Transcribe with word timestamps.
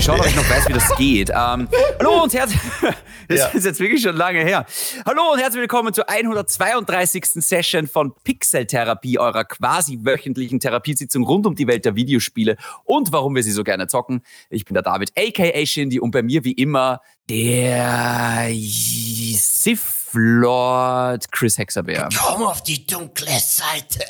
ich 0.00 0.06
schauen, 0.06 0.18
ob 0.18 0.26
ich 0.26 0.34
noch 0.34 0.48
weiß, 0.48 0.66
wie 0.66 0.72
das 0.72 0.88
geht. 0.96 1.28
Ähm, 1.28 1.68
hallo 1.98 2.22
und 2.22 2.32
herzlich, 2.32 2.58
das 3.28 3.38
ja. 3.38 3.46
ist 3.48 3.66
jetzt 3.66 3.80
wirklich 3.80 4.00
schon 4.00 4.16
lange 4.16 4.40
her. 4.40 4.64
Hallo 5.04 5.32
und 5.32 5.38
herzlich 5.38 5.60
willkommen 5.60 5.92
zur 5.92 6.08
132. 6.08 7.26
Session 7.26 7.86
von 7.86 8.14
Pixel-Therapie, 8.24 9.18
eurer 9.18 9.44
quasi 9.44 9.98
wöchentlichen 10.00 10.58
Therapiesitzung 10.58 11.24
rund 11.24 11.46
um 11.46 11.54
die 11.54 11.66
Welt 11.66 11.84
der 11.84 11.96
Videospiele 11.96 12.56
und 12.84 13.12
warum 13.12 13.34
wir 13.34 13.42
sie 13.42 13.52
so 13.52 13.62
gerne 13.62 13.88
zocken. 13.88 14.22
Ich 14.48 14.64
bin 14.64 14.72
der 14.72 14.82
David, 14.82 15.12
aka 15.18 15.66
Shindy 15.66 16.00
und 16.00 16.12
bei 16.12 16.22
mir 16.22 16.44
wie 16.44 16.52
immer 16.52 17.02
der 17.28 18.48
Sif 18.54 19.99
Lord 20.12 21.30
Chris 21.30 21.58
Hexabeer. 21.58 22.08
Komm 22.16 22.42
auf 22.42 22.62
die 22.62 22.86
dunkle 22.86 23.38
Seite. 23.38 24.04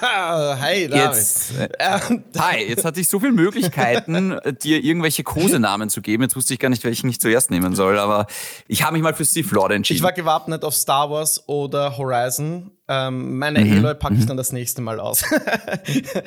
Hi, 0.00 0.88
David. 0.88 1.16
Jetzt, 1.16 1.52
äh, 1.58 1.98
hi, 2.38 2.68
jetzt 2.68 2.84
hatte 2.84 3.00
ich 3.00 3.08
so 3.08 3.18
viele 3.18 3.32
Möglichkeiten, 3.32 4.38
dir 4.62 4.82
irgendwelche 4.82 5.24
Kosenamen 5.24 5.90
zu 5.90 6.02
geben. 6.02 6.22
Jetzt 6.22 6.36
wusste 6.36 6.54
ich 6.54 6.60
gar 6.60 6.68
nicht, 6.68 6.84
welchen 6.84 7.08
ich 7.08 7.20
zuerst 7.20 7.50
nehmen 7.50 7.74
soll, 7.74 7.98
aber 7.98 8.26
ich 8.68 8.84
habe 8.84 8.92
mich 8.92 9.02
mal 9.02 9.14
für 9.14 9.24
Steve 9.24 9.52
Lord 9.54 9.72
entschieden. 9.72 9.98
Ich 9.98 10.02
war 10.02 10.12
gewappnet 10.12 10.64
auf 10.64 10.74
Star 10.74 11.10
Wars 11.10 11.48
oder 11.48 11.98
Horizon. 11.98 12.70
Ähm, 12.90 13.38
meine 13.38 13.60
mhm. 13.60 13.78
Eloy 13.78 13.94
packe 13.94 14.14
ich 14.14 14.22
mhm. 14.22 14.28
dann 14.28 14.36
das 14.38 14.52
nächste 14.52 14.80
Mal 14.80 14.98
aus. 14.98 15.22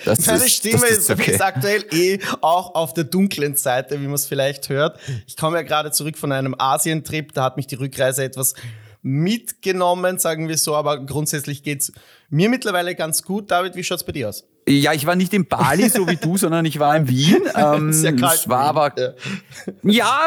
Das 0.05 0.25
meine 0.25 0.45
ist, 0.45 0.53
Stimme 0.53 0.85
ist, 0.87 1.09
okay. 1.09 1.31
ist 1.31 1.41
aktuell 1.41 1.83
eh 1.91 2.19
auch 2.41 2.75
auf 2.75 2.93
der 2.93 3.03
dunklen 3.03 3.55
Seite, 3.55 3.99
wie 3.99 4.05
man 4.05 4.13
es 4.13 4.25
vielleicht 4.25 4.69
hört. 4.69 4.99
Ich 5.27 5.37
komme 5.37 5.57
ja 5.57 5.63
gerade 5.63 5.91
zurück 5.91 6.17
von 6.17 6.31
einem 6.31 6.55
Asientrip, 6.57 7.33
da 7.33 7.43
hat 7.43 7.57
mich 7.57 7.67
die 7.67 7.75
Rückreise 7.75 8.23
etwas 8.23 8.53
mitgenommen, 9.01 10.19
sagen 10.19 10.47
wir 10.47 10.57
so, 10.57 10.75
aber 10.75 11.03
grundsätzlich 11.05 11.63
geht's 11.63 11.91
mir 12.29 12.49
mittlerweile 12.49 12.95
ganz 12.95 13.23
gut. 13.23 13.49
David, 13.49 13.75
wie 13.75 13.83
schaut's 13.83 14.03
bei 14.03 14.11
dir 14.11 14.29
aus? 14.29 14.45
Ja, 14.67 14.93
ich 14.93 15.05
war 15.05 15.15
nicht 15.15 15.33
in 15.33 15.47
Bali, 15.47 15.89
so 15.89 16.07
wie 16.07 16.17
du, 16.17 16.37
sondern 16.37 16.65
ich 16.65 16.79
war 16.79 16.95
in 16.95 17.07
Wien. 17.07 17.41
Ähm, 17.53 17.91
Sehr 17.91 18.15
kalt. 18.15 18.39
Es 18.39 18.49
war 18.49 18.61
aber, 18.61 18.93
ja. 18.97 19.11
ja, 19.83 20.19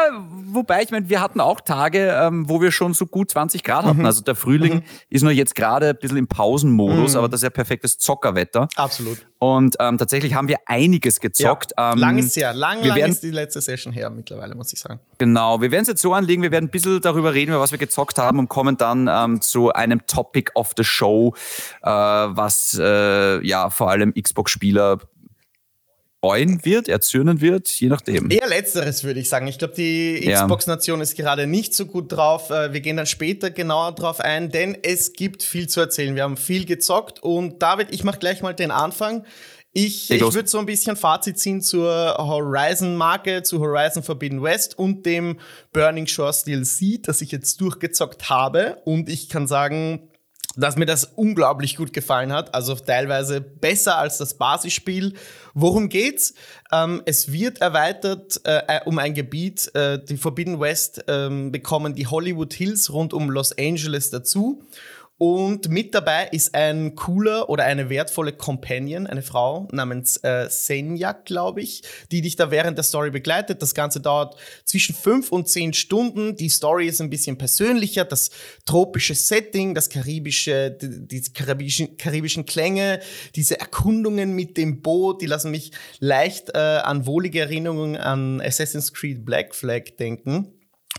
wobei, 0.45 0.83
ich 0.83 0.91
meine, 0.91 1.09
wir 1.09 1.21
hatten 1.21 1.41
auch 1.41 1.59
Tage, 1.59 2.15
ähm, 2.21 2.47
wo 2.47 2.61
wir 2.61 2.71
schon 2.71 2.93
so 2.93 3.07
gut 3.07 3.31
20 3.31 3.63
Grad 3.63 3.83
hatten. 3.83 3.99
Mhm. 3.99 4.05
Also 4.05 4.21
der 4.21 4.35
Frühling 4.35 4.75
mhm. 4.75 4.83
ist 5.09 5.23
nur 5.23 5.31
jetzt 5.31 5.55
gerade 5.55 5.89
ein 5.89 5.97
bisschen 5.97 6.17
im 6.17 6.27
Pausenmodus, 6.27 7.13
mhm. 7.13 7.17
aber 7.17 7.29
das 7.29 7.39
ist 7.39 7.43
ja 7.43 7.49
perfektes 7.49 7.97
Zockerwetter. 7.97 8.67
Absolut. 8.75 9.25
Und 9.37 9.75
ähm, 9.79 9.97
tatsächlich 9.97 10.33
haben 10.33 10.47
wir 10.47 10.57
einiges 10.65 11.19
gezockt. 11.19 11.73
Ja, 11.77 11.93
ähm, 11.93 11.99
lang 11.99 12.17
ist 12.17 12.35
her. 12.37 12.53
Lang, 12.53 12.83
lang 12.83 12.95
werden, 12.95 13.11
ist 13.11 13.21
die 13.21 13.31
letzte 13.31 13.61
Session 13.61 13.91
her 13.91 14.09
mittlerweile, 14.09 14.55
muss 14.55 14.71
ich 14.71 14.79
sagen. 14.79 14.99
Genau, 15.17 15.61
wir 15.61 15.71
werden 15.71 15.83
es 15.83 15.89
jetzt 15.89 16.01
so 16.01 16.13
anlegen, 16.13 16.41
wir 16.41 16.51
werden 16.51 16.65
ein 16.65 16.71
bisschen 16.71 17.01
darüber 17.01 17.33
reden, 17.33 17.51
über 17.51 17.59
was 17.59 17.71
wir 17.71 17.77
gezockt 17.77 18.17
haben 18.17 18.39
und 18.39 18.47
kommen 18.47 18.77
dann 18.77 19.09
ähm, 19.11 19.41
zu 19.41 19.73
einem 19.73 20.05
Topic 20.07 20.51
of 20.55 20.71
the 20.77 20.83
Show, 20.83 21.33
äh, 21.81 21.89
was 21.89 22.79
äh, 22.79 23.45
ja 23.45 23.69
vor 23.69 23.91
allem 23.91 24.13
Xbox-Spieler 24.13 24.99
freuen 26.21 26.65
wird, 26.65 26.87
erzürnen 26.87 27.41
wird, 27.41 27.67
je 27.69 27.87
nachdem. 27.87 28.31
Eher 28.31 28.47
letzteres 28.47 29.03
würde 29.03 29.19
ich 29.19 29.29
sagen. 29.29 29.47
Ich 29.47 29.59
glaube, 29.59 29.75
die 29.75 30.27
Xbox-Nation 30.27 31.01
ist 31.01 31.15
gerade 31.15 31.45
nicht 31.45 31.73
so 31.73 31.85
gut 31.85 32.11
drauf. 32.11 32.49
Äh, 32.49 32.73
wir 32.73 32.81
gehen 32.81 32.97
dann 32.97 33.05
später 33.05 33.51
genauer 33.51 33.93
drauf 33.93 34.19
ein, 34.19 34.49
denn 34.49 34.77
es 34.81 35.13
gibt 35.13 35.43
viel 35.43 35.69
zu 35.69 35.81
erzählen. 35.81 36.15
Wir 36.15 36.23
haben 36.23 36.37
viel 36.37 36.65
gezockt 36.65 37.21
und 37.21 37.61
David, 37.61 37.89
ich 37.91 38.03
mache 38.03 38.19
gleich 38.19 38.41
mal 38.41 38.53
den 38.53 38.71
Anfang. 38.71 39.23
Ich, 39.77 40.09
ich 40.09 40.21
würde 40.21 40.47
so 40.47 40.57
ein 40.57 40.65
bisschen 40.65 40.95
Fazit 40.95 41.37
ziehen 41.37 41.61
zur 41.61 42.15
Horizon-Marke, 42.17 43.43
zu 43.43 43.59
Horizon 43.59 44.03
Forbidden 44.03 44.41
West 44.41 44.79
und 44.79 45.05
dem 45.05 45.37
Burning 45.73 46.07
Shores 46.07 46.45
DLC, 46.45 47.03
das 47.03 47.19
ich 47.19 47.33
jetzt 47.33 47.59
durchgezockt 47.59 48.29
habe. 48.29 48.77
Und 48.85 49.09
ich 49.09 49.27
kann 49.27 49.47
sagen, 49.47 50.07
dass 50.55 50.77
mir 50.77 50.85
das 50.85 51.03
unglaublich 51.03 51.75
gut 51.75 51.91
gefallen 51.91 52.31
hat. 52.31 52.55
Also 52.55 52.73
teilweise 52.75 53.41
besser 53.41 53.97
als 53.97 54.17
das 54.17 54.37
Basisspiel. 54.37 55.15
Worum 55.57 55.87
geht's? 55.87 56.33
Ähm, 56.69 57.01
es 57.05 57.31
wird 57.31 57.61
erweitert 57.61 58.41
äh, 58.45 58.61
äh 58.67 58.81
um 58.83 58.99
ein 58.99 59.13
Gebiet. 59.13 59.73
Äh, 59.73 60.03
die 60.03 60.17
Forbidden 60.17 60.59
West 60.59 61.07
äh, 61.07 61.29
bekommen 61.49 61.95
die 61.95 62.07
Hollywood 62.07 62.53
Hills 62.53 62.91
rund 62.91 63.13
um 63.13 63.29
Los 63.29 63.57
Angeles 63.57 64.09
dazu. 64.09 64.61
Und 65.17 65.69
mit 65.69 65.95
dabei 65.95 66.27
ist 66.33 66.53
ein 66.55 66.93
cooler 66.95 67.49
oder 67.49 67.63
eine 67.63 67.89
wertvolle 67.89 68.33
Companion, 68.33 69.07
eine 69.07 69.21
Frau 69.21 69.65
namens 69.71 70.17
äh, 70.17 70.49
Senja, 70.49 71.13
glaube 71.13 71.61
ich, 71.61 71.83
die 72.11 72.21
dich 72.21 72.35
da 72.35 72.51
während 72.51 72.77
der 72.77 72.83
Story 72.83 73.11
begleitet. 73.11 73.61
Das 73.61 73.73
Ganze 73.73 74.01
dauert 74.01 74.35
zwischen 74.65 74.93
fünf 74.93 75.31
und 75.31 75.47
zehn 75.47 75.71
Stunden. 75.71 76.35
Die 76.35 76.49
Story 76.49 76.87
ist 76.87 76.99
ein 76.99 77.09
bisschen 77.09 77.37
persönlicher. 77.37 78.03
Das 78.03 78.29
tropische 78.65 79.15
Setting, 79.15 79.73
das 79.73 79.89
karibische, 79.89 80.71
die, 80.71 81.07
die 81.07 81.21
karibischen, 81.31 81.95
karibischen 81.95 82.45
Klänge, 82.45 82.99
diese 83.35 83.57
Erkundungen 83.57 84.33
mit 84.33 84.57
dem 84.57 84.81
Boot, 84.81 85.21
die 85.21 85.27
lassen 85.27 85.51
mich 85.51 85.71
leicht 85.99 86.49
äh, 86.53 86.57
an 86.57 87.05
wohlige 87.05 87.39
Erinnerungen 87.39 87.95
an 87.95 88.41
Assassin's 88.41 88.91
Creed 88.91 89.23
Black 89.23 89.55
Flag 89.55 89.95
denken 89.97 90.54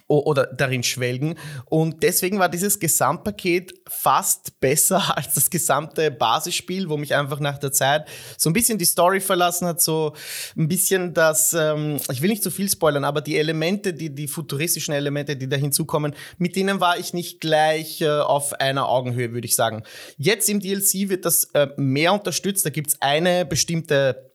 oder 0.08 0.46
darin 0.46 0.82
schwelgen. 0.82 1.36
Und 1.64 2.02
deswegen 2.02 2.38
war 2.38 2.48
dieses 2.48 2.78
Gesamtpaket 2.78 3.74
fast 3.88 4.60
besser 4.60 5.16
als 5.16 5.34
das 5.34 5.50
gesamte 5.50 6.10
Basisspiel, 6.10 6.88
wo 6.88 6.96
mich 6.96 7.14
einfach 7.14 7.40
nach 7.40 7.58
der 7.58 7.72
Zeit 7.72 8.06
so 8.36 8.48
ein 8.50 8.52
bisschen 8.52 8.78
die 8.78 8.84
Story 8.84 9.20
verlassen 9.20 9.66
hat, 9.66 9.80
so 9.80 10.14
ein 10.56 10.68
bisschen 10.68 11.12
das, 11.12 11.52
ähm, 11.52 11.98
ich 12.10 12.22
will 12.22 12.30
nicht 12.30 12.42
zu 12.42 12.50
viel 12.50 12.68
spoilern, 12.68 13.04
aber 13.04 13.20
die 13.20 13.36
Elemente, 13.36 13.92
die, 13.92 14.14
die 14.14 14.28
futuristischen 14.28 14.94
Elemente, 14.94 15.36
die 15.36 15.48
da 15.48 15.56
hinzukommen, 15.56 16.14
mit 16.38 16.56
denen 16.56 16.80
war 16.80 16.98
ich 16.98 17.12
nicht 17.12 17.40
gleich 17.40 18.00
äh, 18.00 18.08
auf 18.08 18.52
einer 18.54 18.88
Augenhöhe, 18.88 19.32
würde 19.32 19.46
ich 19.46 19.56
sagen. 19.56 19.82
Jetzt 20.16 20.48
im 20.48 20.60
DLC 20.60 21.08
wird 21.08 21.24
das 21.24 21.44
äh, 21.54 21.68
mehr 21.76 22.12
unterstützt. 22.12 22.64
Da 22.64 22.70
gibt's 22.70 22.96
eine 23.00 23.44
bestimmte 23.44 24.25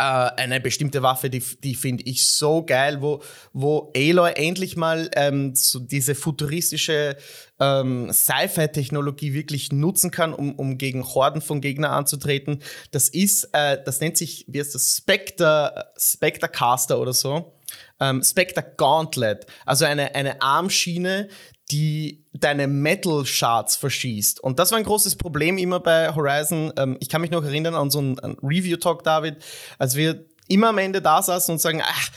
äh, 0.00 0.30
eine 0.40 0.60
bestimmte 0.60 1.02
Waffe, 1.02 1.28
die, 1.28 1.42
die 1.62 1.74
finde 1.74 2.04
ich 2.04 2.26
so 2.26 2.64
geil, 2.64 3.02
wo, 3.02 3.22
wo 3.52 3.92
Aloy 3.94 4.32
endlich 4.32 4.74
mal 4.74 5.10
ähm, 5.14 5.54
so 5.54 5.78
diese 5.78 6.14
futuristische 6.14 7.18
ähm, 7.60 8.10
Sci-Fi-Technologie 8.10 9.34
wirklich 9.34 9.72
nutzen 9.72 10.10
kann, 10.10 10.32
um, 10.32 10.54
um 10.54 10.78
gegen 10.78 11.04
Horden 11.04 11.42
von 11.42 11.60
Gegnern 11.60 11.92
anzutreten. 11.92 12.62
Das 12.92 13.10
ist, 13.10 13.50
äh, 13.52 13.76
das 13.84 14.00
nennt 14.00 14.16
sich, 14.16 14.46
wie 14.48 14.60
heißt 14.60 14.74
das, 14.74 14.96
Spectre, 14.96 15.92
Spectre 15.98 16.48
Caster 16.48 16.98
oder 16.98 17.12
so. 17.12 17.52
Ähm, 18.00 18.22
Spectre 18.24 18.64
Gauntlet, 18.78 19.46
also 19.66 19.84
eine, 19.84 20.14
eine 20.14 20.40
Armschiene, 20.40 21.28
die 21.70 22.24
deine 22.32 22.66
Metal 22.66 23.24
Shards 23.24 23.76
verschießt. 23.76 24.40
Und 24.40 24.58
das 24.58 24.70
war 24.70 24.78
ein 24.78 24.84
großes 24.84 25.16
Problem 25.16 25.58
immer 25.58 25.80
bei 25.80 26.14
Horizon. 26.14 26.72
Ähm, 26.76 26.96
ich 27.00 27.08
kann 27.08 27.20
mich 27.20 27.30
noch 27.30 27.44
erinnern 27.44 27.74
an 27.74 27.90
so 27.90 27.98
einen, 27.98 28.18
einen 28.18 28.36
Review-Talk, 28.42 29.02
David, 29.04 29.36
als 29.78 29.94
wir 29.94 30.24
immer 30.48 30.68
am 30.68 30.78
Ende 30.78 31.00
da 31.00 31.22
saßen 31.22 31.52
und 31.52 31.58
sagen, 31.60 31.80
ach, 31.84 32.10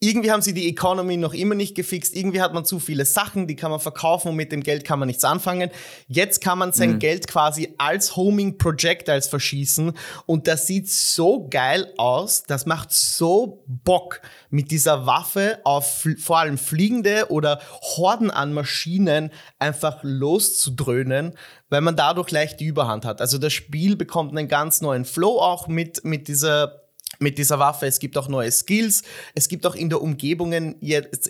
irgendwie 0.00 0.30
haben 0.30 0.42
sie 0.42 0.54
die 0.54 0.68
Economy 0.68 1.16
noch 1.16 1.34
immer 1.34 1.56
nicht 1.56 1.74
gefixt. 1.74 2.14
Irgendwie 2.14 2.40
hat 2.40 2.54
man 2.54 2.64
zu 2.64 2.78
viele 2.78 3.04
Sachen, 3.04 3.48
die 3.48 3.56
kann 3.56 3.72
man 3.72 3.80
verkaufen 3.80 4.28
und 4.28 4.36
mit 4.36 4.52
dem 4.52 4.62
Geld 4.62 4.84
kann 4.84 5.00
man 5.00 5.08
nichts 5.08 5.24
anfangen. 5.24 5.70
Jetzt 6.06 6.40
kann 6.40 6.58
man 6.58 6.72
sein 6.72 6.92
mhm. 6.92 6.98
Geld 7.00 7.26
quasi 7.26 7.74
als 7.78 8.14
Homing 8.14 8.58
Projectiles 8.58 9.26
verschießen 9.26 9.92
und 10.26 10.46
das 10.46 10.68
sieht 10.68 10.88
so 10.88 11.48
geil 11.48 11.92
aus. 11.96 12.44
Das 12.44 12.64
macht 12.64 12.92
so 12.92 13.64
Bock, 13.66 14.20
mit 14.50 14.70
dieser 14.70 15.04
Waffe 15.04 15.58
auf 15.64 16.06
vor 16.18 16.38
allem 16.38 16.58
fliegende 16.58 17.26
oder 17.30 17.60
Horden 17.82 18.30
an 18.30 18.52
Maschinen 18.52 19.30
einfach 19.58 19.98
loszudröhnen, 20.02 21.34
weil 21.68 21.80
man 21.80 21.96
dadurch 21.96 22.30
leicht 22.30 22.60
die 22.60 22.66
Überhand 22.66 23.04
hat. 23.04 23.20
Also 23.20 23.38
das 23.38 23.52
Spiel 23.52 23.96
bekommt 23.96 24.30
einen 24.30 24.48
ganz 24.48 24.80
neuen 24.80 25.04
Flow 25.04 25.40
auch 25.40 25.68
mit, 25.68 26.04
mit 26.04 26.28
dieser 26.28 26.87
mit 27.18 27.38
dieser 27.38 27.58
Waffe. 27.58 27.86
Es 27.86 27.98
gibt 27.98 28.16
auch 28.16 28.28
neue 28.28 28.50
Skills. 28.50 29.02
Es 29.34 29.48
gibt 29.48 29.66
auch 29.66 29.74
in 29.74 29.88
der 29.88 30.00
Umgebungen, 30.00 30.76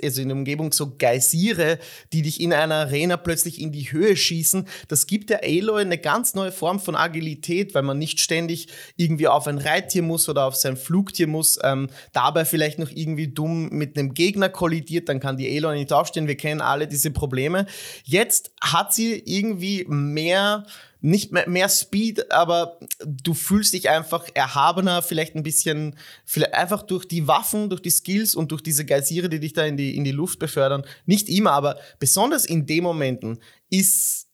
also 0.03 0.22
in 0.22 0.28
der 0.28 0.37
Umgebung 0.37 0.72
so 0.72 0.94
Geysire, 0.97 1.78
die 2.12 2.22
dich 2.22 2.41
in 2.41 2.53
einer 2.53 2.76
Arena 2.76 3.16
plötzlich 3.16 3.60
in 3.60 3.72
die 3.72 3.91
Höhe 3.91 4.16
schießen. 4.16 4.66
Das 4.88 5.06
gibt 5.06 5.31
der 5.31 5.43
Aloy 5.44 5.82
eine 5.82 5.99
ganz 5.99 6.34
neue 6.34 6.53
Form 6.53 6.81
von 6.81 6.94
Agilität, 6.94 7.75
weil 7.75 7.82
man 7.82 7.99
nicht 7.99 8.20
ständig 8.20 8.69
irgendwie 8.96 9.29
auf 9.29 9.46
ein 9.46 9.58
Reittier 9.58 10.02
muss 10.02 10.29
oder 10.29 10.44
auf 10.44 10.56
sein 10.56 10.76
Flugtier 10.76 11.26
muss, 11.26 11.58
ähm, 11.62 11.88
dabei 12.12 12.44
vielleicht 12.44 12.79
noch 12.79 12.90
irgendwie 12.90 13.29
dumm 13.29 13.69
mit 13.70 13.99
einem 13.99 14.14
Gegner 14.14 14.49
kollidiert, 14.49 15.08
dann 15.08 15.20
kann 15.20 15.37
die 15.37 15.56
Aloy 15.56 15.79
nicht 15.79 15.93
aufstehen. 15.93 16.29
Wir 16.29 16.37
kennen 16.37 16.61
alle 16.61 16.87
diese 16.87 17.11
Probleme. 17.11 17.67
Jetzt 18.05 18.52
hat 18.61 18.93
sie 18.93 19.23
irgendwie 19.25 19.85
mehr 19.88 20.67
nicht 21.00 21.33
mehr, 21.33 21.49
mehr 21.49 21.69
Speed, 21.69 22.33
aber 22.33 22.79
du 23.06 23.35
fühlst 23.35 23.73
dich 23.73 23.89
einfach 23.89 24.27
erhabener, 24.35 25.03
vielleicht 25.03 25.37
ein 25.37 25.43
bisschen, 25.43 25.97
vielleicht 26.25 26.55
einfach 26.55 26.83
durch 26.83 27.06
die 27.06 27.29
Waffen, 27.29 27.71
durch 27.71 27.83
die 27.83 27.91
Skills 27.91 28.35
und 28.35 28.50
durch 28.50 28.62
diese 28.62 28.85
Geysire, 28.85 29.29
die 29.29 29.41
dich 29.41 29.53
da 29.53 29.65
in 29.65 29.77
die, 29.77 29.97
in 29.97 30.05
die 30.05 30.12
Luft 30.12 30.39
befördern. 30.39 30.85
Nicht 31.06 31.29
immer, 31.29 31.53
aber 31.53 31.79
besonders 31.99 32.45
in 32.45 32.67
den 32.67 32.83
Momenten 32.85 33.39
ist 33.71 34.29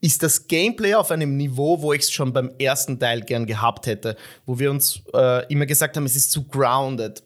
ist 0.00 0.22
das 0.22 0.48
Gameplay 0.48 0.94
auf 0.94 1.12
einem 1.12 1.36
Niveau, 1.36 1.80
wo 1.80 1.92
ich 1.92 2.02
es 2.02 2.10
schon 2.10 2.32
beim 2.32 2.50
ersten 2.58 2.98
Teil 2.98 3.20
gern 3.20 3.46
gehabt 3.46 3.86
hätte, 3.86 4.16
wo 4.44 4.58
wir 4.58 4.70
uns 4.70 5.02
äh, 5.14 5.46
immer 5.52 5.66
gesagt 5.66 5.96
haben, 5.96 6.06
es 6.06 6.16
ist 6.16 6.32
zu 6.32 6.44
grounded. 6.48 7.22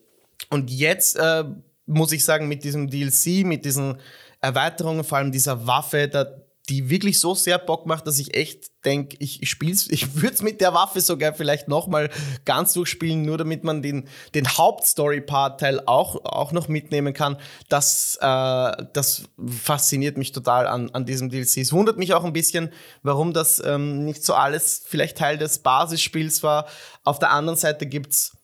Und 0.49 0.69
jetzt 0.69 1.15
äh, 1.17 1.43
muss 1.85 2.11
ich 2.11 2.23
sagen, 2.23 2.47
mit 2.47 2.63
diesem 2.63 2.89
DLC, 2.89 3.45
mit 3.45 3.65
diesen 3.65 3.97
Erweiterungen, 4.41 5.03
vor 5.03 5.17
allem 5.17 5.31
dieser 5.31 5.65
Waffe, 5.67 6.07
da, 6.07 6.25
die 6.69 6.89
wirklich 6.89 7.19
so 7.19 7.33
sehr 7.33 7.57
Bock 7.57 7.85
macht, 7.85 8.07
dass 8.07 8.19
ich 8.19 8.35
echt 8.35 8.71
denke, 8.85 9.15
ich, 9.19 9.49
spiel's, 9.49 9.87
ich 9.89 10.15
würde 10.15 10.33
es 10.33 10.41
mit 10.41 10.61
der 10.61 10.73
Waffe 10.73 11.01
sogar 11.01 11.33
vielleicht 11.33 11.67
nochmal 11.67 12.09
ganz 12.45 12.73
durchspielen, 12.73 13.23
nur 13.23 13.37
damit 13.37 13.63
man 13.63 13.81
den, 13.81 14.07
den 14.33 14.47
Hauptstory-Part-Teil 14.47 15.81
auch, 15.85 16.23
auch 16.23 16.51
noch 16.51 16.67
mitnehmen 16.67 17.13
kann. 17.13 17.37
Das, 17.69 18.17
äh, 18.21 18.85
das 18.93 19.23
fasziniert 19.63 20.17
mich 20.17 20.31
total 20.31 20.67
an, 20.67 20.89
an 20.91 21.05
diesem 21.05 21.29
DLC. 21.29 21.57
Es 21.57 21.73
wundert 21.73 21.97
mich 21.97 22.13
auch 22.13 22.23
ein 22.23 22.33
bisschen, 22.33 22.71
warum 23.03 23.33
das 23.33 23.61
ähm, 23.63 24.05
nicht 24.05 24.23
so 24.23 24.33
alles 24.33 24.83
vielleicht 24.85 25.17
Teil 25.17 25.37
des 25.37 25.59
Basisspiels 25.59 26.43
war. 26.43 26.67
Auf 27.03 27.19
der 27.19 27.31
anderen 27.31 27.57
Seite 27.57 27.85
gibt's 27.87 28.37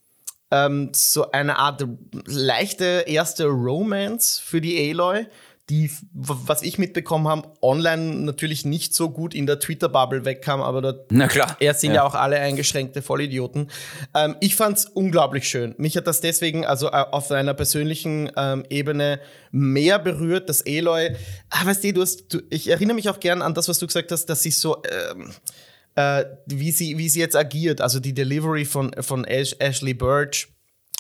ähm, 0.52 0.92
so 0.94 1.32
eine 1.32 1.58
Art 1.58 1.86
leichte 2.26 3.04
erste 3.08 3.46
Romance 3.46 4.40
für 4.42 4.62
die 4.62 4.90
Aloy 4.90 5.28
die, 5.70 5.92
was 6.14 6.62
ich 6.62 6.78
mitbekommen 6.78 7.28
habe, 7.28 7.52
online 7.62 8.22
natürlich 8.22 8.64
nicht 8.64 8.94
so 8.94 9.10
gut 9.10 9.36
in 9.36 9.46
der 9.46 9.60
Twitter-Bubble 9.60 10.24
wegkam, 10.24 10.62
aber 10.62 10.82
da 10.82 10.94
Na 11.10 11.28
klar. 11.28 11.58
Er 11.60 11.74
sind 11.74 11.90
ja. 11.90 11.98
ja 11.98 12.04
auch 12.04 12.16
alle 12.16 12.40
eingeschränkte 12.40 13.02
Vollidioten. 13.02 13.70
Ähm, 14.16 14.38
ich 14.40 14.56
fand's 14.56 14.86
unglaublich 14.86 15.50
schön. 15.50 15.76
Mich 15.78 15.98
hat 15.98 16.08
das 16.08 16.22
deswegen 16.22 16.66
also 16.66 16.88
äh, 16.88 17.04
auf 17.12 17.30
einer 17.32 17.54
persönlichen 17.54 18.32
ähm, 18.38 18.64
Ebene 18.70 19.20
mehr 19.52 20.00
berührt, 20.00 20.48
dass 20.48 20.62
Eloy, 20.62 21.16
ah, 21.50 21.66
weißt 21.66 21.84
du, 21.84 21.94
du 21.94 22.02
hast, 22.02 22.34
du, 22.34 22.42
ich 22.50 22.70
erinnere 22.70 22.96
mich 22.96 23.10
auch 23.10 23.20
gern 23.20 23.42
an 23.42 23.54
das, 23.54 23.68
was 23.68 23.80
du 23.80 23.88
gesagt 23.88 24.12
hast, 24.14 24.28
dass 24.28 24.44
sie 24.44 24.52
so, 24.52 24.82
ähm, 25.12 25.32
äh, 25.96 26.24
wie 26.46 26.72
sie, 26.72 26.98
wie 26.98 27.10
sie 27.10 27.20
jetzt 27.20 27.36
agiert, 27.36 27.82
also 27.82 28.00
die 28.00 28.14
Delivery 28.14 28.64
von, 28.64 28.94
von 29.02 29.26
Ash, 29.26 29.54
Ashley 29.60 29.94
Birch 29.94 30.48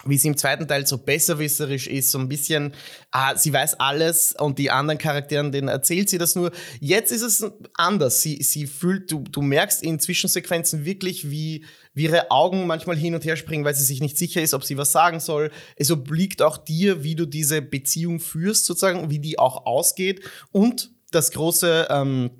wie 0.05 0.17
sie 0.17 0.27
im 0.27 0.37
zweiten 0.37 0.67
Teil 0.67 0.85
so 0.85 0.99
besserwisserisch 0.99 1.87
ist, 1.87 2.11
so 2.11 2.19
ein 2.19 2.29
bisschen, 2.29 2.73
ah, 3.11 3.35
sie 3.35 3.51
weiß 3.51 3.79
alles 3.79 4.35
und 4.37 4.59
die 4.59 4.69
anderen 4.69 4.99
Charakteren, 4.99 5.51
denen 5.51 5.67
erzählt 5.69 6.09
sie 6.09 6.19
das 6.19 6.35
nur. 6.35 6.51
Jetzt 6.79 7.11
ist 7.11 7.23
es 7.23 7.45
anders. 7.73 8.21
Sie, 8.21 8.41
sie 8.43 8.67
fühlt, 8.67 9.11
du, 9.11 9.23
du 9.23 9.41
merkst 9.41 9.81
in 9.81 9.99
Zwischensequenzen 9.99 10.85
wirklich, 10.85 11.31
wie, 11.31 11.65
wie 11.93 12.03
ihre 12.03 12.29
Augen 12.29 12.67
manchmal 12.67 12.95
hin 12.95 13.15
und 13.15 13.25
her 13.25 13.37
springen, 13.37 13.65
weil 13.65 13.75
sie 13.75 13.83
sich 13.83 13.99
nicht 13.99 14.17
sicher 14.17 14.41
ist, 14.41 14.53
ob 14.53 14.63
sie 14.63 14.77
was 14.77 14.91
sagen 14.91 15.19
soll. 15.19 15.51
Es 15.75 15.89
obliegt 15.89 16.43
auch 16.43 16.57
dir, 16.57 17.03
wie 17.03 17.15
du 17.15 17.25
diese 17.25 17.61
Beziehung 17.63 18.19
führst, 18.19 18.65
sozusagen, 18.65 19.09
wie 19.09 19.19
die 19.19 19.39
auch 19.39 19.65
ausgeht. 19.65 20.21
Und 20.51 20.91
das 21.09 21.31
große, 21.31 21.87
ähm, 21.89 22.31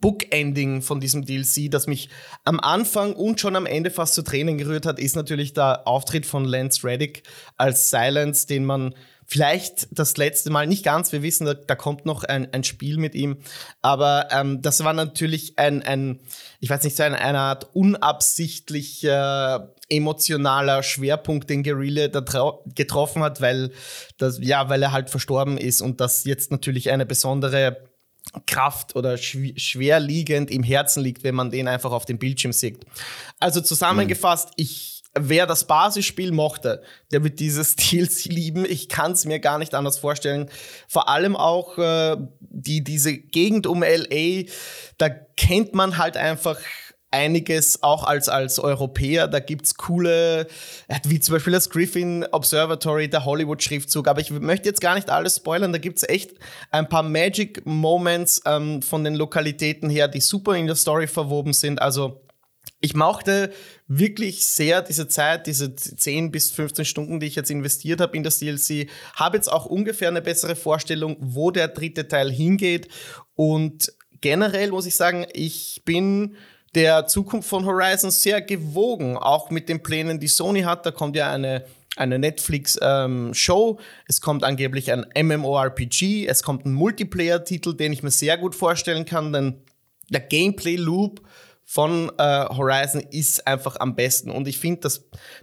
Bookending 0.00 0.82
von 0.82 1.00
diesem 1.00 1.24
DLC, 1.24 1.70
das 1.70 1.86
mich 1.86 2.08
am 2.44 2.60
Anfang 2.60 3.14
und 3.14 3.40
schon 3.40 3.56
am 3.56 3.66
Ende 3.66 3.90
fast 3.90 4.14
zu 4.14 4.22
Tränen 4.22 4.58
gerührt 4.58 4.86
hat, 4.86 4.98
ist 4.98 5.16
natürlich 5.16 5.52
der 5.54 5.86
Auftritt 5.86 6.26
von 6.26 6.44
Lance 6.44 6.86
Reddick 6.86 7.22
als 7.56 7.90
Silence, 7.90 8.46
den 8.46 8.64
man 8.64 8.94
vielleicht 9.32 9.88
das 9.90 10.16
letzte 10.18 10.50
Mal, 10.50 10.66
nicht 10.66 10.84
ganz, 10.84 11.10
wir 11.12 11.22
wissen, 11.22 11.46
da, 11.46 11.54
da 11.54 11.74
kommt 11.74 12.04
noch 12.04 12.24
ein, 12.24 12.52
ein 12.52 12.64
Spiel 12.64 12.98
mit 12.98 13.14
ihm, 13.14 13.38
aber 13.80 14.28
ähm, 14.30 14.60
das 14.60 14.84
war 14.84 14.92
natürlich 14.92 15.58
ein, 15.58 15.82
ein, 15.82 16.20
ich 16.60 16.68
weiß 16.68 16.84
nicht, 16.84 16.96
so 16.96 17.02
eine, 17.02 17.18
eine 17.18 17.38
Art 17.38 17.74
unabsichtlicher 17.74 19.72
emotionaler 19.88 20.82
Schwerpunkt, 20.82 21.48
den 21.48 21.62
Guerrilla 21.62 22.08
da 22.08 22.22
getroffen 22.74 23.22
hat, 23.22 23.40
weil 23.40 23.70
das, 24.18 24.38
ja, 24.40 24.68
weil 24.68 24.82
er 24.82 24.92
halt 24.92 25.08
verstorben 25.08 25.56
ist 25.56 25.80
und 25.80 26.00
das 26.00 26.24
jetzt 26.24 26.50
natürlich 26.50 26.90
eine 26.90 27.06
besondere 27.06 27.78
Kraft 28.46 28.96
oder 28.96 29.16
schw 29.18 29.52
schwer 29.58 30.00
liegend 30.00 30.50
im 30.50 30.62
Herzen 30.62 31.02
liegt, 31.02 31.22
wenn 31.22 31.34
man 31.34 31.50
den 31.50 31.68
einfach 31.68 31.92
auf 31.92 32.04
dem 32.04 32.18
Bildschirm 32.18 32.52
sieht. 32.52 32.84
Also 33.38 33.60
zusammengefasst, 33.60 34.48
mhm. 34.50 34.54
ich, 34.56 35.02
wer 35.14 35.46
das 35.46 35.66
Basisspiel 35.66 36.32
mochte, 36.32 36.82
der 37.10 37.24
wird 37.24 37.40
dieses 37.40 37.76
DLC 37.76 38.26
lieben. 38.26 38.64
Ich 38.64 38.88
kann 38.88 39.12
es 39.12 39.24
mir 39.24 39.38
gar 39.38 39.58
nicht 39.58 39.74
anders 39.74 39.98
vorstellen. 39.98 40.48
Vor 40.88 41.08
allem 41.08 41.36
auch 41.36 41.76
äh, 41.78 42.16
die, 42.40 42.82
diese 42.82 43.16
Gegend 43.16 43.66
um 43.66 43.82
LA, 43.82 44.44
da 44.98 45.08
kennt 45.08 45.74
man 45.74 45.98
halt 45.98 46.16
einfach 46.16 46.58
einiges 47.12 47.82
auch 47.82 48.04
als, 48.04 48.28
als 48.28 48.58
Europäer. 48.58 49.28
Da 49.28 49.38
gibt's 49.40 49.76
coole, 49.76 50.46
wie 51.04 51.20
zum 51.20 51.34
Beispiel 51.34 51.52
das 51.52 51.70
Griffin 51.70 52.26
Observatory, 52.32 53.08
der 53.08 53.24
Hollywood-Schriftzug. 53.24 54.08
Aber 54.08 54.20
ich 54.20 54.30
möchte 54.30 54.68
jetzt 54.68 54.80
gar 54.80 54.94
nicht 54.94 55.10
alles 55.10 55.36
spoilern. 55.36 55.72
Da 55.72 55.78
gibt's 55.78 56.02
echt 56.02 56.32
ein 56.70 56.88
paar 56.88 57.02
Magic 57.02 57.64
Moments 57.64 58.42
ähm, 58.46 58.82
von 58.82 59.04
den 59.04 59.14
Lokalitäten 59.14 59.90
her, 59.90 60.08
die 60.08 60.20
super 60.20 60.56
in 60.56 60.66
der 60.66 60.76
Story 60.76 61.06
verwoben 61.06 61.52
sind. 61.52 61.80
Also 61.80 62.22
ich 62.80 62.94
mochte 62.94 63.52
wirklich 63.86 64.44
sehr 64.44 64.82
diese 64.82 65.06
Zeit, 65.06 65.46
diese 65.46 65.74
10 65.76 66.32
bis 66.32 66.50
15 66.50 66.84
Stunden, 66.84 67.20
die 67.20 67.26
ich 67.26 67.36
jetzt 67.36 67.50
investiert 67.50 68.00
habe 68.00 68.16
in 68.16 68.24
das 68.24 68.40
DLC, 68.40 68.88
habe 69.14 69.36
jetzt 69.36 69.50
auch 69.50 69.66
ungefähr 69.66 70.08
eine 70.08 70.20
bessere 70.20 70.56
Vorstellung, 70.56 71.16
wo 71.20 71.52
der 71.52 71.68
dritte 71.68 72.08
Teil 72.08 72.30
hingeht. 72.30 72.88
Und 73.36 73.92
generell 74.20 74.70
muss 74.70 74.86
ich 74.86 74.96
sagen, 74.96 75.26
ich 75.32 75.82
bin 75.84 76.36
der 76.74 77.06
Zukunft 77.06 77.48
von 77.48 77.66
Horizon 77.66 78.10
sehr 78.10 78.40
gewogen, 78.40 79.16
auch 79.16 79.50
mit 79.50 79.68
den 79.68 79.82
Plänen, 79.82 80.20
die 80.20 80.28
Sony 80.28 80.62
hat. 80.62 80.86
Da 80.86 80.90
kommt 80.90 81.16
ja 81.16 81.30
eine, 81.30 81.64
eine 81.96 82.18
Netflix-Show. 82.18 83.78
Ähm, 83.78 83.84
es 84.08 84.20
kommt 84.20 84.44
angeblich 84.44 84.90
ein 84.90 85.06
MMORPG. 85.14 86.26
Es 86.26 86.42
kommt 86.42 86.64
ein 86.64 86.72
Multiplayer-Titel, 86.72 87.74
den 87.74 87.92
ich 87.92 88.02
mir 88.02 88.10
sehr 88.10 88.38
gut 88.38 88.54
vorstellen 88.54 89.04
kann, 89.04 89.32
denn 89.32 89.62
der 90.08 90.20
Gameplay-Loop 90.20 91.20
von 91.64 92.10
äh, 92.18 92.44
Horizon 92.48 93.02
ist 93.10 93.46
einfach 93.46 93.76
am 93.78 93.94
besten. 93.94 94.30
Und 94.30 94.48
ich 94.48 94.58
finde, 94.58 94.80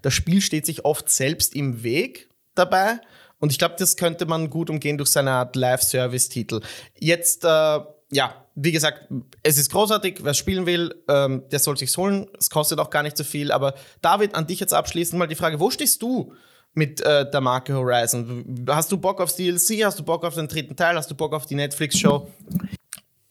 das, 0.02 0.14
Spiel 0.14 0.42
steht 0.42 0.66
sich 0.66 0.86
oft 0.86 1.10
selbst 1.10 1.56
im 1.56 1.84
Weg 1.84 2.30
dabei. 2.56 3.00
Und 3.40 3.52
ich 3.52 3.58
glaube, 3.58 3.76
das 3.80 3.96
könnte 3.96 4.26
man 4.26 4.50
gut 4.50 4.70
umgehen 4.70 4.98
durch 4.98 5.10
seine 5.10 5.32
Art 5.32 5.56
Live-Service-Titel. 5.56 6.62
Jetzt, 7.00 7.46
äh, 7.46 7.80
ja, 8.12 8.46
wie 8.62 8.72
gesagt, 8.72 9.08
es 9.42 9.58
ist 9.58 9.72
großartig. 9.72 10.20
Wer 10.22 10.34
spielen 10.34 10.66
will, 10.66 10.94
ähm, 11.08 11.44
der 11.50 11.60
soll 11.60 11.78
sich's 11.78 11.96
holen. 11.96 12.28
Es 12.38 12.50
kostet 12.50 12.80
auch 12.80 12.90
gar 12.90 13.04
nicht 13.04 13.16
so 13.16 13.24
viel. 13.24 13.52
Aber 13.52 13.74
David, 14.02 14.36
an 14.36 14.48
dich 14.48 14.60
jetzt 14.60 14.74
abschließend 14.74 15.18
mal 15.18 15.28
die 15.28 15.36
Frage: 15.36 15.60
Wo 15.60 15.70
stehst 15.70 16.02
du 16.02 16.34
mit 16.74 17.00
äh, 17.02 17.30
der 17.30 17.42
Marke 17.42 17.74
Horizon? 17.74 18.66
Hast 18.68 18.92
du 18.92 18.98
Bock 18.98 19.22
aufs 19.22 19.38
DLC? 19.38 19.86
Hast 19.86 19.98
du 19.98 20.04
Bock 20.04 20.26
auf 20.26 20.36
den 20.36 20.48
dritten 20.48 20.76
Teil? 20.76 20.98
Hast 20.98 21.10
du 21.10 21.16
Bock 21.16 21.34
auf 21.34 21.46
die 21.46 21.56
Netflix-Show? 21.56 22.30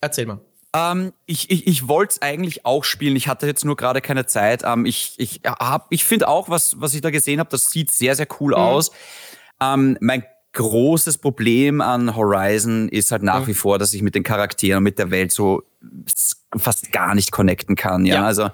Erzähl 0.01 0.25
mal. 0.25 0.39
Ähm, 0.75 1.13
ich 1.27 1.51
ich, 1.51 1.67
ich 1.67 1.87
wollte 1.87 2.13
es 2.13 2.21
eigentlich 2.23 2.65
auch 2.65 2.83
spielen. 2.83 3.15
Ich 3.15 3.27
hatte 3.27 3.45
jetzt 3.45 3.65
nur 3.65 3.75
gerade 3.75 4.01
keine 4.01 4.25
Zeit. 4.25 4.63
Ähm, 4.65 4.85
ich 4.85 5.13
ich, 5.17 5.41
ich 5.91 6.03
finde 6.05 6.27
auch, 6.27 6.49
was, 6.49 6.79
was 6.81 6.95
ich 6.95 7.01
da 7.01 7.11
gesehen 7.11 7.39
habe, 7.39 7.51
das 7.51 7.69
sieht 7.69 7.91
sehr, 7.91 8.15
sehr 8.15 8.27
cool 8.39 8.53
mhm. 8.53 8.61
aus. 8.61 8.91
Ähm, 9.61 9.97
mein 10.01 10.23
großes 10.53 11.19
Problem 11.19 11.79
an 11.81 12.15
Horizon 12.15 12.89
ist 12.89 13.11
halt 13.11 13.23
nach 13.23 13.41
mhm. 13.41 13.47
wie 13.47 13.53
vor, 13.53 13.77
dass 13.77 13.93
ich 13.93 14.01
mit 14.01 14.15
den 14.15 14.23
Charakteren, 14.23 14.83
mit 14.83 14.97
der 14.97 15.11
Welt 15.11 15.31
so 15.31 15.63
fast 16.57 16.91
gar 16.91 17.15
nicht 17.15 17.31
connecten 17.31 17.75
kann. 17.75 18.05
Ja, 18.05 18.15
ja. 18.15 18.25
also 18.25 18.49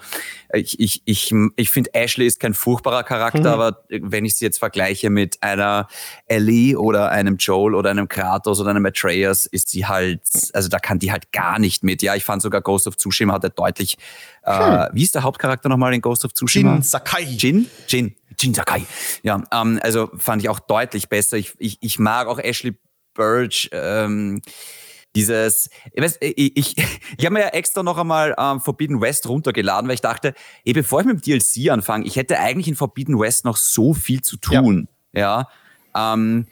ich, 0.54 0.80
ich, 0.80 1.02
ich, 1.06 1.34
ich 1.56 1.70
finde, 1.70 1.94
Ashley 1.94 2.28
ist 2.28 2.40
kein 2.40 2.54
furchtbarer 2.54 3.04
Charakter, 3.04 3.40
mhm. 3.40 3.62
aber 3.62 3.84
wenn 3.90 4.26
ich 4.26 4.36
sie 4.36 4.46
jetzt 4.46 4.60
vergleiche 4.60 5.10
mit 5.10 5.42
einer 5.42 5.88
Ellie 6.28 6.78
oder 6.78 7.10
einem 7.12 7.38
Joel 7.38 7.74
oder 7.74 7.90
einem 7.90 8.08
Kratos 8.08 8.60
oder 8.60 8.72
einem 8.72 8.86
Atreus, 8.86 9.46
ist 9.46 9.70
sie 9.70 9.86
halt, 9.86 10.22
also 10.54 10.68
da 10.68 10.80
kann 10.80 11.00
die 11.00 11.12
halt 11.12 11.32
gar 11.32 11.58
nicht 11.58 11.84
mit. 11.84 12.02
Ja, 12.02 12.16
ich 12.16 12.26
fand 12.26 12.42
sogar 12.42 12.62
Ghost 12.62 12.88
of 12.88 12.98
Tsushima 12.98 13.34
hatte 13.34 13.50
deutlich, 13.50 13.98
äh, 14.44 14.54
hm. 14.54 14.74
äh, 14.74 14.90
wie 14.94 15.04
ist 15.04 15.16
der 15.16 15.24
Hauptcharakter 15.24 15.70
nochmal 15.70 15.94
in 15.94 16.02
Ghost 16.02 16.26
of 16.26 16.34
Tsushima? 16.34 16.74
Jin 16.74 16.84
Sakai. 16.84 17.24
Jin? 17.24 17.68
Jin. 17.88 18.16
Jin 18.40 18.54
Sakai. 18.54 18.86
Ja, 19.24 19.44
ähm, 19.52 19.80
also 19.82 20.10
fand 20.18 20.42
ich 20.42 20.50
auch 20.50 20.60
deutlich 20.60 21.10
besser. 21.10 21.38
Ich, 21.38 21.54
ich, 21.58 21.78
ich 21.82 22.00
mag 22.00 22.28
auch 22.28 22.40
Ashley 22.40 22.78
Birch. 23.14 23.70
Ähm, 23.72 24.42
dieses, 25.16 25.70
ich, 25.94 26.04
weiß, 26.04 26.18
ich, 26.20 26.58
ich, 26.58 26.78
ich 27.18 27.26
habe 27.26 27.34
mir 27.34 27.42
ja 27.42 27.48
extra 27.48 27.82
noch 27.84 27.98
einmal 27.98 28.36
ähm, 28.38 28.60
Forbidden 28.60 29.02
West 29.02 29.28
runtergeladen, 29.28 29.88
weil 29.88 29.96
ich 29.96 30.02
dachte, 30.02 30.34
ey, 30.66 30.74
bevor 30.74 31.02
ich 31.02 31.08
mit 31.08 31.26
dem 31.26 31.40
DLC 31.40 31.72
anfange, 31.72 32.06
ich 32.06 32.18
hätte 32.18 32.40
eigentlich 32.40 32.68
in 32.68 32.76
Forbidden 32.76 33.20
West 33.20 33.46
noch 33.46 33.58
so 33.58 33.94
viel 33.94 34.22
zu 34.22 34.38
tun. 34.38 34.88
Ja. 35.14 35.48
ja 35.96 36.14
ähm, 36.14 36.48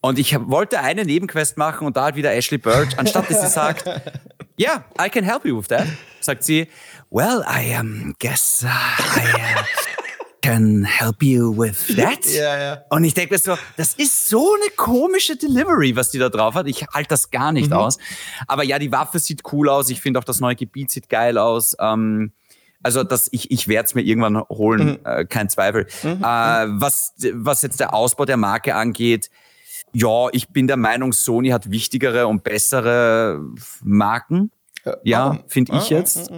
und 0.00 0.18
ich 0.18 0.38
wollte 0.48 0.80
eine 0.80 1.04
Nebenquest 1.04 1.58
machen 1.58 1.86
und 1.86 1.96
da 1.96 2.06
hat 2.06 2.16
wieder 2.16 2.32
Ashley 2.32 2.58
Birch, 2.58 2.98
anstatt 2.98 3.28
dass 3.30 3.42
sie 3.42 3.48
sagt, 3.48 3.84
yeah, 4.58 4.84
I 5.00 5.08
can 5.08 5.24
help 5.24 5.44
you 5.44 5.58
with 5.58 5.68
that, 5.68 5.86
sagt 6.20 6.44
sie, 6.44 6.68
well, 7.10 7.44
I 7.46 7.76
um, 7.78 8.14
guess 8.18 8.64
uh, 8.64 8.68
I, 8.68 9.34
uh, 9.34 10.07
can 10.42 10.84
help 10.84 11.22
you 11.22 11.52
with 11.56 11.86
that. 11.96 12.24
ja, 12.26 12.58
ja. 12.58 12.82
Und 12.90 13.04
ich 13.04 13.14
denke 13.14 13.34
mir 13.34 13.38
so, 13.38 13.56
das 13.76 13.94
ist 13.94 14.28
so 14.28 14.54
eine 14.54 14.70
komische 14.76 15.36
Delivery, 15.36 15.96
was 15.96 16.10
die 16.10 16.18
da 16.18 16.28
drauf 16.28 16.54
hat. 16.54 16.66
Ich 16.66 16.86
halte 16.88 17.08
das 17.08 17.30
gar 17.30 17.52
nicht 17.52 17.70
mhm. 17.70 17.76
aus. 17.76 17.98
Aber 18.46 18.64
ja, 18.64 18.78
die 18.78 18.92
Waffe 18.92 19.18
sieht 19.18 19.42
cool 19.52 19.68
aus. 19.68 19.90
Ich 19.90 20.00
finde 20.00 20.20
auch 20.20 20.24
das 20.24 20.40
neue 20.40 20.56
Gebiet 20.56 20.90
sieht 20.90 21.08
geil 21.08 21.38
aus. 21.38 21.76
Ähm, 21.80 22.32
also 22.82 23.02
das, 23.02 23.28
ich, 23.32 23.50
ich 23.50 23.68
werde 23.68 23.86
es 23.86 23.94
mir 23.94 24.02
irgendwann 24.02 24.40
holen, 24.48 24.90
mhm. 24.90 24.98
äh, 25.04 25.24
kein 25.24 25.48
Zweifel. 25.48 25.86
Mhm. 26.02 26.22
Äh, 26.22 26.22
was, 26.22 27.14
was 27.32 27.62
jetzt 27.62 27.80
der 27.80 27.92
Ausbau 27.92 28.24
der 28.24 28.36
Marke 28.36 28.74
angeht, 28.74 29.30
ja, 29.92 30.28
ich 30.32 30.48
bin 30.48 30.66
der 30.66 30.76
Meinung, 30.76 31.12
Sony 31.12 31.48
hat 31.48 31.70
wichtigere 31.70 32.26
und 32.26 32.44
bessere 32.44 33.40
Marken. 33.82 34.50
Ja, 35.02 35.38
finde 35.48 35.76
ich 35.76 35.90
jetzt. 35.90 36.30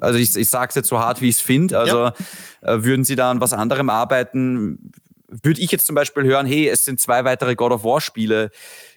Also 0.00 0.18
ich, 0.18 0.36
ich 0.36 0.50
sage 0.50 0.68
es 0.70 0.74
jetzt 0.74 0.88
so 0.88 0.98
hart, 0.98 1.20
wie 1.20 1.28
ich 1.28 1.36
es 1.36 1.40
finde. 1.40 1.78
Also 1.78 1.96
ja. 1.98 2.14
Äh, 2.62 2.84
würden 2.84 3.04
Sie 3.04 3.16
da 3.16 3.30
an 3.30 3.40
was 3.40 3.52
anderem 3.52 3.90
arbeiten, 3.90 4.92
würde 5.28 5.60
ich 5.60 5.70
jetzt 5.70 5.86
zum 5.86 5.94
Beispiel 5.94 6.24
hören, 6.24 6.46
hey, 6.46 6.68
es 6.68 6.84
sind 6.84 7.00
zwei 7.00 7.24
weitere 7.24 7.54
God 7.54 7.72
of 7.72 7.84
War 7.84 8.00
Spiele 8.00 8.50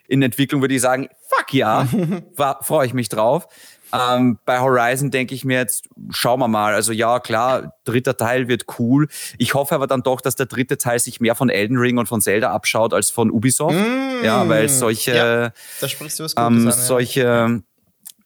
in 0.07 0.21
Entwicklung, 0.21 0.61
würde 0.61 0.73
ich 0.73 0.81
sagen, 0.81 1.09
fuck 1.27 1.53
ja, 1.53 1.87
freue 2.61 2.85
ich 2.85 2.93
mich 2.93 3.09
drauf. 3.09 3.47
Ähm, 3.93 4.39
bei 4.45 4.59
Horizon 4.59 5.11
denke 5.11 5.35
ich 5.35 5.43
mir 5.43 5.57
jetzt, 5.57 5.89
schauen 6.11 6.39
wir 6.39 6.47
mal. 6.47 6.73
Also 6.73 6.93
ja, 6.93 7.19
klar, 7.19 7.73
dritter 7.83 8.15
Teil 8.15 8.47
wird 8.47 8.65
cool. 8.79 9.07
Ich 9.37 9.53
hoffe 9.53 9.75
aber 9.75 9.87
dann 9.87 10.01
doch, 10.01 10.21
dass 10.21 10.35
der 10.35 10.45
dritte 10.45 10.77
Teil 10.77 10.99
sich 10.99 11.19
mehr 11.19 11.35
von 11.35 11.49
Elden 11.49 11.77
Ring 11.77 11.97
und 11.97 12.07
von 12.07 12.21
Zelda 12.21 12.51
abschaut 12.51 12.93
als 12.93 13.09
von 13.09 13.31
Ubisoft. 13.31 13.75
Mm, 13.75 14.23
ja, 14.23 14.47
weil 14.47 14.69
solche, 14.69 15.15
ja, 15.15 15.51
da 15.81 15.87
sprichst 15.89 16.19
du 16.19 16.23
was 16.23 16.35
Gutes 16.35 16.47
ähm, 16.47 16.59
an, 16.59 16.65
ja. 16.65 16.71
solche 16.71 17.63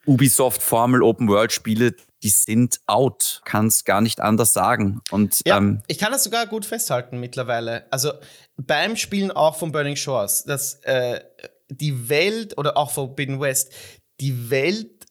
Ubisoft 0.05 0.61
Formel 0.61 1.03
Open 1.03 1.27
World 1.27 1.51
Spiele, 1.51 1.95
die 2.23 2.29
sind 2.29 2.79
out. 2.87 3.41
Kann 3.45 3.67
es 3.67 3.83
gar 3.83 4.01
nicht 4.01 4.19
anders 4.19 4.53
sagen. 4.53 5.01
Und 5.11 5.41
ja, 5.45 5.57
ähm, 5.57 5.81
ich 5.87 5.97
kann 5.97 6.11
das 6.11 6.23
sogar 6.23 6.47
gut 6.47 6.65
festhalten 6.65 7.19
mittlerweile. 7.19 7.85
Also 7.91 8.13
beim 8.57 8.95
Spielen 8.95 9.31
auch 9.31 9.55
von 9.57 9.71
Burning 9.71 9.95
Shores, 9.95 10.43
dass 10.43 10.75
äh, 10.83 11.21
die 11.69 12.09
Welt 12.09 12.57
oder 12.57 12.77
auch 12.77 12.91
von 12.91 13.07
Forbidden 13.07 13.39
West, 13.39 13.71
die 14.19 14.49
Welt, 14.49 15.05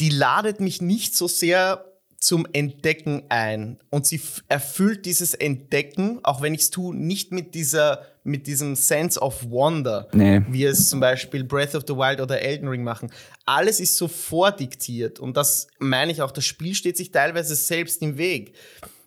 die 0.00 0.10
ladet 0.10 0.60
mich 0.60 0.82
nicht 0.82 1.16
so 1.16 1.28
sehr 1.28 1.87
zum 2.20 2.46
Entdecken 2.52 3.22
ein. 3.28 3.78
Und 3.90 4.06
sie 4.06 4.20
erfüllt 4.48 5.06
dieses 5.06 5.34
Entdecken, 5.34 6.18
auch 6.24 6.42
wenn 6.42 6.52
ich 6.52 6.62
es 6.62 6.70
tue, 6.70 6.94
nicht 6.94 7.30
mit 7.30 7.54
dieser, 7.54 8.02
mit 8.24 8.46
diesem 8.46 8.74
Sense 8.74 9.20
of 9.20 9.48
Wonder, 9.48 10.08
nee. 10.12 10.42
wie 10.48 10.64
es 10.64 10.88
zum 10.88 10.98
Beispiel 11.00 11.44
Breath 11.44 11.74
of 11.74 11.84
the 11.86 11.94
Wild 11.94 12.20
oder 12.20 12.40
Elden 12.40 12.68
Ring 12.68 12.82
machen. 12.82 13.12
Alles 13.46 13.78
ist 13.78 13.96
so 13.96 14.08
vordiktiert. 14.08 15.20
Und 15.20 15.36
das 15.36 15.68
meine 15.78 16.10
ich 16.10 16.20
auch, 16.20 16.32
das 16.32 16.44
Spiel 16.44 16.74
steht 16.74 16.96
sich 16.96 17.12
teilweise 17.12 17.54
selbst 17.54 18.02
im 18.02 18.18
Weg. 18.18 18.54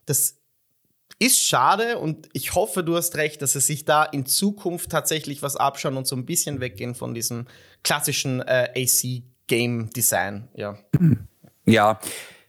Das 0.05 0.37
ist 1.19 1.39
schade 1.39 1.99
und 1.99 2.29
ich 2.33 2.55
hoffe, 2.55 2.83
du 2.83 2.95
hast 2.95 3.15
recht, 3.15 3.41
dass 3.41 3.53
es 3.55 3.67
sich 3.67 3.85
da 3.85 4.03
in 4.03 4.25
Zukunft 4.25 4.89
tatsächlich 4.89 5.43
was 5.43 5.55
abschauen 5.55 5.97
und 5.97 6.07
so 6.07 6.15
ein 6.15 6.25
bisschen 6.25 6.61
weggehen 6.61 6.95
von 6.95 7.13
diesem 7.13 7.45
klassischen 7.83 8.41
äh, 8.41 8.69
AC-Game-Design. 8.75 10.47
Ja. 10.55 10.79
Ja, 11.67 11.99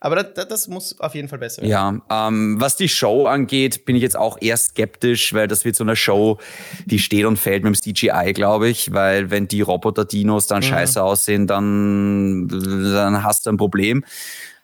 aber 0.05 0.17
das, 0.17 0.49
das, 0.49 0.67
muss 0.67 0.99
auf 0.99 1.15
jeden 1.15 1.29
Fall 1.29 1.39
besser 1.39 1.63
werden. 1.63 2.03
Ja, 2.11 2.27
ähm, 2.29 2.61
was 2.61 2.75
die 2.75 2.89
Show 2.89 3.27
angeht, 3.27 3.85
bin 3.85 3.95
ich 3.95 4.03
jetzt 4.03 4.17
auch 4.17 4.37
eher 4.41 4.57
skeptisch, 4.57 5.33
weil 5.33 5.47
das 5.47 5.65
wird 5.65 5.77
so 5.77 5.85
eine 5.85 5.95
Show, 5.95 6.39
die 6.87 6.99
steht 6.99 7.25
und 7.25 7.37
fällt 7.37 7.63
mit 7.63 7.73
dem 7.73 7.81
CGI, 7.81 8.33
glaube 8.33 8.69
ich, 8.69 8.93
weil 8.93 9.31
wenn 9.31 9.47
die 9.47 9.61
Roboter-Dinos 9.61 10.49
dann 10.49 10.59
mhm. 10.59 10.67
scheiße 10.67 11.01
aussehen, 11.01 11.47
dann, 11.47 12.49
dann 12.49 13.23
hast 13.23 13.47
du 13.47 13.51
ein 13.51 13.59
Problem. 13.59 14.05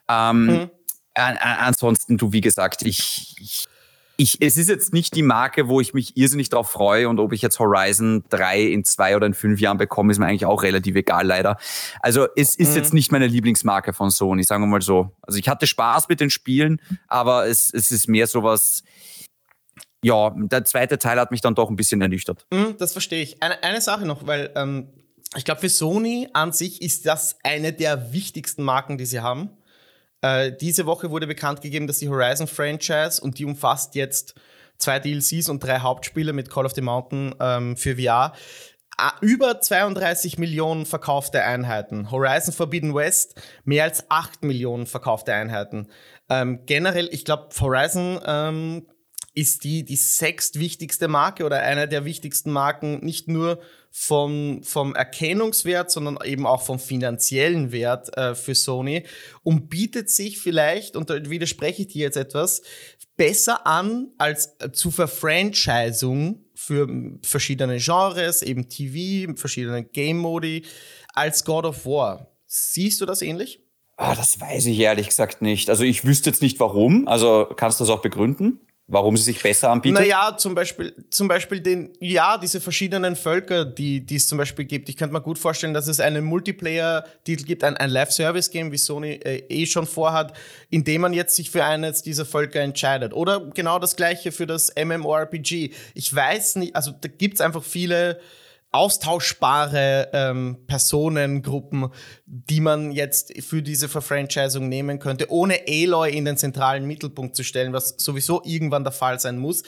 Ähm, 0.09 0.45
mhm. 0.45 0.69
Ansonsten, 1.13 2.17
du, 2.17 2.33
wie 2.33 2.41
gesagt, 2.41 2.81
ich, 2.81 3.37
ich 3.39 3.68
ich, 4.19 4.41
es 4.41 4.57
ist 4.57 4.67
jetzt 4.67 4.91
nicht 4.91 5.15
die 5.15 5.23
Marke, 5.23 5.69
wo 5.69 5.79
ich 5.79 5.93
mich 5.93 6.17
irrsinnig 6.17 6.49
drauf 6.49 6.69
freue 6.69 7.07
und 7.07 7.19
ob 7.19 7.31
ich 7.31 7.41
jetzt 7.41 7.57
Horizon 7.57 8.25
3 8.29 8.63
in 8.63 8.83
zwei 8.83 9.15
oder 9.15 9.25
in 9.25 9.33
fünf 9.33 9.61
Jahren 9.61 9.77
bekomme, 9.77 10.11
ist 10.11 10.19
mir 10.19 10.25
eigentlich 10.25 10.45
auch 10.45 10.61
relativ 10.61 10.97
egal, 10.97 11.25
leider. 11.25 11.57
Also 12.01 12.27
es 12.35 12.53
ist 12.55 12.71
mhm. 12.71 12.75
jetzt 12.75 12.93
nicht 12.93 13.13
meine 13.13 13.27
Lieblingsmarke 13.27 13.93
von 13.93 14.11
Sony, 14.11 14.43
sagen 14.43 14.61
wir 14.63 14.67
mal 14.67 14.81
so. 14.81 15.15
Also 15.21 15.39
ich 15.39 15.47
hatte 15.47 15.67
Spaß 15.67 16.09
mit 16.09 16.19
den 16.19 16.29
Spielen, 16.29 16.81
aber 17.07 17.47
es, 17.47 17.73
es 17.73 17.91
ist 17.91 18.09
mehr 18.09 18.27
sowas, 18.27 18.83
ja, 20.03 20.33
der 20.35 20.65
zweite 20.65 20.97
Teil 20.97 21.17
hat 21.17 21.31
mich 21.31 21.39
dann 21.39 21.55
doch 21.55 21.69
ein 21.69 21.77
bisschen 21.77 22.01
ernüchtert. 22.01 22.45
Mhm, 22.51 22.75
das 22.77 22.91
verstehe 22.91 23.23
ich. 23.23 23.41
Eine, 23.41 23.63
eine 23.63 23.79
Sache 23.79 24.05
noch, 24.05 24.27
weil 24.27 24.51
ähm, 24.55 24.89
ich 25.37 25.45
glaube, 25.45 25.61
für 25.61 25.69
Sony 25.69 26.27
an 26.33 26.51
sich 26.51 26.81
ist 26.81 27.05
das 27.05 27.37
eine 27.43 27.71
der 27.71 28.11
wichtigsten 28.11 28.63
Marken, 28.63 28.97
die 28.97 29.05
sie 29.05 29.21
haben. 29.21 29.51
Äh, 30.21 30.51
diese 30.51 30.85
Woche 30.85 31.11
wurde 31.11 31.27
bekannt 31.27 31.61
gegeben, 31.61 31.87
dass 31.87 31.99
die 31.99 32.09
Horizon 32.09 32.47
Franchise 32.47 33.21
und 33.21 33.39
die 33.39 33.45
umfasst 33.45 33.95
jetzt 33.95 34.35
zwei 34.77 34.99
DLCs 34.99 35.49
und 35.49 35.63
drei 35.63 35.79
Hauptspiele 35.79 36.33
mit 36.33 36.49
Call 36.49 36.65
of 36.65 36.73
the 36.73 36.81
Mountain 36.81 37.35
ähm, 37.39 37.77
für 37.77 37.97
VR 37.97 38.33
über 39.21 39.61
32 39.61 40.37
Millionen 40.37 40.85
verkaufte 40.85 41.43
Einheiten. 41.43 42.11
Horizon 42.11 42.53
Forbidden 42.53 42.93
West 42.93 43.41
mehr 43.63 43.85
als 43.85 44.09
8 44.09 44.43
Millionen 44.43 44.87
verkaufte 44.87 45.33
Einheiten. 45.33 45.87
Ähm, 46.29 46.63
generell, 46.65 47.07
ich 47.11 47.25
glaube, 47.25 47.49
Horizon 47.59 48.19
ähm, 48.25 48.87
ist 49.33 49.63
die, 49.63 49.83
die 49.83 49.95
sechstwichtigste 49.95 51.07
Marke 51.07 51.45
oder 51.45 51.59
einer 51.61 51.87
der 51.87 52.05
wichtigsten 52.05 52.51
Marken, 52.51 53.03
nicht 53.03 53.27
nur 53.27 53.59
vom, 53.91 54.61
vom 54.63 54.95
Erkennungswert, 54.95 55.91
sondern 55.91 56.19
eben 56.23 56.45
auch 56.45 56.61
vom 56.61 56.79
finanziellen 56.79 57.71
Wert 57.71 58.15
äh, 58.17 58.35
für 58.35 58.55
Sony 58.55 59.03
und 59.43 59.69
bietet 59.69 60.09
sich 60.09 60.39
vielleicht, 60.39 60.95
und 60.95 61.09
da 61.09 61.29
widerspreche 61.29 61.83
ich 61.83 61.87
dir 61.89 62.03
jetzt 62.03 62.17
etwas, 62.17 62.61
besser 63.17 63.65
an 63.65 64.09
als 64.17 64.55
äh, 64.59 64.71
zu 64.71 64.91
Verfranchisung 64.91 66.45
für 66.53 66.87
verschiedene 67.23 67.77
Genres, 67.77 68.41
eben 68.41 68.69
TV, 68.69 69.33
verschiedene 69.35 69.83
Game-Modi, 69.83 70.65
als 71.13 71.43
God 71.45 71.65
of 71.65 71.85
War. 71.85 72.31
Siehst 72.45 73.01
du 73.01 73.05
das 73.05 73.21
ähnlich? 73.21 73.61
Ah, 73.97 74.15
das 74.15 74.39
weiß 74.39 74.67
ich 74.67 74.79
ehrlich 74.79 75.07
gesagt 75.07 75.41
nicht. 75.41 75.69
Also 75.69 75.83
ich 75.83 76.05
wüsste 76.05 76.29
jetzt 76.29 76.41
nicht 76.41 76.59
warum. 76.59 77.07
Also 77.07 77.47
kannst 77.55 77.79
du 77.79 77.83
das 77.83 77.91
auch 77.91 78.01
begründen? 78.01 78.61
Warum 78.89 79.15
sie 79.15 79.23
sich 79.23 79.41
besser 79.41 79.69
anbietet? 79.69 80.01
Naja, 80.01 80.35
zum 80.35 80.55
Beispiel, 80.55 80.93
zum 81.09 81.27
Beispiel 81.27 81.61
den, 81.61 81.93
ja, 81.99 82.37
diese 82.37 82.59
verschiedenen 82.59 83.15
Völker, 83.15 83.63
die, 83.63 84.01
die 84.05 84.15
es 84.15 84.27
zum 84.27 84.37
Beispiel 84.37 84.65
gibt. 84.65 84.89
Ich 84.89 84.97
könnte 84.97 85.13
mir 85.13 85.21
gut 85.21 85.37
vorstellen, 85.37 85.73
dass 85.73 85.87
es 85.87 85.99
einen 85.99 86.25
Multiplayer-Titel 86.25 87.45
gibt, 87.45 87.63
ein, 87.63 87.77
ein 87.77 87.89
Live-Service-Game, 87.89 88.71
wie 88.71 88.77
Sony 88.77 89.11
äh, 89.13 89.43
eh 89.47 89.65
schon 89.67 89.85
vorhat, 89.85 90.33
in 90.69 90.83
dem 90.83 91.01
man 91.01 91.13
jetzt 91.13 91.35
sich 91.35 91.51
für 91.51 91.63
eines 91.63 92.01
dieser 92.01 92.25
Völker 92.25 92.61
entscheidet. 92.61 93.13
Oder 93.13 93.39
genau 93.53 93.79
das 93.79 93.95
gleiche 93.95 94.31
für 94.31 94.47
das 94.47 94.73
MMORPG. 94.75 95.71
Ich 95.93 96.13
weiß 96.13 96.55
nicht, 96.55 96.75
also 96.75 96.91
da 96.91 97.07
gibt's 97.07 97.41
einfach 97.41 97.63
viele 97.63 98.19
austauschbare 98.71 100.09
ähm, 100.13 100.57
Personengruppen, 100.67 101.89
die 102.25 102.61
man 102.61 102.91
jetzt 102.91 103.33
für 103.43 103.61
diese 103.61 103.89
Verfranchisung 103.89 104.69
nehmen 104.69 104.99
könnte, 104.99 105.31
ohne 105.31 105.61
Aloy 105.67 106.15
in 106.15 106.25
den 106.25 106.37
zentralen 106.37 106.85
Mittelpunkt 106.85 107.35
zu 107.35 107.43
stellen, 107.43 107.73
was 107.73 107.95
sowieso 107.97 108.41
irgendwann 108.43 108.83
der 108.83 108.93
Fall 108.93 109.19
sein 109.19 109.39
muss. 109.39 109.63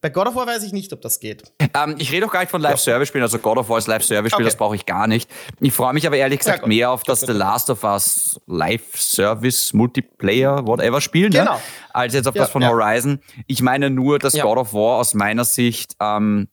Bei 0.00 0.10
God 0.10 0.28
of 0.28 0.36
War 0.36 0.46
weiß 0.46 0.62
ich 0.62 0.72
nicht, 0.72 0.92
ob 0.92 1.00
das 1.00 1.18
geht. 1.18 1.42
Ähm, 1.74 1.96
ich 1.98 2.12
rede 2.12 2.26
auch 2.26 2.30
gar 2.30 2.40
nicht 2.40 2.50
von 2.50 2.60
Live-Service-Spielen, 2.60 3.22
also 3.22 3.38
God 3.38 3.58
of 3.58 3.68
War 3.68 3.78
ist 3.78 3.88
Live-Service-Spiel, 3.88 4.44
okay. 4.44 4.50
das 4.50 4.56
brauche 4.56 4.76
ich 4.76 4.86
gar 4.86 5.06
nicht. 5.06 5.28
Ich 5.60 5.72
freue 5.72 5.92
mich 5.92 6.06
aber 6.06 6.16
ehrlich 6.16 6.38
gesagt 6.38 6.62
ja, 6.62 6.68
mehr 6.68 6.90
auf 6.90 7.02
das 7.02 7.20
The 7.20 7.32
Last 7.32 7.68
of 7.68 7.82
Us 7.82 8.40
Live-Service, 8.46 9.72
Multiplayer, 9.72 10.66
whatever 10.66 11.00
Spiel, 11.00 11.30
ne? 11.30 11.40
genau. 11.40 11.54
ne? 11.54 11.60
als 11.92 12.14
jetzt 12.14 12.28
auf 12.28 12.34
ja, 12.36 12.42
das 12.42 12.50
von 12.50 12.62
ja. 12.62 12.68
Horizon. 12.68 13.20
Ich 13.48 13.60
meine 13.60 13.90
nur, 13.90 14.18
dass 14.18 14.34
God 14.34 14.58
of 14.58 14.72
War 14.72 14.98
aus 14.98 15.14
meiner 15.14 15.44
Sicht 15.44 15.96
ähm, 16.00 16.48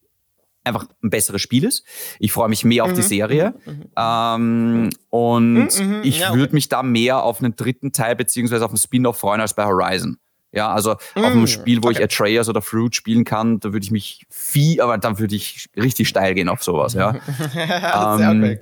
einfach 0.65 0.85
ein 1.03 1.09
besseres 1.09 1.41
Spiel 1.41 1.63
ist. 1.63 1.85
Ich 2.19 2.31
freue 2.31 2.49
mich 2.49 2.65
mehr 2.65 2.83
auf 2.83 2.93
die 2.93 3.01
mhm. 3.01 3.05
Serie. 3.05 3.53
Mhm. 3.65 3.71
mhm. 3.71 3.89
Ähm, 3.97 4.89
und 5.09 5.79
mhm. 5.79 6.01
ich 6.03 6.19
ja, 6.19 6.29
okay. 6.29 6.39
würde 6.39 6.53
mich 6.53 6.69
da 6.69 6.83
mehr 6.83 7.23
auf 7.23 7.41
einen 7.41 7.55
dritten 7.55 7.91
Teil 7.91 8.15
beziehungsweise 8.15 8.65
auf 8.65 8.71
einen 8.71 8.77
Spin-off 8.77 9.17
freuen 9.17 9.41
als 9.41 9.53
bei 9.53 9.65
Horizon. 9.65 10.17
Ja, 10.51 10.71
also 10.71 10.91
auf 10.91 11.01
einem 11.15 11.47
Spiel, 11.47 11.83
wo 11.83 11.89
okay. 11.89 11.97
ich 11.97 12.03
Atreus 12.03 12.47
oder 12.47 12.61
Fruit 12.61 12.95
spielen 12.95 13.25
kann, 13.25 13.59
da 13.59 13.73
würde 13.73 13.83
ich 13.83 13.91
mich 13.91 14.25
viel, 14.29 14.79
aber 14.79 14.97
dann 14.97 15.19
würde 15.19 15.35
ich 15.35 15.67
richtig 15.75 16.07
steil 16.07 16.33
gehen 16.33 16.47
auf 16.47 16.63
sowas, 16.63 16.93
ja. 16.93 17.19
ähm. 18.31 18.57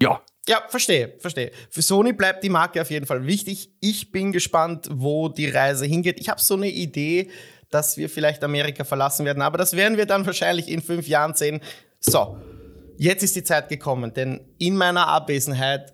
Ja. 0.00 0.20
Ja, 0.46 0.62
verstehe, 0.68 1.14
verstehe. 1.20 1.52
Für 1.70 1.80
Sony 1.80 2.12
bleibt 2.12 2.44
die 2.44 2.50
Marke 2.50 2.82
auf 2.82 2.90
jeden 2.90 3.06
Fall 3.06 3.26
wichtig. 3.26 3.70
Ich 3.80 4.12
bin 4.12 4.30
gespannt, 4.30 4.88
wo 4.90 5.30
die 5.30 5.48
Reise 5.48 5.86
hingeht. 5.86 6.20
Ich 6.20 6.28
habe 6.28 6.42
so 6.42 6.54
eine 6.54 6.68
Idee, 6.68 7.30
dass 7.74 7.96
wir 7.96 8.08
vielleicht 8.08 8.44
Amerika 8.44 8.84
verlassen 8.84 9.26
werden. 9.26 9.42
Aber 9.42 9.58
das 9.58 9.74
werden 9.74 9.98
wir 9.98 10.06
dann 10.06 10.24
wahrscheinlich 10.24 10.68
in 10.68 10.80
fünf 10.80 11.08
Jahren 11.08 11.34
sehen. 11.34 11.60
So, 11.98 12.38
jetzt 12.96 13.24
ist 13.24 13.34
die 13.34 13.42
Zeit 13.42 13.68
gekommen, 13.68 14.14
denn 14.14 14.40
in 14.58 14.76
meiner 14.76 15.08
Abwesenheit 15.08 15.92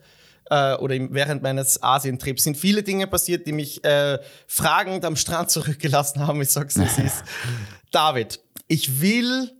äh, 0.51 0.75
oder 0.75 0.97
während 1.11 1.43
meines 1.43 1.83
Asientrips 1.83 2.45
sind 2.45 2.59
viele 2.59 2.83
Dinge 2.83 3.07
passiert, 3.07 3.47
die 3.47 3.53
mich 3.53 3.83
äh, 3.83 4.19
fragend 4.47 5.07
am 5.07 5.17
Strand 5.17 5.51
zurückgelassen 5.51 6.27
haben. 6.27 6.43
Ich 6.43 6.51
sag's, 6.51 6.79
wie 6.79 6.83
es 6.83 6.99
ist. 6.99 7.25
David, 7.93 8.41
ich 8.69 9.01
will 9.01 9.51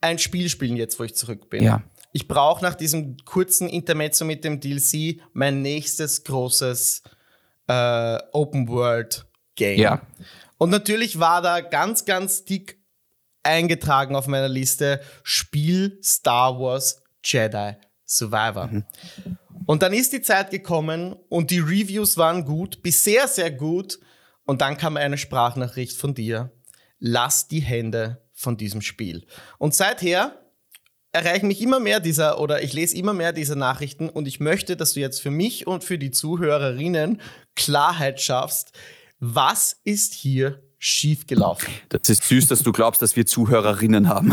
ein 0.00 0.18
Spiel 0.18 0.48
spielen 0.48 0.76
jetzt, 0.76 0.98
wo 0.98 1.04
ich 1.04 1.14
zurück 1.14 1.48
bin. 1.48 1.62
Ja. 1.62 1.84
Ich 2.12 2.26
brauche 2.26 2.64
nach 2.64 2.74
diesem 2.74 3.16
kurzen 3.24 3.68
Intermezzo 3.68 4.24
mit 4.24 4.42
dem 4.42 4.58
DLC 4.58 5.20
mein 5.32 5.62
nächstes 5.62 6.24
großes 6.24 7.02
äh, 7.68 8.18
Open 8.32 8.66
World 8.66 9.26
Game. 9.54 9.78
Ja. 9.78 10.02
Und 10.58 10.70
natürlich 10.70 11.18
war 11.18 11.40
da 11.40 11.60
ganz, 11.60 12.04
ganz 12.04 12.44
dick 12.44 12.78
eingetragen 13.42 14.16
auf 14.16 14.26
meiner 14.26 14.48
Liste 14.48 15.00
Spiel 15.22 15.98
Star 16.02 16.58
Wars 16.58 17.02
Jedi 17.24 17.76
Survivor. 18.04 18.66
Mhm. 18.66 18.84
Und 19.66 19.82
dann 19.82 19.92
ist 19.92 20.12
die 20.12 20.22
Zeit 20.22 20.50
gekommen 20.50 21.14
und 21.28 21.50
die 21.50 21.58
Reviews 21.58 22.16
waren 22.16 22.44
gut, 22.44 22.82
bis 22.82 23.04
sehr, 23.04 23.28
sehr 23.28 23.50
gut. 23.50 23.98
Und 24.44 24.62
dann 24.62 24.78
kam 24.78 24.96
eine 24.96 25.18
Sprachnachricht 25.18 25.96
von 25.96 26.14
dir. 26.14 26.50
Lass 26.98 27.48
die 27.48 27.60
Hände 27.60 28.22
von 28.32 28.56
diesem 28.56 28.80
Spiel. 28.80 29.26
Und 29.58 29.74
seither 29.74 30.40
erreichen 31.12 31.48
mich 31.48 31.60
immer 31.60 31.80
mehr 31.80 32.00
dieser 32.00 32.40
oder 32.40 32.62
ich 32.62 32.72
lese 32.72 32.96
immer 32.96 33.12
mehr 33.12 33.32
dieser 33.32 33.56
Nachrichten 33.56 34.08
und 34.08 34.26
ich 34.26 34.40
möchte, 34.40 34.76
dass 34.76 34.94
du 34.94 35.00
jetzt 35.00 35.20
für 35.20 35.30
mich 35.30 35.66
und 35.66 35.84
für 35.84 35.98
die 35.98 36.10
Zuhörerinnen 36.10 37.20
Klarheit 37.54 38.20
schaffst. 38.20 38.72
Was 39.20 39.76
ist 39.84 40.14
hier 40.14 40.62
schief 40.80 41.26
gelaufen. 41.26 41.72
Das 41.88 42.08
ist 42.08 42.22
süß, 42.22 42.46
dass 42.46 42.62
du 42.62 42.70
glaubst, 42.70 43.02
dass 43.02 43.16
wir 43.16 43.26
Zuhörerinnen 43.26 44.08
haben. 44.08 44.32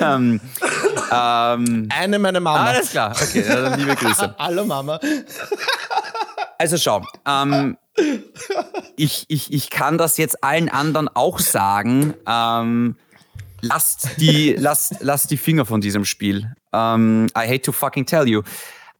ähm, 0.00 0.40
ähm, 1.12 1.88
Eine 1.90 2.18
meiner 2.18 2.40
Mama. 2.40 2.64
Alles 2.64 2.90
klar, 2.90 3.10
okay, 3.10 3.44
dann 3.46 3.78
liebe 3.78 3.94
Grüße. 3.94 4.34
Hallo 4.38 4.64
Mama. 4.64 4.98
Also 6.56 6.78
schau, 6.78 7.04
ähm, 7.26 7.76
ich, 8.96 9.26
ich, 9.28 9.52
ich 9.52 9.68
kann 9.68 9.98
das 9.98 10.16
jetzt 10.16 10.42
allen 10.42 10.70
anderen 10.70 11.08
auch 11.08 11.38
sagen. 11.38 12.14
Ähm, 12.26 12.96
lasst, 13.60 14.08
die, 14.16 14.54
lasst, 14.54 14.96
lasst 15.00 15.30
die 15.30 15.36
Finger 15.36 15.66
von 15.66 15.82
diesem 15.82 16.06
Spiel. 16.06 16.54
Ähm, 16.72 17.26
I 17.36 17.46
hate 17.46 17.60
to 17.62 17.72
fucking 17.72 18.06
tell 18.06 18.26
you. 18.26 18.42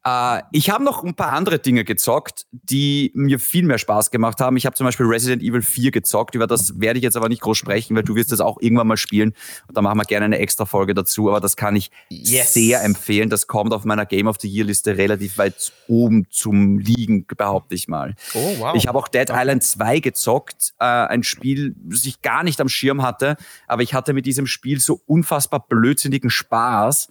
Äh, 0.06 0.42
ich 0.52 0.70
habe 0.70 0.84
noch 0.84 1.02
ein 1.02 1.14
paar 1.14 1.32
andere 1.32 1.58
Dinge 1.58 1.84
gezockt, 1.84 2.46
die 2.52 3.10
mir 3.14 3.40
viel 3.40 3.64
mehr 3.64 3.78
Spaß 3.78 4.12
gemacht 4.12 4.40
haben. 4.40 4.56
Ich 4.56 4.64
habe 4.64 4.76
zum 4.76 4.86
Beispiel 4.86 5.06
Resident 5.06 5.42
Evil 5.42 5.62
4 5.62 5.90
gezockt. 5.90 6.34
Über 6.36 6.46
das 6.46 6.80
werde 6.80 6.98
ich 6.98 7.02
jetzt 7.02 7.16
aber 7.16 7.28
nicht 7.28 7.42
groß 7.42 7.58
sprechen, 7.58 7.96
weil 7.96 8.04
du 8.04 8.14
wirst 8.14 8.30
das 8.30 8.40
auch 8.40 8.58
irgendwann 8.60 8.86
mal 8.86 8.96
spielen. 8.96 9.34
Und 9.66 9.76
da 9.76 9.82
machen 9.82 9.98
wir 9.98 10.04
gerne 10.04 10.26
eine 10.26 10.38
extra 10.38 10.64
Folge 10.64 10.94
dazu. 10.94 11.28
Aber 11.28 11.40
das 11.40 11.56
kann 11.56 11.74
ich 11.74 11.90
yes. 12.08 12.54
sehr 12.54 12.84
empfehlen. 12.84 13.30
Das 13.30 13.48
kommt 13.48 13.72
auf 13.72 13.84
meiner 13.84 14.06
Game 14.06 14.28
of 14.28 14.36
the 14.40 14.48
Year 14.48 14.64
Liste 14.64 14.96
relativ 14.96 15.38
weit 15.38 15.72
oben 15.88 16.26
zum 16.30 16.78
Liegen, 16.78 17.26
behaupte 17.26 17.74
ich 17.74 17.88
mal. 17.88 18.14
Oh, 18.34 18.54
wow. 18.58 18.74
Ich 18.76 18.86
habe 18.86 18.98
auch 18.98 19.08
Dead 19.08 19.28
Island 19.30 19.64
2 19.64 19.98
gezockt. 19.98 20.74
Äh, 20.78 20.84
ein 20.84 21.24
Spiel, 21.24 21.74
das 21.84 22.04
ich 22.04 22.22
gar 22.22 22.44
nicht 22.44 22.60
am 22.60 22.68
Schirm 22.68 23.02
hatte. 23.02 23.36
Aber 23.66 23.82
ich 23.82 23.92
hatte 23.92 24.12
mit 24.12 24.26
diesem 24.26 24.46
Spiel 24.46 24.80
so 24.80 25.00
unfassbar 25.06 25.66
blödsinnigen 25.66 26.30
Spaß 26.30 27.08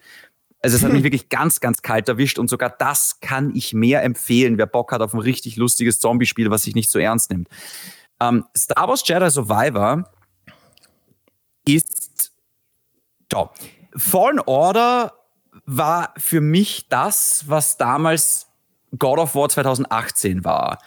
also 0.66 0.78
es 0.78 0.84
hat 0.84 0.92
mich 0.92 1.04
wirklich 1.04 1.30
ganz, 1.30 1.60
ganz 1.60 1.82
kalt 1.84 2.10
erwischt 2.10 2.40
und 2.40 2.50
sogar 2.50 2.72
das 2.72 3.20
kann 3.22 3.56
ich 3.56 3.74
mehr 3.74 4.04
empfehlen, 4.04 4.58
wer 4.58 4.66
Bock 4.66 4.92
hat 4.92 5.02
auf 5.02 5.14
ein 5.14 5.20
richtig 5.20 5.56
lustiges 5.58 6.00
Zombie-Spiel, 6.00 6.50
was 6.50 6.64
sich 6.64 6.74
nicht 6.74 6.90
so 6.90 6.98
ernst 6.98 7.30
nimmt. 7.30 7.48
Ähm, 8.20 8.46
Star 8.58 8.88
Wars 8.88 9.08
Jedi 9.08 9.30
Survivor 9.30 10.10
ist 11.68 12.34
top. 13.30 13.54
Fallen 13.96 14.40
Order 14.40 15.14
war 15.66 16.14
für 16.18 16.42
mich 16.42 16.88
das, 16.90 17.46
was 17.48 17.78
damals 17.78 18.48
God 18.98 19.20
of 19.20 19.36
War 19.36 19.50
2018 19.50 20.44
war. 20.44 20.80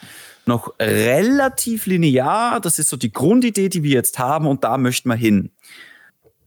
Noch 0.45 0.73
relativ 0.79 1.85
linear, 1.85 2.59
das 2.59 2.79
ist 2.79 2.89
so 2.89 2.97
die 2.97 3.11
Grundidee, 3.13 3.69
die 3.69 3.83
wir 3.83 3.91
jetzt 3.91 4.19
haben 4.19 4.45
und 4.45 4.63
da 4.63 4.77
möchten 4.77 5.07
wir 5.07 5.15
hin. 5.15 5.51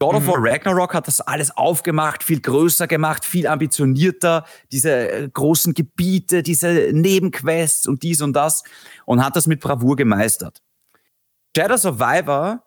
God 0.02 0.16
of 0.16 0.26
War 0.26 0.38
mhm. 0.38 0.46
Ragnarok 0.46 0.94
hat 0.94 1.06
das 1.06 1.20
alles 1.20 1.56
aufgemacht, 1.56 2.24
viel 2.24 2.40
größer 2.40 2.88
gemacht, 2.88 3.24
viel 3.24 3.46
ambitionierter, 3.46 4.44
diese 4.72 5.08
äh, 5.08 5.28
großen 5.32 5.74
Gebiete, 5.74 6.42
diese 6.42 6.90
Nebenquests 6.92 7.86
und 7.86 8.02
dies 8.02 8.20
und 8.20 8.32
das 8.32 8.64
und 9.06 9.24
hat 9.24 9.36
das 9.36 9.46
mit 9.46 9.60
Bravour 9.60 9.94
gemeistert. 9.94 10.60
Shadow 11.56 11.76
Survivor 11.76 12.64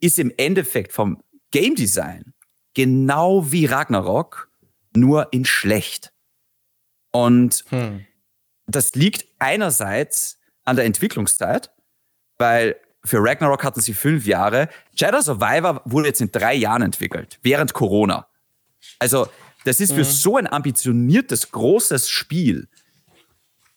ist 0.00 0.18
im 0.18 0.30
Endeffekt 0.36 0.92
vom 0.92 1.22
Game 1.52 1.74
Design 1.74 2.34
genau 2.74 3.50
wie 3.50 3.64
Ragnarok, 3.64 4.50
nur 4.94 5.32
in 5.32 5.46
schlecht. 5.46 6.12
Und 7.12 7.64
hm. 7.70 8.04
das 8.66 8.94
liegt 8.94 9.24
einerseits 9.38 10.38
an 10.64 10.76
der 10.76 10.84
Entwicklungszeit, 10.84 11.70
weil 12.36 12.76
für 13.04 13.18
Ragnarok 13.22 13.62
hatten 13.64 13.80
sie 13.80 13.92
fünf 13.92 14.26
Jahre. 14.26 14.68
Jedi 14.94 15.22
Survivor 15.22 15.82
wurde 15.84 16.08
jetzt 16.08 16.20
in 16.20 16.32
drei 16.32 16.54
Jahren 16.54 16.82
entwickelt, 16.82 17.38
während 17.42 17.74
Corona. 17.74 18.26
Also, 18.98 19.28
das 19.64 19.80
ist 19.80 19.92
für 19.92 20.00
mhm. 20.00 20.04
so 20.04 20.36
ein 20.36 20.46
ambitioniertes, 20.46 21.50
großes 21.50 22.08
Spiel 22.08 22.68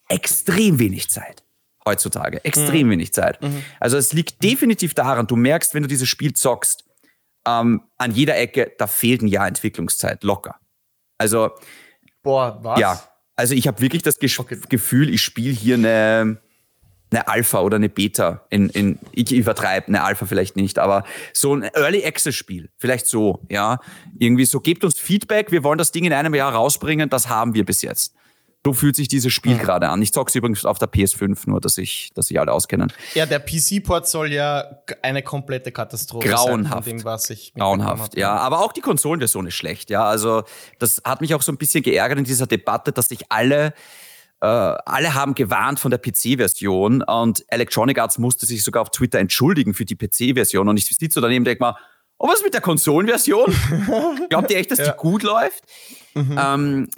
extrem 0.10 0.80
wenig 0.80 1.10
Zeit. 1.10 1.44
Heutzutage. 1.86 2.44
Extrem 2.44 2.88
mhm. 2.88 2.92
wenig 2.92 3.14
Zeit. 3.14 3.42
Mhm. 3.42 3.64
Also, 3.80 3.98
es 3.98 4.14
liegt 4.14 4.44
definitiv 4.44 4.94
daran, 4.94 5.28
du 5.28 5.36
merkst, 5.36 5.74
wenn 5.74 5.84
du 5.84 5.90
dieses 5.90 6.08
Spiel 6.08 6.34
zockst, 6.34 6.86
ähm, 7.46 7.84
an 7.98 8.12
jeder 8.12 8.38
Ecke, 8.38 8.74
da 8.78 8.88
fehlt 8.88 9.22
ein 9.22 9.28
Jahr 9.28 9.48
Entwicklungszeit. 9.48 10.24
Locker. 10.24 10.56
Also. 11.18 11.52
Boah, 12.24 12.60
was? 12.62 12.80
Ja. 12.80 13.04
Also, 13.36 13.54
ich 13.54 13.68
habe 13.68 13.82
wirklich 13.82 14.04
das 14.04 14.20
Ge 14.20 14.32
okay. 14.38 14.58
Gefühl, 14.70 15.14
ich 15.14 15.22
spiele 15.22 15.54
hier 15.54 15.76
eine 15.76 16.42
eine 17.12 17.28
Alpha 17.28 17.62
oder 17.62 17.78
eine 17.78 17.90
Beta 17.90 18.42
in, 18.50 18.70
in 18.70 19.00
ich 19.12 19.32
übertreibe, 19.32 19.88
eine 19.88 20.04
Alpha 20.04 20.26
vielleicht 20.26 20.56
nicht, 20.56 20.80
aber 20.80 21.04
so 21.34 21.56
ein 21.56 21.64
Early 21.64 22.06
Access 22.06 22.36
Spiel, 22.36 22.70
vielleicht 22.78 23.08
so, 23.08 23.42
ja. 23.50 23.80
Irgendwie 24.20 24.46
so, 24.46 24.60
gebt 24.60 24.84
uns 24.84 25.00
Feedback, 25.00 25.52
wir 25.52 25.64
wollen 25.64 25.78
das 25.78 25.92
Ding 25.92 26.06
in 26.06 26.14
einem 26.14 26.34
Jahr 26.34 26.54
rausbringen, 26.54 27.10
das 27.10 27.30
haben 27.30 27.54
wir 27.54 27.66
bis 27.66 27.82
jetzt. 27.82 28.14
So 28.66 28.74
fühlt 28.74 28.98
sich 28.98 29.08
dieses 29.08 29.32
Spiel 29.32 29.54
mhm. 29.54 29.60
gerade 29.60 29.88
an. 29.88 30.02
Ich 30.02 30.12
zock's 30.12 30.36
übrigens 30.36 30.66
auf 30.66 30.78
der 30.78 30.92
PS5, 30.92 31.44
nur 31.46 31.62
dass 31.62 31.78
ich, 31.78 32.12
dass 32.16 32.28
sich 32.28 32.38
alle 32.38 32.52
auskennen. 32.52 32.92
Ja, 33.14 33.26
der 33.26 33.40
PC-Port 33.40 34.10
soll 34.10 34.34
ja 34.34 34.82
eine 35.02 35.24
komplette 35.24 35.72
Katastrophe 35.72 36.28
Grauenhaft. 36.28 36.84
sein. 36.84 36.98
Dem, 36.98 37.06
was 37.06 37.30
ich 37.30 37.54
Grauenhaft, 37.54 38.18
ja. 38.18 38.36
Aber 38.36 38.60
auch 38.60 38.74
die 38.74 38.82
Konsolenversion 38.82 39.48
ist 39.48 39.54
schlecht, 39.54 39.90
ja. 39.90 40.04
Also, 40.04 40.44
das 40.80 41.02
hat 41.06 41.22
mich 41.22 41.34
auch 41.34 41.44
so 41.44 41.54
ein 41.54 41.58
bisschen 41.58 41.82
geärgert 41.82 42.18
in 42.18 42.26
dieser 42.26 42.46
Debatte, 42.46 42.92
dass 42.92 43.08
sich 43.08 43.32
alle 43.32 43.74
äh, 44.42 44.46
alle 44.46 45.14
haben 45.14 45.34
gewarnt 45.34 45.80
von 45.80 45.90
der 45.90 46.00
PC-Version 46.00 47.02
und 47.02 47.44
Electronic 47.48 47.98
Arts 48.00 48.18
musste 48.20 48.46
sich 48.46 48.64
sogar 48.64 48.84
auf 48.84 48.92
Twitter 48.92 49.20
entschuldigen 49.20 49.74
für 49.74 49.86
die 49.86 49.96
PC-Version. 49.96 50.70
Und 50.70 50.78
ich 50.78 50.86
sitze 50.86 51.16
so 51.16 51.22
daneben 51.22 51.42
und 51.42 51.46
denke 51.46 51.64
mal, 51.64 51.76
oh, 52.20 52.28
was 52.28 52.40
ist 52.40 52.44
mit 52.44 52.54
der 52.54 52.62
Konsolenversion? 52.62 53.54
Glaubt 54.30 54.52
ihr 54.52 54.58
echt, 54.58 54.72
dass 54.72 54.80
ja. 54.80 54.92
die 54.92 54.98
gut 54.98 55.24
läuft? 55.24 55.64
Mhm. 56.14 56.40
Ähm, 56.40 56.90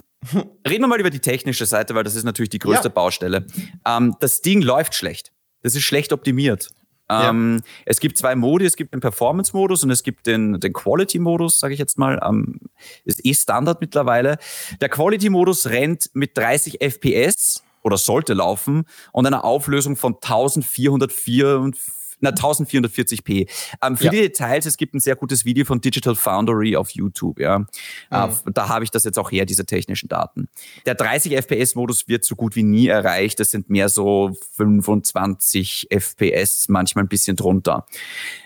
reden 0.67 0.83
wir 0.83 0.87
mal 0.87 0.99
über 0.99 1.09
die 1.09 1.19
technische 1.19 1.65
Seite, 1.65 1.95
weil 1.95 2.03
das 2.03 2.15
ist 2.15 2.25
natürlich 2.25 2.49
die 2.49 2.59
größte 2.59 2.89
ja. 2.89 2.93
Baustelle. 2.93 3.45
Ähm, 3.85 4.15
das 4.19 4.41
Ding 4.41 4.61
läuft 4.61 4.95
schlecht. 4.95 5.31
Das 5.61 5.75
ist 5.75 5.83
schlecht 5.83 6.11
optimiert. 6.11 6.69
Ähm, 7.09 7.57
ja. 7.57 7.71
Es 7.85 7.99
gibt 7.99 8.17
zwei 8.17 8.35
Modi, 8.35 8.65
es 8.65 8.75
gibt 8.75 8.93
den 8.93 8.99
Performance-Modus 8.99 9.83
und 9.83 9.91
es 9.91 10.03
gibt 10.03 10.27
den, 10.27 10.59
den 10.59 10.73
Quality-Modus, 10.73 11.59
sage 11.59 11.73
ich 11.73 11.79
jetzt 11.79 11.97
mal. 11.97 12.19
Ähm, 12.23 12.59
ist 13.05 13.25
eh 13.25 13.33
Standard 13.33 13.81
mittlerweile. 13.81 14.37
Der 14.81 14.89
Quality-Modus 14.89 15.67
rennt 15.67 16.09
mit 16.13 16.37
30 16.37 16.81
FPS 16.81 17.63
oder 17.81 17.97
sollte 17.97 18.33
laufen 18.33 18.85
und 19.11 19.25
einer 19.25 19.43
Auflösung 19.43 19.95
von 19.95 20.15
1404 20.15 21.71
na 22.19 22.31
1440p. 22.31 23.49
Ähm, 23.81 23.97
für 23.97 24.05
ja. 24.05 24.11
die 24.11 24.17
Details, 24.17 24.65
es 24.65 24.77
gibt 24.77 24.93
ein 24.93 24.99
sehr 24.99 25.15
gutes 25.15 25.45
Video 25.45 25.65
von 25.65 25.81
Digital 25.81 26.15
Foundry 26.15 26.75
auf 26.75 26.91
YouTube, 26.91 27.39
ja. 27.39 27.59
Mhm. 27.59 27.67
Äh, 28.11 28.27
da 28.53 28.69
habe 28.69 28.83
ich 28.83 28.91
das 28.91 29.03
jetzt 29.03 29.17
auch 29.17 29.31
her, 29.31 29.45
diese 29.45 29.65
technischen 29.65 30.09
Daten. 30.09 30.49
Der 30.85 30.95
30 30.95 31.35
FPS-Modus 31.35 32.07
wird 32.07 32.25
so 32.25 32.35
gut 32.35 32.55
wie 32.55 32.63
nie 32.63 32.87
erreicht. 32.87 33.39
Das 33.39 33.51
sind 33.51 33.69
mehr 33.69 33.89
so 33.89 34.37
25 34.55 35.87
FPS, 35.89 36.69
manchmal 36.69 37.05
ein 37.05 37.09
bisschen 37.09 37.35
drunter. 37.35 37.85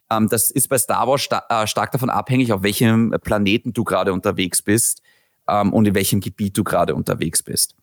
Ähm, 0.09 0.29
das 0.29 0.51
ist 0.51 0.67
bei 0.69 0.77
Star 0.77 1.07
Wars 1.07 1.21
sta 1.21 1.43
äh, 1.49 1.67
stark 1.67 1.91
davon 1.91 2.09
abhängig, 2.09 2.51
auf 2.53 2.63
welchem 2.63 3.15
Planeten 3.23 3.73
du 3.73 3.83
gerade 3.83 4.13
unterwegs 4.13 4.61
bist 4.61 5.01
ähm, 5.47 5.73
und 5.73 5.87
in 5.87 5.95
welchem 5.95 6.19
Gebiet 6.19 6.57
du 6.57 6.63
gerade 6.63 6.95
unterwegs 6.95 7.43
bist. 7.43 7.75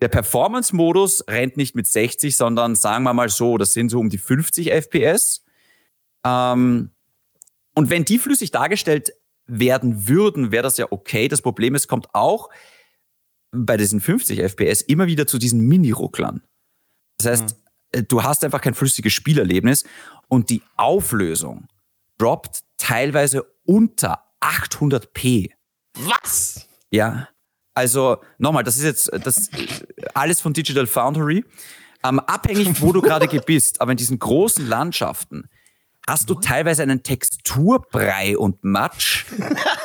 Der 0.00 0.08
Performance-Modus 0.08 1.24
rennt 1.28 1.56
nicht 1.56 1.74
mit 1.74 1.86
60, 1.86 2.36
sondern 2.36 2.74
sagen 2.74 3.04
wir 3.04 3.14
mal 3.14 3.28
so, 3.28 3.58
das 3.58 3.72
sind 3.72 3.88
so 3.88 3.98
um 3.98 4.08
die 4.08 4.18
50 4.18 4.70
FPS. 4.70 5.44
Ähm, 6.24 6.90
und 7.74 7.90
wenn 7.90 8.04
die 8.04 8.18
flüssig 8.18 8.50
dargestellt 8.50 9.12
werden 9.46 10.08
würden, 10.08 10.52
wäre 10.52 10.62
das 10.62 10.76
ja 10.76 10.86
okay. 10.90 11.28
Das 11.28 11.42
Problem 11.42 11.74
ist, 11.74 11.88
kommt 11.88 12.08
auch 12.12 12.50
bei 13.50 13.76
diesen 13.76 14.00
50 14.00 14.40
FPS 14.40 14.82
immer 14.82 15.06
wieder 15.06 15.26
zu 15.26 15.38
diesen 15.38 15.60
Mini-Rucklern. 15.60 16.42
Das 17.18 17.26
heißt, 17.26 17.56
mhm. 17.94 18.08
du 18.08 18.22
hast 18.22 18.44
einfach 18.44 18.60
kein 18.60 18.74
flüssiges 18.74 19.12
Spielerlebnis 19.12 19.84
und 20.28 20.50
die 20.50 20.62
Auflösung 20.76 21.66
droppt 22.18 22.62
teilweise 22.76 23.44
unter 23.64 24.24
800p. 24.40 25.50
Was? 25.94 26.67
Ja, 26.90 27.28
also 27.74 28.18
nochmal, 28.38 28.64
das 28.64 28.76
ist 28.76 28.84
jetzt 28.84 29.10
das 29.24 29.50
alles 30.14 30.40
von 30.40 30.52
Digital 30.52 30.86
Foundry. 30.86 31.44
Ähm, 32.04 32.20
abhängig, 32.20 32.80
wo 32.80 32.92
du 32.92 33.02
gerade 33.02 33.26
bist, 33.40 33.80
aber 33.80 33.92
in 33.92 33.96
diesen 33.96 34.18
großen 34.18 34.66
Landschaften 34.66 35.48
hast 36.06 36.30
du 36.30 36.34
teilweise 36.34 36.82
einen 36.82 37.02
Texturbrei 37.02 38.38
und 38.38 38.64
Matsch, 38.64 39.26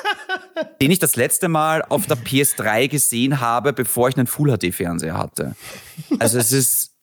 den 0.82 0.92
ich 0.92 1.00
das 1.00 1.16
letzte 1.16 1.50
Mal 1.50 1.84
auf 1.84 2.06
der 2.06 2.18
PS3 2.18 2.88
gesehen 2.88 3.40
habe, 3.40 3.74
bevor 3.74 4.10
ich 4.10 4.18
einen 4.18 4.28
Full 4.28 4.58
HD 4.58 4.74
Fernseher 4.74 5.18
hatte. 5.18 5.56
Also 6.20 6.38
es 6.40 6.52
ist 6.52 6.94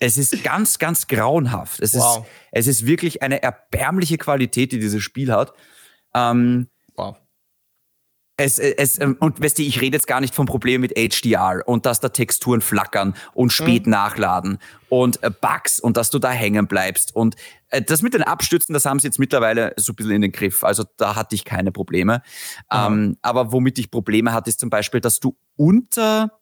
es 0.00 0.16
ist 0.16 0.42
ganz, 0.42 0.78
ganz 0.78 1.06
grauenhaft. 1.06 1.80
Es, 1.80 1.94
wow. 1.94 2.18
ist, 2.18 2.26
es 2.52 2.66
ist 2.66 2.86
wirklich 2.86 3.22
eine 3.22 3.42
erbärmliche 3.42 4.18
Qualität, 4.18 4.72
die 4.72 4.80
dieses 4.80 5.02
Spiel 5.02 5.32
hat. 5.32 5.52
Ähm, 6.14 6.68
wow. 6.96 7.16
Es, 8.40 8.60
es, 8.60 9.00
ähm, 9.00 9.16
und 9.18 9.42
weißt 9.42 9.58
du, 9.58 9.62
ich 9.62 9.80
rede 9.80 9.96
jetzt 9.96 10.06
gar 10.06 10.20
nicht 10.20 10.32
vom 10.32 10.46
Problem 10.46 10.80
mit 10.80 10.92
HDR 10.96 11.62
und 11.66 11.86
dass 11.86 11.98
da 11.98 12.08
Texturen 12.08 12.60
flackern 12.60 13.14
und 13.34 13.52
spät 13.52 13.86
mhm. 13.86 13.90
nachladen 13.90 14.58
und 14.88 15.20
äh, 15.24 15.30
Bugs 15.30 15.80
und 15.80 15.96
dass 15.96 16.10
du 16.10 16.20
da 16.20 16.30
hängen 16.30 16.68
bleibst. 16.68 17.16
Und 17.16 17.34
äh, 17.70 17.82
das 17.82 18.00
mit 18.00 18.14
den 18.14 18.22
Abstürzen, 18.22 18.72
das 18.72 18.84
haben 18.84 19.00
sie 19.00 19.08
jetzt 19.08 19.18
mittlerweile 19.18 19.74
so 19.76 19.92
ein 19.92 19.96
bisschen 19.96 20.12
in 20.12 20.22
den 20.22 20.30
Griff. 20.30 20.62
Also 20.62 20.84
da 20.98 21.16
hatte 21.16 21.34
ich 21.34 21.44
keine 21.44 21.72
Probleme. 21.72 22.22
Mhm. 22.72 22.78
Ähm, 22.78 23.16
aber 23.22 23.50
womit 23.50 23.76
ich 23.80 23.90
Probleme 23.90 24.32
hatte, 24.32 24.50
ist 24.50 24.60
zum 24.60 24.70
Beispiel, 24.70 25.00
dass 25.00 25.18
du 25.18 25.36
unter 25.56 26.38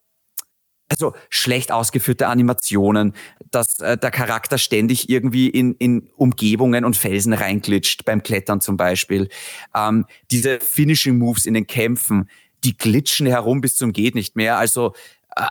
also 0.89 1.15
schlecht 1.31 1.73
ausgeführte 1.73 2.29
Animationen, 2.29 3.15
dass 3.51 3.81
äh, 3.81 3.97
der 3.99 4.11
Charakter 4.11 4.59
ständig 4.59 5.09
irgendwie 5.09 5.49
in, 5.49 5.75
in 5.75 6.09
Umgebungen 6.17 6.85
und 6.85 6.97
Felsen 6.97 7.33
reinglitscht, 7.33 8.05
beim 8.05 8.23
Klettern 8.23 8.61
zum 8.61 8.77
Beispiel. 8.77 9.29
Ähm, 9.75 10.07
diese 10.31 10.61
Finishing 10.61 11.19
Moves 11.19 11.47
in 11.47 11.55
den 11.55 11.67
Kämpfen, 11.67 12.29
die 12.65 12.77
glitschen 12.77 13.27
herum 13.27 13.61
bis 13.61 13.77
zum 13.77 13.93
geht 13.93 14.15
nicht 14.15 14.37
mehr. 14.37 14.59
Also 14.59 14.95
äh, 15.37 15.43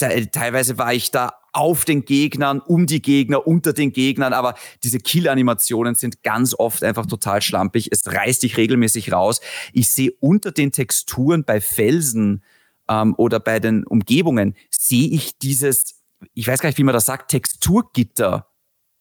äh 0.00 0.26
teilweise 0.26 0.78
war 0.78 0.92
ich 0.92 1.10
da 1.10 1.32
auf 1.52 1.84
den 1.84 2.04
Gegnern, 2.04 2.60
um 2.60 2.86
die 2.86 3.02
Gegner, 3.02 3.46
unter 3.46 3.72
den 3.72 3.92
Gegnern, 3.92 4.32
aber 4.32 4.54
diese 4.82 4.98
Kill-Animationen 4.98 5.94
sind 5.94 6.22
ganz 6.22 6.54
oft 6.58 6.82
einfach 6.82 7.06
total 7.06 7.42
schlampig. 7.42 7.88
Es 7.92 8.02
reißt 8.06 8.42
dich 8.42 8.56
regelmäßig 8.56 9.12
raus. 9.12 9.40
Ich 9.72 9.90
sehe 9.90 10.12
unter 10.20 10.50
den 10.50 10.72
Texturen 10.72 11.44
bei 11.44 11.60
Felsen 11.60 12.42
ähm, 12.88 13.14
oder 13.16 13.40
bei 13.40 13.60
den 13.60 13.84
Umgebungen, 13.86 14.54
sehe 14.70 15.08
ich 15.08 15.38
dieses, 15.38 16.02
ich 16.34 16.46
weiß 16.46 16.60
gar 16.60 16.68
nicht, 16.68 16.78
wie 16.78 16.84
man 16.84 16.94
das 16.94 17.06
sagt, 17.06 17.30
Texturgitter 17.30 18.48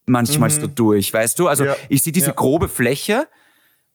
manchmal 0.05 0.49
mhm. 0.49 0.61
so 0.61 0.67
durch, 0.67 1.13
weißt 1.13 1.37
du? 1.39 1.47
Also 1.47 1.65
ja. 1.65 1.75
ich 1.89 2.03
sehe 2.03 2.13
diese 2.13 2.27
ja. 2.27 2.33
grobe 2.33 2.67
Fläche, 2.67 3.27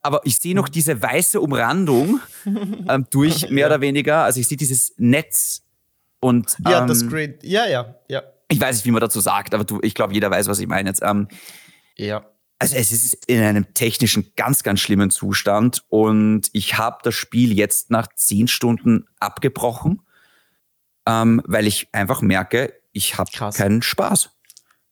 aber 0.02 0.20
ich 0.24 0.36
sehe 0.36 0.54
noch 0.54 0.68
diese 0.68 1.00
weiße 1.02 1.40
Umrandung 1.40 2.20
ähm, 2.88 3.06
durch 3.10 3.50
mehr 3.50 3.62
ja. 3.62 3.66
oder 3.66 3.80
weniger. 3.80 4.24
Also 4.24 4.40
ich 4.40 4.48
sehe 4.48 4.56
dieses 4.56 4.94
Netz 4.96 5.62
und 6.20 6.56
ja, 6.64 6.80
ähm, 6.80 6.86
das 6.86 7.06
Grid. 7.08 7.42
Ja, 7.42 7.66
ja, 7.66 7.96
ja. 8.08 8.22
Ich 8.48 8.60
weiß 8.60 8.76
nicht, 8.76 8.86
wie 8.86 8.92
man 8.92 9.00
dazu 9.00 9.20
sagt, 9.20 9.54
aber 9.54 9.64
du, 9.64 9.80
ich 9.82 9.94
glaube, 9.94 10.14
jeder 10.14 10.30
weiß, 10.30 10.46
was 10.46 10.60
ich 10.60 10.68
meine 10.68 10.88
jetzt. 10.88 11.02
Ähm, 11.02 11.28
ja. 11.96 12.24
Also 12.58 12.76
es 12.76 12.90
ist 12.90 13.26
in 13.26 13.42
einem 13.42 13.74
technischen 13.74 14.32
ganz, 14.34 14.62
ganz 14.62 14.80
schlimmen 14.80 15.10
Zustand 15.10 15.84
und 15.88 16.48
ich 16.52 16.78
habe 16.78 16.98
das 17.02 17.14
Spiel 17.14 17.52
jetzt 17.52 17.90
nach 17.90 18.08
zehn 18.14 18.48
Stunden 18.48 19.06
abgebrochen, 19.20 20.00
ähm, 21.06 21.42
weil 21.44 21.66
ich 21.66 21.88
einfach 21.92 22.22
merke, 22.22 22.72
ich 22.92 23.18
habe 23.18 23.30
keinen 23.52 23.82
Spaß. 23.82 24.30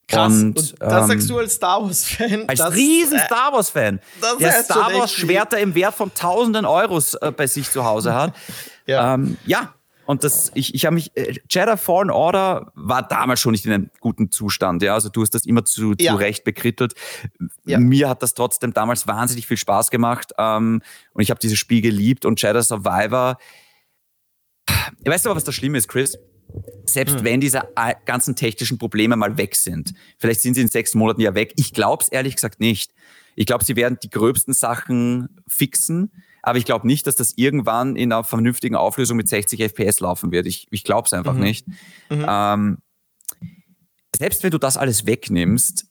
Krass. 0.07 0.33
Und, 0.33 0.59
und 0.59 0.75
das 0.79 1.03
ähm, 1.03 1.09
sagst 1.09 1.31
du 1.31 1.39
als 1.39 1.55
Star 1.55 1.83
Wars-Fan. 1.83 2.49
Als 2.49 2.59
das, 2.59 2.75
riesen 2.75 3.19
äh, 3.19 3.25
Star 3.25 3.53
Wars-Fan. 3.53 4.01
Der 4.39 4.63
Star 4.63 4.93
Wars-Schwerter 4.93 5.59
im 5.59 5.75
Wert 5.75 5.95
von 5.95 6.13
tausenden 6.15 6.67
Euros 6.67 7.15
äh, 7.15 7.33
bei 7.33 7.47
sich 7.47 7.71
zu 7.71 7.85
Hause 7.85 8.15
hat. 8.15 8.35
ja. 8.87 9.15
Ähm, 9.15 9.39
ja, 9.47 9.73
und 10.07 10.25
das, 10.25 10.51
ich, 10.55 10.75
ich 10.75 10.85
habe 10.85 10.95
mich, 10.95 11.17
äh, 11.17 11.35
Jedi 11.49 11.77
Fallen 11.77 12.11
Order 12.11 12.73
war 12.75 13.07
damals 13.07 13.41
schon 13.41 13.53
nicht 13.53 13.65
in 13.65 13.73
einem 13.73 13.91
guten 14.01 14.31
Zustand, 14.31 14.83
ja. 14.83 14.95
Also 14.95 15.09
du 15.09 15.23
hast 15.23 15.31
das 15.31 15.47
immer 15.47 15.65
zu, 15.65 15.95
ja. 15.99 16.13
zu 16.13 16.19
Recht 16.19 16.45
bekrittelt. 16.45 16.95
Ja. 17.65 17.79
Mir 17.79 18.09
hat 18.09 18.23
das 18.23 18.35
trotzdem 18.35 18.75
damals 18.75 19.07
wahnsinnig 19.07 19.47
viel 19.47 19.57
Spaß 19.57 19.91
gemacht. 19.91 20.33
Ähm, 20.39 20.83
und 21.13 21.23
ich 21.23 21.31
habe 21.31 21.41
dieses 21.41 21.59
Spiel 21.59 21.81
geliebt 21.81 22.25
und 22.25 22.41
Jedi 22.41 22.63
Survivor. 22.63 23.39
Weißt 25.05 25.25
du 25.25 25.31
aber, 25.31 25.37
was 25.37 25.45
das 25.45 25.55
Schlimme 25.55 25.79
ist, 25.79 25.89
Chris? 25.89 26.19
Selbst 26.85 27.17
hm. 27.17 27.25
wenn 27.25 27.41
diese 27.41 27.63
ganzen 28.05 28.37
technischen 28.37 28.79
Probleme 28.79 29.17
mal 29.17 29.37
weg 29.39 29.57
sind, 29.57 29.95
vielleicht 30.19 30.43
sind 30.43 30.55
sie 30.55 30.61
in 30.61 30.69
sechs 30.69 30.95
Monaten 30.95 31.21
ja 31.21 31.35
weg. 31.35 31.53
Ich 31.57 31.73
glaube 31.73 32.03
es 32.03 32.09
ehrlich 32.09 32.37
gesagt 32.37 32.61
nicht. 32.61 32.93
Ich 33.37 33.47
glaube, 33.47 33.65
sie 33.65 33.75
werden 33.75 33.99
die 34.03 34.11
gröbsten 34.11 34.55
Sachen 34.55 35.41
fixen 35.49 36.13
aber 36.45 36.59
ich 36.59 36.67
glaube 36.67 36.87
nicht, 36.87 37.07
dass 37.07 37.17
das 37.17 37.33
irgendwann 37.37 37.97
in 37.97 38.13
einer 38.13 38.23
vernünftigen 38.23 38.77
Auflösung 38.77 39.17
mit 39.17 39.29
60 39.29 39.61
FPS 39.61 40.01
laufen 40.01 40.31
wird. 40.31 40.47
Ich, 40.47 40.67
ich 40.71 40.85
glaube 40.85 41.07
es 41.07 41.15
einfach 41.15 41.33
mhm. 41.33 41.41
nicht. 41.41 41.67
Mhm. 42.11 42.27
Ähm, 42.29 42.79
selbst 44.15 44.43
wenn 44.43 44.51
du 44.51 44.59
das 44.59 44.77
alles 44.77 45.07
wegnimmst, 45.07 45.87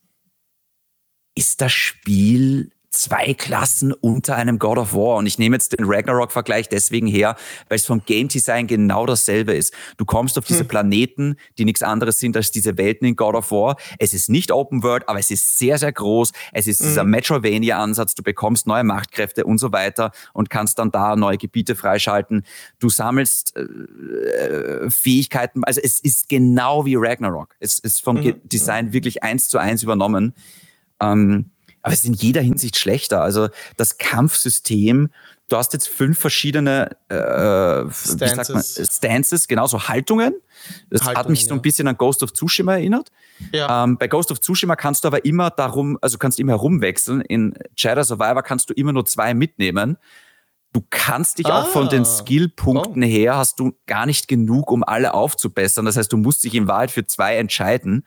ist 1.35 1.61
das 1.61 1.71
Spiel 1.71 2.71
zwei 2.93 3.33
Klassen 3.33 3.91
unter 3.91 4.35
einem 4.35 4.59
God 4.59 4.77
of 4.77 4.93
War. 4.93 5.17
Und 5.17 5.25
ich 5.25 5.39
nehme 5.39 5.55
jetzt 5.55 5.77
den 5.77 5.85
Ragnarok-Vergleich 5.85 6.69
deswegen 6.69 7.07
her, 7.07 7.35
weil 7.67 7.77
es 7.77 7.85
vom 7.85 8.03
Game 8.05 8.27
Design 8.27 8.67
genau 8.67 9.05
dasselbe 9.05 9.53
ist. 9.53 9.73
Du 9.97 10.05
kommst 10.05 10.37
auf 10.37 10.45
diese 10.45 10.61
hm. 10.61 10.67
Planeten, 10.67 11.35
die 11.57 11.65
nichts 11.65 11.81
anderes 11.81 12.19
sind 12.19 12.37
als 12.37 12.51
diese 12.51 12.77
Welten 12.77 13.07
in 13.07 13.15
God 13.15 13.35
of 13.35 13.51
War. 13.51 13.77
Es 13.99 14.13
ist 14.13 14.29
nicht 14.29 14.51
Open 14.51 14.83
World, 14.83 15.09
aber 15.09 15.19
es 15.19 15.31
ist 15.31 15.57
sehr, 15.57 15.77
sehr 15.77 15.91
groß. 15.91 16.31
Es 16.51 16.67
ist 16.67 16.79
hm. 16.79 16.87
dieser 16.87 17.03
Metrovania-Ansatz. 17.03 18.13
Du 18.15 18.23
bekommst 18.23 18.67
neue 18.67 18.83
Machtkräfte 18.83 19.43
und 19.43 19.57
so 19.57 19.71
weiter 19.71 20.11
und 20.33 20.49
kannst 20.49 20.79
dann 20.79 20.91
da 20.91 21.15
neue 21.15 21.37
Gebiete 21.37 21.75
freischalten. 21.75 22.45
Du 22.79 22.89
sammelst 22.89 23.55
äh, 23.57 24.89
Fähigkeiten. 24.89 25.63
Also 25.63 25.81
es 25.83 25.99
ist 25.99 26.29
genau 26.29 26.85
wie 26.85 26.95
Ragnarok. 26.95 27.55
Es 27.59 27.79
ist 27.79 28.03
vom 28.03 28.17
mhm. 28.17 28.35
Design 28.43 28.93
wirklich 28.93 29.23
eins 29.23 29.49
zu 29.49 29.57
eins 29.57 29.81
übernommen. 29.81 30.33
Ähm, 30.99 31.49
aber 31.83 31.93
es 31.93 31.99
ist 31.99 32.05
in 32.05 32.13
jeder 32.13 32.41
Hinsicht 32.41 32.77
schlechter. 32.77 33.21
Also 33.21 33.49
das 33.77 33.97
Kampfsystem, 33.97 35.09
du 35.49 35.57
hast 35.57 35.73
jetzt 35.73 35.89
fünf 35.89 36.17
verschiedene 36.17 36.95
äh, 37.09 37.91
Stances. 37.91 38.49
Man, 38.49 38.85
Stances, 38.87 39.47
genau 39.47 39.67
so 39.67 39.87
Haltungen. 39.87 40.33
Das 40.89 41.01
Haltungen, 41.01 41.17
hat 41.17 41.29
mich 41.29 41.45
so 41.45 41.53
ein 41.53 41.61
bisschen 41.61 41.87
an 41.89 41.97
Ghost 41.97 42.23
of 42.23 42.31
Tsushima 42.31 42.73
erinnert. 42.73 43.11
Ja. 43.51 43.83
Ähm, 43.83 43.97
bei 43.97 44.07
Ghost 44.07 44.31
of 44.31 44.39
Tsushima 44.39 44.77
kannst 44.77 45.03
du 45.03 45.09
aber 45.09 45.25
immer 45.25 45.49
darum, 45.49 45.97
also 46.01 46.17
kannst 46.17 46.39
immer 46.39 46.53
herumwechseln. 46.53 47.19
In 47.21 47.53
Jedi 47.75 48.03
Survivor 48.03 48.43
kannst 48.43 48.69
du 48.69 48.73
immer 48.73 48.93
nur 48.93 49.05
zwei 49.05 49.33
mitnehmen. 49.33 49.97
Du 50.73 50.83
kannst 50.89 51.37
dich 51.37 51.45
ah. 51.45 51.61
auch 51.61 51.67
von 51.67 51.87
den 51.87 52.01
ah. 52.01 52.05
Skillpunkten 52.05 53.03
oh. 53.03 53.07
her, 53.07 53.37
hast 53.37 53.59
du 53.59 53.73
gar 53.85 54.07
nicht 54.07 54.27
genug, 54.27 54.71
um 54.71 54.83
alle 54.83 55.13
aufzubessern. 55.13 55.85
Das 55.85 55.97
heißt, 55.97 56.11
du 56.11 56.17
musst 56.17 56.43
dich 56.43 56.55
in 56.55 56.67
Wahrheit 56.67 56.89
für 56.89 57.05
zwei 57.05 57.37
entscheiden. 57.37 58.05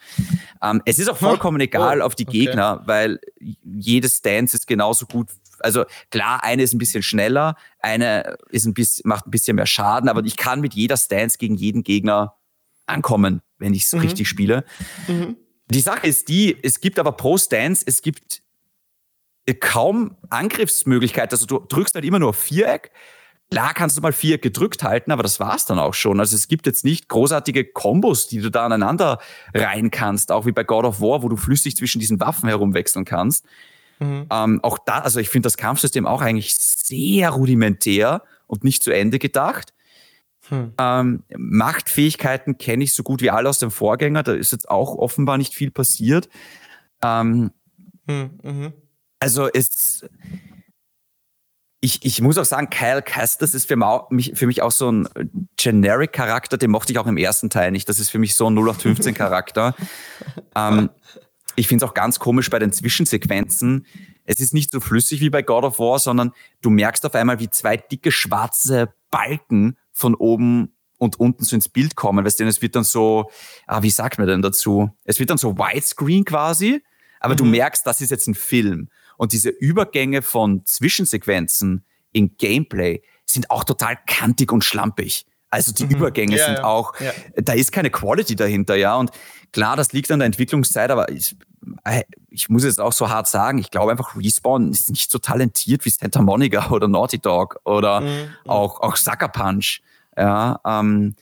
Ähm, 0.60 0.82
es 0.84 0.98
ist 0.98 1.08
auch 1.08 1.16
vollkommen 1.16 1.60
egal 1.60 2.00
oh. 2.00 2.04
auf 2.04 2.16
die 2.16 2.26
okay. 2.26 2.46
Gegner, 2.46 2.82
weil 2.84 3.20
jedes 3.38 4.16
Stance 4.16 4.56
ist 4.56 4.66
genauso 4.66 5.06
gut. 5.06 5.28
Also 5.60 5.84
klar, 6.10 6.42
eine 6.42 6.64
ist 6.64 6.74
ein 6.74 6.78
bisschen 6.78 7.02
schneller, 7.02 7.54
eine 7.78 8.36
ist 8.50 8.66
ein 8.66 8.74
bisschen, 8.74 9.08
macht 9.08 9.26
ein 9.26 9.30
bisschen 9.30 9.56
mehr 9.56 9.66
Schaden, 9.66 10.08
aber 10.08 10.24
ich 10.24 10.36
kann 10.36 10.60
mit 10.60 10.74
jeder 10.74 10.96
Stance 10.96 11.38
gegen 11.38 11.54
jeden 11.54 11.82
Gegner 11.84 12.36
ankommen, 12.86 13.42
wenn 13.58 13.74
ich 13.74 13.84
es 13.84 13.92
mhm. 13.92 14.00
richtig 14.00 14.28
spiele. 14.28 14.64
Mhm. 15.06 15.36
Die 15.70 15.80
Sache 15.80 16.06
ist 16.06 16.28
die, 16.28 16.56
es 16.62 16.80
gibt 16.80 16.98
aber 16.98 17.12
pro 17.12 17.38
Stance, 17.38 17.84
es 17.86 18.02
gibt 18.02 18.42
kaum 19.54 20.16
Angriffsmöglichkeit. 20.30 21.32
Also 21.32 21.46
du 21.46 21.58
drückst 21.58 21.94
halt 21.94 22.04
immer 22.04 22.18
nur 22.18 22.34
Viereck. 22.34 22.90
Klar 23.50 23.74
kannst 23.74 23.96
du 23.96 24.00
mal 24.00 24.12
Viereck 24.12 24.42
gedrückt 24.42 24.82
halten, 24.82 25.12
aber 25.12 25.22
das 25.22 25.38
war's 25.38 25.66
dann 25.66 25.78
auch 25.78 25.94
schon. 25.94 26.18
Also 26.18 26.34
es 26.34 26.48
gibt 26.48 26.66
jetzt 26.66 26.84
nicht 26.84 27.08
großartige 27.08 27.64
Kombos, 27.64 28.26
die 28.26 28.40
du 28.40 28.50
da 28.50 28.66
aneinander 28.66 29.20
rein 29.54 29.92
kannst, 29.92 30.32
auch 30.32 30.46
wie 30.46 30.52
bei 30.52 30.64
God 30.64 30.84
of 30.84 31.00
War, 31.00 31.22
wo 31.22 31.28
du 31.28 31.36
flüssig 31.36 31.76
zwischen 31.76 32.00
diesen 32.00 32.18
Waffen 32.18 32.48
herumwechseln 32.48 33.04
kannst. 33.04 33.46
Mhm. 34.00 34.26
Ähm, 34.30 34.60
auch 34.64 34.78
da, 34.84 34.98
also 34.98 35.20
ich 35.20 35.28
finde 35.28 35.46
das 35.46 35.56
Kampfsystem 35.56 36.06
auch 36.06 36.22
eigentlich 36.22 36.56
sehr 36.56 37.30
rudimentär 37.30 38.22
und 38.48 38.64
nicht 38.64 38.82
zu 38.82 38.90
Ende 38.90 39.18
gedacht. 39.18 39.72
Hm. 40.48 40.72
Ähm, 40.78 41.24
Machtfähigkeiten 41.36 42.58
kenne 42.58 42.84
ich 42.84 42.94
so 42.94 43.02
gut 43.02 43.20
wie 43.20 43.30
alle 43.30 43.48
aus 43.48 43.58
dem 43.58 43.70
Vorgänger. 43.70 44.22
Da 44.22 44.32
ist 44.32 44.52
jetzt 44.52 44.68
auch 44.68 44.94
offenbar 44.94 45.38
nicht 45.38 45.54
viel 45.54 45.70
passiert. 45.70 46.28
Ähm, 47.02 47.50
hm, 48.06 48.30
mhm. 48.42 48.72
Also 49.20 49.48
es, 49.52 50.04
ich, 51.80 52.04
ich 52.04 52.20
muss 52.20 52.38
auch 52.38 52.44
sagen, 52.44 52.68
Kyle 52.70 53.02
Kestis 53.02 53.54
ist 53.54 53.68
für 53.68 53.76
mich, 54.10 54.32
für 54.34 54.46
mich 54.46 54.62
auch 54.62 54.72
so 54.72 54.90
ein 54.90 55.08
Generic-Charakter, 55.56 56.58
den 56.58 56.70
mochte 56.70 56.92
ich 56.92 56.98
auch 56.98 57.06
im 57.06 57.16
ersten 57.16 57.50
Teil 57.50 57.70
nicht. 57.70 57.88
Das 57.88 57.98
ist 57.98 58.10
für 58.10 58.18
mich 58.18 58.34
so 58.34 58.48
ein 58.48 58.58
0815-Charakter. 58.58 59.74
ähm, 60.56 60.90
ich 61.54 61.68
finde 61.68 61.84
es 61.84 61.90
auch 61.90 61.94
ganz 61.94 62.18
komisch 62.18 62.50
bei 62.50 62.58
den 62.58 62.72
Zwischensequenzen. 62.72 63.86
Es 64.24 64.40
ist 64.40 64.52
nicht 64.52 64.70
so 64.70 64.80
flüssig 64.80 65.20
wie 65.20 65.30
bei 65.30 65.42
God 65.42 65.64
of 65.64 65.78
War, 65.78 65.98
sondern 65.98 66.32
du 66.60 66.70
merkst 66.70 67.06
auf 67.06 67.14
einmal, 67.14 67.38
wie 67.38 67.48
zwei 67.50 67.76
dicke 67.76 68.10
schwarze 68.10 68.92
Balken 69.10 69.76
von 69.92 70.14
oben 70.14 70.74
und 70.98 71.20
unten 71.20 71.44
so 71.44 71.54
ins 71.54 71.68
Bild 71.68 71.94
kommen. 71.94 72.24
Weißt 72.24 72.40
du, 72.40 72.44
es 72.44 72.62
wird 72.62 72.74
dann 72.74 72.84
so, 72.84 73.30
ah, 73.66 73.82
wie 73.82 73.90
sagt 73.90 74.18
man 74.18 74.26
denn 74.26 74.42
dazu? 74.42 74.90
Es 75.04 75.18
wird 75.18 75.30
dann 75.30 75.38
so 75.38 75.56
Widescreen 75.56 76.24
quasi, 76.24 76.82
aber 77.20 77.34
mhm. 77.34 77.38
du 77.38 77.44
merkst, 77.44 77.86
das 77.86 78.00
ist 78.00 78.10
jetzt 78.10 78.26
ein 78.26 78.34
Film. 78.34 78.88
Und 79.16 79.32
diese 79.32 79.50
Übergänge 79.50 80.22
von 80.22 80.64
Zwischensequenzen 80.64 81.84
in 82.12 82.36
Gameplay 82.36 83.02
sind 83.24 83.50
auch 83.50 83.64
total 83.64 83.98
kantig 84.06 84.52
und 84.52 84.64
schlampig. 84.64 85.26
Also 85.50 85.72
die 85.72 85.84
mhm. 85.84 85.92
Übergänge 85.92 86.36
ja, 86.36 86.46
sind 86.46 86.58
ja. 86.58 86.64
auch, 86.64 86.98
ja. 87.00 87.12
da 87.36 87.52
ist 87.52 87.72
keine 87.72 87.90
Quality 87.90 88.36
dahinter, 88.36 88.76
ja. 88.76 88.96
Und 88.96 89.10
klar, 89.52 89.76
das 89.76 89.92
liegt 89.92 90.10
an 90.10 90.18
der 90.18 90.26
Entwicklungszeit, 90.26 90.90
aber 90.90 91.10
ich, 91.10 91.36
äh, 91.84 92.02
ich 92.30 92.48
muss 92.48 92.64
es 92.64 92.78
auch 92.78 92.92
so 92.92 93.08
hart 93.08 93.28
sagen, 93.28 93.58
ich 93.58 93.70
glaube 93.70 93.92
einfach, 93.92 94.16
Respawn 94.16 94.70
ist 94.70 94.90
nicht 94.90 95.10
so 95.10 95.18
talentiert 95.18 95.84
wie 95.84 95.90
Santa 95.90 96.20
Monica 96.20 96.70
oder 96.70 96.88
Naughty 96.88 97.18
Dog 97.18 97.60
oder 97.64 98.00
mhm. 98.00 98.28
auch, 98.46 98.80
auch 98.80 98.96
Sucker 98.96 99.28
Punch. 99.28 99.80
Ja, 100.16 100.60
ähm, 100.64 101.14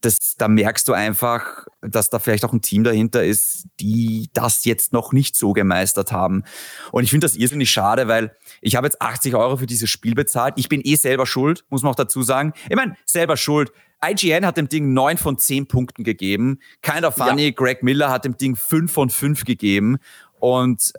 das, 0.00 0.36
da 0.36 0.48
merkst 0.48 0.86
du 0.86 0.92
einfach, 0.92 1.66
dass 1.80 2.10
da 2.10 2.18
vielleicht 2.18 2.44
auch 2.44 2.52
ein 2.52 2.62
Team 2.62 2.84
dahinter 2.84 3.24
ist, 3.24 3.66
die 3.80 4.30
das 4.32 4.64
jetzt 4.64 4.92
noch 4.92 5.12
nicht 5.12 5.36
so 5.36 5.52
gemeistert 5.52 6.12
haben. 6.12 6.44
Und 6.92 7.04
ich 7.04 7.10
finde 7.10 7.24
das 7.24 7.36
irrsinnig 7.36 7.70
schade, 7.70 8.06
weil 8.06 8.36
ich 8.60 8.76
habe 8.76 8.86
jetzt 8.86 9.02
80 9.02 9.34
Euro 9.34 9.56
für 9.56 9.66
dieses 9.66 9.90
Spiel 9.90 10.14
bezahlt. 10.14 10.54
Ich 10.56 10.68
bin 10.68 10.80
eh 10.84 10.94
selber 10.94 11.26
schuld, 11.26 11.64
muss 11.68 11.82
man 11.82 11.92
auch 11.92 11.96
dazu 11.96 12.22
sagen. 12.22 12.52
Ich 12.68 12.76
meine, 12.76 12.96
selber 13.04 13.36
schuld. 13.36 13.72
IGN 14.04 14.46
hat 14.46 14.56
dem 14.56 14.68
Ding 14.68 14.92
9 14.92 15.18
von 15.18 15.38
10 15.38 15.66
Punkten 15.66 16.04
gegeben. 16.04 16.60
Kinda 16.82 17.10
Funny, 17.10 17.46
ja. 17.46 17.50
Greg 17.50 17.82
Miller 17.82 18.10
hat 18.10 18.24
dem 18.24 18.36
Ding 18.36 18.54
5 18.54 18.92
von 18.92 19.10
5 19.10 19.44
gegeben. 19.44 19.98
Und 20.38 20.92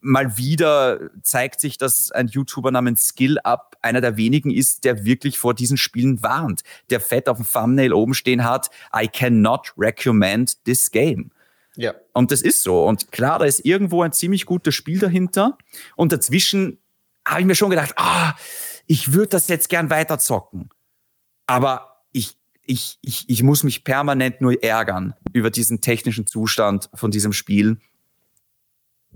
mal 0.00 0.36
wieder 0.36 1.10
zeigt 1.22 1.60
sich, 1.60 1.78
dass 1.78 2.10
ein 2.10 2.28
YouTuber 2.28 2.70
namens 2.70 3.08
Skill 3.08 3.38
Up 3.38 3.76
einer 3.82 4.00
der 4.00 4.16
wenigen 4.16 4.50
ist, 4.50 4.84
der 4.84 5.04
wirklich 5.04 5.38
vor 5.38 5.54
diesen 5.54 5.76
Spielen 5.76 6.22
warnt, 6.22 6.62
der 6.90 7.00
fett 7.00 7.28
auf 7.28 7.38
dem 7.38 7.46
Thumbnail 7.46 7.92
oben 7.92 8.14
stehen 8.14 8.44
hat, 8.44 8.70
I 8.94 9.08
cannot 9.08 9.72
recommend 9.78 10.62
this 10.64 10.90
game. 10.90 11.30
Ja. 11.76 11.94
Und 12.12 12.30
das 12.30 12.42
ist 12.42 12.62
so. 12.62 12.84
Und 12.86 13.12
klar, 13.12 13.38
da 13.38 13.44
ist 13.44 13.64
irgendwo 13.64 14.02
ein 14.02 14.12
ziemlich 14.12 14.44
gutes 14.46 14.74
Spiel 14.74 14.98
dahinter. 14.98 15.56
Und 15.96 16.12
dazwischen 16.12 16.78
habe 17.26 17.40
ich 17.40 17.46
mir 17.46 17.54
schon 17.54 17.70
gedacht, 17.70 17.94
ah, 17.96 18.34
ich 18.86 19.12
würde 19.12 19.28
das 19.28 19.48
jetzt 19.48 19.68
gern 19.68 19.88
weiter 19.88 20.18
zocken. 20.18 20.68
Aber 21.46 22.02
ich, 22.12 22.36
ich, 22.64 22.98
ich, 23.02 23.28
ich 23.28 23.42
muss 23.42 23.62
mich 23.62 23.84
permanent 23.84 24.40
nur 24.40 24.62
ärgern 24.62 25.14
über 25.32 25.50
diesen 25.50 25.80
technischen 25.80 26.26
Zustand 26.26 26.90
von 26.94 27.10
diesem 27.10 27.32
Spiel. 27.32 27.78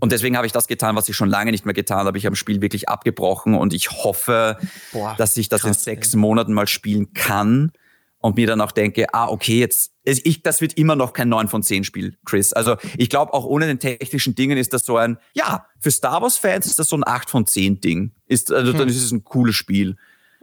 Und 0.00 0.12
deswegen 0.12 0.36
habe 0.36 0.46
ich 0.46 0.52
das 0.52 0.66
getan, 0.66 0.96
was 0.96 1.08
ich 1.08 1.16
schon 1.16 1.30
lange 1.30 1.50
nicht 1.50 1.64
mehr 1.64 1.74
getan 1.74 2.06
habe. 2.06 2.18
Ich 2.18 2.26
habe 2.26 2.34
das 2.34 2.38
Spiel 2.38 2.60
wirklich 2.60 2.88
abgebrochen 2.88 3.54
und 3.54 3.72
ich 3.72 3.90
hoffe, 3.90 4.58
Boah, 4.92 5.14
dass 5.16 5.36
ich 5.36 5.48
das 5.48 5.62
krass, 5.62 5.76
in 5.76 5.82
sechs 5.82 6.14
ey. 6.14 6.20
Monaten 6.20 6.52
mal 6.52 6.66
spielen 6.66 7.12
kann 7.14 7.72
und 8.18 8.36
mir 8.36 8.46
dann 8.46 8.60
auch 8.60 8.72
denke, 8.72 9.12
ah, 9.12 9.28
okay, 9.28 9.60
jetzt, 9.60 9.92
ich, 10.02 10.42
das 10.42 10.60
wird 10.60 10.74
immer 10.78 10.96
noch 10.96 11.12
kein 11.12 11.28
9 11.28 11.48
von 11.48 11.62
10 11.62 11.84
Spiel, 11.84 12.16
Chris. 12.24 12.52
Also 12.52 12.76
ich 12.96 13.10
glaube, 13.10 13.34
auch 13.34 13.44
ohne 13.44 13.66
den 13.66 13.78
technischen 13.78 14.34
Dingen 14.34 14.56
ist 14.56 14.72
das 14.72 14.84
so 14.84 14.96
ein, 14.96 15.18
ja, 15.34 15.66
für 15.78 15.90
Star 15.90 16.22
Wars-Fans 16.22 16.66
ist 16.66 16.78
das 16.78 16.88
so 16.88 16.96
ein 16.96 17.06
8 17.06 17.28
von 17.28 17.46
10 17.46 17.80
Ding. 17.80 18.12
Ist, 18.26 18.50
also 18.50 18.72
hm. 18.72 18.78
dann 18.78 18.88
ist 18.88 18.96
es 18.96 19.12
ein 19.12 19.24
cooles 19.24 19.54
Spiel. 19.54 19.96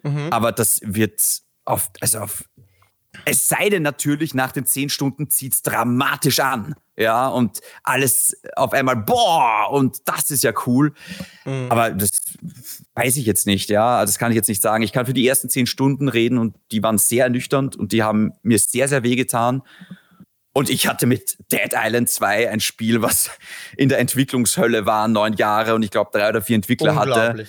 Mhm. 0.04 0.28
Aber 0.30 0.52
das 0.52 0.82
wird 0.84 1.22
auf, 1.66 1.90
also 2.00 2.20
auf 2.20 2.44
es 3.26 3.47
sei 3.47 3.69
denn 3.69 3.84
natürlich, 3.84 4.34
nach 4.34 4.52
den 4.52 4.65
zehn 4.65 4.89
Stunden 4.89 5.30
zieht's 5.30 5.62
dramatisch 5.62 6.39
an. 6.39 6.76
Ja, 6.97 7.28
und 7.28 7.62
alles 7.84 8.39
auf 8.56 8.74
einmal, 8.74 8.95
boah, 8.95 9.71
und 9.71 10.00
das 10.06 10.30
ist 10.30 10.43
ja 10.43 10.54
cool. 10.65 10.93
Mhm. 11.45 11.67
Aber 11.69 11.91
das 11.91 12.21
weiß 12.95 13.17
ich 13.17 13.26
jetzt 13.26 13.47
nicht, 13.47 13.69
ja. 13.69 14.02
Das 14.02 14.17
kann 14.17 14.32
ich 14.32 14.36
jetzt 14.36 14.50
nicht 14.50 14.62
sagen. 14.62 14.84
Ich 14.84 14.91
kann 14.91 15.06
für 15.06 15.13
die 15.13 15.28
ersten 15.28 15.50
zehn 15.50 15.67
Stunden 15.67 16.10
reden 16.10 16.38
und 16.38 16.56
die 16.71 16.84
waren 16.84 16.97
sehr 16.97 17.26
ernüchternd 17.26 17.76
und 17.76 17.91
die 17.91 18.04
haben 18.04 18.34
mir 18.43 18.60
sehr, 18.60 18.88
sehr 18.88 19.04
wehgetan. 19.04 19.62
Und 20.54 20.69
ich 20.69 20.88
hatte 20.88 21.06
mit 21.06 21.38
Dead 21.52 21.71
Island 21.74 22.10
2 22.10 22.50
ein 22.50 22.60
Spiel, 22.60 23.02
was 23.02 23.32
in 23.78 23.88
der 23.88 24.00
Entwicklungshölle 24.00 24.86
war, 24.86 25.08
neun 25.08 25.34
Jahre 25.34 25.76
und 25.76 25.84
ich 25.84 25.91
glaube 25.91 26.12
drei 26.13 26.28
oder 26.28 26.41
vier 26.41 26.58
Entwickler 26.58 26.95
hatte 26.95 27.45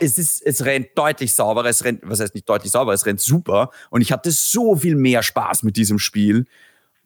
es 0.00 0.18
ist, 0.18 0.42
es 0.44 0.64
rennt 0.64 0.88
deutlich 0.94 1.34
sauberer, 1.34 1.66
es 1.66 1.84
rennt, 1.84 2.00
was 2.04 2.20
heißt 2.20 2.34
nicht 2.34 2.48
deutlich 2.48 2.72
sauberer, 2.72 2.94
es 2.94 3.06
rennt 3.06 3.20
super. 3.20 3.70
Und 3.90 4.02
ich 4.02 4.12
hatte 4.12 4.30
so 4.30 4.76
viel 4.76 4.96
mehr 4.96 5.22
Spaß 5.22 5.62
mit 5.62 5.76
diesem 5.76 5.98
Spiel. 5.98 6.46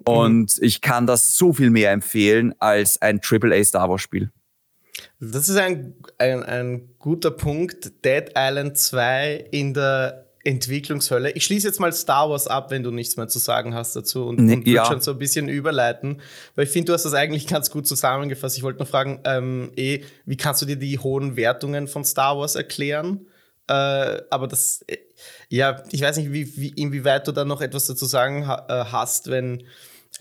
Und 0.05 0.59
mhm. 0.59 0.65
ich 0.65 0.81
kann 0.81 1.07
das 1.07 1.37
so 1.37 1.53
viel 1.53 1.71
mehr 1.71 1.93
empfehlen 1.93 2.55
als 2.59 3.01
ein 3.01 3.21
AAA 3.23 3.65
Star 3.65 3.89
Wars 3.89 4.03
Spiel. 4.03 4.31
Das 5.21 5.49
ist 5.49 5.57
ein, 5.57 5.95
ein, 6.19 6.43
ein 6.43 6.89
guter 6.99 7.31
Punkt. 7.31 8.05
Dead 8.05 8.31
Island 8.37 8.77
2 8.77 9.49
in 9.51 9.75
der 9.75 10.24
Entwicklungshölle. 10.45 11.31
Ich 11.33 11.45
schließe 11.45 11.67
jetzt 11.67 11.81
mal 11.81 11.93
Star 11.93 12.29
Wars 12.29 12.47
ab, 12.47 12.71
wenn 12.71 12.83
du 12.83 12.91
nichts 12.91 13.17
mehr 13.17 13.29
zu 13.29 13.39
sagen 13.39 13.75
hast 13.75 13.97
dazu 13.97 14.27
und, 14.27 14.39
nee, 14.39 14.55
und 14.55 14.67
ja. 14.69 14.85
schon 14.85 15.01
so 15.01 15.13
ein 15.13 15.19
bisschen 15.19 15.49
überleiten, 15.49 16.21
weil 16.55 16.67
ich 16.67 16.71
finde, 16.71 16.89
du 16.89 16.93
hast 16.93 17.05
das 17.05 17.15
eigentlich 17.15 17.47
ganz 17.47 17.71
gut 17.71 17.87
zusammengefasst. 17.87 18.57
Ich 18.57 18.63
wollte 18.63 18.79
nur 18.81 18.87
fragen, 18.87 19.21
ähm, 19.25 19.73
eh, 19.77 20.03
wie 20.27 20.37
kannst 20.37 20.61
du 20.63 20.67
dir 20.67 20.77
die 20.77 20.99
hohen 20.99 21.37
Wertungen 21.37 21.89
von 21.89 22.05
Star 22.05 22.39
Wars 22.39 22.55
erklären? 22.57 23.27
Äh, 23.69 24.21
aber 24.29 24.47
das, 24.47 24.85
äh, 24.87 24.99
ja, 25.49 25.83
ich 25.91 26.03
weiß 26.03 26.19
nicht, 26.19 26.33
wie, 26.33 26.55
wie, 26.57 26.69
inwieweit 26.69 27.27
du 27.27 27.33
da 27.33 27.47
noch 27.47 27.63
etwas 27.63 27.87
dazu 27.87 28.05
sagen 28.05 28.47
ha 28.47 28.67
äh, 28.69 28.85
hast, 28.93 29.31
wenn 29.31 29.65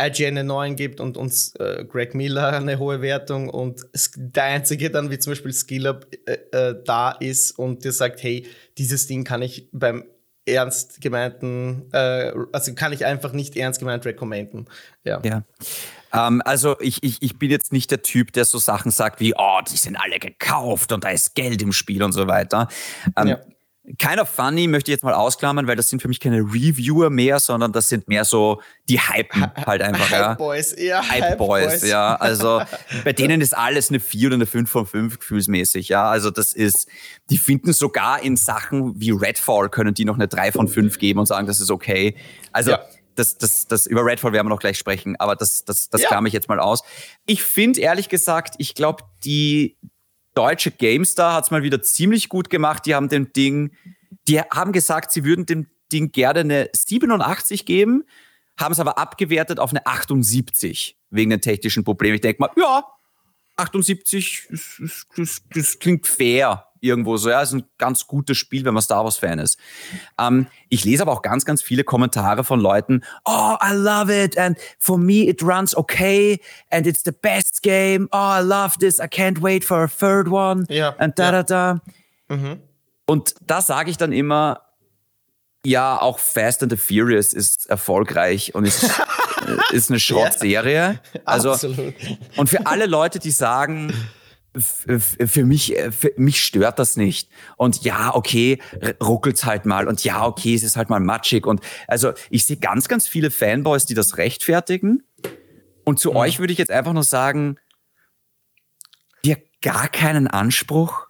IGN 0.02 0.38
eine 0.38 0.44
9 0.44 0.76
gibt 0.76 1.00
und 1.00 1.18
uns 1.18 1.54
äh, 1.56 1.86
Greg 1.86 2.16
Miller 2.16 2.54
eine 2.54 2.80
hohe 2.80 3.02
Wertung 3.02 3.50
und 3.50 3.82
der 4.16 4.44
einzige 4.44 4.90
dann 4.90 5.12
wie 5.12 5.20
zum 5.20 5.32
Beispiel 5.32 5.54
SkillUp 5.54 6.08
äh, 6.26 6.38
äh, 6.52 6.84
da 6.84 7.12
ist 7.12 7.52
und 7.60 7.84
dir 7.84 7.92
sagt, 7.92 8.24
hey, 8.24 8.48
dieses 8.78 9.06
Ding 9.06 9.24
kann 9.24 9.42
ich 9.42 9.68
beim 9.72 10.06
ernst 10.46 11.02
gemeinten, 11.02 11.90
äh, 11.94 12.32
also 12.52 12.74
kann 12.74 12.94
ich 12.94 13.06
einfach 13.06 13.32
nicht 13.32 13.56
ernst 13.56 13.80
gemeint 13.80 14.06
recommenden. 14.06 14.68
Ja. 15.04 15.22
ja. 15.24 15.44
Ähm, 16.14 16.42
also 16.46 16.80
ich, 16.80 17.04
ich, 17.04 17.22
ich 17.22 17.40
bin 17.40 17.50
jetzt 17.50 17.74
nicht 17.74 17.90
der 17.92 18.02
Typ, 18.02 18.34
der 18.34 18.46
so 18.46 18.58
Sachen 18.58 18.92
sagt 18.92 19.20
wie, 19.20 19.34
oh, 19.36 19.60
die 19.70 19.78
sind 19.78 19.96
alle 19.96 20.20
gekauft 20.20 20.92
und 20.92 21.04
da 21.04 21.10
ist 21.10 21.36
Geld 21.36 21.62
im 21.62 21.72
Spiel 21.72 22.04
und 22.04 22.12
so 22.12 22.28
weiter. 22.28 22.68
Ähm, 23.18 23.28
ja. 23.28 23.40
Keiner 24.00 24.26
Funny 24.26 24.68
möchte 24.68 24.92
ich 24.92 24.96
jetzt 24.96 25.04
mal 25.04 25.14
ausklammern, 25.14 25.68
weil 25.68 25.76
das 25.76 25.90
sind 25.90 26.02
für 26.02 26.08
mich 26.08 26.22
keine 26.22 26.38
Reviewer 26.38 27.10
mehr, 27.10 27.42
sondern 27.42 27.74
das 27.74 27.90
sind 27.90 28.08
mehr 28.08 28.24
so 28.24 28.62
die 28.88 28.98
Hype 28.98 29.34
halt 29.66 29.82
einfach. 29.82 30.10
Hype 30.10 30.20
ja. 30.20 30.34
Boys, 30.36 30.74
ja. 30.78 31.02
Hype, 31.02 31.22
Hype 31.22 31.38
Boys, 31.38 31.82
Boys, 31.82 31.90
ja. 31.90 32.16
Also 32.16 32.62
bei 33.04 33.12
denen 33.12 33.42
ist 33.42 33.56
alles 33.56 33.90
eine 33.90 34.00
4 34.00 34.28
oder 34.28 34.36
eine 34.36 34.46
5 34.46 34.70
von 34.70 34.86
5 34.86 35.20
gefühlsmäßig, 35.20 35.90
ja. 35.90 36.10
Also 36.10 36.32
das 36.32 36.54
ist, 36.54 36.88
die 37.30 37.38
finden 37.38 37.74
sogar 37.74 38.22
in 38.22 38.38
Sachen 38.38 38.94
wie 39.02 39.12
Redfall 39.12 39.70
können 39.70 39.94
die 39.94 40.06
noch 40.06 40.16
eine 40.16 40.30
3 40.30 40.54
von 40.54 40.70
5 40.70 40.98
geben 40.98 41.20
und 41.20 41.26
sagen, 41.26 41.46
das 41.46 41.60
ist 41.60 41.70
okay. 41.70 42.16
Also 42.54 42.72
ja. 42.72 42.80
Das, 43.16 43.38
das, 43.38 43.68
das, 43.68 43.86
über 43.86 44.04
Redfall 44.04 44.34
werden 44.34 44.48
wir 44.48 44.50
noch 44.50 44.60
gleich 44.60 44.80
sprechen, 44.80 45.16
aber 45.20 45.36
das, 45.36 45.66
das, 45.66 45.88
das 45.92 46.02
ja. 46.02 46.08
klam 46.08 46.26
ich 46.26 46.34
jetzt 46.34 46.50
mal 46.50 46.60
aus. 46.60 46.82
Ich 47.28 47.44
finde 47.44 47.80
ehrlich 47.80 48.10
gesagt, 48.10 48.56
ich 48.58 48.74
glaube, 48.74 49.04
die, 49.24 49.78
deutsche 50.34 50.72
GameStar 50.72 51.36
hat 51.36 51.46
es 51.46 51.52
mal 51.52 51.64
wieder 51.64 51.82
ziemlich 51.82 52.30
gut 52.30 52.50
gemacht. 52.50 52.86
Die 52.86 52.96
haben 52.96 53.10
dem 53.10 53.34
Ding, 53.34 53.72
die 54.28 54.40
haben 54.40 54.72
gesagt, 54.72 55.12
sie 55.12 55.24
würden 55.24 55.46
dem 55.46 55.68
Ding 55.92 56.12
gerne 56.12 56.40
eine 56.40 56.70
87 56.74 57.66
geben, 57.66 58.04
haben 58.60 58.72
es 58.72 58.80
aber 58.80 58.98
abgewertet 58.98 59.60
auf 59.60 59.72
eine 59.72 59.86
78 59.86 60.98
wegen 61.10 61.30
den 61.30 61.42
technischen 61.42 61.84
Problemen. 61.84 62.16
Ich 62.16 62.22
denke 62.22 62.42
mal, 62.42 62.52
ja, 62.58 62.84
78, 63.58 64.48
das, 64.50 65.06
das, 65.16 65.42
das 65.54 65.80
klingt 65.80 66.08
fair 66.08 66.68
irgendwo 66.84 67.18
so. 67.18 67.30
Ja, 67.30 67.42
ist 67.42 67.54
ein 67.54 67.64
ganz 67.78 68.06
gutes 68.08 68.38
Spiel, 68.38 68.66
wenn 68.66 68.74
man 68.74 68.84
Star 68.84 69.04
Wars-Fan 69.04 69.40
ist. 69.40 69.58
Ähm, 70.20 70.48
ich 70.70 70.84
lese 70.84 71.04
aber 71.04 71.14
auch 71.14 71.22
ganz, 71.22 71.46
ganz 71.46 71.62
viele 71.62 71.84
Kommentare 71.84 72.44
von 72.44 72.60
Leuten, 72.60 73.04
oh, 73.26 73.56
I 73.64 73.74
love 73.74 74.14
it 74.14 74.38
and 74.38 74.58
for 74.80 74.98
me 74.98 75.28
it 75.28 75.42
runs 75.42 75.76
okay 75.76 76.40
and 76.70 76.86
it's 76.86 77.04
the 77.04 77.12
best 77.12 77.64
game. 77.64 78.08
Oh, 78.12 78.40
I 78.40 78.42
love 78.44 78.78
this. 78.80 79.00
I 79.00 79.08
can't 79.08 79.42
wait 79.42 79.64
for 79.64 79.84
a 79.84 79.88
third 79.88 80.28
one. 80.28 80.66
Ja. 80.70 80.96
And 80.98 81.18
da, 81.18 81.24
ja. 81.24 81.32
da, 81.32 81.44
da. 81.44 81.82
Mhm. 82.36 82.60
Und 83.06 83.36
da 83.46 83.62
sage 83.62 83.90
ich 83.90 83.98
dann 83.98 84.12
immer, 84.12 84.62
ja, 85.66 86.02
auch 86.02 86.20
Fast 86.20 86.62
and 86.64 86.72
the 86.72 86.78
Furious 86.78 87.34
ist 87.34 87.70
erfolgreich 87.70 88.54
und 88.54 88.66
ist, 88.66 88.84
ist 89.72 89.90
eine 89.90 90.00
Schrottserie. 90.00 91.00
Ja, 91.14 91.22
also, 91.24 91.52
absolut. 91.52 91.94
Und 92.36 92.50
für 92.50 92.66
alle 92.66 92.86
Leute, 92.86 93.20
die 93.20 93.32
sagen, 93.32 93.94
für 94.60 95.46
mich, 95.46 95.78
äh, 95.78 95.92
für 95.92 96.14
mich 96.18 96.44
stört 96.44 96.80
das 96.80 96.96
nicht. 96.96 97.30
Und 97.58 97.84
ja, 97.84 98.14
okay, 98.14 98.60
ruckelt's 99.02 99.46
halt 99.46 99.66
mal. 99.66 99.88
Und 99.88 100.04
ja, 100.04 100.26
okay, 100.26 100.54
es 100.54 100.64
ist 100.64 100.76
halt 100.76 100.90
mal 100.90 101.00
matschig. 101.00 101.46
Und 101.46 101.62
also 101.88 102.14
ich 102.30 102.46
sehe 102.46 102.58
ganz, 102.58 102.88
ganz 102.88 103.08
viele 103.08 103.32
Fanboys, 103.32 103.86
die 103.86 103.94
das 103.94 104.18
rechtfertigen. 104.18 105.04
Und 105.84 106.00
zu 106.00 106.12
mhm. 106.12 106.18
euch 106.18 106.40
würde 106.40 106.54
ich 106.54 106.60
jetzt 106.60 106.72
einfach 106.72 106.94
nur 106.94 107.04
sagen, 107.04 107.58
ihr 109.24 109.38
gar 109.62 109.88
keinen 109.88 110.28
Anspruch. 110.28 111.08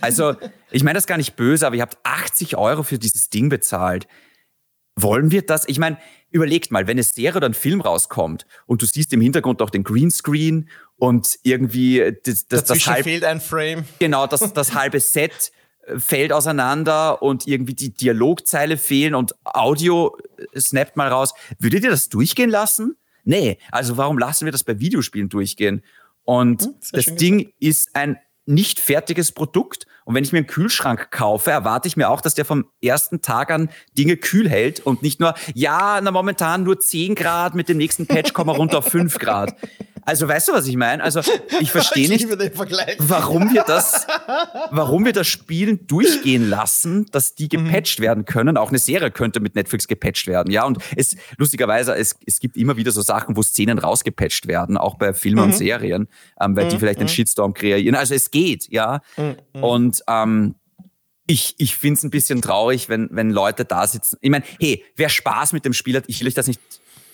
Also, 0.00 0.34
ich 0.70 0.82
meine 0.82 0.94
das 0.94 1.06
gar 1.06 1.16
nicht 1.16 1.36
böse, 1.36 1.66
aber 1.66 1.76
ihr 1.76 1.82
habt 1.82 1.98
80 2.04 2.56
Euro 2.56 2.82
für 2.82 2.98
dieses 2.98 3.28
Ding 3.30 3.48
bezahlt. 3.48 4.06
Wollen 4.98 5.30
wir 5.30 5.42
das? 5.42 5.68
Ich 5.68 5.78
meine, 5.78 5.98
überlegt 6.30 6.70
mal, 6.70 6.86
wenn 6.86 6.92
eine 6.92 7.02
Serie 7.02 7.36
oder 7.36 7.48
ein 7.48 7.54
Film 7.54 7.80
rauskommt 7.80 8.46
und 8.66 8.80
du 8.80 8.86
siehst 8.86 9.12
im 9.12 9.20
Hintergrund 9.20 9.60
auch 9.60 9.70
den 9.70 9.84
Greenscreen 9.84 10.68
und 10.96 11.38
irgendwie 11.42 12.16
das, 12.24 12.46
das, 12.48 12.64
das 12.64 12.86
halb, 12.86 13.04
fehlt 13.04 13.24
ein 13.24 13.40
Frame. 13.40 13.84
Genau, 13.98 14.26
das, 14.26 14.52
das 14.54 14.74
halbe 14.74 15.00
Set 15.00 15.52
äh, 15.86 15.98
fällt 15.98 16.32
auseinander 16.32 17.22
und 17.22 17.46
irgendwie 17.46 17.74
die 17.74 17.92
Dialogzeile 17.92 18.78
fehlen 18.78 19.14
und 19.14 19.34
Audio 19.44 20.16
äh, 20.52 20.60
snappt 20.60 20.96
mal 20.96 21.08
raus. 21.08 21.34
Würdet 21.58 21.84
ihr 21.84 21.90
das 21.90 22.08
durchgehen 22.08 22.50
lassen? 22.50 22.96
Nee, 23.24 23.58
also 23.70 23.96
warum 23.96 24.18
lassen 24.18 24.46
wir 24.46 24.52
das 24.52 24.64
bei 24.64 24.78
Videospielen 24.78 25.28
durchgehen? 25.28 25.82
Und 26.24 26.62
hm, 26.62 26.74
das 26.92 27.04
Ding 27.16 27.38
gesagt. 27.38 27.54
ist 27.60 27.96
ein 27.96 28.18
nicht 28.46 28.80
fertiges 28.80 29.32
Produkt. 29.32 29.86
Und 30.06 30.14
wenn 30.14 30.22
ich 30.22 30.30
mir 30.30 30.38
einen 30.38 30.46
Kühlschrank 30.46 31.10
kaufe, 31.10 31.50
erwarte 31.50 31.88
ich 31.88 31.96
mir 31.96 32.08
auch, 32.08 32.20
dass 32.20 32.34
der 32.34 32.44
vom 32.44 32.66
ersten 32.80 33.22
Tag 33.22 33.50
an 33.50 33.70
Dinge 33.98 34.16
kühl 34.16 34.48
hält 34.48 34.78
und 34.78 35.02
nicht 35.02 35.18
nur, 35.18 35.34
ja, 35.52 36.00
na 36.00 36.12
momentan 36.12 36.62
nur 36.62 36.78
10 36.78 37.16
Grad, 37.16 37.56
mit 37.56 37.68
dem 37.68 37.76
nächsten 37.76 38.06
Patch 38.06 38.32
kommen 38.32 38.50
wir 38.50 38.54
runter 38.54 38.78
auf 38.78 38.86
5 38.86 39.18
Grad. 39.18 39.56
Also 40.06 40.28
weißt 40.28 40.48
du, 40.48 40.52
was 40.52 40.68
ich 40.68 40.76
meine? 40.76 41.02
Also 41.02 41.20
ich 41.60 41.72
verstehe 41.72 42.08
nicht, 42.08 42.28
warum 42.98 43.52
wir 43.52 43.64
das, 43.64 44.06
warum 44.70 45.04
wir 45.04 45.12
das 45.12 45.26
Spielen 45.26 45.88
durchgehen 45.88 46.48
lassen, 46.48 47.06
dass 47.10 47.34
die 47.34 47.44
mhm. 47.52 47.64
gepatcht 47.66 47.98
mhm. 47.98 48.04
werden 48.04 48.24
können. 48.24 48.56
Auch 48.56 48.68
eine 48.68 48.78
Serie 48.78 49.10
könnte 49.10 49.40
mit 49.40 49.56
Netflix 49.56 49.88
gepatcht 49.88 50.28
werden. 50.28 50.52
Ja, 50.52 50.64
und 50.64 50.78
es 50.94 51.16
lustigerweise 51.38 51.96
es, 51.96 52.14
es 52.24 52.38
gibt 52.38 52.56
immer 52.56 52.76
wieder 52.76 52.92
so 52.92 53.02
Sachen, 53.02 53.36
wo 53.36 53.42
Szenen 53.42 53.78
rausgepatcht 53.78 54.46
werden, 54.46 54.76
auch 54.76 54.94
bei 54.94 55.12
Filmen 55.12 55.40
mhm. 55.40 55.50
und 55.50 55.56
Serien, 55.56 56.08
ähm, 56.40 56.56
weil 56.56 56.66
mhm. 56.66 56.70
die 56.70 56.78
vielleicht 56.78 57.00
einen 57.00 57.08
mhm. 57.08 57.12
Shitstorm 57.12 57.52
kreieren. 57.52 57.96
Also 57.96 58.14
es 58.14 58.30
geht, 58.30 58.68
ja. 58.70 59.00
Mhm. 59.16 59.62
Und 59.64 60.02
ähm, 60.08 60.54
ich, 61.26 61.56
ich 61.58 61.76
finde 61.76 61.98
es 61.98 62.04
ein 62.04 62.10
bisschen 62.10 62.40
traurig, 62.42 62.88
wenn, 62.88 63.08
wenn 63.10 63.30
Leute 63.30 63.64
da 63.64 63.88
sitzen. 63.88 64.18
Ich 64.20 64.30
meine, 64.30 64.44
hey, 64.60 64.84
wer 64.94 65.08
Spaß 65.08 65.52
mit 65.52 65.64
dem 65.64 65.72
Spiel 65.72 65.96
hat, 65.96 66.04
ich 66.06 66.20
will 66.20 66.28
euch 66.28 66.34
das 66.34 66.46
nicht 66.46 66.60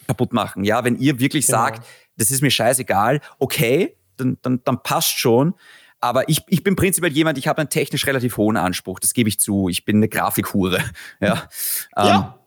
kaputt 0.06 0.32
machen. 0.32 0.64
Ja, 0.64 0.84
wenn 0.84 0.98
ihr 0.98 1.18
wirklich 1.18 1.46
genau. 1.46 1.58
sagt, 1.58 1.86
das 2.16 2.30
ist 2.30 2.42
mir 2.42 2.50
scheißegal, 2.50 3.20
okay, 3.38 3.96
dann, 4.16 4.38
dann, 4.42 4.60
dann 4.64 4.82
passt 4.82 5.18
schon. 5.18 5.54
aber 6.00 6.28
ich, 6.28 6.42
ich 6.48 6.62
bin 6.64 6.76
prinzipiell 6.76 7.12
jemand, 7.12 7.38
ich 7.38 7.48
habe 7.48 7.60
einen 7.60 7.70
technisch 7.70 8.06
relativ 8.06 8.36
hohen 8.36 8.56
Anspruch, 8.56 8.98
das 9.00 9.14
gebe 9.14 9.28
ich 9.28 9.38
zu. 9.40 9.68
Ich 9.68 9.84
bin 9.84 9.96
eine 9.96 10.08
Grafikhure. 10.08 10.78
Ja. 11.20 11.48
ja. 11.96 12.34
Ähm, 12.36 12.41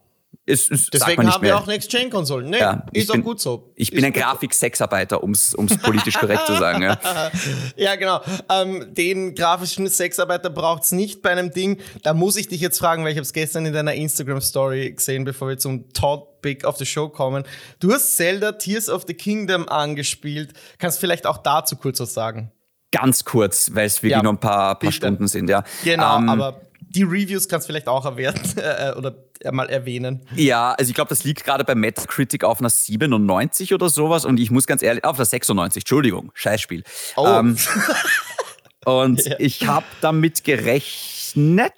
ist, 0.45 0.71
ist, 0.71 0.93
Deswegen 0.93 1.31
haben 1.31 1.43
wir 1.43 1.57
auch 1.57 1.67
Next-Gen-Konsolen. 1.67 2.49
Nee, 2.49 2.59
ja, 2.59 2.85
ist 2.93 3.11
bin, 3.11 3.21
auch 3.21 3.25
gut 3.25 3.41
so. 3.41 3.71
Ich 3.75 3.91
bin 3.91 4.03
ein 4.05 4.13
Grafik-Sexarbeiter, 4.13 5.23
um 5.23 5.31
es 5.31 5.55
politisch 5.81 6.17
korrekt 6.17 6.45
zu 6.45 6.55
sagen. 6.57 6.83
Ja, 6.83 6.99
ja 7.75 7.95
genau. 7.95 8.21
Ähm, 8.49 8.93
den 8.93 9.35
grafischen 9.35 9.87
Sexarbeiter 9.87 10.49
braucht 10.49 10.83
es 10.83 10.91
nicht 10.91 11.21
bei 11.21 11.31
einem 11.31 11.51
Ding. 11.51 11.79
Da 12.03 12.13
muss 12.13 12.35
ich 12.35 12.47
dich 12.47 12.61
jetzt 12.61 12.79
fragen, 12.79 13.03
weil 13.03 13.11
ich 13.11 13.17
habe 13.17 13.23
es 13.23 13.33
gestern 13.33 13.65
in 13.65 13.73
deiner 13.73 13.93
Instagram-Story 13.93 14.91
gesehen, 14.91 15.25
bevor 15.25 15.47
wir 15.47 15.57
zum 15.57 15.91
Topic 15.93 16.65
of 16.65 16.77
the 16.77 16.85
Show 16.85 17.09
kommen. 17.09 17.43
Du 17.79 17.91
hast 17.91 18.15
Zelda 18.15 18.53
Tears 18.53 18.89
of 18.89 19.03
the 19.07 19.13
Kingdom 19.13 19.67
angespielt. 19.67 20.53
Kannst 20.77 20.99
vielleicht 20.99 21.25
auch 21.25 21.37
dazu 21.37 21.75
kurz 21.75 21.99
was 21.99 22.13
sagen? 22.13 22.51
Ganz 22.91 23.25
kurz, 23.25 23.71
weil 23.73 23.87
es 23.87 23.97
wirklich 23.97 24.11
ja, 24.11 24.23
nur 24.23 24.33
ein 24.33 24.39
paar, 24.39 24.79
paar 24.79 24.91
Stunden 24.91 25.27
sind. 25.27 25.49
Ja. 25.49 25.63
Genau, 25.83 26.17
ähm, 26.17 26.29
aber 26.29 26.61
die 26.95 27.03
Reviews 27.03 27.47
kannst 27.47 27.67
du 27.67 27.73
vielleicht 27.73 27.87
auch 27.87 28.05
erwähnen 28.05 28.39
äh, 28.55 28.93
oder 28.93 29.15
mal 29.51 29.69
erwähnen. 29.69 30.21
Ja, 30.35 30.71
also 30.71 30.89
ich 30.89 30.95
glaube, 30.95 31.09
das 31.09 31.23
liegt 31.23 31.43
gerade 31.43 31.63
bei 31.63 31.75
Metacritic 31.75 32.43
auf 32.43 32.59
einer 32.59 32.69
97 32.69 33.73
oder 33.73 33.89
sowas 33.89 34.25
und 34.25 34.39
ich 34.39 34.49
muss 34.49 34.65
ganz 34.65 34.81
ehrlich, 34.81 35.03
auf 35.03 35.17
einer 35.17 35.25
96, 35.25 35.81
Entschuldigung, 35.81 36.31
Scheißspiel. 36.33 36.83
Oh. 37.17 37.27
Ähm, 37.27 37.57
und 38.85 39.25
ja. 39.25 39.35
ich 39.39 39.67
habe 39.67 39.85
damit 39.99 40.43
gerechnet, 40.43 41.73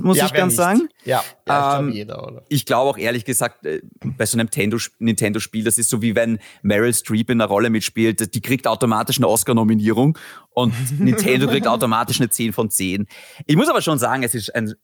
muss 0.00 0.16
ja, 0.16 0.26
ich 0.26 0.32
ganz 0.32 0.52
nicht. 0.52 0.56
sagen. 0.56 0.88
Ja, 1.04 1.22
ja 1.46 1.80
ähm, 1.80 1.90
jeder, 1.90 2.26
oder? 2.26 2.44
Ich 2.48 2.64
glaube 2.66 2.90
auch 2.90 2.98
ehrlich 2.98 3.24
gesagt, 3.24 3.66
äh, 3.66 3.82
bei 4.00 4.24
so 4.26 4.38
einem 4.38 4.48
Nintendo-Spiel, 4.98 5.64
das 5.64 5.76
ist 5.76 5.90
so 5.90 6.00
wie 6.02 6.14
wenn 6.14 6.38
Meryl 6.62 6.94
Streep 6.94 7.30
in 7.30 7.40
einer 7.40 7.48
Rolle 7.48 7.68
mitspielt, 7.68 8.34
die 8.34 8.40
kriegt 8.40 8.66
automatisch 8.68 9.18
eine 9.18 9.28
Oscar-Nominierung 9.28 10.16
und 10.50 10.72
Nintendo 11.00 11.48
kriegt 11.48 11.66
automatisch 11.66 12.20
eine 12.20 12.30
10 12.30 12.52
von 12.52 12.70
10. 12.70 13.08
Ich 13.46 13.56
muss 13.56 13.68
aber 13.68 13.82
schon 13.82 13.98
sagen, 13.98 14.22
es 14.22 14.34
ist 14.34 14.54
ein, 14.54 14.74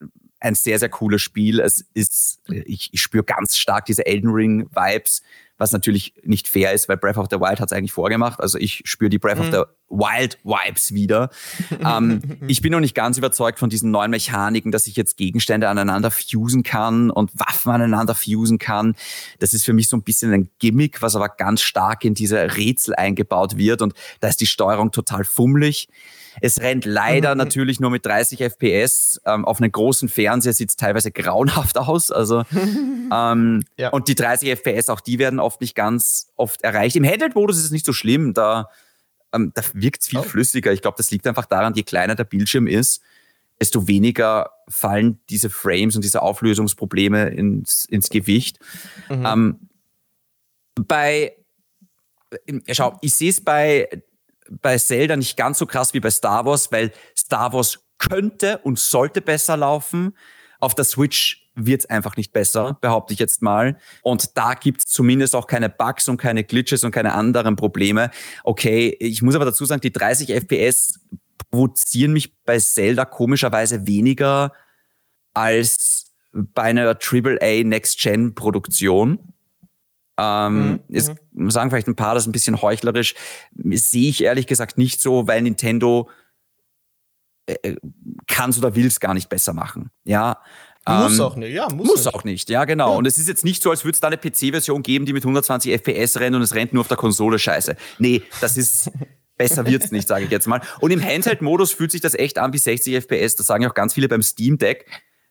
ein 0.41 0.57
sehr, 0.57 0.81
sehr 0.81 0.89
cooles 0.89 1.23
Spiel. 1.23 1.61
Es 1.61 1.87
ist, 1.95 2.41
ich, 2.49 2.91
ich 2.93 3.01
spüre 3.01 3.25
ganz 3.25 3.57
stark 3.57 3.85
diese 3.85 4.05
Elden 4.05 4.31
Ring-Vibes 4.31 5.23
was 5.59 5.73
natürlich 5.73 6.15
nicht 6.23 6.49
fair 6.49 6.73
ist, 6.73 6.89
weil 6.89 6.97
Breath 6.97 7.19
of 7.19 7.27
the 7.31 7.39
Wild 7.39 7.61
hat 7.61 7.71
es 7.71 7.77
eigentlich 7.77 7.93
vorgemacht. 7.93 8.41
Also 8.41 8.59
ich 8.59 8.83
spüre 8.85 9.11
die 9.11 9.19
Breath 9.19 9.39
mhm. 9.39 9.45
of 9.45 9.51
the 9.51 9.63
Wild 9.91 10.39
Vibes 10.45 10.95
wieder. 10.95 11.31
ähm, 11.85 12.23
ich 12.47 12.63
bin 12.63 12.73
noch 12.73 12.81
nicht 12.81 12.95
ganz 12.95 13.19
überzeugt 13.19 13.59
von 13.59 13.69
diesen 13.69 13.91
neuen 13.91 14.11
Mechaniken, 14.11 14.71
dass 14.71 14.87
ich 14.87 14.97
jetzt 14.97 15.17
Gegenstände 15.17 15.69
aneinander 15.69 16.11
fusen 16.11 16.63
kann 16.63 17.11
und 17.11 17.39
Waffen 17.39 17.73
aneinander 17.73 18.15
fusen 18.15 18.59
kann. 18.59 18.95
Das 19.41 19.53
ist 19.53 19.65
für 19.65 19.73
mich 19.73 19.89
so 19.89 19.97
ein 19.97 20.03
bisschen 20.03 20.33
ein 20.33 20.51
Gimmick, 20.59 21.03
was 21.03 21.17
aber 21.17 21.29
ganz 21.29 21.61
stark 21.61 22.05
in 22.05 22.15
diese 22.15 22.57
Rätsel 22.57 22.95
eingebaut 22.95 23.57
wird 23.57 23.83
und 23.83 23.95
da 24.21 24.29
ist 24.29 24.41
die 24.41 24.47
Steuerung 24.47 24.93
total 24.93 25.25
fummelig. 25.25 25.89
Es 26.41 26.61
rennt 26.61 26.85
leider 26.85 27.35
mhm. 27.35 27.39
natürlich 27.39 27.81
nur 27.81 27.91
mit 27.91 28.05
30 28.07 28.41
FPS. 28.41 29.21
Ähm, 29.25 29.45
auf 29.45 29.61
einem 29.61 29.73
großen 29.73 30.09
Fernseher 30.09 30.53
sieht 30.53 30.71
es 30.71 30.77
teilweise 30.77 31.11
grauenhaft 31.11 31.79
aus. 31.79 32.11
Also, 32.11 32.45
ähm, 32.53 33.65
ja. 33.77 33.91
Und 33.91 34.09
die 34.09 34.15
30 34.15 34.51
FPS, 34.51 34.89
auch 34.89 35.01
die 35.01 35.19
werden 35.19 35.41
oft 35.41 35.61
nicht 35.61 35.75
ganz 35.75 36.29
oft 36.37 36.63
erreicht. 36.63 36.97
Im 36.97 37.05
Handheld-Modus 37.05 37.59
ist 37.59 37.65
es 37.65 37.71
nicht 37.71 37.87
so 37.87 37.93
schlimm. 37.93 38.35
Da, 38.35 38.69
ähm, 39.33 39.53
da 39.55 39.63
wirkt 39.75 40.03
es 40.03 40.09
viel 40.09 40.21
oh. 40.21 40.23
flüssiger. 40.23 40.73
Ich 40.73 40.83
glaube, 40.83 40.97
das 40.97 41.11
liegt 41.11 41.27
einfach 41.27 41.47
daran, 41.47 41.75
je 41.75 41.83
kleiner 41.83 42.15
der 42.15 42.25
Bildschirm 42.25 42.67
ist, 42.67 43.03
desto 43.61 43.89
weniger 43.89 44.51
fallen 44.69 45.21
diese 45.31 45.51
Frames 45.51 45.97
und 45.97 46.05
diese 46.05 46.23
Auflösungsprobleme 46.23 47.29
ins, 47.31 47.85
ins 47.85 48.09
Gewicht. 48.09 48.59
Mhm. 49.09 49.27
Ähm, 49.27 49.57
bei, 50.87 51.33
schau, 52.71 52.97
ich 53.01 53.15
sehe 53.15 53.31
es 53.31 53.41
bei 53.41 53.89
bei 54.51 54.79
Zelda 54.79 55.17
nicht 55.17 55.37
ganz 55.37 55.59
so 55.59 55.67
krass 55.67 55.95
wie 55.95 56.01
bei 56.01 56.11
Star 56.11 56.45
Wars, 56.45 56.73
weil 56.73 56.93
Star 57.17 57.53
Wars 57.53 57.81
könnte 57.99 58.59
und 58.59 58.79
sollte 58.79 59.21
besser 59.21 59.57
laufen. 59.57 60.17
Auf 60.61 60.75
der 60.75 60.85
Switch 60.85 61.49
wird 61.55 61.83
es 61.83 61.91
einfach 61.91 62.17
nicht 62.17 62.33
besser, 62.33 62.79
behaupte 62.81 63.13
ich 63.13 63.19
jetzt 63.19 63.43
mal. 63.43 63.79
Und 64.03 64.37
da 64.37 64.55
gibt 64.55 64.85
es 64.85 64.91
zumindest 64.91 65.35
auch 65.35 65.47
keine 65.47 65.69
Bugs 65.69 66.09
und 66.09 66.17
keine 66.17 66.45
Glitches 66.45 66.85
und 66.85 66.93
keine 66.93 67.15
anderen 67.15 67.57
Probleme. 67.57 68.11
Okay, 68.45 68.97
ich 69.01 69.23
muss 69.23 69.35
aber 69.35 69.45
dazu 69.45 69.65
sagen, 69.65 69.81
die 69.81 69.93
30 69.93 70.31
FPS 70.31 71.01
provozieren 71.51 72.13
mich 72.13 72.37
bei 72.45 72.59
Zelda 72.59 73.05
komischerweise 73.05 73.87
weniger 73.87 74.53
als 75.35 76.13
bei 76.33 76.63
einer 76.63 76.97
AAA 77.01 77.65
Next-Gen-Produktion. 77.65 79.33
Ähm, 80.19 80.71
mhm. 80.71 80.81
ist, 80.89 81.15
mhm. 81.33 81.51
sagen 81.51 81.71
vielleicht 81.71 81.87
ein 81.87 81.95
paar, 81.95 82.15
das 82.15 82.25
ist 82.25 82.29
ein 82.29 82.33
bisschen 82.33 82.61
heuchlerisch. 82.61 83.15
Sehe 83.55 84.11
ich 84.11 84.25
ehrlich 84.25 84.47
gesagt 84.47 84.77
nicht 84.77 85.01
so, 85.01 85.29
weil 85.29 85.43
Nintendo 85.43 86.11
äh, 87.47 87.55
äh 87.63 87.77
kann 88.27 88.53
oder 88.57 88.75
will 88.75 88.87
es 88.87 89.01
gar 89.01 89.15
nicht 89.15 89.29
besser 89.29 89.53
machen. 89.53 89.91
Ja. 90.05 90.43
Muss 90.87 91.19
ähm, 91.19 91.25
auch 91.25 91.37
nicht, 91.37 91.53
ja, 91.53 91.69
muss, 91.69 91.87
muss 91.87 92.05
nicht. 92.05 92.15
auch 92.15 92.25
nicht, 92.25 92.51
ja, 92.51 92.65
genau. 92.65 92.93
Ja. 92.93 92.97
Und 92.97 93.07
es 93.07 93.19
ist 93.19 93.29
jetzt 93.29 93.45
nicht 93.45 93.63
so, 93.63 93.71
als 93.71 93.85
würde 93.85 93.95
es 93.95 94.01
da 94.01 94.09
eine 94.09 94.17
PC-Version 94.17 94.83
geben, 94.83 95.07
die 95.07 95.13
mit 95.13 95.23
120 95.23 95.73
FPS 95.73 96.19
rennt 96.19 96.35
und 96.35 96.43
es 96.43 96.55
rennt 96.55 96.73
nur 96.73 96.81
auf 96.81 96.89
der 96.89 96.97
Konsole 96.97 97.39
scheiße. 97.39 97.77
Nee, 97.99 98.23
das 98.41 98.57
ist, 98.57 98.91
besser 99.37 99.67
wird's 99.67 99.93
nicht, 99.93 100.09
sage 100.09 100.25
ich 100.25 100.31
jetzt 100.31 100.47
mal. 100.47 100.63
Und 100.81 100.91
im 100.91 101.03
Handheld-Modus 101.03 101.73
fühlt 101.73 101.91
sich 101.91 102.01
das 102.01 102.15
echt 102.15 102.39
an 102.39 102.53
wie 102.53 102.59
60 102.59 102.95
FPS. 102.95 103.37
Das 103.37 103.47
sagen 103.47 103.67
auch 103.67 103.75
ganz 103.75 103.95
viele 103.95 104.09
beim 104.09 104.23
Steam 104.23 104.57
Deck 104.57 104.87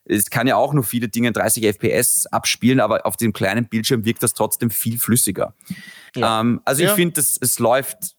es 0.09 0.29
kann 0.29 0.47
ja 0.47 0.55
auch 0.55 0.73
nur 0.73 0.83
viele 0.83 1.07
Dinge 1.07 1.29
in 1.29 1.33
30 1.33 1.65
FPS 1.65 2.25
abspielen, 2.27 2.79
aber 2.79 3.05
auf 3.05 3.17
dem 3.17 3.33
kleinen 3.33 3.65
Bildschirm 3.65 4.05
wirkt 4.05 4.23
das 4.23 4.33
trotzdem 4.33 4.69
viel 4.69 4.99
flüssiger. 4.99 5.53
Ja. 6.15 6.41
Ähm, 6.41 6.61
also 6.65 6.83
ja. 6.83 6.89
ich 6.89 6.95
finde, 6.95 7.19
es 7.19 7.59
läuft 7.59 8.15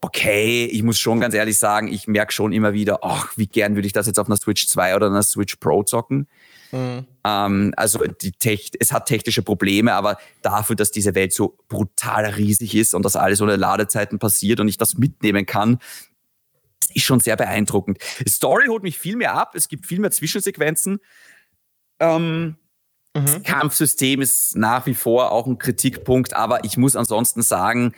okay. 0.00 0.66
Ich 0.66 0.82
muss 0.82 0.98
schon 0.98 1.20
ganz 1.20 1.34
ehrlich 1.34 1.58
sagen, 1.58 1.88
ich 1.88 2.06
merke 2.06 2.32
schon 2.32 2.52
immer 2.52 2.72
wieder, 2.72 3.00
ach, 3.02 3.32
wie 3.36 3.46
gern 3.46 3.74
würde 3.74 3.86
ich 3.86 3.92
das 3.92 4.06
jetzt 4.06 4.18
auf 4.18 4.26
einer 4.26 4.36
Switch 4.36 4.66
2 4.66 4.96
oder 4.96 5.06
einer 5.06 5.22
Switch 5.22 5.56
Pro 5.56 5.82
zocken. 5.82 6.26
Mhm. 6.72 7.06
Ähm, 7.24 7.74
also 7.76 7.98
die 7.98 8.32
Tech 8.32 8.70
es 8.78 8.92
hat 8.92 9.06
technische 9.06 9.42
Probleme, 9.42 9.92
aber 9.92 10.18
dafür, 10.42 10.76
dass 10.76 10.90
diese 10.90 11.14
Welt 11.14 11.32
so 11.32 11.56
brutal 11.68 12.24
riesig 12.26 12.74
ist 12.74 12.94
und 12.94 13.04
dass 13.04 13.16
alles 13.16 13.40
ohne 13.40 13.56
Ladezeiten 13.56 14.18
passiert 14.18 14.60
und 14.60 14.68
ich 14.68 14.78
das 14.78 14.96
mitnehmen 14.96 15.46
kann, 15.46 15.78
ist 16.94 17.04
schon 17.04 17.20
sehr 17.20 17.36
beeindruckend. 17.36 17.98
Story 18.28 18.66
holt 18.68 18.82
mich 18.82 18.98
viel 18.98 19.16
mehr 19.16 19.34
ab, 19.34 19.54
es 19.54 19.68
gibt 19.68 19.86
viel 19.86 20.00
mehr 20.00 20.10
Zwischensequenzen. 20.10 21.00
Ähm, 21.98 22.56
mhm. 23.14 23.26
Das 23.26 23.42
Kampfsystem 23.42 24.20
ist 24.20 24.56
nach 24.56 24.86
wie 24.86 24.94
vor 24.94 25.32
auch 25.32 25.46
ein 25.46 25.58
Kritikpunkt, 25.58 26.34
aber 26.34 26.64
ich 26.64 26.76
muss 26.76 26.96
ansonsten 26.96 27.42
sagen, 27.42 27.94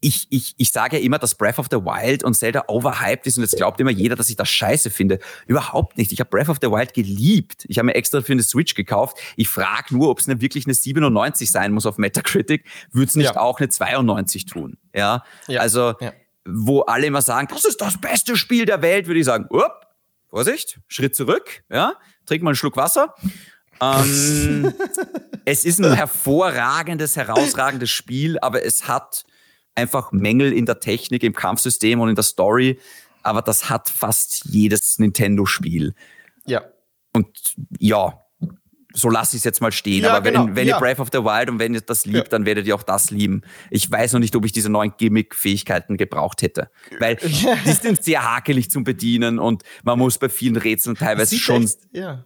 ich, 0.00 0.26
ich, 0.28 0.54
ich 0.58 0.70
sage 0.70 0.98
ja 0.98 1.02
immer, 1.02 1.18
dass 1.18 1.34
Breath 1.34 1.58
of 1.58 1.68
the 1.70 1.78
Wild 1.78 2.24
und 2.24 2.34
Zelda 2.34 2.64
overhyped 2.68 3.26
ist 3.26 3.38
und 3.38 3.42
jetzt 3.42 3.56
glaubt 3.56 3.80
immer 3.80 3.90
jeder, 3.90 4.16
dass 4.16 4.28
ich 4.28 4.36
das 4.36 4.50
scheiße 4.50 4.90
finde. 4.90 5.18
Überhaupt 5.46 5.96
nicht. 5.96 6.12
Ich 6.12 6.20
habe 6.20 6.28
Breath 6.28 6.50
of 6.50 6.58
the 6.60 6.70
Wild 6.70 6.92
geliebt. 6.92 7.64
Ich 7.68 7.78
habe 7.78 7.86
mir 7.86 7.94
extra 7.94 8.20
für 8.20 8.32
eine 8.32 8.42
Switch 8.42 8.74
gekauft. 8.74 9.16
Ich 9.36 9.48
frage 9.48 9.94
nur, 9.94 10.10
ob 10.10 10.18
es 10.18 10.28
wirklich 10.28 10.66
eine 10.66 10.74
97 10.74 11.50
sein 11.50 11.72
muss 11.72 11.86
auf 11.86 11.96
Metacritic. 11.96 12.66
Würde 12.92 13.08
es 13.08 13.16
nicht 13.16 13.34
ja. 13.34 13.40
auch 13.40 13.60
eine 13.60 13.70
92 13.70 14.44
tun? 14.44 14.76
Ja, 14.94 15.24
ja. 15.48 15.60
also 15.60 15.94
ja 16.00 16.12
wo 16.46 16.80
alle 16.82 17.06
immer 17.06 17.22
sagen, 17.22 17.48
das 17.50 17.64
ist 17.64 17.80
das 17.80 18.00
beste 18.00 18.36
Spiel 18.36 18.66
der 18.66 18.82
Welt, 18.82 19.06
würde 19.06 19.20
ich 19.20 19.26
sagen, 19.26 19.46
upp, 19.50 19.86
Vorsicht, 20.28 20.80
Schritt 20.88 21.14
zurück, 21.14 21.64
ja, 21.70 21.94
trink 22.26 22.42
mal 22.42 22.50
einen 22.50 22.56
Schluck 22.56 22.76
Wasser. 22.76 23.14
Ähm, 23.80 24.72
es 25.44 25.64
ist 25.64 25.80
ein 25.80 25.92
hervorragendes, 25.94 27.16
herausragendes 27.16 27.90
Spiel, 27.90 28.38
aber 28.40 28.64
es 28.64 28.88
hat 28.88 29.24
einfach 29.74 30.12
Mängel 30.12 30.52
in 30.52 30.66
der 30.66 30.80
Technik, 30.80 31.22
im 31.22 31.34
Kampfsystem 31.34 32.00
und 32.00 32.08
in 32.08 32.14
der 32.14 32.24
Story. 32.24 32.78
Aber 33.22 33.42
das 33.42 33.70
hat 33.70 33.88
fast 33.88 34.44
jedes 34.44 34.98
Nintendo-Spiel. 34.98 35.94
Ja. 36.46 36.62
Und 37.12 37.54
ja, 37.78 38.20
so 38.94 39.10
lasse 39.10 39.36
ich 39.36 39.40
es 39.40 39.44
jetzt 39.44 39.60
mal 39.60 39.72
stehen. 39.72 40.04
Ja, 40.04 40.14
Aber 40.14 40.24
wenn, 40.24 40.34
genau. 40.34 40.48
wenn 40.54 40.66
ja. 40.66 40.76
ihr 40.76 40.80
Breath 40.80 41.00
of 41.00 41.08
the 41.12 41.18
Wild 41.18 41.50
und 41.50 41.58
wenn 41.58 41.74
ihr 41.74 41.80
das 41.80 42.06
liebt, 42.06 42.16
ja. 42.16 42.24
dann 42.30 42.46
werdet 42.46 42.66
ihr 42.66 42.74
auch 42.74 42.82
das 42.82 43.10
lieben. 43.10 43.42
Ich 43.70 43.90
weiß 43.90 44.12
noch 44.12 44.20
nicht, 44.20 44.34
ob 44.36 44.44
ich 44.44 44.52
diese 44.52 44.70
neuen 44.70 44.94
Gimmick-Fähigkeiten 44.96 45.96
gebraucht 45.96 46.42
hätte. 46.42 46.70
Weil 47.00 47.16
die 47.66 47.72
sind 47.72 48.02
sehr 48.02 48.22
hakelig 48.22 48.70
zum 48.70 48.84
Bedienen 48.84 49.38
und 49.38 49.64
man 49.82 49.98
muss 49.98 50.18
bei 50.18 50.28
vielen 50.28 50.56
Rätseln 50.56 50.96
teilweise 50.96 51.36
schon 51.36 51.64
echt, 51.64 51.78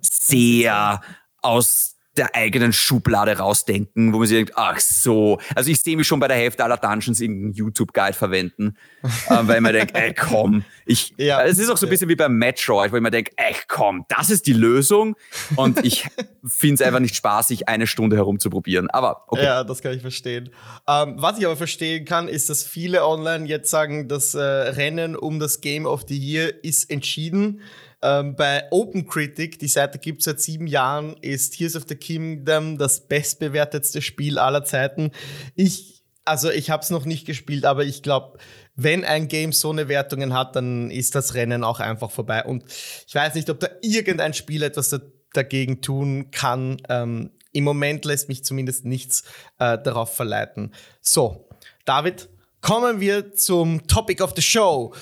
sehr 0.02 1.00
aus 1.40 1.97
der 2.18 2.34
eigenen 2.34 2.72
Schublade 2.72 3.38
rausdenken, 3.38 4.12
wo 4.12 4.18
man 4.18 4.26
sich 4.26 4.36
denkt, 4.36 4.52
ach 4.56 4.78
so. 4.80 5.38
Also 5.54 5.70
ich 5.70 5.80
sehe 5.80 5.96
mich 5.96 6.06
schon 6.06 6.20
bei 6.20 6.28
der 6.28 6.36
Hälfte 6.36 6.64
aller 6.64 6.76
Dungeons 6.76 7.20
irgendeinen 7.20 7.52
YouTube-Guide 7.54 8.12
verwenden, 8.12 8.76
äh, 9.02 9.36
weil 9.42 9.60
man 9.60 9.72
denkt, 9.72 9.96
ey 9.96 10.12
komm, 10.12 10.64
ich, 10.84 11.14
ja. 11.16 11.42
es 11.42 11.58
ist 11.58 11.70
auch 11.70 11.76
so 11.76 11.86
ein 11.86 11.90
bisschen 11.90 12.08
wie 12.08 12.16
beim 12.16 12.36
Metroid, 12.36 12.92
wo 12.92 12.96
ich 12.96 13.02
mir 13.02 13.10
denke, 13.10 13.32
ey 13.36 13.54
komm, 13.68 14.04
das 14.08 14.30
ist 14.30 14.46
die 14.46 14.52
Lösung 14.52 15.16
und 15.56 15.84
ich 15.84 16.06
finde 16.46 16.74
es 16.74 16.82
einfach 16.82 17.00
nicht 17.00 17.14
spaßig, 17.14 17.68
eine 17.68 17.86
Stunde 17.86 18.16
herumzuprobieren. 18.16 18.90
Aber 18.90 19.24
okay. 19.28 19.44
Ja, 19.44 19.64
das 19.64 19.80
kann 19.80 19.92
ich 19.92 20.02
verstehen. 20.02 20.50
Ähm, 20.88 21.14
was 21.16 21.38
ich 21.38 21.46
aber 21.46 21.56
verstehen 21.56 22.04
kann, 22.04 22.28
ist, 22.28 22.50
dass 22.50 22.64
viele 22.64 23.04
online 23.06 23.46
jetzt 23.46 23.70
sagen, 23.70 24.08
das 24.08 24.34
äh, 24.34 24.40
Rennen 24.40 25.16
um 25.16 25.38
das 25.38 25.60
Game 25.60 25.86
of 25.86 26.04
the 26.08 26.18
Year 26.18 26.52
ist 26.64 26.90
entschieden. 26.90 27.60
Ähm, 28.00 28.36
bei 28.36 28.64
OpenCritic, 28.70 29.58
die 29.58 29.68
Seite 29.68 29.98
gibt 29.98 30.20
es 30.20 30.26
seit 30.26 30.40
sieben 30.40 30.66
Jahren, 30.66 31.16
ist 31.20 31.54
Tears 31.54 31.76
of 31.76 31.84
the 31.88 31.96
Kingdom 31.96 32.78
das 32.78 33.08
bestbewertetste 33.08 34.02
Spiel 34.02 34.38
aller 34.38 34.64
Zeiten. 34.64 35.10
Ich 35.54 35.98
also 36.28 36.50
ich 36.50 36.70
habe 36.70 36.82
es 36.82 36.90
noch 36.90 37.04
nicht 37.04 37.26
gespielt, 37.26 37.64
aber 37.64 37.84
ich 37.84 38.02
glaube, 38.02 38.38
wenn 38.76 39.04
ein 39.04 39.28
Game 39.28 39.52
so 39.52 39.70
eine 39.70 39.88
Wertungen 39.88 40.34
hat, 40.34 40.54
dann 40.54 40.90
ist 40.90 41.14
das 41.14 41.34
Rennen 41.34 41.64
auch 41.64 41.80
einfach 41.80 42.10
vorbei. 42.10 42.44
Und 42.44 42.64
ich 43.06 43.14
weiß 43.14 43.34
nicht, 43.34 43.50
ob 43.50 43.58
da 43.60 43.68
irgendein 43.82 44.34
Spiel 44.34 44.62
etwas 44.62 44.90
da, 44.90 45.00
dagegen 45.32 45.80
tun 45.80 46.30
kann. 46.30 46.76
Ähm, 46.88 47.30
Im 47.52 47.64
Moment 47.64 48.04
lässt 48.04 48.28
mich 48.28 48.44
zumindest 48.44 48.84
nichts 48.84 49.24
äh, 49.58 49.78
darauf 49.78 50.14
verleiten. 50.14 50.74
So, 51.00 51.48
David, 51.84 52.28
kommen 52.60 53.00
wir 53.00 53.32
zum 53.32 53.86
Topic 53.88 54.22
of 54.22 54.34
the 54.36 54.42
Show. 54.42 54.94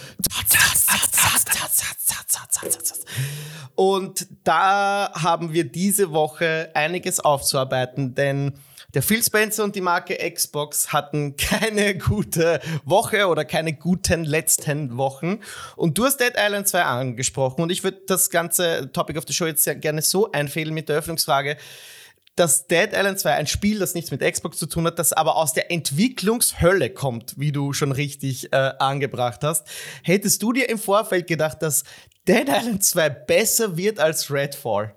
Und 3.75 4.27
da 4.45 5.13
haben 5.15 5.53
wir 5.53 5.65
diese 5.65 6.13
Woche 6.13 6.71
einiges 6.75 7.21
aufzuarbeiten, 7.21 8.15
denn 8.15 8.59
der 8.95 9.03
Phil 9.03 9.23
Spencer 9.23 9.63
und 9.65 9.77
die 9.77 9.83
Marke 9.83 10.17
Xbox 10.31 10.93
hatten 10.93 11.37
keine 11.37 11.99
gute 11.99 12.61
Woche 12.85 13.27
oder 13.27 13.45
keine 13.45 13.75
guten 13.75 14.25
letzten 14.25 14.97
Wochen. 14.97 15.41
Und 15.77 15.99
du 15.99 16.07
hast 16.07 16.19
Dead 16.19 16.33
Island 16.35 16.67
2 16.69 16.83
angesprochen 16.83 17.61
und 17.61 17.71
ich 17.71 17.85
würde 17.85 18.01
das 18.07 18.31
ganze 18.31 18.91
Topic 18.93 19.19
of 19.19 19.25
the 19.27 19.35
Show 19.35 19.47
jetzt 19.47 19.65
sehr 19.65 19.77
gerne 19.77 20.01
so 20.01 20.33
einfädeln 20.33 20.75
mit 20.75 20.89
der 20.89 20.97
Öffnungsfrage 20.97 21.59
dass 22.37 22.67
Dead 22.67 22.91
Island 22.93 23.19
2 23.19 23.33
ein 23.33 23.47
Spiel, 23.47 23.79
das 23.79 23.95
nichts 23.95 24.11
mit 24.11 24.21
Xbox 24.21 24.59
zu 24.59 24.67
tun 24.67 24.87
hat, 24.87 24.99
das 24.99 25.13
aber 25.15 25.37
aus 25.37 25.55
der 25.55 25.71
Entwicklungshölle 25.71 26.91
kommt, 26.91 27.35
wie 27.39 27.51
du 27.51 27.73
schon 27.73 27.93
richtig 27.93 28.53
äh, 28.53 28.73
angebracht 28.79 29.41
hast. 29.43 29.67
Hättest 30.03 30.43
du 30.43 30.53
dir 30.53 30.69
im 30.69 30.79
Vorfeld 30.79 31.27
gedacht, 31.27 31.63
dass 31.63 31.85
Dead 32.29 32.47
Island 32.49 32.85
2 32.85 33.09
besser 33.09 33.77
wird 33.77 33.99
als 33.99 34.31
Redfall? 34.31 34.95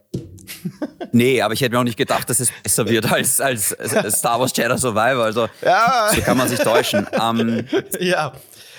nee, 1.14 1.42
aber 1.42 1.54
ich 1.54 1.62
hätte 1.62 1.76
mir 1.76 1.80
auch 1.80 1.84
nicht 1.84 1.98
gedacht, 1.98 2.30
dass 2.30 2.42
es 2.42 2.52
besser 2.64 2.88
wird 2.90 3.10
als, 3.10 3.40
als, 3.40 3.76
Star 4.10 4.40
Wars 4.40 4.52
Jedi 4.54 4.78
Survivor. 4.78 5.24
Also 5.24 5.48
ja. 5.62 6.10
so 6.14 6.22
kann 6.22 6.38
man 6.38 6.50
sich 6.50 6.60
täuschen. 6.60 7.08
Um, 7.08 7.64
ja. 8.00 8.34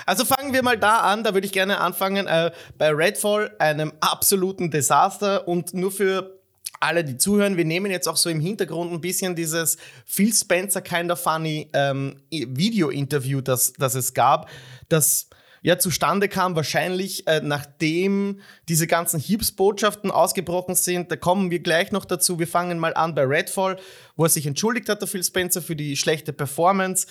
Also 0.05 0.25
fangen 0.25 0.53
wir 0.53 0.63
mal 0.63 0.77
da 0.77 0.99
an, 0.99 1.25
da 1.25 1.33
würde 1.33 1.47
ich 1.47 1.53
gerne 1.53 1.79
anfangen. 1.79 2.27
Äh, 2.27 2.51
bei 2.77 2.91
Redfall, 2.91 3.55
einem 3.59 3.93
absoluten 4.01 4.71
Desaster 4.71 5.47
und 5.47 5.73
nur 5.73 5.93
für 5.93 6.40
alle, 6.81 7.05
die 7.05 7.19
zuhören, 7.19 7.57
wir 7.57 7.65
nehmen 7.65 7.91
jetzt 7.91 8.09
auch 8.09 8.17
so 8.17 8.31
im 8.31 8.41
Hintergrund 8.41 8.93
ein 8.93 9.01
bisschen 9.01 9.37
dieses 9.37 9.77
Phil 10.07 10.33
Spencer 10.33 10.81
Kind 10.81 11.11
of 11.13 11.21
Funny 11.21 11.69
ähm, 11.75 12.17
Video-Interview, 12.31 13.43
das, 13.43 13.75
das 13.75 13.95
es 13.95 14.15
gab, 14.15 14.49
das 14.89 15.29
ja 15.63 15.79
zustande 15.79 16.29
kam, 16.29 16.57
wahrscheinlich 16.57 17.27
äh, 17.27 17.41
nachdem 17.43 18.41
diese 18.69 18.87
ganzen 18.87 19.21
Hiebs-Botschaften 19.21 20.11
ausgebrochen 20.11 20.75
sind. 20.75 21.11
Da 21.11 21.17
kommen 21.17 21.51
wir 21.51 21.61
gleich 21.61 21.93
noch 21.93 22.05
dazu. 22.05 22.39
Wir 22.39 22.49
fangen 22.49 22.79
mal 22.79 22.95
an 22.95 23.15
bei 23.15 23.25
Redfall, 23.25 23.79
wo 24.17 24.25
er 24.25 24.31
sich 24.31 24.47
entschuldigt 24.47 24.89
hat, 24.89 25.03
der 25.03 25.09
Phil 25.09 25.23
Spencer, 25.23 25.61
für 25.61 25.77
die 25.77 25.97
schlechte 25.97 26.33
Performance 26.33 27.07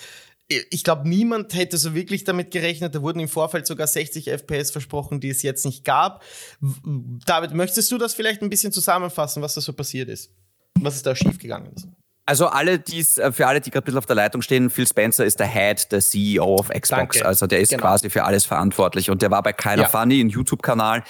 ich 0.50 0.84
glaube, 0.84 1.08
niemand 1.08 1.54
hätte 1.54 1.78
so 1.78 1.94
wirklich 1.94 2.24
damit 2.24 2.50
gerechnet. 2.50 2.96
Da 2.96 3.02
wurden 3.02 3.20
im 3.20 3.28
Vorfeld 3.28 3.68
sogar 3.68 3.86
60 3.86 4.30
FPS 4.30 4.72
versprochen, 4.72 5.20
die 5.20 5.30
es 5.30 5.44
jetzt 5.44 5.64
nicht 5.64 5.86
gab. 5.86 6.24
David, 7.26 7.54
möchtest 7.54 7.92
du 7.92 7.98
das 7.98 8.16
vielleicht 8.16 8.42
ein 8.42 8.50
bisschen 8.50 8.72
zusammenfassen, 8.72 9.44
was 9.44 9.54
da 9.54 9.62
so 9.62 9.74
passiert 9.74 10.10
ist? 10.10 10.32
Was 10.80 10.96
ist 10.96 11.06
da 11.06 11.16
schiefgegangen 11.16 11.72
ist? 11.74 11.88
Also 12.30 12.46
alle, 12.46 12.78
die's, 12.78 13.18
äh, 13.18 13.32
für 13.32 13.48
alle, 13.48 13.60
die 13.60 13.72
gerade 13.72 13.84
ein 13.84 13.86
bisschen 13.86 13.98
auf 13.98 14.06
der 14.06 14.16
Leitung 14.16 14.44
stehen, 14.44 14.70
Phil 14.70 14.86
Spencer 14.86 15.26
ist 15.26 15.40
der 15.40 15.48
Head, 15.48 15.92
der 15.92 16.00
CEO 16.00 16.58
of 16.58 16.70
Xbox. 16.70 16.90
Danke. 16.90 17.26
Also 17.26 17.48
der 17.48 17.60
ist 17.60 17.70
genau. 17.70 17.82
quasi 17.82 18.12
für 18.12 18.24
alles 18.24 18.46
verantwortlich. 18.46 19.10
Und 19.10 19.24
der 19.24 19.32
war 19.32 19.42
bei 19.42 19.52
Keiner 19.52 19.84
ja. 19.84 19.88
Funny, 19.88 20.20
einem 20.20 20.30
YouTube-Kanal, 20.30 21.04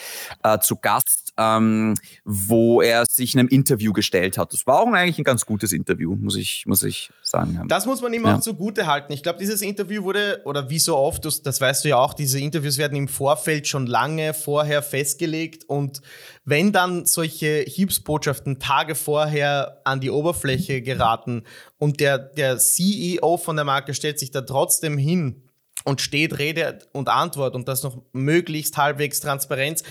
äh, 0.43 0.59
zu 0.59 0.77
Gast 0.77 1.18
ähm, 1.39 1.95
wo 2.25 2.81
er 2.81 3.05
sich 3.05 3.37
einem 3.37 3.47
Interview 3.47 3.93
gestellt 3.93 4.37
hat. 4.37 4.51
Das 4.51 4.67
war 4.67 4.81
auch 4.81 4.91
eigentlich 4.91 5.17
ein 5.17 5.23
ganz 5.23 5.45
gutes 5.45 5.71
Interview, 5.71 6.15
muss 6.15 6.35
ich, 6.35 6.65
muss 6.65 6.83
ich 6.83 7.11
sagen. 7.21 7.63
Das 7.69 7.85
muss 7.85 8.01
man 8.01 8.13
ihm 8.13 8.25
ja. 8.25 8.35
auch 8.35 8.41
zugute 8.41 8.87
halten. 8.87 9.13
Ich 9.13 9.23
glaube, 9.23 9.39
dieses 9.39 9.61
Interview 9.61 10.03
wurde, 10.03 10.41
oder 10.43 10.69
wie 10.69 10.79
so 10.79 10.97
oft, 10.97 11.23
das, 11.23 11.41
das 11.41 11.61
weißt 11.61 11.85
du 11.85 11.89
ja 11.89 11.97
auch, 11.97 12.13
diese 12.13 12.39
Interviews 12.39 12.77
werden 12.77 12.97
im 12.97 13.07
Vorfeld 13.07 13.67
schon 13.67 13.87
lange 13.87 14.33
vorher 14.33 14.83
festgelegt 14.83 15.63
und 15.67 16.01
wenn 16.43 16.73
dann 16.73 17.05
solche 17.05 17.63
Hiebsbotschaften 17.65 18.59
Tage 18.59 18.95
vorher 18.95 19.79
an 19.85 20.01
die 20.01 20.09
Oberfläche 20.09 20.81
geraten 20.81 21.43
und 21.77 22.01
der, 22.01 22.17
der 22.17 22.57
CEO 22.57 23.37
von 23.37 23.55
der 23.55 23.65
Marke 23.65 23.93
stellt 23.93 24.19
sich 24.19 24.31
da 24.31 24.41
trotzdem 24.41 24.97
hin 24.97 25.43
und 25.85 26.01
steht 26.01 26.37
Rede 26.37 26.79
und 26.91 27.07
Antwort 27.07 27.55
und 27.55 27.67
das 27.67 27.83
noch 27.83 28.01
möglichst 28.11 28.75
halbwegs 28.77 29.21
Transparenz, 29.21 29.83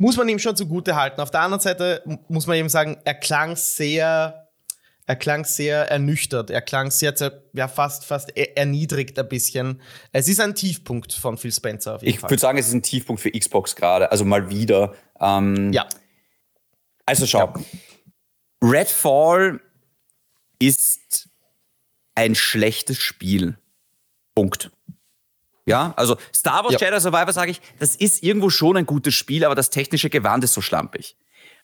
muss 0.00 0.16
man 0.16 0.26
ihm 0.30 0.38
schon 0.38 0.56
zugute 0.56 0.96
halten. 0.96 1.20
Auf 1.20 1.30
der 1.30 1.42
anderen 1.42 1.60
Seite 1.60 2.02
muss 2.28 2.46
man 2.46 2.56
eben 2.56 2.70
sagen, 2.70 2.96
er 3.04 3.12
klang 3.12 3.54
sehr, 3.54 4.48
er 5.04 5.16
klang 5.16 5.44
sehr 5.44 5.90
ernüchtert. 5.90 6.48
Er 6.48 6.62
klang 6.62 6.90
sehr, 6.90 7.14
ja, 7.52 7.68
fast, 7.68 8.06
fast 8.06 8.34
erniedrigt 8.34 9.18
ein 9.18 9.28
bisschen. 9.28 9.82
Es 10.10 10.26
ist 10.26 10.40
ein 10.40 10.54
Tiefpunkt 10.54 11.12
von 11.12 11.36
Phil 11.36 11.52
Spencer 11.52 11.96
auf 11.96 12.02
jeden. 12.02 12.16
Ich 12.16 12.22
würde 12.22 12.38
sagen, 12.38 12.56
es 12.56 12.68
ist 12.68 12.72
ein 12.72 12.82
Tiefpunkt 12.82 13.20
für 13.20 13.30
Xbox 13.30 13.76
gerade. 13.76 14.10
Also 14.10 14.24
mal 14.24 14.48
wieder. 14.48 14.94
Ähm, 15.20 15.70
ja. 15.74 15.86
Also 17.04 17.26
schau. 17.26 17.52
Ja. 17.54 17.54
Redfall 18.62 19.60
ist 20.58 21.28
ein 22.14 22.34
schlechtes 22.34 22.96
Spiel. 22.96 23.58
Punkt. 24.34 24.70
Ja, 25.66 25.92
also 25.96 26.16
Star 26.34 26.64
Wars 26.64 26.74
ja. 26.80 26.88
Jedi 26.88 27.00
Survivor 27.00 27.32
sage 27.32 27.50
ich, 27.50 27.60
das 27.78 27.96
ist 27.96 28.22
irgendwo 28.22 28.50
schon 28.50 28.76
ein 28.76 28.86
gutes 28.86 29.14
Spiel, 29.14 29.44
aber 29.44 29.54
das 29.54 29.70
technische 29.70 30.10
Gewand 30.10 30.44
ist 30.44 30.54
so 30.54 30.60
schlampig. 30.60 31.16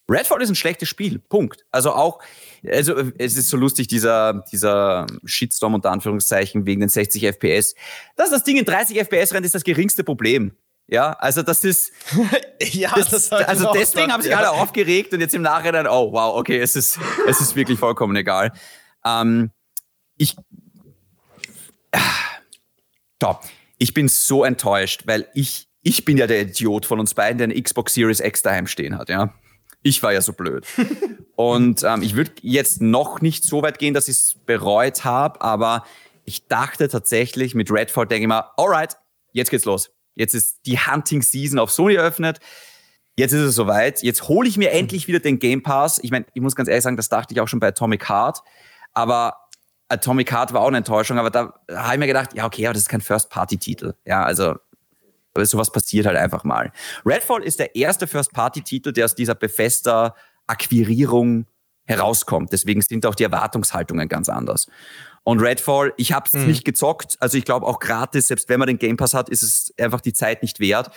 Redfall 0.09 0.41
ist 0.41 0.49
ein 0.49 0.55
schlechtes 0.55 0.89
Spiel. 0.89 1.19
Punkt. 1.19 1.67
Also 1.73 1.93
auch, 1.93 2.21
also 2.65 2.95
es 3.19 3.37
ist 3.37 3.49
so 3.49 3.57
lustig, 3.57 3.89
dieser, 3.89 4.45
dieser 4.53 5.07
Shitstorm 5.25 5.75
unter 5.75 5.91
Anführungszeichen 5.91 6.67
wegen 6.67 6.81
den 6.81 6.89
60 6.89 7.25
FPS. 7.25 7.75
Dass 8.15 8.31
das 8.31 8.45
Ding 8.45 8.57
in 8.57 8.65
30 8.65 8.99
FPS 8.99 9.35
rennt, 9.35 9.45
ist 9.45 9.55
das 9.55 9.65
geringste 9.65 10.05
Problem. 10.05 10.53
Ja, 10.87 11.13
also 11.15 11.43
das 11.43 11.65
ist. 11.65 11.91
ja, 12.61 12.93
das, 12.95 13.09
das 13.09 13.33
also 13.33 13.73
deswegen 13.73 14.13
haben 14.13 14.23
sich 14.23 14.31
ja. 14.31 14.39
alle 14.39 14.53
aufgeregt 14.53 15.13
und 15.13 15.21
jetzt 15.21 15.35
im 15.35 15.43
Nachhinein, 15.43 15.89
oh 15.89 16.13
wow, 16.13 16.37
okay, 16.37 16.61
es 16.61 16.77
ist, 16.77 17.01
es 17.27 17.41
ist 17.41 17.57
wirklich 17.57 17.77
vollkommen 17.77 18.15
egal. 18.15 18.53
Ähm, 19.05 19.51
ich. 20.17 20.37
Äh, 21.91 21.99
top 23.19 23.43
ich 23.79 23.95
bin 23.95 24.09
so 24.09 24.45
enttäuscht, 24.45 25.03
weil 25.07 25.29
ich, 25.35 25.69
ich 25.83 26.05
bin 26.05 26.17
ja 26.17 26.27
der 26.27 26.43
Idiot 26.43 26.87
von 26.87 27.01
uns 27.01 27.15
beiden, 27.15 27.39
der 27.39 27.47
eine 27.47 27.61
Xbox 27.61 27.95
Series 27.95 28.21
X 28.21 28.43
daheim 28.43 28.67
stehen 28.67 28.99
hat, 28.99 29.09
ja. 29.09 29.35
Ich 29.83 30.03
war 30.03 30.13
ja 30.13 30.21
so 30.21 30.33
blöd. 30.33 30.67
Und 31.37 31.85
ähm, 31.85 32.03
ich 32.03 32.17
würde 32.17 32.33
jetzt 32.41 32.81
noch 32.81 33.21
nicht 33.21 33.45
so 33.45 33.63
weit 33.63 33.79
gehen, 33.79 33.95
dass 33.95 34.09
ich 34.09 34.17
es 34.17 34.37
bereut 34.47 35.05
habe, 35.05 35.41
aber 35.43 35.85
ich 36.25 36.49
dachte 36.49 36.89
tatsächlich 36.89 37.55
mit 37.55 37.71
Redfall, 37.71 38.07
denke 38.07 38.23
ich 38.23 38.29
mal, 38.29 38.51
alright, 38.57 38.97
jetzt 39.33 39.51
geht's 39.51 39.65
los. 39.65 39.91
Jetzt 40.17 40.35
ist 40.35 40.61
die 40.67 40.79
Hunting 40.79 41.23
Season 41.23 41.59
auf 41.59 41.71
Sony 41.71 41.95
eröffnet. 41.95 42.41
Jetzt 43.17 43.33
ist 43.33 43.43
es 43.43 43.55
soweit. 43.55 44.03
Jetzt 44.03 44.29
hole 44.29 44.49
ich 44.49 44.57
mir 44.57 44.73
endlich 44.73 45.09
wieder 45.09 45.21
den 45.21 45.39
Game 45.39 45.63
Pass. 45.63 46.01
Ich 46.03 46.11
meine, 46.11 46.27
ich 46.35 46.43
muss 46.43 46.57
ganz 46.57 46.69
ehrlich 46.69 46.83
sagen, 46.83 46.97
das 46.97 47.09
dachte 47.09 47.33
ich 47.35 47.41
auch 47.41 47.49
schon 47.49 47.61
bei 47.61 47.69
Atomic 47.69 48.09
Heart. 48.09 48.43
Aber 48.93 49.37
Atomic 49.89 50.33
Heart 50.33 50.53
war 50.53 50.63
auch 50.63 50.69
eine 50.69 50.79
Enttäuschung, 50.79 51.19
aber 51.19 51.31
da 51.31 51.55
habe 51.71 51.95
ich 51.95 51.99
mir 51.99 52.07
gedacht, 52.07 52.35
ja, 52.35 52.45
okay, 52.45 52.67
aber 52.67 52.75
das 52.75 52.83
ist 52.83 52.89
kein 52.89 53.01
First-Party-Titel. 53.01 53.95
Ja, 54.05 54.25
also 54.25 54.57
sowas 55.37 55.71
passiert 55.71 56.07
halt 56.07 56.17
einfach 56.17 56.45
mal. 56.45 56.73
Redfall 57.05 57.43
ist 57.43 57.59
der 57.59 57.77
erste 57.77 58.07
First-Party-Titel, 58.07 58.93
der 58.93 59.05
aus 59.05 59.15
dieser 59.15 59.35
Bethesda-Akquirierung 59.35 61.47
herauskommt. 61.85 62.53
Deswegen 62.53 62.83
sind 62.83 63.07
auch 63.07 63.15
die 63.15 63.25
Erwartungshaltungen 63.25 64.09
ganz 64.09 64.29
anders. 64.29 64.67
Und 65.23 65.41
Redfall, 65.41 65.93
ich 65.97 66.13
habe 66.13 66.27
es 66.27 66.35
mhm. 66.35 66.47
nicht 66.47 66.65
gezockt. 66.65 67.17
Also 67.21 67.39
ich 67.39 67.45
glaube 67.45 67.67
auch 67.67 67.81
gratis, 67.81 68.29
selbst 68.29 68.49
wenn 68.49 68.59
man 68.59 68.69
den 68.69 68.79
Game 68.79 68.97
Pass 68.97 69.15
hat, 69.15 69.29
ist 69.29 69.43
es 69.43 69.75
einfach 69.79 70.01
die 70.01 70.13
Zeit 70.13 70.43
nicht 70.43 70.61
wert. 70.61 70.91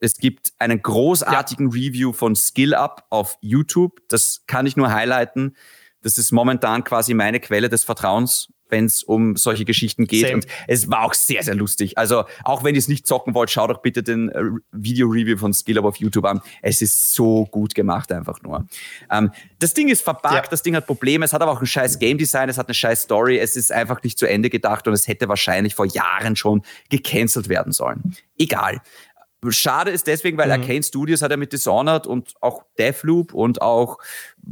Es 0.00 0.16
gibt 0.16 0.52
einen 0.58 0.82
großartigen 0.82 1.70
ja. 1.70 1.74
Review 1.74 2.12
von 2.12 2.36
Skill 2.36 2.74
Up 2.74 3.06
auf 3.10 3.38
YouTube. 3.40 4.00
Das 4.08 4.42
kann 4.46 4.66
ich 4.66 4.76
nur 4.76 4.92
highlighten. 4.92 5.56
Das 6.04 6.18
ist 6.18 6.32
momentan 6.32 6.84
quasi 6.84 7.14
meine 7.14 7.40
Quelle 7.40 7.70
des 7.70 7.82
Vertrauens, 7.82 8.48
wenn 8.68 8.84
es 8.84 9.02
um 9.02 9.36
solche 9.36 9.64
Geschichten 9.64 10.06
geht. 10.06 10.26
Same. 10.26 10.34
Und 10.34 10.46
es 10.68 10.90
war 10.90 11.02
auch 11.04 11.14
sehr, 11.14 11.42
sehr 11.42 11.54
lustig. 11.54 11.96
Also 11.96 12.24
auch 12.44 12.62
wenn 12.62 12.74
ihr 12.74 12.78
es 12.78 12.88
nicht 12.88 13.06
zocken 13.06 13.34
wollt, 13.34 13.50
schaut 13.50 13.70
doch 13.70 13.80
bitte 13.80 14.02
den 14.02 14.28
äh, 14.28 14.42
Video-Review 14.72 15.38
von 15.38 15.54
SkillUp 15.54 15.84
auf 15.84 15.96
YouTube 15.96 16.26
an. 16.26 16.42
Es 16.60 16.82
ist 16.82 17.14
so 17.14 17.46
gut 17.46 17.74
gemacht 17.74 18.12
einfach 18.12 18.42
nur. 18.42 18.66
Ähm, 19.10 19.30
das 19.58 19.72
Ding 19.72 19.88
ist 19.88 20.02
verbuggt, 20.02 20.34
ja. 20.34 20.42
das 20.42 20.62
Ding 20.62 20.76
hat 20.76 20.86
Probleme, 20.86 21.24
es 21.24 21.32
hat 21.32 21.40
aber 21.40 21.52
auch 21.52 21.60
ein 21.60 21.66
scheiß 21.66 21.98
Game 21.98 22.18
Design, 22.18 22.50
es 22.50 22.58
hat 22.58 22.68
eine 22.68 22.74
scheiß 22.74 23.02
Story, 23.02 23.38
es 23.38 23.56
ist 23.56 23.72
einfach 23.72 24.02
nicht 24.02 24.18
zu 24.18 24.26
Ende 24.26 24.50
gedacht 24.50 24.86
und 24.86 24.92
es 24.92 25.08
hätte 25.08 25.28
wahrscheinlich 25.28 25.74
vor 25.74 25.86
Jahren 25.86 26.36
schon 26.36 26.62
gecancelt 26.90 27.48
werden 27.48 27.72
sollen. 27.72 28.14
Egal. 28.38 28.82
Schade 29.52 29.90
ist 29.90 30.06
deswegen, 30.06 30.38
weil 30.38 30.46
mhm. 30.46 30.62
Arcane 30.62 30.82
Studios 30.82 31.22
hat 31.22 31.30
ja 31.30 31.36
mit 31.36 31.52
Dishonored 31.52 32.06
und 32.06 32.34
auch 32.40 32.64
Deathloop 32.78 33.34
und 33.34 33.62
auch, 33.62 33.98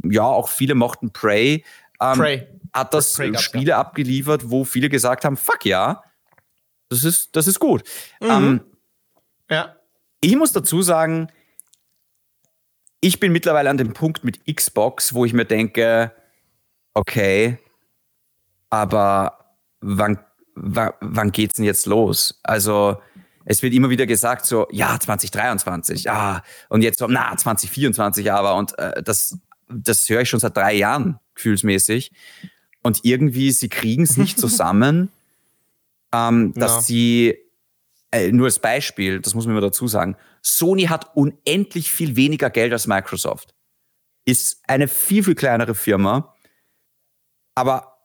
ja, 0.03 0.23
auch 0.23 0.49
viele 0.49 0.75
mochten 0.75 1.11
Prey, 1.11 1.63
ähm, 2.01 2.17
Prey. 2.17 2.47
hat 2.73 2.93
das 2.93 3.13
Prey 3.13 3.37
Spiele 3.37 3.71
ja. 3.71 3.79
abgeliefert, 3.79 4.49
wo 4.49 4.63
viele 4.63 4.89
gesagt 4.89 5.25
haben, 5.25 5.37
fuck 5.37 5.65
ja, 5.65 6.03
das 6.89 7.03
ist, 7.03 7.35
das 7.35 7.47
ist 7.47 7.59
gut. 7.59 7.83
Mhm. 8.21 8.29
Ähm, 8.29 8.61
ja. 9.49 9.75
Ich 10.21 10.35
muss 10.35 10.51
dazu 10.51 10.81
sagen, 10.81 11.27
ich 13.01 13.19
bin 13.19 13.31
mittlerweile 13.31 13.69
an 13.69 13.77
dem 13.77 13.93
Punkt 13.93 14.23
mit 14.23 14.39
Xbox, 14.45 15.13
wo 15.13 15.25
ich 15.25 15.33
mir 15.33 15.45
denke, 15.45 16.13
okay, 16.93 17.57
aber 18.69 19.37
wann 19.81 20.17
wann 20.55 21.31
geht's 21.31 21.55
denn 21.55 21.65
jetzt 21.65 21.85
los? 21.85 22.39
Also, 22.43 23.01
es 23.45 23.61
wird 23.61 23.73
immer 23.73 23.89
wieder 23.89 24.05
gesagt, 24.05 24.45
so, 24.45 24.67
ja, 24.71 24.97
2023, 24.99 26.05
ja, 26.05 26.43
und 26.69 26.81
jetzt 26.81 26.99
so, 26.99 27.07
na, 27.07 27.35
2024 27.35 28.31
aber. 28.31 28.55
Und 28.55 28.77
äh, 28.79 29.03
das, 29.03 29.37
das 29.69 30.07
höre 30.07 30.21
ich 30.21 30.29
schon 30.29 30.39
seit 30.39 30.55
drei 30.55 30.73
Jahren, 30.73 31.19
gefühlsmäßig. 31.35 32.11
Und 32.81 32.99
irgendwie, 33.03 33.51
sie 33.51 33.69
kriegen 33.69 34.03
es 34.03 34.17
nicht 34.17 34.39
zusammen, 34.39 35.09
ähm, 36.13 36.53
dass 36.53 36.71
ja. 36.71 36.81
sie, 36.81 37.37
äh, 38.11 38.31
nur 38.31 38.45
als 38.45 38.59
Beispiel, 38.59 39.19
das 39.19 39.33
muss 39.33 39.45
man 39.45 39.55
immer 39.55 39.61
dazu 39.61 39.87
sagen, 39.87 40.15
Sony 40.41 40.83
hat 40.83 41.15
unendlich 41.15 41.91
viel 41.91 42.15
weniger 42.15 42.49
Geld 42.49 42.71
als 42.73 42.87
Microsoft. 42.87 43.53
Ist 44.25 44.61
eine 44.67 44.87
viel, 44.87 45.23
viel 45.23 45.35
kleinere 45.35 45.75
Firma, 45.75 46.33
aber 47.55 47.97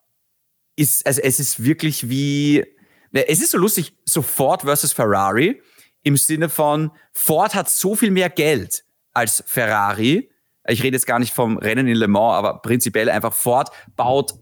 ist, 0.75 1.05
also 1.05 1.21
es 1.21 1.39
ist 1.39 1.63
wirklich 1.63 2.09
wie, 2.09 2.65
es 3.11 3.41
ist 3.41 3.51
so 3.51 3.57
lustig, 3.57 3.93
so 4.05 4.21
Ford 4.21 4.61
versus 4.61 4.93
Ferrari 4.93 5.61
im 6.03 6.17
Sinne 6.17 6.49
von, 6.49 6.91
Ford 7.11 7.55
hat 7.55 7.69
so 7.69 7.95
viel 7.95 8.11
mehr 8.11 8.29
Geld 8.29 8.83
als 9.13 9.43
Ferrari. 9.45 10.29
Ich 10.67 10.83
rede 10.83 10.95
jetzt 10.95 11.07
gar 11.07 11.19
nicht 11.19 11.33
vom 11.33 11.57
Rennen 11.57 11.87
in 11.87 11.95
Le 11.95 12.07
Mans, 12.07 12.37
aber 12.37 12.59
prinzipiell 12.61 13.09
einfach 13.09 13.33
Ford 13.33 13.69
baut 13.95 14.35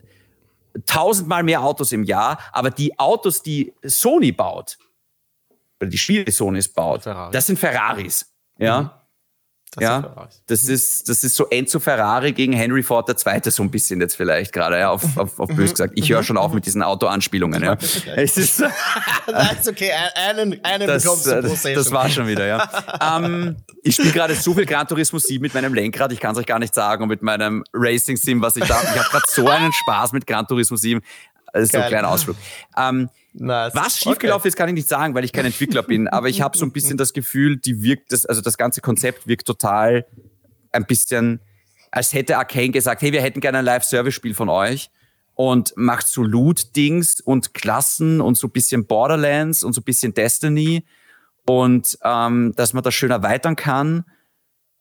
tausendmal 0.86 1.42
mehr 1.42 1.62
Autos 1.62 1.92
im 1.92 2.04
Jahr, 2.04 2.38
aber 2.52 2.70
die 2.70 2.98
Autos, 2.98 3.42
die 3.42 3.72
Sony 3.82 4.32
baut, 4.32 4.78
oder 5.80 5.90
die 5.90 5.98
Spiele, 5.98 6.24
die 6.24 6.30
Sony 6.30 6.60
baut, 6.74 7.04
Ferrari. 7.04 7.32
das 7.32 7.46
sind 7.46 7.58
Ferraris. 7.58 8.32
Ja. 8.58 8.82
Mhm. 8.82 8.90
Das 9.72 9.82
ja, 9.82 10.28
das 10.46 10.64
ist, 10.64 11.08
das 11.08 11.24
ist 11.24 11.36
so 11.36 11.46
Enzo 11.48 11.78
Ferrari 11.78 12.32
gegen 12.32 12.54
Henry 12.54 12.82
Ford 12.82 13.08
II. 13.08 13.50
so 13.50 13.62
ein 13.62 13.70
bisschen 13.70 14.00
jetzt 14.00 14.16
vielleicht 14.16 14.52
gerade, 14.52 14.78
ja, 14.78 14.90
auf, 14.90 15.16
auf, 15.16 15.38
auf 15.38 15.48
bös 15.50 15.72
gesagt. 15.72 15.92
Ich 15.96 16.10
höre 16.10 16.22
schon 16.22 16.38
auf 16.38 16.52
mit 16.52 16.64
diesen 16.64 16.82
Autoanspielungen, 16.82 17.62
ja. 17.62 17.76
Es 18.16 18.36
ist, 18.36 18.60
das 18.60 19.52
ist 19.60 19.68
okay, 19.68 19.90
einen, 20.14 20.64
einen 20.64 20.86
das, 20.86 21.02
bekommst 21.02 21.26
du 21.26 21.42
pro 21.42 21.74
Das 21.74 21.90
war 21.92 22.08
schon 22.08 22.26
wieder, 22.26 22.46
ja. 22.46 22.68
ähm, 23.16 23.56
ich 23.82 23.94
spiele 23.94 24.12
gerade 24.12 24.34
so 24.34 24.54
viel 24.54 24.64
Gran 24.64 24.88
Turismo 24.88 25.18
7 25.18 25.42
mit 25.42 25.52
meinem 25.52 25.74
Lenkrad, 25.74 26.12
ich 26.12 26.20
kann 26.20 26.32
es 26.32 26.38
euch 26.38 26.46
gar 26.46 26.58
nicht 26.58 26.74
sagen, 26.74 27.02
und 27.02 27.08
mit 27.10 27.22
meinem 27.22 27.62
Racing 27.74 28.16
Sim, 28.16 28.40
was 28.40 28.56
ich 28.56 28.64
da, 28.64 28.80
ich 28.82 28.98
habe 28.98 29.08
gerade 29.10 29.26
so 29.28 29.48
einen 29.48 29.72
Spaß 29.72 30.12
mit 30.12 30.26
Gran 30.26 30.46
Turismo 30.46 30.76
7. 30.76 31.02
Das 31.52 31.64
ist 31.64 31.72
Geil. 31.72 31.80
so 31.80 31.84
ein 31.84 31.88
kleiner 31.90 32.08
Ausflug. 32.08 32.36
Ähm, 32.76 33.08
Nice. 33.40 33.74
Was 33.74 33.98
schiefgelaufen 33.98 34.40
okay. 34.40 34.48
ist, 34.48 34.56
kann 34.56 34.68
ich 34.68 34.74
nicht 34.74 34.88
sagen, 34.88 35.14
weil 35.14 35.24
ich 35.24 35.32
kein 35.32 35.44
Entwickler 35.44 35.82
bin. 35.82 36.08
Aber 36.08 36.28
ich 36.28 36.42
habe 36.42 36.58
so 36.58 36.64
ein 36.64 36.72
bisschen 36.72 36.96
das 36.96 37.12
Gefühl, 37.12 37.56
die 37.56 37.82
wirkt, 37.82 38.12
das, 38.12 38.26
also 38.26 38.40
das 38.40 38.58
ganze 38.58 38.80
Konzept 38.80 39.28
wirkt 39.28 39.46
total 39.46 40.06
ein 40.72 40.86
bisschen, 40.86 41.40
als 41.90 42.12
hätte 42.12 42.36
Arcane 42.36 42.70
gesagt, 42.70 43.00
hey, 43.00 43.12
wir 43.12 43.22
hätten 43.22 43.40
gerne 43.40 43.58
ein 43.58 43.64
Live-Service-Spiel 43.64 44.34
von 44.34 44.48
euch 44.48 44.90
und 45.34 45.72
macht 45.76 46.08
so 46.08 46.22
Loot-Dings 46.22 47.20
und 47.20 47.54
Klassen 47.54 48.20
und 48.20 48.36
so 48.36 48.48
ein 48.48 48.50
bisschen 48.50 48.86
Borderlands 48.86 49.62
und 49.62 49.72
so 49.72 49.80
ein 49.80 49.84
bisschen 49.84 50.14
Destiny 50.14 50.84
und 51.46 51.96
ähm, 52.02 52.52
dass 52.56 52.72
man 52.72 52.82
das 52.82 52.94
schön 52.94 53.12
erweitern 53.12 53.54
kann. 53.54 54.04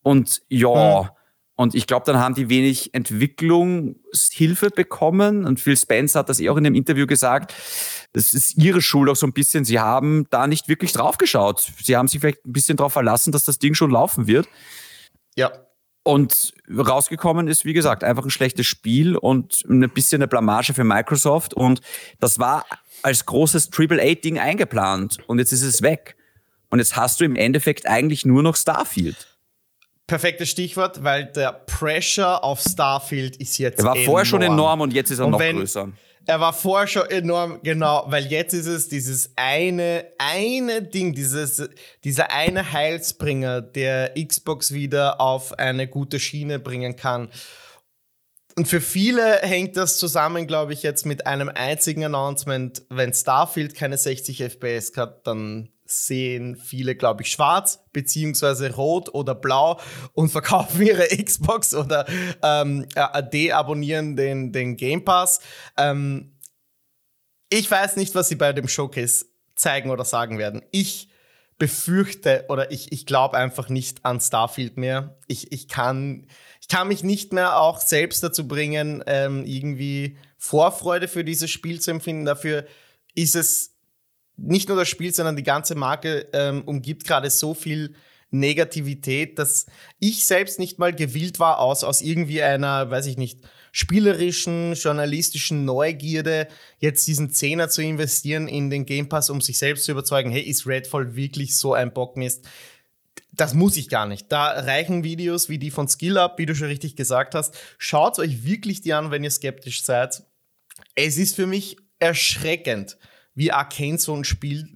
Und 0.02 0.42
ja, 0.50 1.04
hm. 1.04 1.10
Und 1.58 1.74
ich 1.74 1.88
glaube, 1.88 2.06
dann 2.06 2.20
haben 2.20 2.36
die 2.36 2.50
wenig 2.50 2.94
Entwicklungshilfe 2.94 4.70
bekommen. 4.70 5.44
Und 5.44 5.60
Phil 5.60 5.76
Spence 5.76 6.14
hat 6.14 6.30
das 6.30 6.40
eh 6.40 6.50
auch 6.50 6.58
in 6.58 6.64
dem 6.64 6.76
Interview 6.76 7.08
gesagt. 7.08 7.52
Das 8.14 8.36
ist 8.36 8.58
ihre 8.58 8.80
Schuld 8.80 9.10
auch 9.10 9.16
so 9.16 9.26
ein 9.26 9.34
bisschen. 9.34 9.66
Sie 9.66 9.80
haben 9.80 10.28
da 10.30 10.46
nicht 10.46 10.68
wirklich 10.68 10.92
drauf 10.92 11.18
geschaut. 11.18 11.68
Sie 11.82 11.98
haben 11.98 12.08
sich 12.08 12.22
vielleicht 12.22 12.46
ein 12.46 12.54
bisschen 12.54 12.78
darauf 12.78 12.94
verlassen, 12.94 13.32
dass 13.32 13.44
das 13.44 13.58
Ding 13.58 13.74
schon 13.74 13.90
laufen 13.90 14.28
wird. 14.28 14.48
Ja. 15.36 15.52
Und 16.04 16.54
rausgekommen 16.70 17.48
ist, 17.48 17.66
wie 17.66 17.74
gesagt, 17.74 18.04
einfach 18.04 18.24
ein 18.24 18.30
schlechtes 18.30 18.68
Spiel 18.68 19.18
und 19.18 19.64
ein 19.68 19.90
bisschen 19.90 20.22
eine 20.22 20.28
Blamage 20.28 20.76
für 20.76 20.84
Microsoft. 20.84 21.56
Und 21.56 21.82
das 22.20 22.38
war 22.38 22.68
als 23.02 23.26
großes 23.26 23.72
AAA-Ding 23.76 24.38
eingeplant. 24.38 25.18
Und 25.26 25.40
jetzt 25.40 25.54
ist 25.54 25.64
es 25.64 25.82
weg. 25.82 26.18
Und 26.70 26.78
jetzt 26.78 26.96
hast 26.96 27.20
du 27.20 27.26
im 27.26 27.36
Endeffekt 27.36 27.88
eigentlich 27.88 28.26
nur 28.26 28.44
noch 28.44 28.56
Starfield. 28.56 29.37
Perfektes 30.08 30.50
Stichwort, 30.50 31.04
weil 31.04 31.26
der 31.26 31.52
Pressure 31.52 32.44
auf 32.44 32.62
Starfield 32.62 33.36
ist 33.38 33.58
jetzt. 33.58 33.80
Er 33.80 33.86
war 33.86 33.96
enorm. 33.96 34.06
vorher 34.06 34.26
schon 34.26 34.42
enorm 34.42 34.82
und 34.82 34.94
jetzt 34.94 35.12
ist 35.12 35.20
er 35.20 35.26
und 35.26 35.32
noch 35.32 35.40
wenn, 35.40 35.58
größer. 35.58 35.92
Er 36.26 36.42
war 36.42 36.52
vorher 36.52 36.88
schon 36.88 37.10
enorm, 37.10 37.60
genau, 37.64 38.04
weil 38.08 38.26
jetzt 38.26 38.54
ist 38.54 38.68
es 38.68 38.90
dieses 38.90 39.32
eine, 39.38 40.06
eine 40.18 40.82
Ding, 40.82 41.14
dieses, 41.14 41.70
dieser 42.04 42.32
eine 42.32 42.74
Heilsbringer, 42.74 43.62
der 43.62 44.14
Xbox 44.14 44.74
wieder 44.74 45.22
auf 45.22 45.58
eine 45.58 45.88
gute 45.88 46.20
Schiene 46.20 46.60
bringen 46.60 46.98
kann. 46.98 47.30
Und 48.58 48.68
für 48.68 48.82
viele 48.82 49.38
hängt 49.38 49.78
das 49.78 50.00
zusammen, 50.00 50.48
glaube 50.48 50.74
ich, 50.74 50.84
jetzt 50.84 51.06
mit 51.06 51.28
einem 51.28 51.48
einzigen 51.48 52.04
Announcement. 52.04 52.82
Wenn 52.90 53.14
Starfield 53.14 53.76
keine 53.76 53.98
60 53.98 54.42
FPS 54.42 54.98
hat, 54.98 55.28
dann 55.28 55.70
sehen 55.88 56.56
viele, 56.56 56.96
glaube 56.96 57.24
ich, 57.24 57.32
schwarz 57.32 57.84
beziehungsweise 57.94 58.74
rot 58.76 59.14
oder 59.14 59.36
blau 59.36 59.80
und 60.14 60.30
verkaufen 60.30 60.86
ihre 60.86 61.08
Xbox 61.24 61.74
oder 61.74 62.06
ähm, 62.44 62.86
äh, 62.96 63.24
deabonnieren 63.24 64.16
den, 64.16 64.52
den 64.52 64.78
Game 64.78 65.04
Pass. 65.04 65.40
Ähm, 65.78 66.38
ich 67.50 67.70
weiß 67.70 67.96
nicht, 67.96 68.14
was 68.16 68.28
sie 68.28 68.36
bei 68.36 68.54
dem 68.54 68.68
Showcase 68.68 69.26
zeigen 69.56 69.90
oder 69.90 70.06
sagen 70.06 70.38
werden. 70.38 70.62
Ich 70.72 71.10
befürchte 71.58 72.46
oder 72.50 72.72
ich, 72.72 72.92
ich 72.92 73.06
glaube 73.06 73.38
einfach 73.38 73.70
nicht 73.70 74.06
an 74.06 74.22
Starfield 74.22 74.78
mehr. 74.78 75.18
Ich, 75.28 75.52
ich, 75.52 75.68
kann, 75.68 76.28
ich 76.62 76.68
kann 76.68 76.88
mich 76.88 77.04
nicht 77.04 77.34
mehr 77.34 77.60
auch 77.60 77.80
selbst 77.80 78.24
dazu 78.24 78.48
bringen, 78.48 79.04
ähm, 79.08 79.44
irgendwie 79.46 80.18
Vorfreude 80.38 81.08
für 81.08 81.24
dieses 81.24 81.50
Spiel 81.50 81.82
zu 81.82 81.92
empfinden. 81.92 82.26
Dafür 82.26 82.66
ist 83.16 83.36
es 83.36 83.77
nicht 84.38 84.70
nur 84.70 84.78
das 84.78 84.88
Spiel, 84.88 85.14
sondern 85.14 85.36
die 85.36 85.44
ganze 85.44 85.76
Marke 85.76 86.28
ähm, 86.34 86.64
umgibt 86.66 87.06
gerade 87.06 87.30
so 87.30 87.54
viel 87.54 87.96
Negativität, 88.30 89.40
dass 89.40 89.66
ich 90.00 90.26
selbst 90.26 90.60
nicht 90.60 90.80
mal 90.80 90.94
gewillt 90.94 91.40
war, 91.40 91.60
aus, 91.60 91.84
aus 91.84 92.02
irgendwie 92.02 92.42
einer, 92.42 92.92
weiß 92.92 93.06
ich 93.06 93.18
nicht, 93.18 93.40
spielerischen, 93.72 94.74
journalistischen 94.74 95.66
Neugierde, 95.66 96.48
jetzt 96.80 97.08
diesen 97.08 97.30
Zehner 97.30 97.70
zu 97.70 97.82
investieren 97.82 98.48
in 98.48 98.70
den 98.70 98.86
Game 98.86 99.08
Pass, 99.08 99.30
um 99.30 99.40
sich 99.40 99.58
selbst 99.58 99.86
zu 99.86 99.92
überzeugen, 99.92 100.32
hey, 100.32 100.42
ist 100.42 100.68
Redfall 100.68 101.16
wirklich 101.16 101.58
so 101.58 101.74
ein 101.74 101.94
Bockmist? 101.94 102.46
Das 103.32 103.54
muss 103.54 103.78
ich 103.78 103.88
gar 103.88 104.08
nicht. 104.08 104.32
Da 104.32 104.48
reichen 104.50 105.04
Videos 105.04 105.48
wie 105.48 105.60
die 105.60 105.72
von 105.72 105.88
SkillUp, 105.88 106.38
wie 106.38 106.48
du 106.48 106.56
schon 106.56 106.68
richtig 106.68 106.96
gesagt 106.96 107.36
hast. 107.36 107.56
Schaut 107.78 108.20
euch 108.20 108.44
wirklich 108.44 108.82
die 108.82 108.94
an, 108.94 109.12
wenn 109.12 109.24
ihr 109.24 109.32
skeptisch 109.32 109.84
seid. 109.84 110.24
Es 110.96 111.18
ist 111.18 111.36
für 111.36 111.48
mich 111.48 111.78
erschreckend, 112.00 112.98
wie 113.38 113.52
Arcane 113.52 114.00
so 114.00 114.16
ein 114.16 114.24
Spiel 114.24 114.68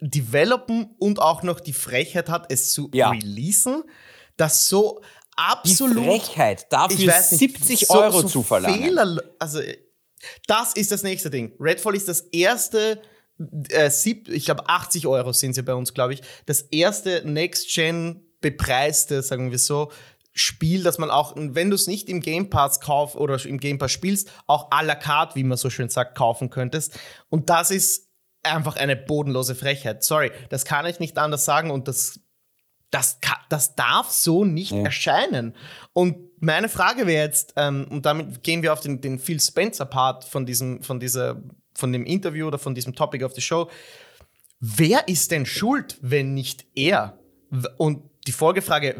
developen 0.00 0.94
und 0.98 1.18
auch 1.18 1.42
noch 1.42 1.58
die 1.58 1.72
Frechheit 1.72 2.28
hat, 2.28 2.52
es 2.52 2.72
zu 2.72 2.90
ja. 2.92 3.10
releasen, 3.10 3.82
das 4.36 4.68
so 4.68 5.00
absolut. 5.36 5.96
Die 5.96 6.20
Frechheit, 6.20 6.66
dafür 6.70 7.06
nicht, 7.06 7.22
70 7.22 7.86
so, 7.86 7.94
Euro 7.94 8.20
so 8.20 8.28
zu 8.28 8.42
verlangen. 8.42 8.82
Fehler, 8.82 9.22
also, 9.38 9.60
das 10.46 10.74
ist 10.74 10.92
das 10.92 11.02
nächste 11.02 11.30
Ding. 11.30 11.54
Redfall 11.58 11.96
ist 11.96 12.08
das 12.08 12.20
erste, 12.20 13.00
äh, 13.70 13.90
sieb, 13.90 14.28
ich 14.28 14.44
glaube 14.44 14.68
80 14.68 15.06
Euro 15.06 15.32
sind 15.32 15.54
sie 15.54 15.62
bei 15.62 15.74
uns, 15.74 15.94
glaube 15.94 16.12
ich, 16.12 16.20
das 16.44 16.60
erste 16.60 17.22
Next-Gen 17.24 18.22
bepreiste, 18.40 19.22
sagen 19.22 19.50
wir 19.50 19.58
so, 19.58 19.90
Spiel, 20.38 20.82
dass 20.82 20.98
man 20.98 21.10
auch, 21.10 21.34
wenn 21.34 21.70
du 21.70 21.74
es 21.74 21.86
nicht 21.86 22.08
im 22.10 22.20
Game 22.20 22.50
Pass 22.50 22.80
kaufst 22.80 23.16
oder 23.16 23.42
im 23.44 23.58
Game 23.58 23.78
Pass 23.78 23.90
spielst, 23.90 24.30
auch 24.46 24.70
à 24.70 24.84
la 24.84 24.94
carte, 24.94 25.34
wie 25.34 25.44
man 25.44 25.56
so 25.56 25.70
schön 25.70 25.88
sagt, 25.88 26.16
kaufen 26.16 26.50
könntest. 26.50 26.98
Und 27.30 27.48
das 27.48 27.70
ist 27.70 28.10
einfach 28.42 28.76
eine 28.76 28.96
bodenlose 28.96 29.54
Frechheit. 29.54 30.04
Sorry, 30.04 30.30
das 30.50 30.64
kann 30.64 30.84
ich 30.86 31.00
nicht 31.00 31.16
anders 31.16 31.46
sagen 31.46 31.70
und 31.70 31.88
das, 31.88 32.20
das, 32.90 33.18
das 33.48 33.74
darf 33.76 34.10
so 34.10 34.44
nicht 34.44 34.72
ja. 34.72 34.82
erscheinen. 34.82 35.54
Und 35.92 36.18
meine 36.40 36.68
Frage 36.68 37.06
wäre 37.06 37.24
jetzt, 37.24 37.54
ähm, 37.56 37.86
und 37.88 38.06
damit 38.06 38.42
gehen 38.42 38.62
wir 38.62 38.72
auf 38.72 38.80
den, 38.80 39.00
den 39.00 39.18
Phil 39.18 39.40
Spencer-Part 39.40 40.24
von 40.24 40.44
diesem, 40.44 40.82
von 40.82 41.00
dieser, 41.00 41.42
von 41.74 41.92
dem 41.92 42.04
Interview 42.04 42.46
oder 42.46 42.58
von 42.58 42.74
diesem 42.74 42.94
Topic 42.94 43.24
of 43.24 43.32
the 43.32 43.40
Show. 43.40 43.70
Wer 44.60 45.08
ist 45.08 45.30
denn 45.30 45.46
schuld, 45.46 45.98
wenn 46.02 46.34
nicht 46.34 46.66
er? 46.74 47.18
Und 47.78 48.02
die 48.26 48.32
Folgefrage, 48.32 48.96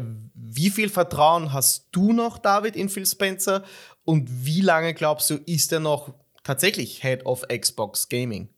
wie 0.49 0.69
viel 0.69 0.89
Vertrauen 0.89 1.53
hast 1.53 1.87
du 1.91 2.13
noch, 2.13 2.37
David, 2.37 2.75
in 2.75 2.89
Phil 2.89 3.05
Spencer? 3.05 3.63
Und 4.05 4.45
wie 4.45 4.61
lange 4.61 4.93
glaubst 4.93 5.29
du, 5.29 5.35
ist 5.45 5.71
er 5.73 5.79
noch 5.79 6.13
tatsächlich 6.43 7.01
Head 7.01 7.25
of 7.25 7.43
Xbox 7.47 8.09
Gaming? 8.09 8.49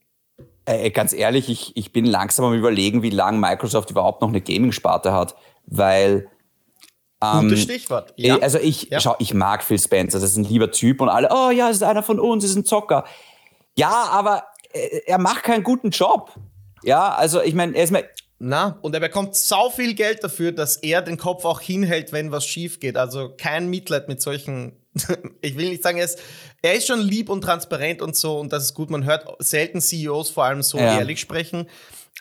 Äh, 0.66 0.88
äh, 0.88 0.90
ganz 0.92 1.14
ehrlich, 1.14 1.50
ich, 1.50 1.76
ich 1.76 1.92
bin 1.92 2.06
langsam 2.06 2.46
am 2.46 2.54
überlegen, 2.54 3.02
wie 3.02 3.10
lange 3.10 3.40
Microsoft 3.40 3.90
überhaupt 3.90 4.22
noch 4.22 4.30
eine 4.30 4.42
Gaming-Sparte 4.42 5.12
hat, 5.12 5.36
weil 5.66 6.30
ähm, 7.22 7.42
Gutes 7.42 7.64
Stichwort. 7.64 8.14
Ja. 8.16 8.38
Also 8.38 8.60
ich, 8.60 8.90
ja. 8.90 9.00
schau, 9.00 9.16
ich 9.20 9.34
mag 9.34 9.64
Phil 9.64 9.80
Spencer, 9.80 10.20
das 10.20 10.32
ist 10.32 10.38
ein 10.38 10.46
lieber 10.46 10.72
Typ 10.72 11.02
und 11.02 11.10
alle, 11.10 11.30
oh 11.32 11.50
ja, 11.50 11.68
das 11.68 11.78
ist 11.78 11.84
einer 11.84 12.04
von 12.04 12.20
uns, 12.20 12.44
das 12.44 12.52
ist 12.52 12.58
ein 12.58 12.66
Zocker. 12.66 13.06
Ja, 13.76 14.10
aber 14.12 14.44
äh, 14.72 15.02
er 15.06 15.18
macht 15.18 15.44
keinen 15.44 15.64
guten 15.64 15.90
Job. 15.90 16.32
Ja, 16.84 17.10
also 17.14 17.42
ich 17.42 17.56
meine, 17.56 17.76
er 17.76 17.84
ist 17.84 17.92
mir, 17.92 18.06
Na, 18.42 18.80
und 18.82 18.94
er 18.94 19.02
bekommt 19.02 19.36
so 19.36 19.70
viel 19.70 19.94
Geld 19.94 20.24
dafür, 20.24 20.54
dass 20.54 20.78
er 20.78 21.02
den 21.02 21.18
Kopf 21.18 21.44
auch 21.44 21.60
hinhält, 21.60 22.14
wenn 22.14 22.32
was 22.32 22.46
schief 22.46 22.80
geht. 22.80 22.96
Also 22.96 23.34
kein 23.38 23.70
Mitleid 23.70 24.08
mit 24.08 24.22
solchen. 24.22 24.78
ich 25.42 25.58
will 25.58 25.70
nicht 25.70 25.84
sagen, 25.84 25.98
er 25.98 26.06
ist, 26.06 26.20
er 26.62 26.74
ist 26.74 26.88
schon 26.88 27.02
lieb 27.02 27.30
und 27.30 27.42
transparent 27.42 28.02
und 28.02 28.16
so 28.16 28.40
und 28.40 28.54
das 28.54 28.64
ist 28.64 28.74
gut. 28.74 28.90
Man 28.90 29.04
hört 29.04 29.28
selten 29.40 29.82
CEOs 29.82 30.30
vor 30.30 30.46
allem 30.46 30.64
so 30.64 30.78
ja. 30.78 31.00
ehrlich 31.00 31.20
sprechen. 31.20 31.68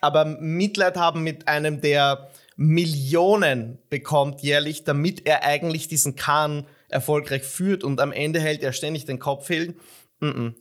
Aber 0.00 0.24
Mitleid 0.24 0.96
haben 0.96 1.22
mit 1.22 1.46
einem, 1.46 1.80
der 1.80 2.30
Millionen 2.56 3.78
bekommt 3.88 4.42
jährlich, 4.42 4.82
damit 4.82 5.24
er 5.24 5.44
eigentlich 5.44 5.86
diesen 5.86 6.16
Kahn 6.16 6.66
erfolgreich 6.88 7.44
führt 7.44 7.84
und 7.84 8.00
am 8.00 8.10
Ende 8.10 8.40
hält 8.40 8.64
er 8.64 8.72
ständig 8.72 9.04
den 9.04 9.20
Kopf 9.20 9.46
hin. 9.46 9.76
Mm 10.18 10.26
-mm. 10.26 10.54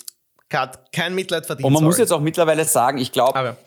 Kein 0.91 1.15
Mitleid 1.15 1.45
verdient. 1.45 1.65
Und 1.65 1.73
man 1.73 1.79
sorry. 1.79 1.87
muss 1.87 1.97
jetzt 1.97 2.13
auch 2.13 2.21
mittlerweile 2.21 2.63
sagen, 2.65 2.99
ich 2.99 3.11
glaube, 3.11 3.57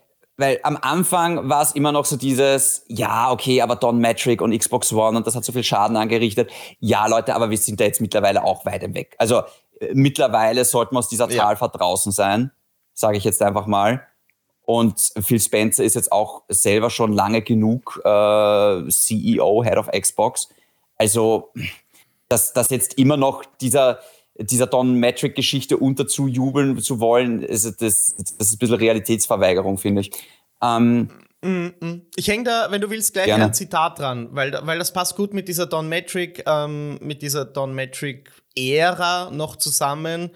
weil 0.41 0.59
am 0.63 0.79
Anfang 0.81 1.51
war 1.51 1.63
es 1.63 1.73
immer 1.73 1.93
noch 1.93 2.07
so 2.07 2.17
dieses, 2.17 2.85
ja, 2.89 3.31
okay, 3.31 3.61
aber 3.61 3.77
Don 3.77 3.99
Metric 3.99 4.41
und 4.41 4.57
Xbox 4.57 4.91
One 4.91 5.19
und 5.19 5.27
das 5.27 5.37
hat 5.37 5.45
so 5.45 5.53
viel 5.53 5.63
Schaden 5.63 5.99
angerichtet. 5.99 6.51
Ja, 6.79 7.07
Leute, 7.07 7.35
aber 7.35 7.51
wir 7.51 7.59
sind 7.59 7.79
da 7.79 7.85
jetzt 7.85 8.01
mittlerweile 8.01 8.43
auch 8.43 8.65
weit 8.65 8.95
weg. 8.95 9.15
Also 9.19 9.43
äh, 9.81 9.93
mittlerweile 9.93 10.65
sollten 10.65 10.95
wir 10.95 11.01
aus 11.01 11.09
dieser 11.11 11.31
ja. 11.31 11.43
Talfahrt 11.43 11.79
draußen 11.79 12.11
sein, 12.11 12.53
sage 12.95 13.19
ich 13.19 13.25
jetzt 13.25 13.43
einfach 13.43 13.67
mal. 13.67 14.07
Und 14.65 15.13
Phil 15.21 15.41
Spencer 15.41 15.85
ist 15.85 15.95
jetzt 15.95 16.11
auch 16.11 16.45
selber 16.49 16.89
schon 16.89 17.13
lange 17.13 17.43
genug 17.43 18.01
äh, 18.03 18.89
CEO, 18.89 19.63
Head 19.63 19.77
of 19.77 19.89
Xbox. 19.89 20.49
Also, 20.97 21.53
dass, 22.29 22.55
dass 22.55 22.71
jetzt 22.71 22.95
immer 22.95 23.19
noch 23.19 23.45
dieser, 23.61 23.99
dieser 24.41 24.67
Don 24.67 24.95
Metric-Geschichte 24.95 25.77
unterzujubeln 25.77 26.79
zu 26.81 27.01
wollen, 27.01 27.45
also 27.49 27.71
das, 27.71 28.15
das 28.17 28.49
ist 28.49 28.55
ein 28.55 28.59
bisschen 28.59 28.77
Realitätsverweigerung, 28.77 29.79
finde 29.79 30.03
ich. 30.03 30.11
Ähm, 30.63 31.11
ich 32.17 32.29
hänge 32.29 32.45
da, 32.45 32.71
wenn 32.71 32.83
du 32.83 32.91
willst, 32.91 33.15
gleich 33.15 33.27
gerne. 33.27 33.47
ein 33.47 33.55
Zitat 33.55 33.99
dran, 33.99 34.29
weil, 34.33 34.59
weil 34.63 34.79
das 34.79 34.93
passt 34.93 35.17
gut 35.17 35.33
mit 35.33 35.49
dieser 35.49 35.67
Don 35.67 35.89
Metric, 35.89 36.45
ähm, 36.47 36.99
mit 37.01 37.23
dieser 37.23 37.47
Don 37.47 37.75
Metric-Ära 37.75 39.31
noch 39.31 39.57
zusammen, 39.57 40.31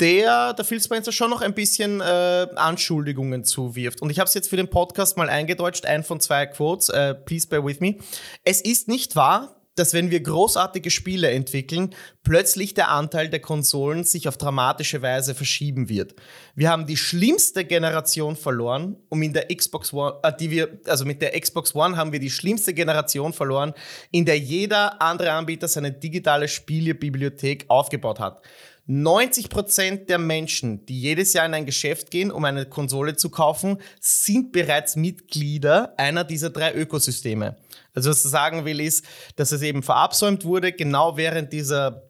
der 0.00 0.52
der 0.54 0.64
Phil 0.64 0.80
Spencer 0.80 1.12
schon 1.12 1.30
noch 1.30 1.42
ein 1.42 1.54
bisschen 1.54 2.00
äh, 2.00 2.48
Anschuldigungen 2.56 3.44
zuwirft. 3.44 4.02
Und 4.02 4.10
ich 4.10 4.18
habe 4.18 4.26
es 4.26 4.34
jetzt 4.34 4.48
für 4.48 4.56
den 4.56 4.68
Podcast 4.68 5.16
mal 5.16 5.28
eingedeutscht, 5.28 5.86
ein 5.86 6.02
von 6.02 6.18
zwei 6.18 6.46
Quotes, 6.46 6.88
äh, 6.88 7.14
please 7.14 7.46
bear 7.46 7.64
with 7.64 7.78
me. 7.78 7.98
Es 8.42 8.60
ist 8.60 8.88
nicht 8.88 9.14
wahr, 9.14 9.61
dass 9.74 9.94
wenn 9.94 10.10
wir 10.10 10.20
großartige 10.20 10.90
Spiele 10.90 11.30
entwickeln, 11.30 11.94
plötzlich 12.22 12.74
der 12.74 12.90
Anteil 12.90 13.28
der 13.28 13.40
Konsolen 13.40 14.04
sich 14.04 14.28
auf 14.28 14.36
dramatische 14.36 15.00
Weise 15.00 15.34
verschieben 15.34 15.88
wird. 15.88 16.14
Wir 16.54 16.70
haben 16.70 16.86
die 16.86 16.96
schlimmste 16.96 17.64
Generation 17.64 18.36
verloren, 18.36 18.96
um 19.08 19.22
in 19.22 19.32
der 19.32 19.48
Xbox 19.48 19.92
One, 19.92 20.18
äh, 20.22 20.32
die 20.38 20.50
wir, 20.50 20.80
also 20.86 21.04
mit 21.04 21.22
der 21.22 21.38
Xbox 21.38 21.74
One 21.74 21.96
haben 21.96 22.12
wir 22.12 22.20
die 22.20 22.30
schlimmste 22.30 22.74
Generation 22.74 23.32
verloren, 23.32 23.72
in 24.10 24.26
der 24.26 24.38
jeder 24.38 25.00
andere 25.00 25.32
Anbieter 25.32 25.68
seine 25.68 25.92
digitale 25.92 26.48
Spielebibliothek 26.48 27.64
aufgebaut 27.68 28.20
hat. 28.20 28.42
90% 28.88 30.06
der 30.06 30.18
Menschen, 30.18 30.84
die 30.86 31.00
jedes 31.00 31.32
Jahr 31.32 31.46
in 31.46 31.54
ein 31.54 31.66
Geschäft 31.66 32.10
gehen, 32.10 32.32
um 32.32 32.44
eine 32.44 32.66
Konsole 32.66 33.14
zu 33.14 33.30
kaufen, 33.30 33.78
sind 34.00 34.50
bereits 34.50 34.96
Mitglieder 34.96 35.94
einer 35.98 36.24
dieser 36.24 36.50
drei 36.50 36.74
Ökosysteme. 36.74 37.56
Also 37.94 38.10
was 38.10 38.22
du 38.22 38.28
sagen 38.28 38.64
will, 38.64 38.80
ist, 38.80 39.04
dass 39.36 39.52
es 39.52 39.62
eben 39.62 39.82
verabsäumt 39.82 40.44
wurde, 40.44 40.72
genau 40.72 41.16
während 41.16 41.52
dieser 41.52 42.02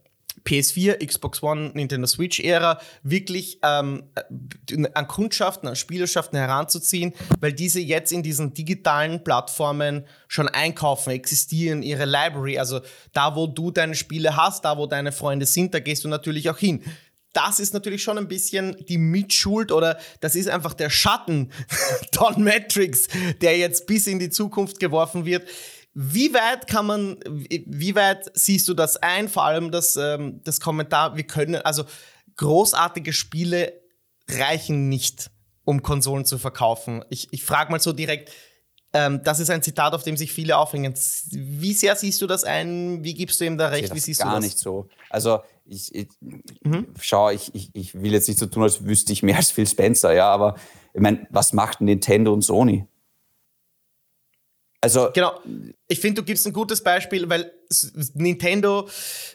PS4, 0.44 1.06
Xbox 1.06 1.42
One, 1.42 1.70
Nintendo 1.74 2.06
Switch-Ära 2.06 2.80
wirklich 3.02 3.58
ähm, 3.62 4.04
an 4.94 5.06
Kundschaften, 5.06 5.68
an 5.68 5.76
Spielerschaften 5.76 6.38
heranzuziehen, 6.38 7.12
weil 7.40 7.52
diese 7.52 7.80
jetzt 7.80 8.12
in 8.12 8.22
diesen 8.22 8.54
digitalen 8.54 9.22
Plattformen 9.22 10.04
schon 10.28 10.48
einkaufen, 10.48 11.10
existieren, 11.10 11.82
ihre 11.82 12.06
Library, 12.06 12.58
also 12.58 12.80
da, 13.12 13.36
wo 13.36 13.46
du 13.46 13.70
deine 13.70 13.94
Spiele 13.94 14.36
hast, 14.36 14.64
da, 14.64 14.78
wo 14.78 14.86
deine 14.86 15.12
Freunde 15.12 15.46
sind, 15.46 15.74
da 15.74 15.80
gehst 15.80 16.04
du 16.04 16.08
natürlich 16.08 16.48
auch 16.50 16.58
hin 16.58 16.82
das 17.32 17.60
ist 17.60 17.74
natürlich 17.74 18.02
schon 18.02 18.18
ein 18.18 18.28
bisschen 18.28 18.76
die 18.88 18.98
Mitschuld 18.98 19.72
oder 19.72 19.98
das 20.20 20.34
ist 20.34 20.48
einfach 20.48 20.74
der 20.74 20.90
Schatten 20.90 21.50
Don 22.12 22.42
Matrix, 22.44 23.08
der 23.40 23.56
jetzt 23.56 23.86
bis 23.86 24.06
in 24.06 24.18
die 24.18 24.30
Zukunft 24.30 24.78
geworfen 24.80 25.24
wird. 25.24 25.48
Wie 25.94 26.32
weit 26.32 26.66
kann 26.68 26.86
man, 26.86 27.18
wie 27.26 27.94
weit 27.94 28.30
siehst 28.34 28.66
du 28.68 28.74
das 28.74 28.96
ein? 28.96 29.28
Vor 29.28 29.44
allem 29.44 29.70
das, 29.70 29.96
ähm, 29.96 30.40
das 30.44 30.60
Kommentar, 30.60 31.16
wir 31.16 31.26
können, 31.26 31.56
also 31.56 31.84
großartige 32.36 33.12
Spiele 33.12 33.74
reichen 34.28 34.88
nicht, 34.88 35.30
um 35.64 35.82
Konsolen 35.82 36.24
zu 36.24 36.38
verkaufen. 36.38 37.04
Ich, 37.10 37.28
ich 37.30 37.44
frage 37.44 37.70
mal 37.70 37.80
so 37.80 37.92
direkt, 37.92 38.30
ähm, 38.94 39.22
das 39.22 39.40
ist 39.40 39.50
ein 39.50 39.62
Zitat, 39.62 39.94
auf 39.94 40.02
dem 40.02 40.16
sich 40.16 40.32
viele 40.32 40.56
aufhängen. 40.56 40.94
Wie 41.30 41.72
sehr 41.72 41.96
siehst 41.96 42.20
du 42.20 42.26
das 42.26 42.44
ein? 42.44 43.02
Wie 43.04 43.14
gibst 43.14 43.40
du 43.40 43.44
ihm 43.44 43.56
da 43.56 43.68
recht? 43.68 43.94
Wie 43.94 44.00
siehst 44.00 44.20
gar 44.20 44.30
du 44.30 44.36
das? 44.36 44.44
nicht 44.44 44.58
so. 44.58 44.88
Also 45.08 45.40
ich, 45.64 45.94
ich 45.94 46.08
mhm. 46.62 46.88
schau, 47.00 47.30
ich, 47.30 47.54
ich, 47.54 47.70
ich 47.74 47.94
will 47.94 48.12
jetzt 48.12 48.28
nicht 48.28 48.38
so 48.38 48.46
tun, 48.46 48.62
als 48.62 48.84
wüsste 48.84 49.12
ich 49.12 49.22
mehr 49.22 49.36
als 49.36 49.50
Phil 49.50 49.66
Spencer, 49.66 50.12
ja, 50.12 50.28
aber 50.28 50.56
ich 50.94 51.00
meine, 51.00 51.26
was 51.30 51.52
macht 51.52 51.80
Nintendo 51.80 52.32
und 52.32 52.42
Sony? 52.42 52.86
Also 54.82 55.10
genau. 55.14 55.38
Ich 55.86 56.00
finde, 56.00 56.22
du 56.22 56.26
gibst 56.26 56.44
ein 56.44 56.52
gutes 56.52 56.82
Beispiel, 56.82 57.28
weil 57.30 57.52
Nintendo 58.14 58.88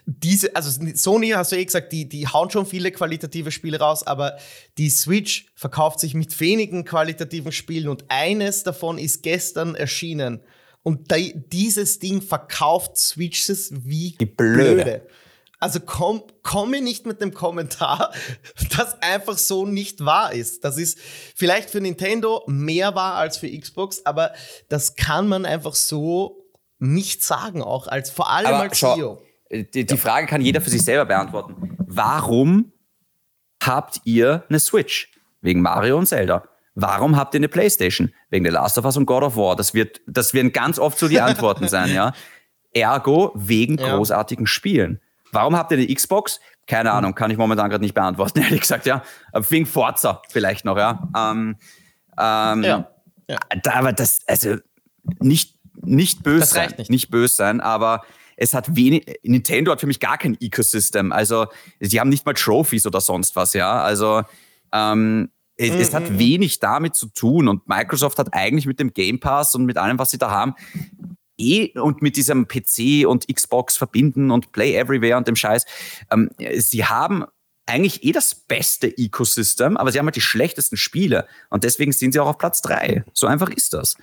diese, 0.05 0.53
also 0.53 0.81
Sony 0.93 1.29
hast 1.29 1.53
du 1.53 1.55
eh 1.55 1.63
gesagt, 1.63 1.93
die, 1.93 2.07
die 2.07 2.27
hauen 2.27 2.49
schon 2.49 2.65
viele 2.65 2.91
qualitative 2.91 3.49
Spiele 3.51 3.79
raus, 3.79 4.05
aber 4.05 4.37
die 4.77 4.89
Switch 4.89 5.45
verkauft 5.55 6.01
sich 6.01 6.13
mit 6.13 6.37
wenigen 6.41 6.83
qualitativen 6.83 7.53
Spielen 7.53 7.87
und 7.87 8.03
eines 8.09 8.63
davon 8.63 8.97
ist 8.97 9.23
gestern 9.23 9.75
erschienen. 9.75 10.41
Und 10.83 11.13
dieses 11.51 11.99
Ding 11.99 12.21
verkauft 12.21 12.97
Switches 12.97 13.71
wie 13.73 14.15
die 14.19 14.25
blöde. 14.25 14.75
blöde. 14.75 15.07
Also 15.59 15.79
komm, 15.79 16.21
komme 16.43 16.81
nicht 16.81 17.07
mit 17.07 17.19
dem 17.19 17.33
Kommentar, 17.33 18.13
das 18.77 19.01
einfach 19.01 19.37
so 19.37 19.65
nicht 19.65 20.05
wahr 20.05 20.33
ist. 20.33 20.63
Das 20.63 20.77
ist 20.77 20.99
vielleicht 21.35 21.69
für 21.69 21.81
Nintendo 21.81 22.43
mehr 22.47 22.93
wahr 22.93 23.15
als 23.15 23.37
für 23.37 23.49
Xbox, 23.49 24.05
aber 24.05 24.33
das 24.69 24.95
kann 24.95 25.27
man 25.27 25.45
einfach 25.45 25.73
so 25.73 26.43
nicht 26.79 27.23
sagen, 27.23 27.63
auch 27.63 27.87
als 27.87 28.11
vor 28.11 28.29
allem 28.29 28.47
aber 28.47 28.59
als 28.59 28.77
schau, 28.77 28.95
CEO. 28.95 29.21
Äh, 29.49 29.63
die, 29.63 29.85
die 29.85 29.97
Frage 29.97 30.27
kann 30.27 30.41
jeder 30.41 30.61
für 30.61 30.69
sich 30.69 30.83
selber 30.83 31.05
beantworten. 31.05 31.77
Warum 31.79 32.71
habt 33.63 34.01
ihr 34.03 34.43
eine 34.49 34.59
Switch? 34.59 35.11
Wegen 35.41 35.61
Mario 35.61 35.97
und 35.97 36.05
Zelda. 36.07 36.43
Warum 36.75 37.15
habt 37.15 37.33
ihr 37.33 37.39
eine 37.39 37.47
Playstation? 37.47 38.13
Wegen 38.29 38.45
The 38.45 38.51
Last 38.51 38.77
of 38.77 38.85
Us 38.85 38.97
und 38.97 39.07
God 39.07 39.23
of 39.23 39.35
War. 39.35 39.55
Das 39.55 39.73
wird, 39.73 40.01
das 40.05 40.35
werden 40.35 40.51
ganz 40.51 40.77
oft 40.77 40.99
so 40.99 41.07
die 41.07 41.19
Antworten 41.21 41.67
sein, 41.67 41.93
ja. 41.93 42.13
Ergo 42.73 43.31
wegen 43.33 43.77
ja. 43.77 43.95
großartigen 43.95 44.45
Spielen. 44.45 45.01
Warum 45.31 45.55
habt 45.55 45.71
ihr 45.71 45.77
eine 45.77 45.93
Xbox? 45.93 46.39
Keine 46.67 46.91
Ahnung, 46.91 47.15
kann 47.15 47.31
ich 47.31 47.37
momentan 47.37 47.69
gerade 47.69 47.83
nicht 47.83 47.93
beantworten, 47.93 48.39
ehrlich 48.43 48.61
gesagt, 48.61 48.85
ja. 48.85 49.03
Wegen 49.33 49.65
Forza 49.65 50.21
vielleicht 50.29 50.65
noch, 50.65 50.77
ja. 50.77 51.07
Ähm, 51.15 51.55
ähm, 52.17 52.63
ja. 52.63 52.91
ja. 53.29 53.37
Da, 53.63 53.73
aber 53.73 53.93
das, 53.93 54.19
also 54.27 54.55
nicht, 55.19 55.55
nicht 55.83 56.23
böse 56.23 56.45
sein, 56.45 56.73
nicht. 56.77 56.89
nicht 56.89 57.09
böse 57.09 57.35
sein, 57.35 57.61
aber 57.61 58.03
es 58.35 58.53
hat 58.53 58.75
wenig, 58.75 59.19
Nintendo 59.23 59.71
hat 59.71 59.81
für 59.81 59.87
mich 59.87 59.99
gar 59.99 60.17
kein 60.17 60.37
Ecosystem. 60.39 61.11
Also, 61.11 61.47
sie 61.79 61.99
haben 61.99 62.09
nicht 62.09 62.25
mal 62.25 62.33
Trophies 62.33 62.85
oder 62.85 63.01
sonst 63.01 63.35
was, 63.35 63.53
ja. 63.53 63.81
Also, 63.81 64.23
ähm, 64.71 65.29
es, 65.57 65.71
mm, 65.71 65.79
es, 65.79 65.93
hat 65.93 66.09
mm, 66.09 66.15
mm. 66.15 66.19
wenig 66.19 66.59
damit 66.59 66.95
zu 66.95 67.07
tun 67.07 67.47
und 67.47 67.67
Microsoft 67.67 68.19
hat 68.19 68.33
eigentlich 68.33 68.67
mit 68.67 68.79
dem 68.79 68.93
Game 68.93 69.19
Pass 69.19 69.55
und 69.55 69.65
mit 69.65 69.77
allem, 69.77 69.97
was 69.97 70.11
sie 70.11 70.19
da 70.19 70.29
haben, 70.29 70.53
eh 71.37 71.77
und 71.79 72.01
mit 72.01 72.17
diesem 72.17 72.47
PC 72.47 73.07
und 73.07 73.27
Xbox 73.27 73.77
verbinden 73.77 74.31
und 74.31 74.51
Play 74.51 74.75
Everywhere 74.75 75.17
und 75.17 75.27
dem 75.27 75.35
Scheiß. 75.35 75.65
Ähm, 76.11 76.29
sie 76.57 76.85
haben 76.85 77.25
eigentlich 77.65 78.03
eh 78.03 78.11
das 78.11 78.33
beste 78.33 78.87
Ecosystem, 78.97 79.77
aber 79.77 79.91
sie 79.91 79.99
haben 79.99 80.05
halt 80.05 80.15
die 80.15 80.21
schlechtesten 80.21 80.77
Spiele 80.77 81.27
und 81.49 81.63
deswegen 81.63 81.91
sind 81.91 82.13
sie 82.13 82.19
auch 82.19 82.27
auf 82.27 82.37
Platz 82.37 82.61
drei. 82.61 83.03
So 83.13 83.27
einfach 83.27 83.49
ist 83.49 83.73
das. 83.73 83.97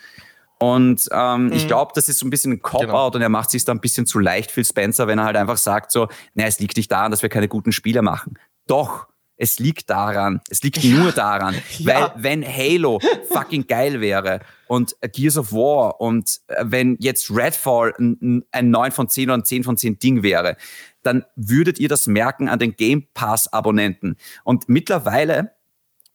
Und 0.58 1.08
ähm, 1.10 1.46
mhm. 1.46 1.52
ich 1.52 1.66
glaube, 1.66 1.92
das 1.94 2.08
ist 2.08 2.18
so 2.18 2.26
ein 2.26 2.30
bisschen 2.30 2.52
ein 2.52 2.62
Cop-Out 2.62 2.86
genau. 2.86 3.06
und 3.06 3.22
er 3.22 3.28
macht 3.28 3.50
sich 3.50 3.64
da 3.64 3.72
ein 3.72 3.80
bisschen 3.80 4.06
zu 4.06 4.18
leicht, 4.18 4.50
Phil 4.50 4.64
Spencer, 4.64 5.06
wenn 5.06 5.18
er 5.18 5.24
halt 5.24 5.36
einfach 5.36 5.56
sagt 5.56 5.90
so, 5.90 6.08
naja, 6.34 6.48
es 6.48 6.60
liegt 6.60 6.76
nicht 6.76 6.92
daran, 6.92 7.10
dass 7.10 7.22
wir 7.22 7.28
keine 7.28 7.48
guten 7.48 7.72
Spiele 7.72 8.02
machen. 8.02 8.38
Doch, 8.66 9.08
es 9.36 9.58
liegt 9.58 9.90
daran, 9.90 10.40
es 10.48 10.62
liegt 10.62 10.84
nur 10.84 11.12
daran, 11.12 11.54
ja. 11.78 12.12
weil 12.14 12.22
wenn 12.22 12.46
Halo 12.46 13.00
fucking 13.28 13.66
geil 13.66 14.00
wäre 14.00 14.40
und 14.66 14.96
Gears 15.12 15.36
of 15.36 15.52
War 15.52 16.00
und 16.00 16.40
äh, 16.46 16.64
wenn 16.66 16.96
jetzt 17.00 17.30
Redfall 17.30 17.94
ein, 17.98 18.44
ein 18.52 18.70
9 18.70 18.92
von 18.92 19.08
10 19.08 19.30
oder 19.30 19.38
ein 19.38 19.44
10 19.44 19.64
von 19.64 19.76
10 19.76 19.98
Ding 19.98 20.22
wäre, 20.22 20.56
dann 21.02 21.24
würdet 21.36 21.78
ihr 21.78 21.88
das 21.88 22.06
merken 22.06 22.48
an 22.48 22.58
den 22.58 22.76
Game 22.76 23.06
Pass 23.12 23.52
Abonnenten. 23.52 24.16
Und 24.42 24.68
mittlerweile 24.68 25.52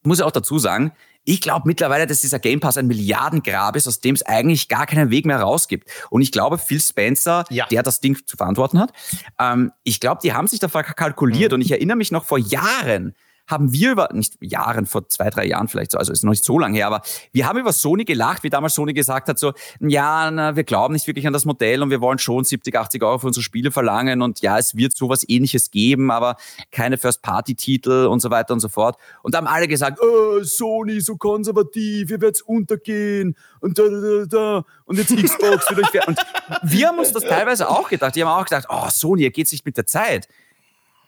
muss 0.03 0.19
ich 0.19 0.23
auch 0.23 0.31
dazu 0.31 0.59
sagen, 0.59 0.93
ich 1.25 1.41
glaube 1.41 1.67
mittlerweile, 1.67 2.07
dass 2.07 2.21
dieser 2.21 2.39
Game 2.39 2.59
Pass 2.59 2.77
ein 2.77 2.87
Milliardengrab 2.87 3.75
ist, 3.75 3.87
aus 3.87 3.99
dem 3.99 4.15
es 4.15 4.23
eigentlich 4.23 4.67
gar 4.67 4.85
keinen 4.85 5.11
Weg 5.11 5.25
mehr 5.25 5.39
rausgibt. 5.39 5.89
Und 6.09 6.21
ich 6.21 6.31
glaube, 6.31 6.57
Phil 6.57 6.81
Spencer, 6.81 7.45
ja. 7.49 7.65
der 7.67 7.83
das 7.83 7.99
Ding 7.99 8.17
zu 8.25 8.37
verantworten 8.37 8.79
hat, 8.79 8.93
ähm, 9.39 9.71
ich 9.83 9.99
glaube, 9.99 10.21
die 10.23 10.33
haben 10.33 10.47
sich 10.47 10.59
da 10.59 10.67
kalkuliert. 10.67 11.51
Mhm. 11.51 11.55
Und 11.55 11.61
ich 11.61 11.71
erinnere 11.71 11.97
mich 11.97 12.11
noch 12.11 12.25
vor 12.25 12.39
Jahren, 12.39 13.15
haben 13.49 13.73
wir 13.73 13.91
über, 13.91 14.09
nicht 14.13 14.37
Jahren, 14.41 14.85
vor 14.85 15.07
zwei, 15.09 15.29
drei 15.29 15.45
Jahren 15.45 15.67
vielleicht 15.67 15.91
so, 15.91 15.97
also 15.97 16.13
ist 16.13 16.23
noch 16.23 16.31
nicht 16.31 16.45
so 16.45 16.59
lange 16.59 16.77
her, 16.77 16.87
aber 16.87 17.01
wir 17.31 17.47
haben 17.47 17.59
über 17.59 17.73
Sony 17.73 18.05
gelacht, 18.05 18.43
wie 18.43 18.49
damals 18.49 18.75
Sony 18.75 18.93
gesagt 18.93 19.27
hat, 19.27 19.39
so, 19.39 19.53
ja, 19.79 20.29
na, 20.31 20.55
wir 20.55 20.63
glauben 20.63 20.93
nicht 20.93 21.07
wirklich 21.07 21.25
an 21.25 21.33
das 21.33 21.45
Modell 21.45 21.81
und 21.81 21.89
wir 21.89 21.99
wollen 21.99 22.19
schon 22.19 22.43
70, 22.43 22.75
80 22.75 23.03
Euro 23.03 23.17
für 23.19 23.27
unsere 23.27 23.43
Spiele 23.43 23.71
verlangen 23.71 24.21
und 24.21 24.41
ja, 24.41 24.57
es 24.57 24.75
wird 24.75 24.95
sowas 24.95 25.25
ähnliches 25.27 25.71
geben, 25.71 26.11
aber 26.11 26.37
keine 26.71 26.97
First-Party-Titel 26.97 28.05
und 28.05 28.19
so 28.19 28.29
weiter 28.29 28.53
und 28.53 28.59
so 28.59 28.69
fort. 28.69 28.97
Und 29.23 29.33
da 29.33 29.39
haben 29.39 29.47
alle 29.47 29.67
gesagt, 29.67 29.99
oh, 30.01 30.43
Sony, 30.43 31.01
so 31.01 31.17
konservativ, 31.17 32.11
ihr 32.11 32.21
werdet 32.21 32.41
untergehen 32.43 33.35
und 33.59 33.79
da, 33.79 33.83
da, 33.83 34.25
da. 34.27 34.65
Und 34.85 34.97
jetzt 34.97 35.15
Xbox 35.15 35.69
wird 35.75 35.95
euch... 35.95 36.07
Und 36.07 36.19
wir 36.63 36.87
haben 36.87 36.99
uns 36.99 37.11
das 37.11 37.23
teilweise 37.23 37.69
auch 37.69 37.89
gedacht. 37.89 38.15
Die 38.15 38.23
haben 38.23 38.29
auch 38.29 38.45
gedacht, 38.45 38.67
oh, 38.69 38.87
Sony, 38.89 39.23
ihr 39.23 39.31
geht 39.31 39.51
nicht 39.51 39.65
mit 39.65 39.77
der 39.77 39.85
Zeit. 39.85 40.27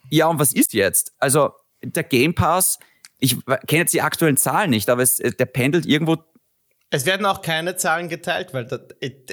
Ja, 0.10 0.28
und 0.28 0.40
was 0.40 0.54
ist 0.54 0.74
jetzt? 0.74 1.14
Also 1.20 1.52
der 1.84 2.04
Game 2.04 2.36
Pass, 2.36 2.80
ich 3.20 3.38
kenne 3.46 3.82
jetzt 3.82 3.94
die 3.94 4.02
aktuellen 4.02 4.38
Zahlen 4.38 4.70
nicht, 4.70 4.90
aber 4.90 5.04
es, 5.04 5.18
der 5.18 5.46
pendelt 5.46 5.86
irgendwo 5.86 6.18
es 6.94 7.06
werden 7.06 7.26
auch 7.26 7.42
keine 7.42 7.78
Zahlen 7.78 8.10
geteilt, 8.10 8.54
weil 8.54 8.66
das, 8.66 8.82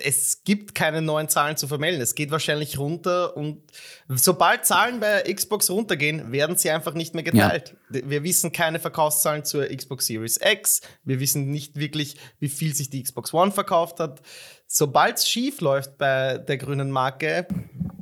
es 0.04 0.44
gibt 0.44 0.76
keine 0.76 1.02
neuen 1.02 1.28
Zahlen 1.28 1.56
zu 1.56 1.66
vermelden. 1.66 2.00
Es 2.00 2.14
geht 2.14 2.30
wahrscheinlich 2.30 2.78
runter 2.78 3.36
und 3.36 3.64
sobald 4.06 4.64
Zahlen 4.64 5.00
bei 5.00 5.22
Xbox 5.22 5.68
runtergehen, 5.68 6.30
werden 6.30 6.56
sie 6.56 6.70
einfach 6.70 6.94
nicht 6.94 7.14
mehr 7.14 7.24
geteilt. 7.24 7.74
Ja. 7.90 8.08
Wir 8.08 8.22
wissen 8.22 8.52
keine 8.52 8.78
Verkaufszahlen 8.78 9.44
zur 9.44 9.66
Xbox 9.66 10.06
Series 10.06 10.38
X. 10.40 10.82
Wir 11.02 11.18
wissen 11.18 11.50
nicht 11.50 11.74
wirklich, 11.74 12.16
wie 12.38 12.48
viel 12.48 12.76
sich 12.76 12.90
die 12.90 13.02
Xbox 13.02 13.34
One 13.34 13.50
verkauft 13.50 13.98
hat. 13.98 14.22
Sobald 14.68 15.18
es 15.18 15.28
schief 15.28 15.60
läuft 15.60 15.98
bei 15.98 16.38
der 16.38 16.58
grünen 16.58 16.92
Marke, 16.92 17.48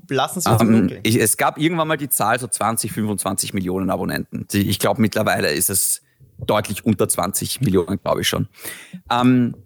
lassen 0.09 0.41
sie 0.41 0.51
uns 0.51 0.61
um, 0.61 0.75
ähm, 0.75 0.99
ich, 1.03 1.17
Es 1.21 1.37
gab 1.37 1.59
irgendwann 1.59 1.89
mal 1.89 1.97
die 1.97 2.09
Zahl 2.09 2.39
so 2.39 2.47
20, 2.47 2.93
25 2.93 3.55
Millionen 3.55 3.91
Abonnenten. 3.91 4.47
Ich 4.53 4.79
glaube, 4.79 5.01
mittlerweile 5.01 5.53
ist 5.53 5.71
es 5.71 6.03
deutlich 6.39 6.85
unter 6.85 7.09
20 7.09 7.61
Millionen, 7.61 8.01
glaube 8.03 8.23
ich 8.23 8.29
schon. 8.29 8.49
Ähm, 9.11 9.57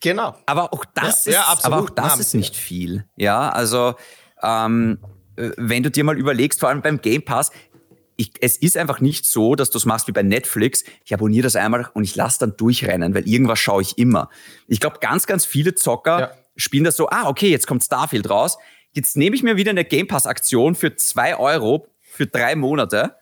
genau. 0.00 0.34
Aber 0.46 0.72
auch 0.72 0.84
das, 0.94 1.24
ja, 1.26 1.30
ist, 1.30 1.36
ja, 1.36 1.58
aber 1.62 1.78
auch 1.78 1.90
das 1.90 2.18
ist 2.18 2.34
nicht 2.34 2.56
viel. 2.56 3.04
Ja, 3.16 3.50
also 3.50 3.94
ähm, 4.42 4.98
wenn 5.36 5.82
du 5.82 5.90
dir 5.90 6.04
mal 6.04 6.18
überlegst, 6.18 6.60
vor 6.60 6.68
allem 6.68 6.82
beim 6.82 7.00
Game 7.00 7.24
Pass, 7.24 7.50
ich, 8.16 8.32
es 8.40 8.56
ist 8.56 8.76
einfach 8.76 9.00
nicht 9.00 9.26
so, 9.26 9.54
dass 9.54 9.70
du 9.70 9.78
es 9.78 9.84
machst 9.84 10.08
wie 10.08 10.12
bei 10.12 10.22
Netflix. 10.22 10.84
Ich 11.04 11.12
abonniere 11.12 11.44
das 11.44 11.56
einmal 11.56 11.90
und 11.92 12.04
ich 12.04 12.16
lasse 12.16 12.38
dann 12.40 12.56
durchrennen, 12.56 13.14
weil 13.14 13.28
irgendwas 13.28 13.58
schaue 13.58 13.82
ich 13.82 13.98
immer. 13.98 14.30
Ich 14.68 14.80
glaube, 14.80 14.98
ganz, 15.00 15.26
ganz 15.26 15.44
viele 15.44 15.74
Zocker 15.74 16.20
ja. 16.20 16.30
spielen 16.56 16.84
das 16.84 16.96
so, 16.96 17.08
ah, 17.10 17.28
okay, 17.28 17.50
jetzt 17.50 17.66
kommt 17.66 17.84
Starfield 17.84 18.30
raus. 18.30 18.56
Jetzt 18.96 19.14
nehme 19.14 19.36
ich 19.36 19.42
mir 19.42 19.58
wieder 19.58 19.72
eine 19.72 19.84
Game 19.84 20.08
Pass-Aktion 20.08 20.74
für 20.74 20.96
zwei 20.96 21.36
Euro 21.36 21.86
für 22.00 22.26
drei 22.26 22.56
Monate 22.56 23.14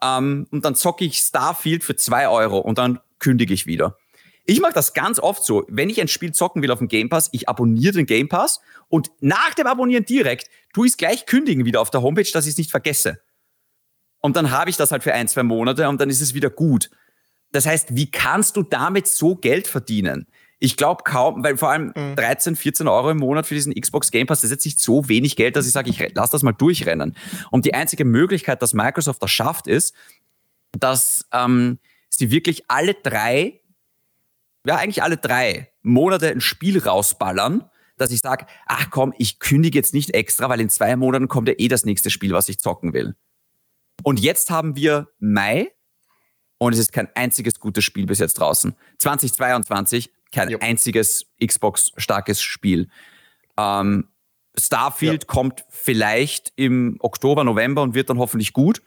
ähm, 0.00 0.46
und 0.52 0.64
dann 0.64 0.76
zocke 0.76 1.04
ich 1.04 1.18
Starfield 1.18 1.82
für 1.82 1.96
zwei 1.96 2.28
Euro 2.28 2.58
und 2.58 2.78
dann 2.78 3.00
kündige 3.18 3.52
ich 3.52 3.66
wieder. 3.66 3.98
Ich 4.44 4.60
mache 4.60 4.72
das 4.72 4.94
ganz 4.94 5.18
oft 5.18 5.44
so. 5.44 5.64
Wenn 5.66 5.90
ich 5.90 6.00
ein 6.00 6.06
Spiel 6.06 6.30
zocken 6.30 6.62
will 6.62 6.70
auf 6.70 6.78
dem 6.78 6.86
Game 6.86 7.08
Pass, 7.08 7.28
ich 7.32 7.48
abonniere 7.48 7.94
den 7.94 8.06
Game 8.06 8.28
Pass 8.28 8.60
und 8.88 9.10
nach 9.18 9.52
dem 9.54 9.66
Abonnieren 9.66 10.04
direkt 10.04 10.48
tue 10.72 10.86
ich 10.86 10.92
es 10.92 10.96
gleich 10.96 11.26
kündigen 11.26 11.64
wieder 11.64 11.80
auf 11.80 11.90
der 11.90 12.02
Homepage, 12.02 12.30
dass 12.32 12.46
ich 12.46 12.52
es 12.52 12.58
nicht 12.58 12.70
vergesse. 12.70 13.20
Und 14.20 14.36
dann 14.36 14.52
habe 14.52 14.70
ich 14.70 14.76
das 14.76 14.92
halt 14.92 15.02
für 15.02 15.12
ein, 15.12 15.26
zwei 15.26 15.42
Monate 15.42 15.88
und 15.88 16.00
dann 16.00 16.08
ist 16.08 16.20
es 16.20 16.34
wieder 16.34 16.50
gut. 16.50 16.88
Das 17.50 17.66
heißt, 17.66 17.96
wie 17.96 18.12
kannst 18.12 18.56
du 18.56 18.62
damit 18.62 19.08
so 19.08 19.34
Geld 19.34 19.66
verdienen? 19.66 20.28
Ich 20.58 20.76
glaube 20.76 21.02
kaum, 21.04 21.44
weil 21.44 21.56
vor 21.56 21.70
allem 21.70 21.92
mhm. 21.94 22.16
13, 22.16 22.56
14 22.56 22.88
Euro 22.88 23.10
im 23.10 23.18
Monat 23.18 23.46
für 23.46 23.54
diesen 23.54 23.74
Xbox 23.74 24.10
Game 24.10 24.26
Pass, 24.26 24.40
das 24.40 24.44
ist 24.44 24.52
jetzt 24.52 24.64
nicht 24.64 24.80
so 24.80 25.08
wenig 25.08 25.36
Geld, 25.36 25.54
dass 25.56 25.66
ich 25.66 25.72
sage, 25.72 25.90
ich 25.90 26.14
lasse 26.14 26.32
das 26.32 26.42
mal 26.42 26.52
durchrennen. 26.52 27.16
Und 27.50 27.66
die 27.66 27.74
einzige 27.74 28.04
Möglichkeit, 28.04 28.62
dass 28.62 28.72
Microsoft 28.72 29.22
das 29.22 29.30
schafft, 29.30 29.66
ist, 29.66 29.94
dass 30.72 31.26
ähm, 31.32 31.78
sie 32.08 32.30
wirklich 32.30 32.64
alle 32.68 32.94
drei, 32.94 33.60
ja 34.66 34.76
eigentlich 34.76 35.02
alle 35.02 35.18
drei 35.18 35.70
Monate 35.82 36.28
ein 36.28 36.40
Spiel 36.40 36.78
rausballern, 36.78 37.68
dass 37.98 38.10
ich 38.10 38.20
sage, 38.20 38.46
ach 38.66 38.90
komm, 38.90 39.14
ich 39.18 39.38
kündige 39.38 39.78
jetzt 39.78 39.94
nicht 39.94 40.14
extra, 40.14 40.48
weil 40.48 40.60
in 40.60 40.70
zwei 40.70 40.96
Monaten 40.96 41.28
kommt 41.28 41.48
ja 41.48 41.54
eh 41.58 41.68
das 41.68 41.84
nächste 41.84 42.10
Spiel, 42.10 42.32
was 42.32 42.48
ich 42.48 42.58
zocken 42.58 42.92
will. 42.92 43.14
Und 44.02 44.20
jetzt 44.20 44.50
haben 44.50 44.76
wir 44.76 45.08
Mai 45.18 45.72
und 46.58 46.72
es 46.72 46.78
ist 46.78 46.92
kein 46.92 47.08
einziges 47.14 47.58
gutes 47.60 47.84
Spiel 47.84 48.06
bis 48.06 48.18
jetzt 48.18 48.34
draußen. 48.34 48.74
2022 48.98 50.12
kein 50.36 50.50
ja. 50.50 50.58
einziges 50.60 51.26
Xbox-starkes 51.44 52.42
Spiel. 52.42 52.88
Ähm, 53.56 54.08
Starfield 54.58 55.24
ja. 55.24 55.26
kommt 55.26 55.64
vielleicht 55.70 56.52
im 56.56 56.96
Oktober, 57.00 57.42
November 57.42 57.82
und 57.82 57.94
wird 57.94 58.10
dann 58.10 58.18
hoffentlich 58.18 58.52
gut. 58.52 58.82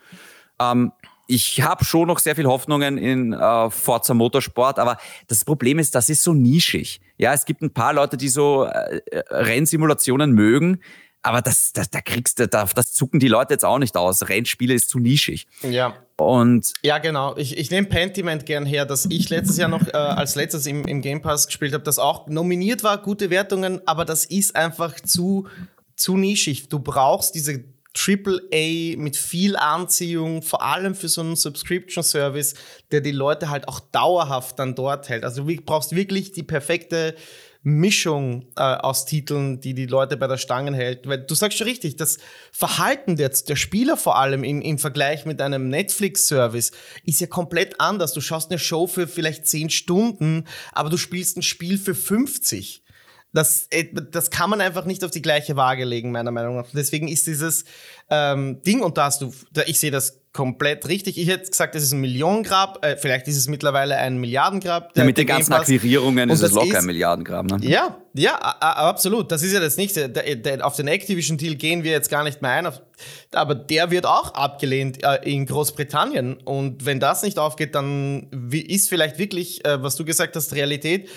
Ähm, 0.60 0.92
ich 1.26 1.62
habe 1.62 1.84
schon 1.84 2.08
noch 2.08 2.18
sehr 2.18 2.36
viel 2.36 2.46
Hoffnungen 2.46 2.98
in 2.98 3.32
äh, 3.32 3.70
Forza 3.70 4.14
Motorsport, 4.14 4.78
aber 4.78 4.98
das 5.28 5.44
Problem 5.44 5.78
ist, 5.78 5.94
das 5.94 6.08
ist 6.08 6.22
so 6.22 6.34
nischig. 6.34 7.00
Ja, 7.18 7.32
es 7.32 7.44
gibt 7.44 7.62
ein 7.62 7.72
paar 7.72 7.92
Leute, 7.92 8.16
die 8.16 8.28
so 8.28 8.64
äh, 8.64 9.00
äh 9.10 9.22
Rennsimulationen 9.30 10.32
mögen, 10.32 10.80
aber 11.22 11.42
das, 11.42 11.72
das, 11.72 11.90
da 11.90 12.00
kriegst 12.00 12.38
du, 12.38 12.48
da, 12.48 12.64
das 12.64 12.92
zucken 12.92 13.20
die 13.20 13.28
Leute 13.28 13.54
jetzt 13.54 13.64
auch 13.64 13.78
nicht 13.78 13.96
aus. 13.96 14.28
Rennspiele 14.28 14.74
ist 14.74 14.88
zu 14.88 14.98
nischig. 14.98 15.46
Ja. 15.62 15.94
Und 16.16 16.72
ja, 16.82 16.98
genau. 16.98 17.36
Ich, 17.36 17.56
ich 17.56 17.70
nehme 17.70 17.86
Pentiment 17.86 18.46
gern 18.46 18.66
her, 18.66 18.86
dass 18.86 19.06
ich 19.06 19.28
letztes 19.30 19.56
Jahr 19.56 19.68
noch 19.68 19.86
äh, 19.88 19.96
als 19.96 20.34
letztes 20.34 20.66
im, 20.66 20.84
im 20.84 21.02
Game 21.02 21.22
Pass 21.22 21.46
gespielt 21.46 21.74
habe, 21.74 21.84
das 21.84 21.98
auch 21.98 22.26
nominiert 22.26 22.82
war, 22.82 22.98
gute 22.98 23.30
Wertungen, 23.30 23.80
aber 23.86 24.04
das 24.04 24.24
ist 24.24 24.56
einfach 24.56 24.98
zu, 25.00 25.46
zu 25.96 26.16
nischig. 26.16 26.68
Du 26.68 26.78
brauchst 26.78 27.34
diese 27.34 27.64
Triple 27.92 28.40
A 28.52 28.96
mit 28.98 29.16
viel 29.16 29.56
Anziehung, 29.56 30.42
vor 30.42 30.62
allem 30.62 30.94
für 30.94 31.08
so 31.08 31.22
einen 31.22 31.36
Subscription-Service, 31.36 32.54
der 32.92 33.00
die 33.00 33.10
Leute 33.10 33.50
halt 33.50 33.66
auch 33.66 33.80
dauerhaft 33.80 34.58
dann 34.58 34.74
dort 34.74 35.08
hält. 35.08 35.24
Also 35.24 35.44
du 35.44 35.56
brauchst 35.56 35.94
wirklich 35.94 36.32
die 36.32 36.44
perfekte 36.44 37.14
Mischung 37.62 38.46
äh, 38.56 38.62
aus 38.62 39.04
Titeln, 39.04 39.60
die 39.60 39.74
die 39.74 39.86
Leute 39.86 40.16
bei 40.16 40.26
der 40.26 40.38
Stange 40.38 40.74
hält. 40.74 41.06
Weil 41.06 41.18
du 41.18 41.34
sagst 41.34 41.58
schon 41.58 41.66
richtig, 41.66 41.96
das 41.96 42.18
Verhalten 42.52 43.16
der, 43.16 43.28
der 43.28 43.56
Spieler 43.56 43.96
vor 43.96 44.18
allem 44.18 44.44
im, 44.44 44.62
im 44.62 44.78
Vergleich 44.78 45.26
mit 45.26 45.42
einem 45.42 45.68
Netflix-Service 45.68 46.72
ist 47.04 47.20
ja 47.20 47.26
komplett 47.26 47.78
anders. 47.80 48.14
Du 48.14 48.20
schaust 48.20 48.50
eine 48.50 48.58
Show 48.58 48.86
für 48.86 49.06
vielleicht 49.06 49.46
10 49.46 49.70
Stunden, 49.70 50.46
aber 50.72 50.88
du 50.88 50.96
spielst 50.96 51.36
ein 51.36 51.42
Spiel 51.42 51.76
für 51.76 51.94
50. 51.94 52.82
Das, 53.32 53.68
äh, 53.70 53.84
das 54.10 54.30
kann 54.30 54.50
man 54.50 54.60
einfach 54.60 54.84
nicht 54.84 55.04
auf 55.04 55.10
die 55.10 55.22
gleiche 55.22 55.56
Waage 55.56 55.84
legen, 55.84 56.10
meiner 56.10 56.30
Meinung 56.30 56.56
nach. 56.56 56.66
Deswegen 56.72 57.08
ist 57.08 57.26
dieses 57.26 57.64
ähm, 58.10 58.60
Ding, 58.62 58.80
und 58.80 58.98
da 58.98 59.04
hast 59.04 59.22
du, 59.22 59.32
ich 59.66 59.78
sehe 59.78 59.90
das 59.90 60.20
komplett 60.32 60.86
richtig. 60.86 61.18
Ich 61.18 61.28
hätte 61.28 61.50
gesagt, 61.50 61.74
es 61.74 61.82
ist 61.82 61.92
ein 61.92 62.00
Millionengrab, 62.00 62.84
äh, 62.84 62.96
vielleicht 62.96 63.26
ist 63.26 63.36
es 63.36 63.48
mittlerweile 63.48 63.96
ein 63.96 64.18
Milliardengrab. 64.18 64.96
Ja, 64.96 65.04
mit 65.04 65.18
den 65.18 65.26
ganzen 65.26 65.52
Akquirierungen 65.52 66.30
ist 66.30 66.42
es 66.42 66.52
locker 66.52 66.68
ist, 66.68 66.76
ein 66.76 66.86
Milliardengrab. 66.86 67.46
Ne? 67.46 67.58
Ja, 67.62 67.98
ja, 68.14 68.36
absolut. 68.36 69.32
Das 69.32 69.42
ist 69.42 69.52
ja 69.52 69.60
das 69.60 69.76
Nächste. 69.76 70.12
Auf 70.62 70.76
den 70.76 70.86
Activision-Deal 70.86 71.56
gehen 71.56 71.82
wir 71.82 71.90
jetzt 71.90 72.10
gar 72.10 72.22
nicht 72.22 72.42
mehr 72.42 72.52
ein, 72.52 72.68
aber 73.32 73.54
der 73.56 73.90
wird 73.90 74.06
auch 74.06 74.34
abgelehnt 74.34 75.02
äh, 75.02 75.18
in 75.24 75.46
Großbritannien. 75.46 76.38
Und 76.44 76.86
wenn 76.86 77.00
das 77.00 77.22
nicht 77.22 77.38
aufgeht, 77.38 77.74
dann 77.74 78.28
ist 78.52 78.88
vielleicht 78.88 79.18
wirklich, 79.18 79.64
äh, 79.64 79.82
was 79.82 79.96
du 79.96 80.04
gesagt 80.04 80.36
hast, 80.36 80.54
Realität 80.54 81.08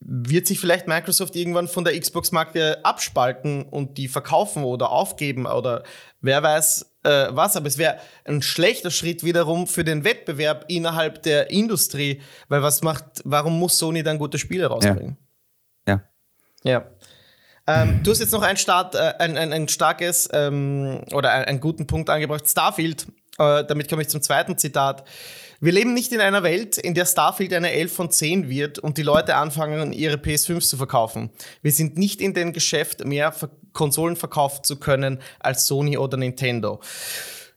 wird 0.00 0.46
sich 0.46 0.60
vielleicht 0.60 0.86
Microsoft 0.86 1.34
irgendwann 1.34 1.66
von 1.66 1.84
der 1.84 1.98
Xbox-Marke 1.98 2.84
abspalten 2.84 3.64
und 3.64 3.98
die 3.98 4.08
verkaufen 4.08 4.62
oder 4.62 4.90
aufgeben 4.90 5.46
oder 5.46 5.82
wer 6.20 6.42
weiß 6.42 6.94
äh, 7.02 7.26
was. 7.30 7.56
Aber 7.56 7.66
es 7.66 7.78
wäre 7.78 7.98
ein 8.24 8.40
schlechter 8.40 8.90
Schritt 8.90 9.24
wiederum 9.24 9.66
für 9.66 9.84
den 9.84 10.04
Wettbewerb 10.04 10.66
innerhalb 10.68 11.22
der 11.24 11.50
Industrie, 11.50 12.22
weil 12.48 12.62
was 12.62 12.82
macht, 12.82 13.04
warum 13.24 13.58
muss 13.58 13.78
Sony 13.78 14.02
dann 14.02 14.18
gute 14.18 14.38
Spiele 14.38 14.66
rausbringen? 14.66 15.16
Ja. 15.86 16.02
Ja. 16.62 16.72
ja. 16.72 16.86
Ähm, 17.66 18.00
du 18.02 18.12
hast 18.12 18.20
jetzt 18.20 18.32
noch 18.32 18.42
ein, 18.42 18.56
Start, 18.56 18.94
äh, 18.94 19.14
ein, 19.18 19.36
ein, 19.36 19.52
ein 19.52 19.68
starkes 19.68 20.28
ähm, 20.32 21.02
oder 21.12 21.32
einen, 21.32 21.44
einen 21.44 21.60
guten 21.60 21.86
Punkt 21.86 22.08
angebracht. 22.08 22.48
Starfield, 22.48 23.06
äh, 23.38 23.64
damit 23.64 23.90
komme 23.90 24.02
ich 24.02 24.08
zum 24.08 24.22
zweiten 24.22 24.56
Zitat. 24.56 25.04
Wir 25.60 25.72
leben 25.72 25.92
nicht 25.92 26.12
in 26.12 26.20
einer 26.20 26.44
Welt, 26.44 26.78
in 26.78 26.94
der 26.94 27.04
Starfield 27.04 27.52
eine 27.52 27.72
11 27.72 27.92
von 27.92 28.10
10 28.10 28.48
wird 28.48 28.78
und 28.78 28.96
die 28.96 29.02
Leute 29.02 29.34
anfangen, 29.34 29.92
ihre 29.92 30.16
PS5s 30.16 30.68
zu 30.68 30.76
verkaufen. 30.76 31.30
Wir 31.62 31.72
sind 31.72 31.98
nicht 31.98 32.20
in 32.20 32.32
dem 32.32 32.52
Geschäft, 32.52 33.04
mehr 33.04 33.34
Konsolen 33.72 34.14
verkaufen 34.14 34.62
zu 34.62 34.76
können 34.76 35.20
als 35.40 35.66
Sony 35.66 35.98
oder 35.98 36.16
Nintendo. 36.16 36.80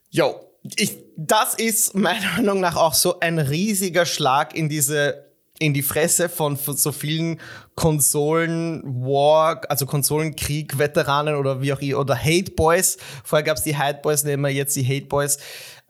Jo, 0.10 0.34
ich, 0.64 0.98
das 1.16 1.54
ist 1.54 1.94
meiner 1.94 2.32
Meinung 2.38 2.60
nach 2.60 2.76
auch 2.76 2.96
so 2.96 3.20
ein 3.20 3.38
riesiger 3.38 4.08
Schlag 4.08 4.56
in 4.56 4.68
diese 4.68 5.30
in 5.60 5.76
die 5.76 5.84
Fresse 5.84 6.28
von, 6.28 6.58
von 6.58 6.76
so 6.76 6.92
vielen 6.92 7.40
Konsolen-War, 7.76 9.62
also 9.70 9.86
Konsolenkrieg-Veteranen 9.86 11.36
oder 11.36 11.62
wie 11.62 11.72
auch 11.72 11.80
immer, 11.80 12.00
oder 12.00 12.18
Hate 12.18 12.54
Boys. 12.54 12.98
Vorher 13.24 13.44
gab 13.44 13.58
es 13.58 13.64
die 13.64 13.78
Hate 13.78 14.00
Boys, 14.02 14.24
nehmen 14.24 14.42
wir 14.42 14.50
jetzt 14.50 14.76
die 14.76 14.84
Hate 14.84 15.06
Boys 15.06 15.38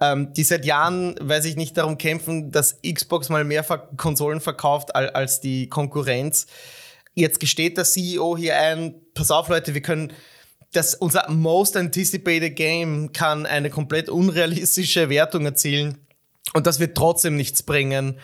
ähm, 0.01 0.33
die 0.33 0.43
seit 0.43 0.65
Jahren, 0.65 1.15
weiß 1.21 1.45
ich 1.45 1.55
nicht, 1.55 1.77
darum 1.77 1.97
kämpfen, 1.97 2.51
dass 2.51 2.77
Xbox 2.81 3.29
mal 3.29 3.43
mehr 3.43 3.63
Konsolen 3.95 4.41
verkauft 4.41 4.95
als, 4.95 5.15
als 5.15 5.41
die 5.41 5.69
Konkurrenz. 5.69 6.47
Jetzt 7.13 7.39
gesteht 7.39 7.77
der 7.77 7.85
CEO 7.85 8.35
hier 8.35 8.57
ein, 8.57 8.95
pass 9.13 9.31
auf 9.31 9.47
Leute, 9.47 9.73
wir 9.73 9.81
können 9.81 10.11
das, 10.73 10.95
unser 10.95 11.29
most 11.29 11.77
anticipated 11.77 12.55
game 12.55 13.11
kann 13.11 13.45
eine 13.45 13.69
komplett 13.69 14.09
unrealistische 14.09 15.09
Wertung 15.09 15.45
erzielen. 15.45 15.97
Und 16.53 16.65
das 16.65 16.79
wird 16.79 16.97
trotzdem 16.97 17.35
nichts 17.35 17.61
bringen. 17.61 18.19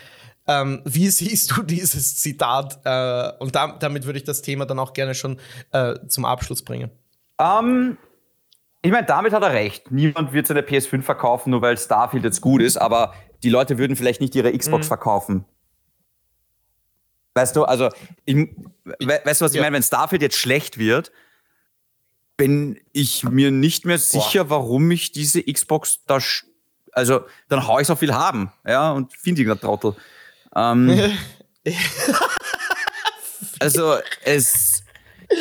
Ähm, 0.47 0.81
wie 0.85 1.09
siehst 1.09 1.55
du 1.55 1.61
dieses 1.61 2.17
Zitat? 2.17 2.79
Äh, 2.85 3.31
und 3.39 3.55
da, 3.55 3.77
damit 3.79 4.05
würde 4.05 4.17
ich 4.17 4.25
das 4.25 4.41
Thema 4.41 4.65
dann 4.65 4.79
auch 4.79 4.93
gerne 4.93 5.13
schon 5.13 5.39
äh, 5.71 5.95
zum 6.07 6.25
Abschluss 6.25 6.63
bringen. 6.63 6.89
Um, 7.37 7.47
ähm, 7.47 7.97
ich 8.81 8.91
meine, 8.91 9.07
damit 9.07 9.33
hat 9.33 9.43
er 9.43 9.53
recht. 9.53 9.91
Niemand 9.91 10.33
wird 10.33 10.47
seine 10.47 10.61
PS5 10.61 11.01
verkaufen, 11.01 11.49
nur 11.51 11.61
weil 11.61 11.77
Starfield 11.77 12.23
jetzt 12.23 12.41
gut 12.41 12.61
ist, 12.61 12.77
aber 12.77 13.13
die 13.43 13.49
Leute 13.49 13.77
würden 13.77 13.95
vielleicht 13.95 14.21
nicht 14.21 14.35
ihre 14.35 14.55
Xbox 14.55 14.85
mhm. 14.85 14.87
verkaufen. 14.87 15.45
Weißt 17.33 17.55
du, 17.55 17.65
also, 17.65 17.89
ich, 18.25 18.35
weißt 18.99 19.41
du, 19.41 19.45
was 19.45 19.51
ich 19.51 19.57
ja. 19.57 19.63
meine? 19.63 19.75
Wenn 19.75 19.83
Starfield 19.83 20.21
jetzt 20.21 20.37
schlecht 20.37 20.77
wird, 20.77 21.11
bin 22.35 22.79
ich 22.93 23.23
mir 23.23 23.51
nicht 23.51 23.85
mehr 23.85 23.97
sicher, 23.97 24.45
Boah. 24.45 24.61
warum 24.61 24.89
ich 24.91 25.11
diese 25.11 25.43
Xbox 25.43 26.03
da, 26.05 26.19
also, 26.93 27.21
dann 27.49 27.67
hau 27.67 27.79
ich 27.79 27.87
so 27.87 27.95
viel 27.95 28.13
haben, 28.13 28.51
ja, 28.65 28.91
und 28.91 29.13
finde 29.13 29.41
ich 29.43 29.59
Trottel. 29.59 29.95
Ähm, 30.55 31.11
also, 33.59 33.97
es, 34.23 34.76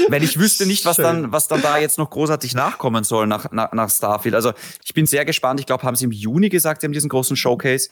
wenn 0.09 0.23
ich 0.23 0.39
wüsste 0.39 0.67
nicht, 0.67 0.85
was 0.85 0.97
dann, 0.97 1.33
was 1.33 1.49
dann 1.49 1.63
da 1.63 1.79
jetzt 1.79 1.99
noch 1.99 2.11
großartig 2.11 2.55
nachkommen 2.55 3.05
soll 3.05 3.27
nach, 3.27 3.51
nach, 3.53 3.73
nach 3.73 3.91
Starfield. 3.91 4.35
Also 4.35 4.53
ich 4.85 4.95
bin 4.95 5.07
sehr 5.07 5.25
gespannt. 5.25 5.61
Ich 5.61 5.67
glaube, 5.67 5.85
haben 5.85 5.97
sie 5.97 6.05
im 6.05 6.13
Juni 6.13 6.49
gesagt, 6.49 6.81
sie 6.81 6.87
haben 6.87 6.93
diesen 6.93 7.09
großen 7.09 7.37
Showcase. 7.37 7.91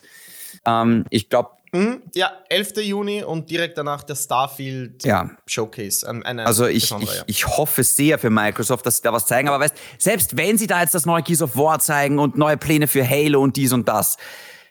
Ähm, 0.67 1.05
ich 1.11 1.29
glaube. 1.29 1.51
Mhm, 1.73 2.03
ja, 2.15 2.31
11. 2.51 2.77
Juni 2.83 3.25
und 3.25 3.51
direkt 3.51 3.77
danach 3.77 4.05
der 4.05 4.15
Starfield 4.15 5.05
ja. 5.05 5.31
Showcase. 5.47 6.07
Also 6.23 6.67
ich, 6.67 6.93
ich, 6.93 7.23
ich 7.27 7.47
hoffe 7.49 7.83
sehr 7.83 8.19
für 8.21 8.31
Microsoft, 8.31 8.87
dass 8.87 8.99
sie 8.99 9.03
da 9.03 9.13
was 9.13 9.27
zeigen. 9.27 9.49
Aber 9.49 9.59
weißt, 9.59 9.75
selbst 9.99 10.37
wenn 10.37 10.57
sie 10.57 10.69
da 10.69 10.83
jetzt 10.83 10.95
das 10.95 11.05
neue 11.05 11.25
Keys 11.25 11.43
of 11.43 11.57
War 11.57 11.81
zeigen 11.81 12.21
und 12.21 12.39
neue 12.39 12.57
Pläne 12.57 12.87
für 12.87 13.09
Halo 13.09 13.43
und 13.43 13.57
dies 13.57 13.73
und 13.73 13.89
das, 13.89 14.19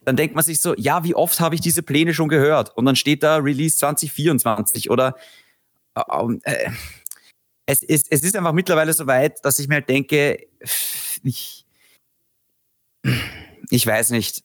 dann 0.06 0.16
denkt 0.16 0.36
man 0.36 0.44
sich 0.46 0.62
so, 0.62 0.76
ja, 0.78 1.04
wie 1.04 1.16
oft 1.16 1.40
habe 1.42 1.56
ich 1.56 1.62
diese 1.62 1.84
Pläne 1.84 2.14
schon 2.14 2.30
gehört? 2.30 2.76
Und 2.78 2.86
dann 2.86 2.96
steht 2.96 3.22
da 3.24 3.38
Release 3.38 3.78
2024 3.78 4.90
oder 4.90 5.16
äh, 5.96 6.02
äh 6.44 6.70
es 7.66 7.82
ist, 7.84 8.08
es 8.12 8.24
ist 8.24 8.36
einfach 8.36 8.54
mittlerweile 8.54 8.94
so 8.94 9.08
weit, 9.08 9.44
dass 9.46 9.60
ich 9.60 9.68
mir 9.68 9.76
halt 9.76 9.90
denke, 9.90 10.48
ich, 11.24 11.66
ich 13.70 13.88
weiß 13.88 14.12
nicht. 14.12 14.44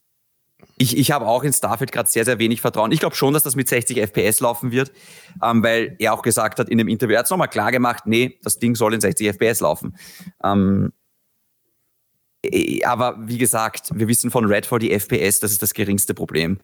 Ich, 0.81 0.97
ich 0.97 1.11
habe 1.11 1.27
auch 1.27 1.43
in 1.43 1.51
Starfield 1.51 1.91
gerade 1.91 2.09
sehr, 2.09 2.23
sehr 2.23 2.39
wenig 2.39 2.61
Vertrauen. 2.61 2.93
Ich 2.93 3.01
glaube 3.01 3.15
schon, 3.15 3.33
dass 3.33 3.43
das 3.43 3.55
mit 3.55 3.67
60 3.67 3.97
FPS 3.97 4.39
laufen 4.39 4.71
wird, 4.71 4.93
ähm, 5.43 5.61
weil 5.61 5.95
er 5.99 6.13
auch 6.13 6.21
gesagt 6.21 6.57
hat 6.57 6.69
in 6.69 6.77
dem 6.77 6.87
Interview, 6.87 7.15
er 7.15 7.19
hat 7.19 7.25
es 7.25 7.31
nochmal 7.31 7.49
klar 7.49 7.71
gemacht, 7.71 8.03
nee, 8.05 8.39
das 8.43 8.59
Ding 8.59 8.75
soll 8.75 8.93
in 8.93 9.01
60 9.01 9.27
FPS 9.27 9.59
laufen. 9.59 9.97
Ähm, 10.41 10.93
äh, 12.43 12.83
aber 12.83 13.17
wie 13.19 13.37
gesagt, 13.37 13.89
wir 13.93 14.07
wissen 14.07 14.31
von 14.31 14.45
Redfall 14.45 14.79
die 14.79 14.91
FPS, 14.91 15.41
das 15.41 15.51
ist 15.51 15.61
das 15.61 15.73
geringste 15.73 16.13
Problem. 16.13 16.59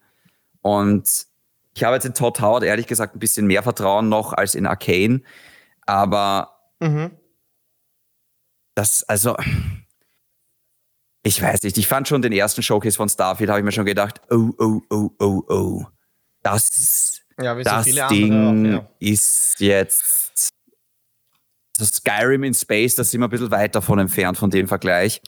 Und 0.62 1.26
ich 1.74 1.84
habe 1.84 1.94
jetzt 1.94 2.06
in 2.06 2.14
Todd 2.14 2.40
Howard 2.40 2.64
ehrlich 2.64 2.86
gesagt 2.86 3.16
ein 3.16 3.18
bisschen 3.18 3.46
mehr 3.46 3.62
Vertrauen 3.62 4.08
noch 4.08 4.32
als 4.32 4.54
in 4.54 4.66
Arcane. 4.66 5.20
Aber 5.86 6.52
mhm. 6.80 7.12
das, 8.74 9.04
also, 9.04 9.36
ich 11.22 11.40
weiß 11.40 11.62
nicht, 11.62 11.78
ich 11.78 11.86
fand 11.86 12.08
schon 12.08 12.22
den 12.22 12.32
ersten 12.32 12.62
Showcase 12.62 12.96
von 12.96 13.08
Starfield, 13.08 13.50
habe 13.50 13.60
ich 13.60 13.64
mir 13.64 13.72
schon 13.72 13.86
gedacht, 13.86 14.20
oh, 14.30 14.50
oh, 14.58 14.80
oh, 14.90 15.10
oh, 15.18 15.42
oh. 15.48 15.84
Das, 16.42 17.20
ja, 17.40 17.54
das 17.54 17.86
Ding 18.08 18.32
auch, 18.32 18.70
ja. 18.70 18.88
ist 18.98 19.60
jetzt 19.60 20.50
das 21.78 21.88
Skyrim 21.88 22.44
in 22.44 22.54
Space, 22.54 22.94
das 22.94 23.10
sind 23.10 23.20
wir 23.20 23.26
ein 23.26 23.30
bisschen 23.30 23.50
weit 23.50 23.74
davon 23.74 23.98
entfernt 23.98 24.38
von 24.38 24.50
dem 24.50 24.68
Vergleich. 24.68 25.20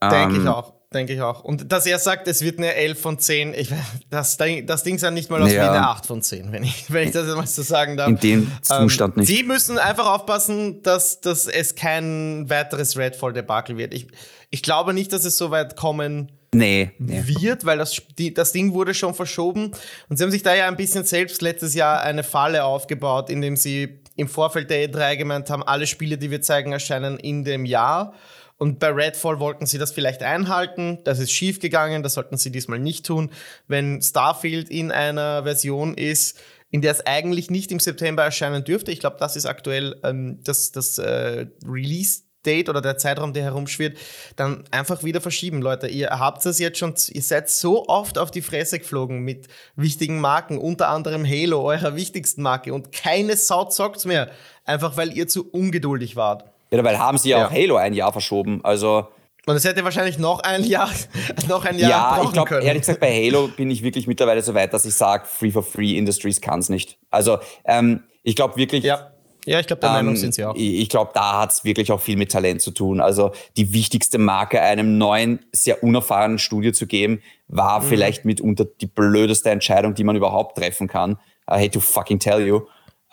Denke 0.00 0.36
ähm, 0.36 0.42
ich 0.42 0.48
auch 0.48 0.75
denke 0.92 1.12
ich 1.12 1.20
auch. 1.20 1.42
Und 1.42 1.72
dass 1.72 1.86
er 1.86 1.98
sagt, 1.98 2.28
es 2.28 2.42
wird 2.42 2.58
eine 2.58 2.74
11 2.74 3.00
von 3.00 3.18
10, 3.18 3.54
ich, 3.54 3.70
das, 4.10 4.36
das 4.36 4.82
Ding 4.82 4.98
sah 4.98 5.10
nicht 5.10 5.30
mal 5.30 5.42
aus 5.42 5.52
ja. 5.52 5.64
wie 5.64 5.68
eine 5.68 5.88
8 5.88 6.06
von 6.06 6.22
10, 6.22 6.52
wenn 6.52 6.62
ich, 6.62 6.86
wenn 6.92 7.08
ich 7.08 7.14
das 7.14 7.26
mal 7.34 7.46
so 7.46 7.62
sagen 7.62 7.96
darf. 7.96 8.08
In 8.08 8.18
dem 8.18 8.52
Zustand 8.62 9.16
ähm, 9.16 9.20
nicht. 9.20 9.28
Sie 9.28 9.42
müssen 9.42 9.78
einfach 9.78 10.06
aufpassen, 10.06 10.82
dass, 10.82 11.20
dass 11.20 11.46
es 11.46 11.74
kein 11.74 12.48
weiteres 12.48 12.96
Redfall-Debakel 12.96 13.76
wird. 13.76 13.94
Ich, 13.94 14.08
ich 14.50 14.62
glaube 14.62 14.94
nicht, 14.94 15.12
dass 15.12 15.24
es 15.24 15.36
so 15.36 15.50
weit 15.50 15.76
kommen 15.76 16.32
nee, 16.54 16.90
nee. 16.98 17.22
wird, 17.26 17.64
weil 17.64 17.78
das, 17.78 18.00
die, 18.18 18.32
das 18.32 18.52
Ding 18.52 18.72
wurde 18.72 18.94
schon 18.94 19.14
verschoben. 19.14 19.72
Und 20.08 20.16
sie 20.16 20.24
haben 20.24 20.30
sich 20.30 20.42
da 20.42 20.54
ja 20.54 20.68
ein 20.68 20.76
bisschen 20.76 21.04
selbst 21.04 21.42
letztes 21.42 21.74
Jahr 21.74 22.02
eine 22.02 22.22
Falle 22.22 22.64
aufgebaut, 22.64 23.30
indem 23.30 23.56
sie 23.56 24.00
im 24.16 24.28
Vorfeld 24.28 24.70
der 24.70 24.88
E3 24.88 25.16
gemeint 25.16 25.50
haben, 25.50 25.62
alle 25.62 25.86
Spiele, 25.86 26.16
die 26.16 26.30
wir 26.30 26.40
zeigen, 26.40 26.72
erscheinen 26.72 27.18
in 27.18 27.44
dem 27.44 27.64
Jahr. 27.64 28.14
Und 28.58 28.78
bei 28.78 28.88
Redfall 28.88 29.38
wollten 29.38 29.66
sie 29.66 29.78
das 29.78 29.92
vielleicht 29.92 30.22
einhalten. 30.22 30.98
Das 31.04 31.18
ist 31.18 31.30
schiefgegangen, 31.30 32.02
das 32.02 32.14
sollten 32.14 32.38
sie 32.38 32.50
diesmal 32.50 32.78
nicht 32.78 33.04
tun. 33.04 33.30
Wenn 33.68 34.00
Starfield 34.00 34.70
in 34.70 34.90
einer 34.92 35.42
Version 35.42 35.94
ist, 35.94 36.38
in 36.70 36.80
der 36.80 36.92
es 36.92 37.06
eigentlich 37.06 37.50
nicht 37.50 37.70
im 37.70 37.80
September 37.80 38.24
erscheinen 38.24 38.64
dürfte, 38.64 38.92
ich 38.92 39.00
glaube, 39.00 39.16
das 39.20 39.36
ist 39.36 39.46
aktuell 39.46 40.00
ähm, 40.02 40.40
das, 40.42 40.72
das 40.72 40.98
äh, 40.98 41.46
Release 41.66 42.22
Date 42.46 42.68
oder 42.68 42.80
der 42.80 42.96
Zeitraum, 42.96 43.32
der 43.32 43.42
herumschwirrt, 43.42 43.98
dann 44.36 44.64
einfach 44.70 45.02
wieder 45.02 45.20
verschieben, 45.20 45.60
Leute. 45.60 45.88
Ihr 45.88 46.10
habt 46.10 46.46
es 46.46 46.58
jetzt 46.58 46.78
schon, 46.78 46.94
ihr 47.08 47.22
seid 47.22 47.50
so 47.50 47.86
oft 47.88 48.18
auf 48.18 48.30
die 48.30 48.42
Fresse 48.42 48.78
geflogen 48.78 49.20
mit 49.20 49.48
wichtigen 49.74 50.20
Marken, 50.20 50.58
unter 50.58 50.88
anderem 50.88 51.26
Halo, 51.26 51.62
eurer 51.62 51.96
wichtigsten 51.96 52.42
Marke, 52.42 52.72
und 52.72 52.92
keine 52.92 53.36
Sau 53.36 53.64
zockt's 53.64 54.04
mehr, 54.04 54.30
einfach 54.64 54.96
weil 54.96 55.16
ihr 55.16 55.28
zu 55.28 55.50
ungeduldig 55.50 56.16
wart. 56.16 56.44
Ja, 56.76 56.84
weil 56.84 56.98
haben 56.98 57.18
sie 57.18 57.30
ja, 57.30 57.38
ja, 57.38 57.46
auch 57.46 57.50
Halo 57.50 57.76
ein 57.76 57.94
Jahr 57.94 58.12
verschoben. 58.12 58.60
Also. 58.64 59.08
Und 59.46 59.54
es 59.54 59.64
hätte 59.64 59.84
wahrscheinlich 59.84 60.18
noch 60.18 60.40
ein 60.40 60.64
Jahr, 60.64 60.90
noch 61.48 61.64
ein 61.64 61.78
Jahr 61.78 62.18
ja, 62.18 62.22
ich 62.24 62.32
glaube, 62.32 62.60
ehrlich 62.62 62.82
gesagt, 62.82 63.00
bei 63.00 63.12
Halo 63.12 63.48
bin 63.48 63.70
ich 63.70 63.82
wirklich 63.82 64.06
mittlerweile 64.06 64.42
so 64.42 64.54
weit, 64.54 64.72
dass 64.72 64.84
ich 64.84 64.94
sage, 64.94 65.24
Free 65.26 65.50
for 65.50 65.62
Free 65.62 65.96
Industries 65.96 66.40
kann 66.40 66.58
es 66.58 66.68
nicht. 66.68 66.98
Also, 67.10 67.38
ähm, 67.64 68.02
ich 68.22 68.34
glaube 68.34 68.56
wirklich. 68.56 68.84
Ja. 68.84 69.12
Ja, 69.46 69.60
ich 69.60 69.68
glaube, 69.68 69.78
der 69.78 69.90
ähm, 69.90 69.96
Meinung 69.96 70.16
sind 70.16 70.34
sie 70.34 70.44
auch. 70.44 70.56
Ich 70.56 70.88
glaube, 70.88 71.12
da 71.14 71.42
hat 71.42 71.52
es 71.52 71.64
wirklich 71.64 71.92
auch 71.92 72.00
viel 72.00 72.16
mit 72.16 72.32
Talent 72.32 72.60
zu 72.60 72.72
tun. 72.72 73.00
Also 73.00 73.30
die 73.56 73.72
wichtigste 73.72 74.18
Marke 74.18 74.60
einem 74.60 74.98
neuen, 74.98 75.38
sehr 75.52 75.84
unerfahrenen 75.84 76.40
Studio 76.40 76.72
zu 76.72 76.88
geben, 76.88 77.22
war 77.46 77.80
mhm. 77.80 77.84
vielleicht 77.84 78.24
mitunter 78.24 78.64
die 78.64 78.88
blödeste 78.88 79.50
Entscheidung, 79.50 79.94
die 79.94 80.02
man 80.02 80.16
überhaupt 80.16 80.58
treffen 80.58 80.88
kann. 80.88 81.12
I 81.48 81.54
hate 81.54 81.70
to 81.70 81.80
fucking 81.80 82.18
tell 82.18 82.44
you. 82.44 82.62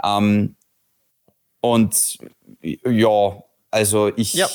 Ähm, 0.03 0.55
und 1.61 2.17
ja, 2.61 3.43
also 3.73 4.11
ich. 4.15 4.33
Ja. 4.33 4.47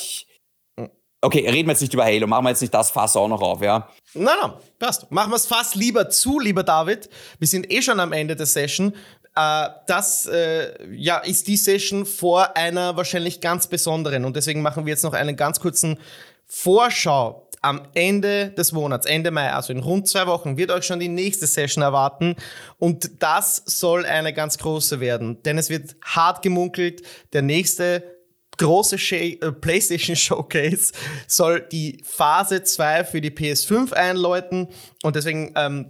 Okay, 1.20 1.48
reden 1.48 1.66
wir 1.66 1.72
jetzt 1.72 1.80
nicht 1.80 1.92
über 1.92 2.04
Halo, 2.04 2.28
machen 2.28 2.44
wir 2.44 2.50
jetzt 2.50 2.60
nicht 2.60 2.72
das 2.72 2.92
Fass 2.92 3.16
auch 3.16 3.26
noch 3.26 3.42
auf, 3.42 3.60
ja? 3.60 3.88
Nein, 4.14 4.36
nein, 4.40 4.52
passt. 4.78 5.10
Machen 5.10 5.32
wir 5.32 5.36
es 5.36 5.46
fast 5.46 5.74
lieber 5.74 6.08
zu, 6.10 6.38
lieber 6.38 6.62
David. 6.62 7.10
Wir 7.40 7.48
sind 7.48 7.68
eh 7.72 7.82
schon 7.82 7.98
am 7.98 8.12
Ende 8.12 8.36
der 8.36 8.46
Session. 8.46 8.94
Äh, 9.34 9.68
das 9.88 10.26
äh, 10.26 10.94
ja, 10.94 11.18
ist 11.18 11.48
die 11.48 11.56
Session 11.56 12.06
vor 12.06 12.56
einer 12.56 12.96
wahrscheinlich 12.96 13.40
ganz 13.40 13.66
besonderen. 13.66 14.24
Und 14.24 14.36
deswegen 14.36 14.62
machen 14.62 14.86
wir 14.86 14.92
jetzt 14.92 15.02
noch 15.02 15.12
einen 15.12 15.34
ganz 15.34 15.58
kurzen 15.58 15.98
Vorschau. 16.46 17.44
Am 17.60 17.82
Ende 17.94 18.50
des 18.50 18.70
Monats, 18.70 19.04
Ende 19.04 19.32
Mai, 19.32 19.52
also 19.52 19.72
in 19.72 19.80
rund 19.80 20.06
zwei 20.06 20.28
Wochen, 20.28 20.56
wird 20.56 20.70
euch 20.70 20.84
schon 20.84 21.00
die 21.00 21.08
nächste 21.08 21.48
Session 21.48 21.82
erwarten. 21.82 22.36
Und 22.78 23.20
das 23.20 23.64
soll 23.66 24.06
eine 24.06 24.32
ganz 24.32 24.58
große 24.58 25.00
werden. 25.00 25.42
Denn 25.42 25.58
es 25.58 25.68
wird 25.68 25.96
hart 26.04 26.42
gemunkelt. 26.42 27.02
Der 27.32 27.42
nächste 27.42 28.17
große 28.59 28.96
äh, 28.96 29.36
PlayStation 29.52 30.16
Showcase 30.16 30.92
soll 31.26 31.61
die 31.61 32.02
Phase 32.04 32.62
2 32.62 33.04
für 33.04 33.20
die 33.20 33.30
PS5 33.30 33.92
einläuten. 33.92 34.68
Und 35.02 35.16
deswegen, 35.16 35.52
ähm, 35.56 35.86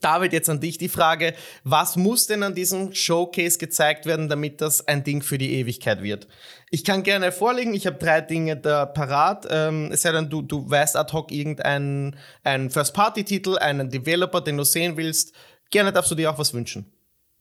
David, 0.00 0.32
jetzt 0.32 0.48
an 0.48 0.60
dich 0.60 0.78
die 0.78 0.88
Frage, 0.88 1.34
was 1.64 1.96
muss 1.96 2.26
denn 2.26 2.42
an 2.42 2.54
diesem 2.54 2.92
Showcase 2.94 3.58
gezeigt 3.58 4.06
werden, 4.06 4.28
damit 4.28 4.60
das 4.60 4.86
ein 4.86 5.02
Ding 5.02 5.22
für 5.22 5.38
die 5.38 5.54
Ewigkeit 5.54 6.02
wird? 6.02 6.28
Ich 6.70 6.84
kann 6.84 7.02
gerne 7.02 7.32
vorlegen, 7.32 7.74
ich 7.74 7.86
habe 7.86 7.96
drei 7.96 8.20
Dinge 8.20 8.56
da 8.56 8.86
parat. 8.86 9.48
Ähm, 9.50 9.90
es 9.92 10.02
sei 10.02 10.12
denn, 10.12 10.28
du, 10.28 10.42
du 10.42 10.68
weißt 10.68 10.96
ad 10.96 11.12
hoc 11.12 11.32
irgendeinen 11.32 12.14
First-Party-Titel, 12.44 13.58
einen 13.58 13.90
Developer, 13.90 14.40
den 14.40 14.56
du 14.56 14.64
sehen 14.64 14.96
willst. 14.96 15.32
Gerne 15.70 15.92
darfst 15.92 16.10
du 16.10 16.14
dir 16.14 16.30
auch 16.30 16.38
was 16.38 16.54
wünschen. 16.54 16.92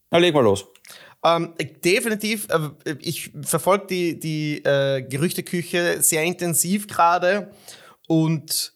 Na, 0.10 0.18
leg 0.18 0.34
mal 0.34 0.42
los. 0.42 0.66
Ähm, 1.24 1.54
definitiv, 1.84 2.48
äh, 2.50 2.96
ich 3.00 3.32
verfolge 3.42 3.88
die, 3.88 4.20
die 4.20 4.64
äh, 4.64 5.02
Gerüchteküche 5.02 6.02
sehr 6.02 6.24
intensiv 6.24 6.88
gerade 6.88 7.52
und 8.08 8.74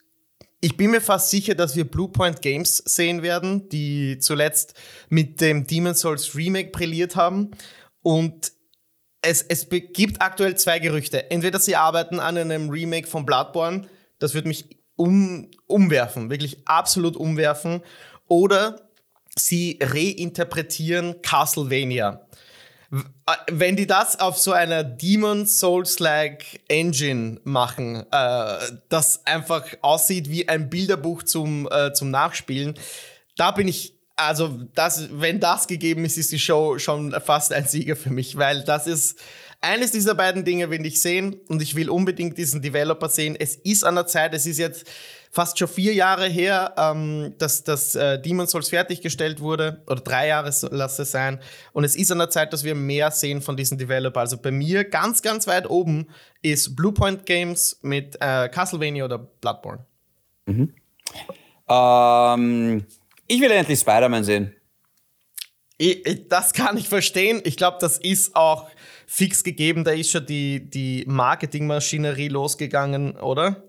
ich 0.64 0.76
bin 0.76 0.92
mir 0.92 1.00
fast 1.00 1.30
sicher, 1.30 1.56
dass 1.56 1.74
wir 1.74 1.84
Bluepoint 1.84 2.40
Games 2.40 2.76
sehen 2.76 3.22
werden, 3.22 3.68
die 3.68 4.18
zuletzt 4.18 4.74
mit 5.08 5.40
dem 5.40 5.66
Demon's 5.66 6.00
Souls 6.00 6.36
Remake 6.36 6.70
brilliert 6.70 7.16
haben. 7.16 7.50
Und 8.02 8.52
es, 9.22 9.42
es 9.42 9.68
gibt 9.68 10.22
aktuell 10.22 10.56
zwei 10.56 10.78
Gerüchte. 10.78 11.32
Entweder 11.32 11.58
sie 11.58 11.74
arbeiten 11.74 12.20
an 12.20 12.36
einem 12.36 12.70
Remake 12.70 13.08
von 13.08 13.26
Bloodborne, 13.26 13.88
das 14.20 14.34
würde 14.34 14.46
mich 14.46 14.66
um, 14.94 15.50
umwerfen, 15.66 16.30
wirklich 16.30 16.58
absolut 16.64 17.16
umwerfen. 17.16 17.82
Oder 18.28 18.88
sie 19.38 19.78
reinterpretieren 19.80 21.22
Castlevania. 21.22 22.26
wenn 23.50 23.74
die 23.74 23.86
das 23.86 24.20
auf 24.20 24.36
so 24.36 24.52
einer 24.52 24.84
Demon 24.84 25.46
Souls-like 25.46 26.60
Engine 26.68 27.40
machen, 27.42 28.04
äh, 28.12 28.58
das 28.90 29.24
einfach 29.24 29.64
aussieht 29.80 30.28
wie 30.28 30.46
ein 30.46 30.68
Bilderbuch 30.68 31.22
zum, 31.22 31.66
äh, 31.70 31.94
zum 31.94 32.10
Nachspielen, 32.10 32.74
da 33.36 33.50
bin 33.50 33.66
ich, 33.66 33.94
also 34.14 34.60
das, 34.74 35.08
wenn 35.10 35.40
das 35.40 35.66
gegeben 35.66 36.04
ist, 36.04 36.18
ist 36.18 36.32
die 36.32 36.38
Show 36.38 36.78
schon 36.78 37.12
fast 37.24 37.54
ein 37.54 37.66
Sieger 37.66 37.96
für 37.96 38.10
mich, 38.10 38.36
weil 38.36 38.62
das 38.62 38.86
ist 38.86 39.18
eines 39.62 39.92
dieser 39.92 40.14
beiden 40.14 40.44
Dinge 40.44 40.70
will 40.70 40.84
ich 40.84 41.00
sehen 41.00 41.36
und 41.48 41.62
ich 41.62 41.76
will 41.76 41.88
unbedingt 41.88 42.36
diesen 42.36 42.60
Developer 42.60 43.08
sehen. 43.08 43.36
Es 43.38 43.54
ist 43.54 43.84
an 43.84 43.94
der 43.94 44.06
Zeit, 44.06 44.34
es 44.34 44.44
ist 44.44 44.58
jetzt 44.58 44.86
fast 45.32 45.58
schon 45.58 45.66
vier 45.66 45.94
Jahre 45.94 46.28
her, 46.28 46.74
ähm, 46.76 47.34
dass 47.38 47.64
das 47.64 47.94
äh, 47.94 48.20
Demon's 48.20 48.50
Souls 48.50 48.68
fertiggestellt 48.68 49.40
wurde, 49.40 49.82
oder 49.86 50.02
drei 50.02 50.28
Jahre 50.28 50.52
lass 50.70 50.98
es 50.98 51.10
sein. 51.10 51.40
Und 51.72 51.84
es 51.84 51.96
ist 51.96 52.12
an 52.12 52.18
der 52.18 52.28
Zeit, 52.28 52.52
dass 52.52 52.64
wir 52.64 52.74
mehr 52.74 53.10
sehen 53.10 53.40
von 53.40 53.56
diesen 53.56 53.78
Developer. 53.78 54.20
Also 54.20 54.36
bei 54.36 54.50
mir 54.50 54.84
ganz, 54.84 55.22
ganz 55.22 55.46
weit 55.46 55.68
oben 55.68 56.08
ist 56.42 56.76
Bluepoint 56.76 57.24
Games 57.24 57.78
mit 57.80 58.16
äh, 58.20 58.50
Castlevania 58.50 59.06
oder 59.06 59.18
Bloodborne. 59.18 59.86
Mhm. 60.44 60.74
Ähm, 61.66 62.84
ich 63.26 63.40
will 63.40 63.50
endlich 63.50 63.80
Spider-Man 63.80 64.24
sehen. 64.24 64.54
Ich, 65.78 66.06
ich, 66.06 66.28
das 66.28 66.52
kann 66.52 66.76
ich 66.76 66.90
verstehen. 66.90 67.40
Ich 67.44 67.56
glaube, 67.56 67.78
das 67.80 67.96
ist 67.96 68.36
auch 68.36 68.68
fix 69.06 69.42
gegeben. 69.42 69.82
Da 69.82 69.92
ist 69.92 70.10
schon 70.10 70.26
die, 70.26 70.68
die 70.68 71.04
Marketingmaschinerie 71.08 72.28
losgegangen, 72.28 73.16
oder? 73.16 73.62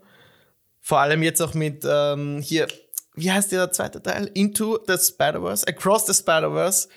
Vor 0.86 0.98
allem 1.00 1.22
jetzt 1.22 1.40
auch 1.40 1.54
mit 1.54 1.82
ähm, 1.88 2.42
hier, 2.42 2.68
wie 3.14 3.32
heißt 3.32 3.52
der 3.52 3.72
zweite 3.72 4.02
Teil? 4.02 4.30
Into 4.34 4.78
the 4.86 4.98
Spider-Verse? 4.98 5.66
Across 5.66 6.04
the 6.04 6.12
Spider-Verse. 6.12 6.88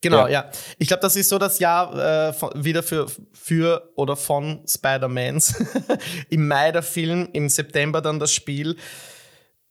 Genau, 0.00 0.26
ja. 0.26 0.28
ja. 0.28 0.50
Ich 0.78 0.88
glaube, 0.88 1.00
das 1.00 1.14
ist 1.14 1.28
so 1.28 1.38
das 1.38 1.60
Jahr 1.60 1.94
äh, 2.28 2.32
von, 2.32 2.50
wieder 2.56 2.82
für, 2.82 3.06
für 3.32 3.92
oder 3.94 4.16
von 4.16 4.64
Spider-Mans. 4.66 5.62
Im 6.28 6.48
Mai 6.48 6.72
der 6.72 6.82
Film, 6.82 7.28
im 7.34 7.48
September 7.48 8.00
dann 8.00 8.18
das 8.18 8.32
Spiel. 8.32 8.76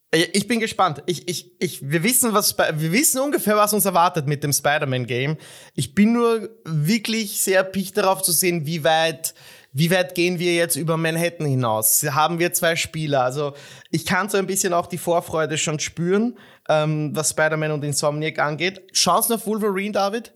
Äh, 0.10 0.28
ich 0.32 0.48
bin 0.48 0.62
gespannt. 0.62 1.04
Ich, 1.06 1.28
ich, 1.28 1.52
ich, 1.60 1.90
wir, 1.90 2.02
wissen, 2.02 2.34
was, 2.34 2.58
wir 2.58 2.92
wissen 2.94 3.20
ungefähr, 3.20 3.58
was 3.58 3.74
uns 3.74 3.84
erwartet 3.84 4.26
mit 4.26 4.42
dem 4.42 4.54
Spider-Man-Game. 4.54 5.36
Ich 5.74 5.94
bin 5.94 6.14
nur 6.14 6.50
wirklich 6.64 7.42
sehr 7.42 7.66
picht 7.66 7.98
darauf 7.98 8.22
zu 8.22 8.32
sehen, 8.32 8.66
wie 8.66 8.86
weit, 8.86 9.34
wie 9.78 9.92
weit 9.92 10.16
gehen 10.16 10.40
wir 10.40 10.56
jetzt 10.56 10.78
über 10.78 10.96
Manhattan 10.96 11.46
hinaus. 11.46 12.02
Haben 12.02 12.40
wir 12.40 12.54
zwei 12.54 12.78
Spieler? 12.78 13.24
Also 13.24 13.54
ich 13.92 14.06
kann 14.06 14.30
so 14.30 14.38
ein 14.38 14.48
bisschen 14.48 14.72
auch 14.72 14.88
die 14.88 14.98
Vorfreude 14.98 15.58
schon 15.58 15.80
spüren, 15.80 16.38
ähm, 16.70 17.14
was 17.14 17.32
Spider-Man 17.32 17.72
und 17.72 17.84
Insomniac 17.84 18.40
angeht. 18.40 18.90
Chancen 18.94 19.34
auf 19.34 19.46
Wolverine, 19.46 19.92
David? 19.92 20.32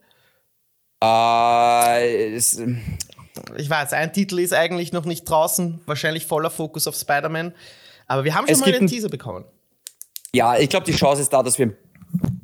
Äh, 1.01 2.33
ist, 2.35 2.61
ich 3.55 3.69
weiß, 3.69 3.93
ein 3.93 4.11
Titel 4.11 4.39
ist 4.39 4.53
eigentlich 4.53 4.91
noch 4.91 5.05
nicht 5.05 5.23
draußen, 5.23 5.79
wahrscheinlich 5.85 6.25
voller 6.25 6.49
Fokus 6.49 6.85
auf 6.85 6.95
Spider-Man. 6.97 7.53
Aber 8.07 8.25
wir 8.25 8.35
haben 8.35 8.45
schon 8.45 8.59
mal 8.59 8.75
einen 8.75 8.87
Teaser 8.87 9.07
bekommen. 9.07 9.45
Ja, 10.35 10.57
ich 10.57 10.67
glaube, 10.67 10.85
die 10.85 10.91
Chance 10.91 11.21
ist 11.21 11.31
da, 11.31 11.41
dass 11.41 11.57
wir 11.57 11.67
ein 11.67 11.77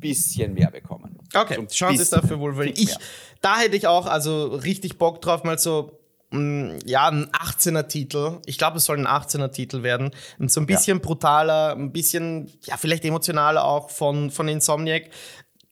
bisschen 0.00 0.54
mehr 0.54 0.70
bekommen. 0.70 1.18
Okay, 1.34 1.56
so 1.56 1.62
die 1.62 1.74
Chance 1.74 2.00
ist 2.00 2.14
da 2.14 2.22
für 2.22 2.40
Wolverine. 2.40 2.72
Ich, 2.72 2.96
da 3.42 3.58
hätte 3.58 3.76
ich 3.76 3.86
auch 3.86 4.06
also 4.06 4.46
richtig 4.46 4.96
Bock 4.96 5.20
drauf, 5.20 5.44
mal 5.44 5.58
so 5.58 6.00
ja, 6.32 7.08
ein 7.08 7.30
18er 7.30 7.86
Titel. 7.86 8.40
Ich 8.46 8.58
glaube, 8.58 8.78
es 8.78 8.84
soll 8.84 8.98
ein 8.98 9.06
18er 9.06 9.50
Titel 9.50 9.82
werden. 9.82 10.10
Und 10.38 10.50
so 10.50 10.60
ein 10.60 10.66
bisschen 10.66 10.98
ja. 10.98 11.02
brutaler, 11.02 11.76
ein 11.76 11.92
bisschen, 11.92 12.50
ja, 12.64 12.76
vielleicht 12.76 13.04
emotionaler 13.04 13.64
auch 13.64 13.90
von, 13.90 14.30
von 14.30 14.48
Insomniac. 14.48 15.10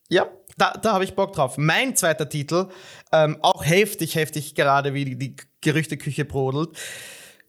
Ja, 0.09 0.27
da, 0.57 0.73
da 0.73 0.93
habe 0.93 1.05
ich 1.05 1.15
Bock 1.15 1.33
drauf. 1.33 1.59
Mein 1.59 1.97
zweiter 1.97 2.29
Titel, 2.29 2.69
ähm, 3.13 3.39
auch 3.43 3.65
heftig, 3.65 4.15
heftig 4.15 4.55
gerade, 4.55 4.95
wie 4.95 5.05
die, 5.05 5.19
die 5.19 5.37
Gerüchteküche 5.61 6.25
brodelt. 6.25 6.71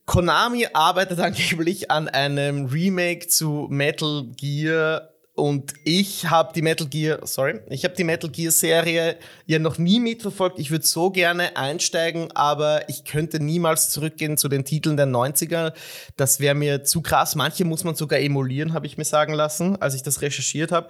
Konami 0.06 0.68
arbeitet 0.74 1.20
angeblich 1.22 1.91
an 1.91 2.08
einem 2.08 2.66
Remake 2.66 3.28
zu 3.28 3.68
Metal 3.70 4.26
Gear 4.36 5.14
und 5.36 5.73
ich 5.83 6.29
habe 6.29 6.53
die 6.53 6.61
Metal 6.61 6.88
Gear, 6.88 7.19
sorry, 7.23 7.59
ich 7.69 7.83
habe 7.83 7.93
die 7.93 8.05
Metal 8.05 8.29
Gear 8.29 8.51
Serie 8.51 9.17
ja 9.45 9.59
noch 9.59 9.77
nie 9.77 9.99
mitverfolgt. 9.99 10.59
Ich 10.59 10.71
würde 10.71 10.86
so 10.86 11.11
gerne 11.11 11.57
einsteigen, 11.57 12.31
aber 12.33 12.88
ich 12.88 13.03
könnte 13.03 13.41
niemals 13.43 13.89
zurückgehen 13.89 14.38
zu 14.38 14.47
den 14.47 14.63
Titeln 14.63 14.95
der 14.95 15.07
90er. 15.07 15.73
Das 16.15 16.39
wäre 16.39 16.55
mir 16.55 16.86
zu 16.86 17.01
krass. 17.01 17.36
Manche 17.36 17.65
muss 17.65 17.83
man 17.83 17.95
sogar 17.95 18.19
emulieren, 18.19 18.73
habe 18.73 18.86
ich 18.86 18.97
mir 18.97 19.03
sagen 19.03 19.33
lassen, 19.33 19.75
als 19.81 19.93
ich 19.93 20.03
das 20.03 20.21
recherchiert 20.21 20.71
habe. 20.71 20.88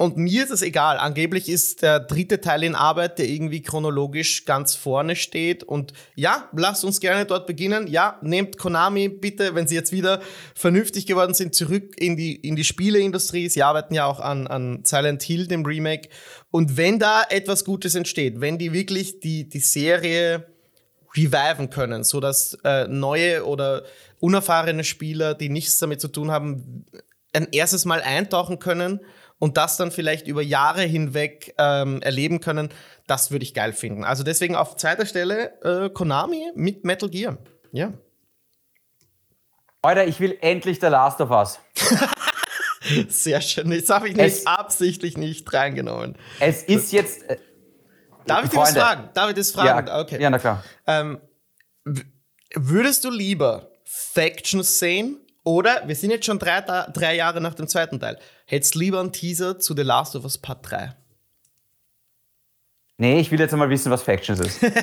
Und 0.00 0.16
mir 0.16 0.44
ist 0.44 0.50
es 0.50 0.62
egal. 0.62 0.96
Angeblich 0.96 1.46
ist 1.50 1.82
der 1.82 2.00
dritte 2.00 2.40
Teil 2.40 2.62
in 2.62 2.74
Arbeit, 2.74 3.18
der 3.18 3.28
irgendwie 3.28 3.60
chronologisch 3.60 4.46
ganz 4.46 4.74
vorne 4.74 5.14
steht. 5.14 5.62
Und 5.62 5.92
ja, 6.14 6.48
lasst 6.56 6.86
uns 6.86 7.00
gerne 7.00 7.26
dort 7.26 7.46
beginnen. 7.46 7.86
Ja, 7.86 8.18
nehmt 8.22 8.56
Konami 8.56 9.10
bitte, 9.10 9.54
wenn 9.54 9.68
sie 9.68 9.74
jetzt 9.74 9.92
wieder 9.92 10.22
vernünftig 10.54 11.04
geworden 11.04 11.34
sind, 11.34 11.54
zurück 11.54 12.00
in 12.00 12.16
die, 12.16 12.34
in 12.34 12.56
die 12.56 12.64
Spieleindustrie. 12.64 13.50
Sie 13.50 13.62
arbeiten 13.62 13.92
ja 13.92 14.06
auch 14.06 14.20
an, 14.20 14.46
an 14.46 14.84
Silent 14.86 15.22
Hill, 15.22 15.46
dem 15.48 15.66
Remake. 15.66 16.08
Und 16.50 16.78
wenn 16.78 16.98
da 16.98 17.22
etwas 17.28 17.66
Gutes 17.66 17.94
entsteht, 17.94 18.40
wenn 18.40 18.56
die 18.56 18.72
wirklich 18.72 19.20
die, 19.20 19.50
die 19.50 19.60
Serie 19.60 20.46
reviven 21.14 21.68
können, 21.68 22.04
so 22.04 22.20
dass 22.20 22.56
äh, 22.64 22.88
neue 22.88 23.44
oder 23.44 23.82
unerfahrene 24.18 24.84
Spieler, 24.84 25.34
die 25.34 25.50
nichts 25.50 25.76
damit 25.76 26.00
zu 26.00 26.08
tun 26.08 26.30
haben, 26.30 26.86
ein 27.34 27.48
erstes 27.52 27.84
Mal 27.84 28.00
eintauchen 28.00 28.58
können 28.58 29.00
und 29.40 29.56
das 29.56 29.76
dann 29.76 29.90
vielleicht 29.90 30.28
über 30.28 30.42
Jahre 30.42 30.82
hinweg 30.82 31.54
ähm, 31.58 32.00
erleben 32.02 32.40
können, 32.40 32.68
das 33.08 33.32
würde 33.32 33.42
ich 33.42 33.54
geil 33.54 33.72
finden. 33.72 34.04
Also 34.04 34.22
deswegen 34.22 34.54
auf 34.54 34.76
zweiter 34.76 35.06
Stelle 35.06 35.60
äh, 35.62 35.90
Konami 35.90 36.52
mit 36.54 36.84
Metal 36.84 37.08
Gear. 37.08 37.38
Ja. 37.72 37.92
Alter, 39.82 40.06
ich 40.06 40.20
will 40.20 40.38
endlich 40.42 40.78
The 40.80 40.86
Last 40.86 41.20
of 41.20 41.30
Us. 41.30 41.58
Sehr 43.08 43.40
schön. 43.40 43.70
Das 43.70 43.88
habe 43.88 44.08
ich 44.08 44.16
nicht 44.16 44.26
es, 44.26 44.46
absichtlich 44.46 45.16
nicht 45.16 45.52
reingenommen. 45.52 46.16
Es 46.38 46.62
ist 46.62 46.92
jetzt. 46.92 47.28
Äh, 47.28 47.38
Darf 48.26 48.44
ich 48.44 48.50
dir 48.50 48.58
was 48.58 48.76
fragen? 48.76 49.08
Darf 49.14 49.30
ich 49.30 49.36
das 49.36 49.50
fragen? 49.50 49.88
Ja, 49.88 50.00
okay. 50.00 50.20
ja 50.20 50.28
na 50.28 50.38
klar. 50.38 50.62
Ähm, 50.86 51.18
würdest 52.54 53.04
du 53.04 53.10
lieber 53.10 53.70
Factions 53.84 54.78
sehen 54.78 55.18
oder, 55.42 55.82
wir 55.86 55.96
sind 55.96 56.10
jetzt 56.10 56.26
schon 56.26 56.38
drei, 56.38 56.60
drei 56.60 57.16
Jahre 57.16 57.40
nach 57.40 57.54
dem 57.54 57.66
zweiten 57.66 57.98
Teil, 57.98 58.18
hättest 58.50 58.74
lieber 58.74 59.00
einen 59.00 59.12
Teaser 59.12 59.58
zu 59.58 59.74
The 59.76 59.82
Last 59.82 60.16
of 60.16 60.24
Us 60.24 60.36
Part 60.36 60.70
3? 60.70 60.96
Nee, 62.98 63.20
ich 63.20 63.30
will 63.30 63.38
jetzt 63.38 63.52
einmal 63.52 63.70
wissen, 63.70 63.90
was 63.92 64.02
Factions 64.02 64.40
ist. 64.40 64.62
okay, 64.64 64.82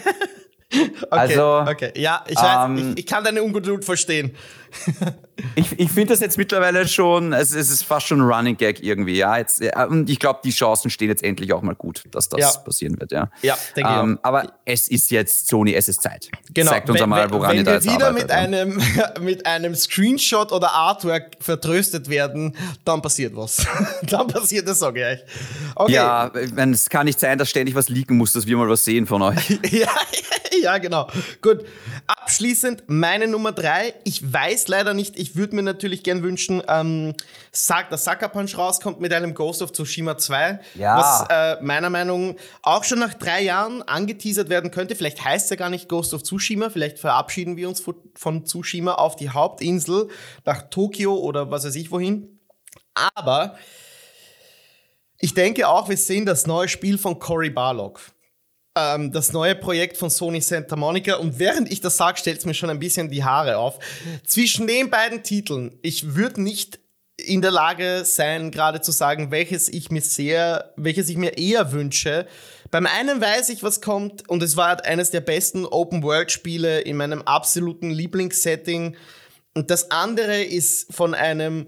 also, 1.12 1.66
okay. 1.70 1.92
Ja, 1.96 2.24
ich, 2.28 2.38
weiß, 2.38 2.66
ähm, 2.66 2.92
ich, 2.94 3.00
ich, 3.00 3.06
kann 3.06 3.24
deine 3.24 3.44
Ungeduld 3.44 3.84
verstehen. 3.84 4.36
Ich 5.56 5.80
ich 5.80 5.92
finde 5.92 6.14
das 6.14 6.20
jetzt 6.20 6.38
mittlerweile 6.38 6.88
schon, 6.88 7.34
es, 7.34 7.54
es, 7.54 7.70
ist 7.70 7.84
fast 7.84 8.08
schon 8.08 8.22
ein 8.22 8.28
Running 8.28 8.58
Gag 8.58 8.82
irgendwie, 8.84 9.18
ja. 9.18 9.38
Jetzt, 9.38 9.62
und 9.90 10.10
ich 10.10 10.20
glaube, 10.20 10.40
die 10.44 10.52
Chancen 10.52 10.90
stehen 10.90 11.10
jetzt 11.10 11.24
endlich 11.24 11.54
auch 11.54 11.62
mal 11.62 11.76
gut, 11.76 12.04
dass 12.12 12.30
das 12.30 12.40
ja. 12.40 12.52
passieren 12.62 13.00
wird, 13.00 13.12
ja. 13.12 13.30
Ja, 13.42 13.58
denke 13.76 13.90
ähm, 13.90 14.14
ich. 14.14 14.20
Auch. 14.20 14.24
Aber 14.24 14.54
es 14.66 14.88
ist 14.88 15.12
jetzt 15.12 15.48
Sony, 15.48 15.74
es 15.74 15.88
ist 15.88 16.02
Zeit. 16.02 16.30
Genau. 16.54 16.72
Zeigt 16.72 16.90
uns 16.90 16.98
wenn, 16.98 17.04
einmal, 17.04 17.30
woran 17.32 17.52
wenn 17.52 17.58
ihr 17.58 17.64
da 17.64 17.74
jetzt 17.76 17.86
wieder 17.86 18.08
arbeitet, 18.08 18.24
mit, 18.24 18.32
einem, 18.32 18.82
mit 19.22 19.46
einem 19.46 19.76
Screenshot 19.76 20.52
oder 20.52 20.74
Artwork 20.74 21.38
vertröstet 21.40 22.10
werden, 22.10 22.56
dann 22.84 23.02
passiert 23.02 23.36
was. 23.36 23.66
dann 24.04 24.28
passiert 24.28 24.68
das, 24.68 24.80
sage 24.80 25.00
ich 25.00 25.06
euch. 25.06 25.26
Okay. 25.76 25.94
Ja, 25.94 26.32
es 26.34 26.90
kann 26.90 27.06
nicht 27.06 27.20
sein, 27.20 27.38
dass 27.38 27.50
ständig 27.50 27.76
was 27.76 27.90
liegen 27.90 28.18
muss, 28.18 28.34
dass 28.34 28.48
wir 28.48 28.58
mal 28.58 28.70
was 28.70 28.84
sehen 28.84 29.06
von 29.06 29.22
euch. 29.22 29.50
ja, 29.72 29.90
ja, 30.62 30.78
genau. 30.78 31.08
Gut. 31.42 31.66
Abschließend 32.08 32.84
meine 32.88 33.28
Nummer 33.28 33.52
drei. 33.52 33.94
Ich 34.04 34.34
weiß 34.34 34.57
leider 34.68 34.94
nicht, 34.94 35.18
ich 35.20 35.36
würde 35.36 35.56
mir 35.56 35.62
natürlich 35.62 36.04
gern 36.04 36.24
wünschen, 36.24 36.62
ähm, 36.68 37.14
dass 37.52 38.04
Sucker 38.04 38.30
Punch 38.30 38.58
rauskommt 38.58 39.00
mit 39.00 39.14
einem 39.14 39.34
Ghost 39.34 39.62
of 39.62 39.72
Tsushima 39.72 40.18
2. 40.18 40.60
Ja. 40.76 40.98
Was 40.98 41.26
äh, 41.30 41.64
meiner 41.64 41.90
Meinung 41.90 42.36
nach 42.62 42.78
auch 42.78 42.84
schon 42.84 43.00
nach 43.00 43.14
drei 43.14 43.42
Jahren 43.42 43.82
angeteasert 43.84 44.50
werden 44.50 44.72
könnte. 44.72 44.96
Vielleicht 44.96 45.24
heißt 45.24 45.46
es 45.46 45.50
ja 45.50 45.56
gar 45.56 45.70
nicht 45.70 45.90
Ghost 45.90 46.14
of 46.14 46.24
Tsushima. 46.24 46.70
Vielleicht 46.70 47.00
verabschieden 47.00 47.58
wir 47.58 47.70
uns 47.70 47.84
von 48.16 48.46
Tsushima 48.46 48.94
auf 48.96 49.16
die 49.16 49.30
Hauptinsel 49.30 50.10
nach 50.46 50.70
Tokio 50.70 51.16
oder 51.16 51.50
was 51.50 51.66
weiß 51.66 51.76
ich 51.76 51.92
wohin. 51.92 52.40
Aber 53.16 53.58
ich 55.20 55.34
denke 55.34 55.68
auch, 55.68 55.90
wir 55.90 55.98
sehen 55.98 56.26
das 56.26 56.46
neue 56.46 56.68
Spiel 56.68 56.98
von 56.98 57.20
Cory 57.20 57.50
Barlog 57.50 58.00
ähm, 58.78 59.12
das 59.12 59.34
neue 59.34 59.56
Projekt 59.56 59.98
von 59.98 60.10
Sony 60.10 60.42
Santa 60.42 60.76
Monica. 60.76 61.16
Und 61.16 61.40
während 61.40 61.72
ich 61.72 61.82
das 61.82 61.98
sage, 61.98 62.18
stellt 62.18 62.40
es 62.40 62.46
mir 62.46 62.54
schon 62.54 62.70
ein 62.70 62.80
bisschen 62.80 63.10
die 63.10 63.24
Haare 63.24 63.58
auf. 63.58 63.80
Zwischen 64.26 64.68
den 64.68 64.90
beiden 64.90 65.24
Titeln, 65.24 65.78
ich 65.82 66.16
würde 66.16 66.42
nicht 66.42 66.80
in 67.18 67.42
der 67.42 67.52
Lage 67.52 68.06
sein, 68.06 68.52
gerade 68.52 68.82
zu 68.82 68.92
sagen, 68.92 69.32
welches 69.32 69.70
ich 69.70 69.90
mir 69.90 70.02
sehr, 70.02 70.74
welches 70.78 71.10
ich 71.10 71.18
mir 71.18 71.38
eher 71.38 71.72
wünsche. 71.72 72.28
Beim 72.70 72.86
einen 72.86 73.20
weiß 73.20 73.50
ich, 73.50 73.64
was 73.64 73.82
kommt, 73.82 74.30
und 74.30 74.44
es 74.44 74.56
war 74.56 74.86
eines 74.86 75.10
der 75.10 75.22
besten 75.22 75.66
Open-World-Spiele 75.66 76.82
in 76.82 76.98
meinem 76.98 77.22
absoluten 77.24 77.90
Lieblingssetting. 77.90 78.96
Und 79.56 79.72
das 79.72 79.90
andere 79.90 80.44
ist 80.44 80.94
von 80.94 81.16
einem 81.16 81.66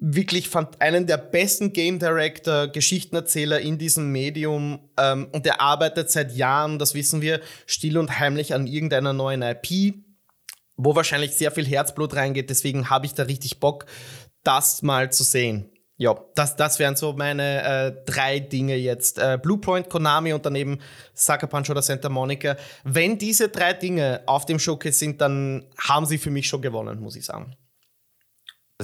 wirklich 0.00 0.48
fand 0.48 0.80
einen 0.80 1.06
der 1.06 1.18
besten 1.18 1.72
Game 1.72 1.98
Director, 1.98 2.68
Geschichtenerzähler 2.68 3.60
in 3.60 3.78
diesem 3.78 4.12
Medium 4.12 4.80
ähm, 4.98 5.28
und 5.32 5.46
der 5.46 5.60
arbeitet 5.60 6.10
seit 6.10 6.34
Jahren, 6.34 6.78
das 6.78 6.94
wissen 6.94 7.22
wir, 7.22 7.40
still 7.66 7.98
und 7.98 8.18
heimlich 8.18 8.54
an 8.54 8.66
irgendeiner 8.66 9.12
neuen 9.12 9.42
IP, 9.42 9.94
wo 10.76 10.94
wahrscheinlich 10.96 11.32
sehr 11.32 11.50
viel 11.50 11.66
Herzblut 11.66 12.14
reingeht. 12.14 12.50
Deswegen 12.50 12.90
habe 12.90 13.06
ich 13.06 13.14
da 13.14 13.24
richtig 13.24 13.60
Bock, 13.60 13.86
das 14.42 14.82
mal 14.82 15.12
zu 15.12 15.22
sehen. 15.22 15.70
Ja, 15.96 16.16
das, 16.34 16.56
das 16.56 16.80
wären 16.80 16.96
so 16.96 17.12
meine 17.12 17.62
äh, 17.62 18.04
drei 18.04 18.40
Dinge 18.40 18.74
jetzt. 18.74 19.18
Äh, 19.18 19.38
Bluepoint, 19.40 19.88
Konami 19.88 20.32
und 20.32 20.44
daneben 20.44 20.80
Sucker 21.14 21.46
Punch 21.46 21.70
oder 21.70 21.82
Santa 21.82 22.08
Monica. 22.08 22.56
Wenn 22.82 23.16
diese 23.16 23.48
drei 23.48 23.74
Dinge 23.74 24.22
auf 24.26 24.44
dem 24.44 24.58
Showcase 24.58 24.98
sind, 24.98 25.20
dann 25.20 25.66
haben 25.78 26.04
sie 26.04 26.18
für 26.18 26.30
mich 26.30 26.48
schon 26.48 26.62
gewonnen, 26.62 27.00
muss 27.00 27.14
ich 27.14 27.24
sagen. 27.24 27.56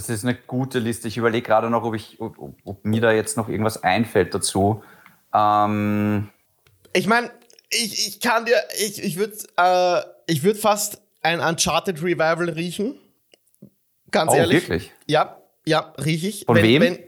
Das 0.08 0.16
ist 0.16 0.24
eine 0.24 0.34
gute 0.34 0.78
Liste. 0.78 1.08
Ich 1.08 1.16
überlege 1.16 1.46
gerade 1.46 1.70
noch, 1.70 1.82
ob, 1.82 1.94
ich, 1.94 2.20
ob, 2.20 2.36
ob, 2.64 2.84
mir 2.84 3.00
da 3.00 3.12
jetzt 3.12 3.36
noch 3.36 3.48
irgendwas 3.48 3.82
einfällt 3.82 4.34
dazu. 4.34 4.82
Ähm 5.34 6.30
ich 6.92 7.06
meine, 7.06 7.30
ich, 7.70 8.08
ich 8.08 8.20
kann 8.20 8.46
dir, 8.46 8.56
ich, 8.78 9.02
ich 9.02 9.16
würde 9.16 9.36
äh, 9.56 10.02
ich 10.26 10.42
würd 10.42 10.58
fast 10.58 11.00
ein 11.22 11.40
Uncharted 11.40 12.02
Revival 12.02 12.50
riechen. 12.50 12.98
Ganz 14.10 14.32
oh, 14.32 14.36
ehrlich. 14.36 14.62
wirklich? 14.62 14.92
Ja, 15.06 15.40
ja, 15.66 15.92
rieche 15.98 16.28
ich. 16.28 16.44
Von 16.46 16.56
wenn, 16.56 16.64
wem? 16.64 16.82
Wenn, 16.82 16.98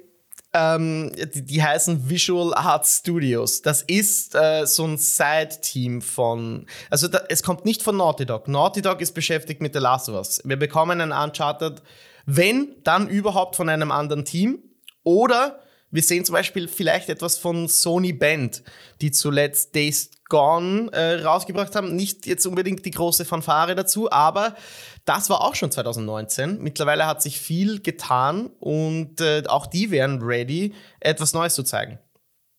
ähm, 0.54 1.12
die, 1.34 1.42
die, 1.44 1.62
heißen 1.62 2.10
Visual 2.10 2.52
Art 2.54 2.86
Studios. 2.86 3.62
Das 3.62 3.82
ist 3.82 4.34
äh, 4.34 4.66
so 4.66 4.84
ein 4.86 4.98
Side-Team 4.98 6.02
von. 6.02 6.66
Also 6.90 7.08
da, 7.08 7.22
es 7.28 7.42
kommt 7.42 7.64
nicht 7.64 7.82
von 7.82 7.96
Naughty 7.96 8.26
Dog. 8.26 8.48
Naughty 8.48 8.82
Dog 8.82 9.00
ist 9.00 9.12
beschäftigt 9.12 9.62
mit 9.62 9.72
The 9.72 9.80
Last 9.80 10.08
of 10.08 10.16
Us. 10.16 10.42
Wir 10.44 10.58
bekommen 10.58 11.00
ein 11.00 11.12
Uncharted 11.12 11.82
wenn, 12.26 12.74
dann 12.84 13.08
überhaupt 13.08 13.56
von 13.56 13.68
einem 13.68 13.90
anderen 13.90 14.24
Team. 14.24 14.58
Oder 15.04 15.60
wir 15.90 16.02
sehen 16.02 16.24
zum 16.24 16.32
Beispiel 16.32 16.68
vielleicht 16.68 17.10
etwas 17.10 17.38
von 17.38 17.68
Sony 17.68 18.12
Band, 18.12 18.62
die 19.00 19.10
zuletzt 19.10 19.74
Days 19.74 20.10
Gone 20.28 20.90
äh, 20.92 21.22
rausgebracht 21.22 21.76
haben. 21.76 21.94
Nicht 21.94 22.26
jetzt 22.26 22.46
unbedingt 22.46 22.86
die 22.86 22.90
große 22.90 23.26
Fanfare 23.26 23.74
dazu, 23.74 24.10
aber 24.10 24.56
das 25.04 25.28
war 25.28 25.42
auch 25.42 25.54
schon 25.54 25.70
2019. 25.70 26.62
Mittlerweile 26.62 27.06
hat 27.06 27.20
sich 27.20 27.38
viel 27.38 27.82
getan 27.82 28.50
und 28.58 29.20
äh, 29.20 29.42
auch 29.48 29.66
die 29.66 29.90
wären 29.90 30.22
ready, 30.22 30.72
etwas 31.00 31.34
Neues 31.34 31.54
zu 31.54 31.62
zeigen. 31.62 31.98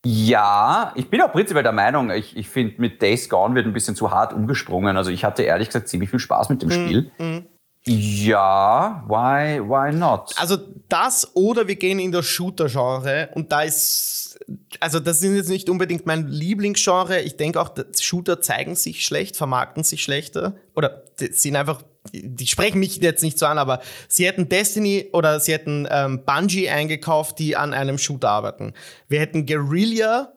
Ja, 0.05 0.91
ich 0.95 1.09
bin 1.09 1.21
auch 1.21 1.31
prinzipiell 1.31 1.63
der 1.63 1.71
Meinung, 1.71 2.11
ich, 2.11 2.35
ich 2.35 2.49
finde, 2.49 2.75
mit 2.79 3.01
Days 3.01 3.29
Gone 3.29 3.55
wird 3.55 3.65
ein 3.65 3.73
bisschen 3.73 3.95
zu 3.95 4.11
hart 4.11 4.33
umgesprungen. 4.33 4.97
Also 4.97 5.09
ich 5.09 5.23
hatte 5.23 5.43
ehrlich 5.43 5.69
gesagt 5.69 5.87
ziemlich 5.87 6.09
viel 6.09 6.19
Spaß 6.19 6.49
mit 6.49 6.61
dem 6.61 6.69
mm, 6.69 6.71
Spiel. 6.71 7.11
Mm. 7.17 7.37
Ja, 7.85 9.03
why, 9.07 9.59
why 9.59 9.93
not? 9.93 10.33
Also 10.37 10.57
das 10.87 11.35
oder 11.35 11.67
wir 11.67 11.75
gehen 11.75 11.99
in 11.99 12.13
das 12.13 12.25
Shooter-Genre 12.25 13.29
und 13.33 13.51
da 13.51 13.63
ist, 13.63 14.39
also 14.79 15.01
das 15.01 15.21
ist 15.21 15.35
jetzt 15.35 15.49
nicht 15.49 15.69
unbedingt 15.69 16.05
mein 16.05 16.27
Lieblingsgenre. 16.27 17.19
Ich 17.21 17.35
denke 17.35 17.59
auch, 17.59 17.71
Shooter 17.99 18.41
zeigen 18.41 18.75
sich 18.75 19.05
schlecht, 19.05 19.35
vermarkten 19.35 19.83
sich 19.83 20.01
schlechter 20.01 20.55
oder 20.75 21.03
sind 21.17 21.57
einfach, 21.57 21.81
die 22.13 22.47
sprechen 22.47 22.79
mich 22.79 22.97
jetzt 22.97 23.21
nicht 23.21 23.37
so 23.37 23.47
an, 23.47 23.57
aber 23.57 23.81
sie 24.07 24.27
hätten 24.27 24.47
Destiny 24.47 25.09
oder 25.11 25.41
sie 25.41 25.51
hätten 25.51 25.85
ähm, 25.91 26.23
Bungie 26.25 26.69
eingekauft, 26.69 27.37
die 27.37 27.57
an 27.57 27.73
einem 27.73 27.97
Shooter 27.97 28.29
arbeiten. 28.29 28.73
Wir 29.09 29.19
hätten 29.19 29.45
Guerrilla 29.45 30.31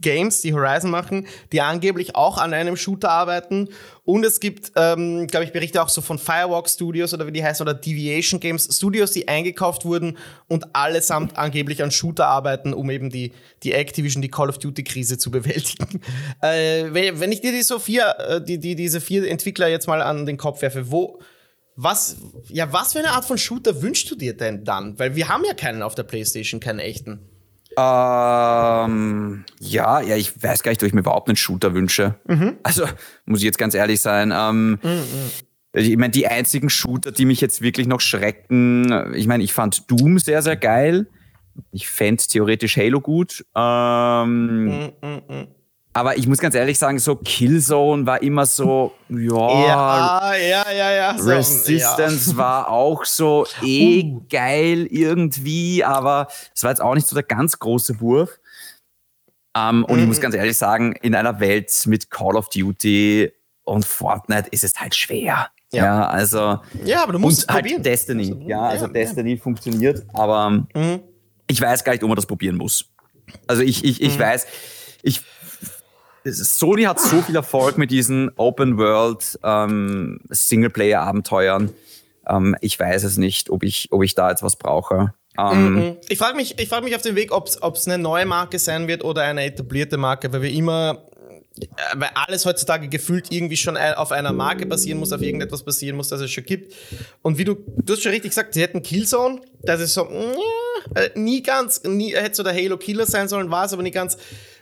Games, 0.00 0.40
die 0.40 0.52
Horizon 0.52 0.90
machen, 0.90 1.26
die 1.52 1.60
angeblich 1.60 2.14
auch 2.14 2.38
an 2.38 2.54
einem 2.54 2.76
Shooter 2.76 3.10
arbeiten. 3.10 3.68
Und 4.04 4.24
es 4.24 4.40
gibt, 4.40 4.72
ähm, 4.76 5.26
glaube 5.26 5.44
ich, 5.44 5.52
Berichte 5.52 5.82
auch 5.82 5.88
so 5.88 6.00
von 6.00 6.18
Firewalk 6.18 6.68
Studios 6.68 7.12
oder 7.12 7.26
wie 7.26 7.32
die 7.32 7.44
heißen, 7.44 7.62
oder 7.62 7.74
Deviation 7.74 8.40
Games, 8.40 8.68
Studios, 8.74 9.10
die 9.10 9.28
eingekauft 9.28 9.84
wurden 9.84 10.16
und 10.48 10.74
allesamt 10.74 11.36
angeblich 11.36 11.82
an 11.82 11.90
Shooter 11.90 12.26
arbeiten, 12.26 12.72
um 12.72 12.90
eben 12.90 13.10
die, 13.10 13.32
die 13.62 13.72
Activision, 13.72 14.22
die 14.22 14.30
Call 14.30 14.48
of 14.48 14.58
Duty-Krise 14.58 15.18
zu 15.18 15.30
bewältigen. 15.30 16.00
äh, 16.42 16.84
wenn, 16.90 17.32
ich 17.32 17.40
dir 17.40 17.52
die 17.52 17.62
so 17.62 17.78
vier, 17.78 18.16
äh, 18.18 18.40
die, 18.42 18.58
die, 18.58 18.74
diese 18.74 19.00
vier 19.00 19.28
Entwickler 19.28 19.68
jetzt 19.68 19.86
mal 19.86 20.00
an 20.00 20.24
den 20.24 20.38
Kopf 20.38 20.62
werfe, 20.62 20.90
wo, 20.90 21.20
was, 21.80 22.16
ja, 22.48 22.72
was 22.72 22.94
für 22.94 22.98
eine 22.98 23.12
Art 23.12 23.24
von 23.24 23.38
Shooter 23.38 23.82
wünschst 23.82 24.10
du 24.10 24.16
dir 24.16 24.36
denn 24.36 24.64
dann? 24.64 24.98
Weil 24.98 25.14
wir 25.14 25.28
haben 25.28 25.44
ja 25.44 25.54
keinen 25.54 25.82
auf 25.82 25.94
der 25.94 26.02
PlayStation, 26.02 26.58
keinen 26.58 26.80
echten. 26.80 27.27
Ähm, 27.78 29.44
ja, 29.60 30.00
ja, 30.00 30.16
ich 30.16 30.42
weiß 30.42 30.62
gar 30.62 30.72
nicht, 30.72 30.82
ob 30.82 30.88
ich 30.88 30.94
mir 30.94 31.00
überhaupt 31.00 31.28
einen 31.28 31.36
Shooter 31.36 31.74
wünsche. 31.74 32.16
Mhm. 32.26 32.56
Also, 32.64 32.86
muss 33.24 33.38
ich 33.38 33.44
jetzt 33.44 33.58
ganz 33.58 33.74
ehrlich 33.74 34.00
sein. 34.00 34.32
Ähm, 34.34 34.78
mhm. 34.82 35.02
Ich 35.74 35.96
meine, 35.96 36.10
die 36.10 36.26
einzigen 36.26 36.70
Shooter, 36.70 37.12
die 37.12 37.24
mich 37.24 37.40
jetzt 37.40 37.62
wirklich 37.62 37.86
noch 37.86 38.00
schrecken, 38.00 39.12
ich 39.14 39.28
meine, 39.28 39.44
ich 39.44 39.52
fand 39.52 39.88
Doom 39.90 40.18
sehr, 40.18 40.42
sehr 40.42 40.56
geil. 40.56 41.06
Ich 41.70 41.88
fände 41.88 42.22
theoretisch 42.22 42.76
Halo 42.76 43.00
gut. 43.00 43.44
Ähm, 43.54 44.64
mhm, 44.64 44.92
mhm, 45.02 45.22
mhm. 45.28 45.46
Aber 45.98 46.16
ich 46.16 46.28
muss 46.28 46.38
ganz 46.38 46.54
ehrlich 46.54 46.78
sagen, 46.78 47.00
so 47.00 47.16
Killzone 47.16 48.06
war 48.06 48.22
immer 48.22 48.46
so, 48.46 48.92
ja. 49.08 49.16
Ja, 49.66 50.36
ja, 50.36 50.70
ja, 50.70 50.92
ja. 50.92 51.10
Resistance 51.10 52.30
ja. 52.30 52.36
war 52.36 52.70
auch 52.70 53.04
so 53.04 53.44
eh 53.64 54.04
uh. 54.04 54.22
geil 54.30 54.86
irgendwie, 54.92 55.82
aber 55.82 56.28
es 56.54 56.62
war 56.62 56.70
jetzt 56.70 56.80
auch 56.80 56.94
nicht 56.94 57.08
so 57.08 57.16
der 57.16 57.24
ganz 57.24 57.58
große 57.58 58.00
Wurf. 58.00 58.38
Um, 59.56 59.78
ähm, 59.78 59.84
und 59.86 59.96
mhm. 59.96 60.02
ich 60.02 60.06
muss 60.06 60.20
ganz 60.20 60.36
ehrlich 60.36 60.56
sagen, 60.56 60.92
in 61.02 61.16
einer 61.16 61.40
Welt 61.40 61.72
mit 61.86 62.12
Call 62.12 62.36
of 62.36 62.48
Duty 62.48 63.32
und 63.64 63.84
Fortnite 63.84 64.50
ist 64.52 64.62
es 64.62 64.74
halt 64.78 64.94
schwer. 64.94 65.48
Ja, 65.72 65.84
ja 65.84 66.06
also. 66.06 66.60
Ja, 66.84 67.02
aber 67.02 67.14
du 67.14 67.18
musst 67.18 67.48
und 67.48 67.54
halt 67.54 67.64
probieren. 67.64 67.82
Destiny. 67.82 68.30
Also, 68.30 68.48
ja, 68.48 68.60
also 68.60 68.86
ja, 68.86 68.92
Destiny 68.92 69.36
funktioniert, 69.36 70.06
aber 70.14 70.50
mhm. 70.50 71.00
ich 71.48 71.60
weiß 71.60 71.82
gar 71.82 71.90
nicht, 71.90 72.04
ob 72.04 72.08
man 72.08 72.14
das 72.14 72.26
probieren 72.26 72.56
muss. 72.56 72.84
Also 73.48 73.62
ich, 73.62 73.82
ich, 73.82 74.00
ich 74.00 74.14
mhm. 74.14 74.20
weiß, 74.20 74.46
ich 75.02 75.22
Sony 76.24 76.82
hat 76.84 77.00
so 77.00 77.22
viel 77.22 77.36
Erfolg 77.36 77.78
mit 77.78 77.90
diesen 77.90 78.30
Open 78.36 78.78
World 78.78 79.38
ähm, 79.42 80.20
Singleplayer 80.30 81.00
Abenteuern. 81.00 81.72
Ähm, 82.26 82.56
ich 82.60 82.78
weiß 82.78 83.04
es 83.04 83.16
nicht, 83.16 83.50
ob 83.50 83.62
ich, 83.62 83.88
ob 83.90 84.02
ich 84.02 84.14
da 84.14 84.30
jetzt 84.30 84.42
was 84.42 84.56
brauche. 84.56 85.14
Ähm, 85.38 85.96
ich 86.08 86.18
frage 86.18 86.36
mich, 86.36 86.58
ich 86.58 86.68
frage 86.68 86.84
mich 86.84 86.96
auf 86.96 87.02
dem 87.02 87.16
Weg, 87.16 87.32
ob 87.32 87.46
es 87.46 87.86
eine 87.86 87.98
neue 87.98 88.26
Marke 88.26 88.58
sein 88.58 88.88
wird 88.88 89.04
oder 89.04 89.22
eine 89.22 89.44
etablierte 89.44 89.96
Marke, 89.96 90.32
weil 90.32 90.42
wir 90.42 90.50
immer 90.50 91.04
äh, 91.60 91.64
weil 91.94 92.10
alles 92.14 92.44
heutzutage 92.44 92.88
gefühlt 92.88 93.30
irgendwie 93.30 93.56
schon 93.56 93.76
auf 93.76 94.10
einer 94.12 94.32
Marke 94.32 94.66
basieren 94.66 94.98
muss, 94.98 95.12
auf 95.12 95.22
irgendetwas 95.22 95.62
basieren 95.64 95.96
muss, 95.96 96.08
das 96.08 96.20
es 96.20 96.30
schon 96.30 96.44
gibt. 96.44 96.74
Und 97.22 97.38
wie 97.38 97.44
du, 97.44 97.54
du 97.54 97.92
hast 97.92 98.02
schon 98.02 98.10
richtig 98.10 98.32
gesagt, 98.32 98.54
sie 98.54 98.62
hätten 98.62 98.82
Killzone, 98.82 99.40
das 99.62 99.80
ist 99.80 99.94
so, 99.94 100.08
äh, 100.94 101.10
nie 101.14 101.42
ganz, 101.42 101.82
nie, 101.84 102.14
hätte 102.14 102.34
so 102.34 102.42
der 102.42 102.54
Halo 102.54 102.76
Killer 102.76 103.06
sein 103.06 103.28
sollen, 103.28 103.50
war 103.50 103.64
es 103.64 103.72
aber 103.72 103.82
nie 103.82 103.90
ganz. 103.90 104.16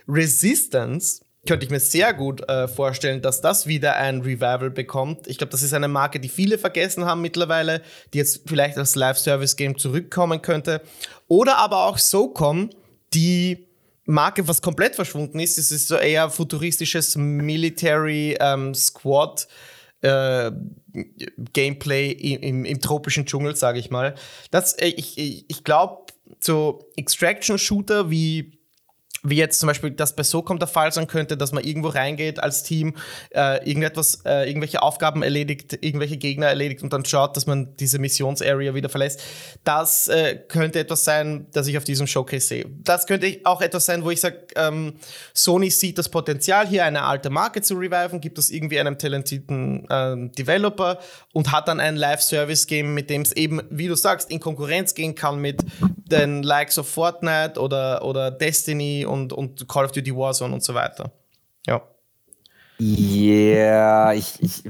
Resistance 0.07 1.21
könnte 1.47 1.65
ich 1.65 1.71
mir 1.71 1.79
sehr 1.79 2.13
gut 2.13 2.47
äh, 2.47 2.67
vorstellen, 2.67 3.21
dass 3.21 3.41
das 3.41 3.65
wieder 3.65 3.95
ein 3.95 4.21
Revival 4.21 4.69
bekommt. 4.69 5.27
Ich 5.27 5.37
glaube, 5.37 5.51
das 5.51 5.63
ist 5.63 5.73
eine 5.73 5.87
Marke, 5.87 6.19
die 6.19 6.29
viele 6.29 6.57
vergessen 6.57 7.05
haben 7.05 7.21
mittlerweile, 7.21 7.81
die 8.13 8.19
jetzt 8.19 8.41
vielleicht 8.45 8.77
als 8.77 8.95
Live-Service-Game 8.95 9.77
zurückkommen 9.77 10.41
könnte. 10.41 10.81
Oder 11.27 11.57
aber 11.57 11.85
auch 11.85 11.97
SOCOM, 11.97 12.69
die 13.13 13.67
Marke, 14.05 14.47
was 14.47 14.61
komplett 14.61 14.95
verschwunden 14.95 15.39
ist. 15.39 15.57
Es 15.57 15.71
ist 15.71 15.87
so 15.87 15.95
eher 15.95 16.29
futuristisches 16.29 17.15
Military 17.15 18.37
ähm, 18.39 18.73
Squad. 18.73 19.47
Äh, 20.01 20.51
Gameplay 21.53 22.11
im, 22.11 22.41
im, 22.41 22.65
im, 22.65 22.81
tropischen 22.81 23.25
Dschungel, 23.25 23.55
sage 23.55 23.79
ich 23.79 23.89
mal. 23.89 24.13
Das, 24.51 24.73
äh, 24.73 24.89
ich 24.89 25.17
ich, 25.17 25.45
ich 25.47 25.63
glaube, 25.63 26.13
so 26.39 26.87
Extraction-Shooter 26.95 28.11
wie 28.11 28.56
wie 29.23 29.35
jetzt 29.35 29.59
zum 29.59 29.67
Beispiel 29.67 29.91
das 29.91 30.15
bei 30.15 30.23
SOCOM 30.23 30.59
der 30.59 30.67
Fall 30.67 30.91
sein 30.91 31.07
könnte, 31.07 31.37
dass 31.37 31.51
man 31.51 31.63
irgendwo 31.63 31.89
reingeht 31.89 32.39
als 32.41 32.63
Team, 32.63 32.95
äh, 33.31 33.57
irgendetwas, 33.67 34.21
äh, 34.25 34.47
irgendwelche 34.47 34.81
Aufgaben 34.81 35.23
erledigt, 35.23 35.77
irgendwelche 35.81 36.17
Gegner 36.17 36.47
erledigt 36.47 36.83
und 36.83 36.93
dann 36.93 37.05
schaut, 37.05 37.35
dass 37.35 37.47
man 37.47 37.75
diese 37.77 37.99
Missionsarea 37.99 38.73
wieder 38.73 38.89
verlässt. 38.89 39.21
Das 39.63 40.07
äh, 40.07 40.35
könnte 40.47 40.79
etwas 40.79 41.03
sein, 41.03 41.47
das 41.51 41.67
ich 41.67 41.77
auf 41.77 41.83
diesem 41.83 42.07
Showcase 42.07 42.47
sehe. 42.47 42.65
Das 42.83 43.07
könnte 43.07 43.39
auch 43.43 43.61
etwas 43.61 43.85
sein, 43.85 44.03
wo 44.03 44.11
ich 44.11 44.21
sage, 44.21 44.47
ähm, 44.55 44.95
Sony 45.33 45.69
sieht 45.69 45.97
das 45.97 46.09
Potenzial, 46.09 46.67
hier 46.67 46.85
eine 46.85 47.03
alte 47.03 47.29
Marke 47.29 47.61
zu 47.61 47.75
reviven, 47.75 48.21
gibt 48.21 48.37
es 48.37 48.49
irgendwie 48.49 48.79
einem 48.79 48.97
talentierten 48.97 49.87
ähm, 49.89 50.31
Developer 50.33 50.99
und 51.33 51.51
hat 51.51 51.67
dann 51.67 51.79
ein 51.79 51.95
Live-Service-Game, 51.95 52.93
mit 52.93 53.09
dem 53.09 53.21
es 53.21 53.31
eben, 53.31 53.61
wie 53.69 53.87
du 53.87 53.95
sagst, 53.95 54.29
in 54.29 54.39
Konkurrenz 54.39 54.93
gehen 54.93 55.15
kann 55.15 55.39
mit 55.39 55.63
den 56.11 56.43
Likes 56.43 56.77
of 56.77 56.87
Fortnite 56.87 57.59
oder, 57.59 58.03
oder 58.05 58.31
Destiny 58.31 59.05
und, 59.07 59.33
und 59.33 59.67
Call 59.67 59.85
of 59.85 59.91
Duty 59.91 60.15
Warzone 60.15 60.53
und 60.53 60.63
so 60.63 60.73
weiter. 60.73 61.11
Ja. 61.65 61.81
Ja, 62.79 63.47
yeah, 64.09 64.13
ich, 64.13 64.41
ich. 64.41 64.63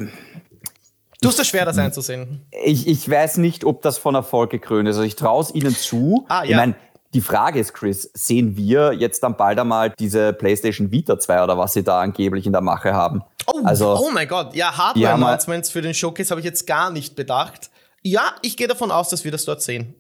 Du 1.22 1.30
hast 1.30 1.40
es 1.40 1.48
schwer, 1.48 1.66
das 1.66 1.78
einzusehen. 1.78 2.46
Ich, 2.64 2.88
ich 2.88 3.10
weiß 3.10 3.38
nicht, 3.38 3.66
ob 3.66 3.82
das 3.82 3.98
von 3.98 4.16
Erfolg 4.16 4.52
gekrönt 4.52 4.88
ist. 4.88 4.96
Also 4.96 5.06
ich 5.06 5.16
traue 5.16 5.42
es 5.42 5.54
ihnen 5.54 5.76
zu. 5.76 6.26
Ah, 6.30 6.44
ja. 6.44 6.50
Ich 6.52 6.56
meine, 6.56 6.76
die 7.14 7.22
Frage 7.22 7.60
ist, 7.60 7.74
Chris, 7.74 8.10
sehen 8.14 8.56
wir 8.56 8.94
jetzt 8.94 9.24
dann 9.24 9.36
bald 9.36 9.60
einmal 9.60 9.92
diese 9.98 10.34
PlayStation 10.34 10.92
Vita 10.92 11.18
2 11.18 11.44
oder 11.44 11.58
was 11.58 11.74
sie 11.74 11.84
da 11.84 12.02
angeblich 12.02 12.46
in 12.46 12.52
der 12.52 12.62
Mache 12.62 12.94
haben? 12.94 13.24
Oh, 13.48 13.62
also, 13.64 13.98
oh 13.98 14.12
mein 14.12 14.28
Gott, 14.28 14.56
ja, 14.56 14.78
Hardware-Announcements 14.78 15.70
für 15.70 15.82
den 15.82 15.94
Showcase 15.94 16.30
habe 16.30 16.42
ich 16.42 16.46
jetzt 16.46 16.68
gar 16.68 16.92
nicht 16.92 17.16
bedacht. 17.16 17.72
Ja, 18.04 18.36
ich 18.42 18.58
gehe 18.58 18.68
davon 18.68 18.92
aus, 18.92 19.10
dass 19.10 19.24
wir 19.24 19.32
das 19.32 19.46
dort 19.46 19.62
sehen. 19.62 19.96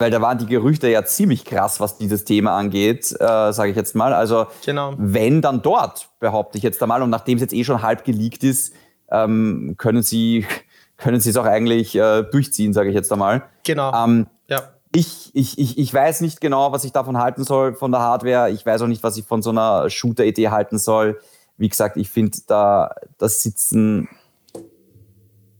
Weil 0.00 0.10
da 0.10 0.22
waren 0.22 0.38
die 0.38 0.46
Gerüchte 0.46 0.88
ja 0.88 1.04
ziemlich 1.04 1.44
krass, 1.44 1.78
was 1.78 1.98
dieses 1.98 2.24
Thema 2.24 2.56
angeht, 2.56 3.12
äh, 3.20 3.52
sage 3.52 3.68
ich 3.70 3.76
jetzt 3.76 3.94
mal. 3.94 4.14
Also 4.14 4.46
genau. 4.64 4.94
wenn, 4.96 5.42
dann 5.42 5.60
dort, 5.60 6.08
behaupte 6.20 6.56
ich 6.56 6.64
jetzt 6.64 6.82
einmal. 6.82 7.02
Und 7.02 7.10
nachdem 7.10 7.36
es 7.36 7.42
jetzt 7.42 7.52
eh 7.52 7.64
schon 7.64 7.82
halb 7.82 8.04
geleakt 8.04 8.42
ist, 8.42 8.72
ähm, 9.10 9.74
können 9.76 10.02
sie 10.02 10.46
können 10.96 11.20
sie 11.20 11.28
es 11.30 11.36
auch 11.36 11.44
eigentlich 11.44 11.94
äh, 11.96 12.22
durchziehen, 12.22 12.72
sage 12.72 12.88
ich 12.88 12.94
jetzt 12.94 13.12
einmal. 13.12 13.42
Genau. 13.62 13.92
Ähm, 13.92 14.26
ja. 14.48 14.62
Ich, 14.94 15.30
ich, 15.34 15.58
ich, 15.58 15.76
ich 15.78 15.92
weiß 15.92 16.22
nicht 16.22 16.40
genau, 16.40 16.72
was 16.72 16.84
ich 16.84 16.92
davon 16.92 17.18
halten 17.18 17.44
soll, 17.44 17.74
von 17.74 17.92
der 17.92 18.00
Hardware. 18.00 18.50
Ich 18.50 18.64
weiß 18.64 18.80
auch 18.80 18.86
nicht, 18.86 19.02
was 19.02 19.18
ich 19.18 19.26
von 19.26 19.42
so 19.42 19.50
einer 19.50 19.90
Shooter-Idee 19.90 20.48
halten 20.48 20.78
soll. 20.78 21.20
Wie 21.58 21.68
gesagt, 21.68 21.98
ich 21.98 22.08
finde, 22.08 22.38
da, 22.46 22.94
da 23.18 23.28
sitzen 23.28 24.08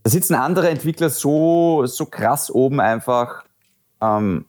da 0.03 0.09
sitzen 0.11 0.35
andere 0.35 0.71
Entwickler 0.71 1.11
so, 1.11 1.85
so 1.85 2.07
krass 2.07 2.51
oben 2.51 2.81
einfach. 2.81 3.45
Ähm, 4.01 4.47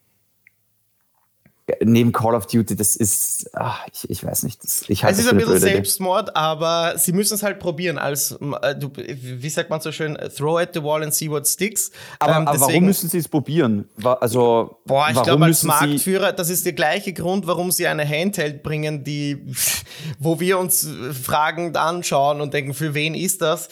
neben 1.84 2.12
Call 2.12 2.36
of 2.36 2.48
Duty, 2.48 2.76
das 2.76 2.96
ist, 2.96 3.50
ach, 3.54 3.86
ich, 3.92 4.10
ich 4.10 4.24
weiß 4.24 4.44
nicht. 4.44 4.64
Das, 4.64 4.84
ich 4.88 5.04
es 5.04 5.20
ist 5.20 5.30
ein 5.30 5.38
bisschen 5.38 5.60
Selbstmord, 5.60 6.36
aber 6.36 6.98
sie 6.98 7.14
müssen 7.14 7.36
es 7.36 7.44
halt 7.44 7.60
probieren. 7.60 7.98
Als, 7.98 8.32
äh, 8.62 8.76
du, 8.76 8.92
wie 8.96 9.50
sagt 9.50 9.70
man 9.70 9.82
so 9.82 9.92
schön, 9.92 10.18
throw 10.36 10.60
at 10.60 10.74
the 10.74 10.84
wall 10.84 11.04
and 11.04 11.14
see 11.14 11.30
what 11.30 11.48
sticks. 11.48 11.92
Aber, 12.20 12.38
ähm, 12.38 12.48
aber 12.48 12.60
warum 12.62 12.86
müssen 12.86 13.10
sie 13.10 13.20
es 13.20 13.28
probieren? 13.28 13.90
Also, 14.04 14.78
boah, 14.86 15.08
ich 15.12 15.22
glaube, 15.22 15.46
als 15.46 15.64
Marktführer, 15.64 16.34
das 16.34 16.50
ist 16.50 16.66
der 16.66 16.74
gleiche 16.74 17.14
Grund, 17.14 17.48
warum 17.48 17.72
sie 17.72 17.88
eine 17.88 18.08
Handheld 18.08 18.64
bringen, 18.64 19.04
die, 19.04 19.46
wo 20.20 20.40
wir 20.40 20.60
uns 20.60 20.88
fragend 21.24 21.78
anschauen 21.78 22.42
und 22.42 22.54
denken, 22.54 22.74
für 22.74 22.94
wen 22.94 23.16
ist 23.16 23.42
das? 23.42 23.70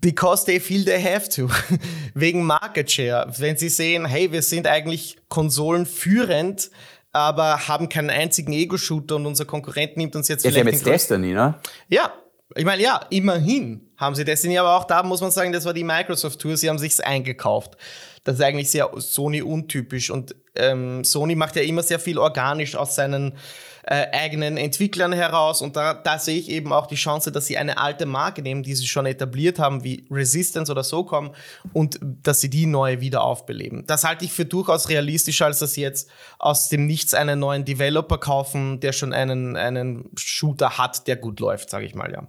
Because 0.00 0.44
they 0.44 0.58
feel 0.58 0.84
they 0.84 1.02
have 1.02 1.28
to. 1.30 1.48
Wegen 2.14 2.44
Market 2.44 2.90
Share. 2.90 3.32
Wenn 3.38 3.56
sie 3.56 3.68
sehen, 3.68 4.06
hey, 4.06 4.32
wir 4.32 4.42
sind 4.42 4.66
eigentlich 4.66 5.18
konsolenführend, 5.28 6.70
aber 7.12 7.68
haben 7.68 7.88
keinen 7.88 8.10
einzigen 8.10 8.52
Ego-Shooter 8.52 9.16
und 9.16 9.26
unser 9.26 9.44
Konkurrent 9.44 9.96
nimmt 9.96 10.16
uns 10.16 10.28
jetzt 10.28 10.44
ja, 10.44 10.50
vielleicht. 10.50 10.64
Sie 10.64 10.70
haben 10.70 10.74
jetzt 10.74 10.86
Destiny, 10.86 11.32
ne? 11.32 11.54
Ja. 11.88 12.12
Ich 12.54 12.66
meine, 12.66 12.82
ja, 12.82 13.00
immerhin 13.08 13.92
haben 13.96 14.14
sie 14.14 14.24
Destiny, 14.24 14.58
aber 14.58 14.76
auch 14.76 14.84
da 14.84 15.02
muss 15.02 15.22
man 15.22 15.30
sagen, 15.30 15.52
das 15.52 15.64
war 15.64 15.72
die 15.72 15.84
Microsoft-Tour, 15.84 16.58
sie 16.58 16.68
haben 16.68 16.78
sich's 16.78 17.00
eingekauft. 17.00 17.78
Das 18.24 18.34
ist 18.34 18.42
eigentlich 18.42 18.70
sehr 18.70 18.90
Sony 18.98 19.40
untypisch 19.40 20.10
und 20.10 20.36
ähm, 20.54 21.02
Sony 21.02 21.34
macht 21.34 21.56
ja 21.56 21.62
immer 21.62 21.82
sehr 21.82 21.98
viel 21.98 22.18
organisch 22.18 22.76
aus 22.76 22.94
seinen 22.94 23.38
äh, 23.84 24.06
eigenen 24.12 24.56
Entwicklern 24.56 25.12
heraus. 25.12 25.62
Und 25.62 25.76
da, 25.76 25.94
da 25.94 26.18
sehe 26.18 26.38
ich 26.38 26.48
eben 26.48 26.72
auch 26.72 26.86
die 26.86 26.94
Chance, 26.94 27.32
dass 27.32 27.46
sie 27.46 27.58
eine 27.58 27.78
alte 27.78 28.06
Marke 28.06 28.42
nehmen, 28.42 28.62
die 28.62 28.74
sie 28.74 28.86
schon 28.86 29.06
etabliert 29.06 29.58
haben, 29.58 29.84
wie 29.84 30.06
Resistance 30.10 30.70
oder 30.70 30.84
so 30.84 31.04
kommen, 31.04 31.30
und 31.72 31.98
dass 32.00 32.40
sie 32.40 32.50
die 32.50 32.66
neue 32.66 33.00
wieder 33.00 33.22
aufbeleben. 33.22 33.84
Das 33.86 34.04
halte 34.04 34.24
ich 34.24 34.32
für 34.32 34.44
durchaus 34.44 34.88
realistischer, 34.88 35.46
als 35.46 35.58
dass 35.58 35.74
sie 35.74 35.82
jetzt 35.82 36.08
aus 36.38 36.68
dem 36.68 36.86
Nichts 36.86 37.14
einen 37.14 37.38
neuen 37.38 37.64
Developer 37.64 38.18
kaufen, 38.18 38.80
der 38.80 38.92
schon 38.92 39.12
einen, 39.12 39.56
einen 39.56 40.10
Shooter 40.16 40.78
hat, 40.78 41.06
der 41.06 41.16
gut 41.16 41.40
läuft, 41.40 41.70
sage 41.70 41.86
ich 41.86 41.94
mal, 41.94 42.12
ja. 42.12 42.28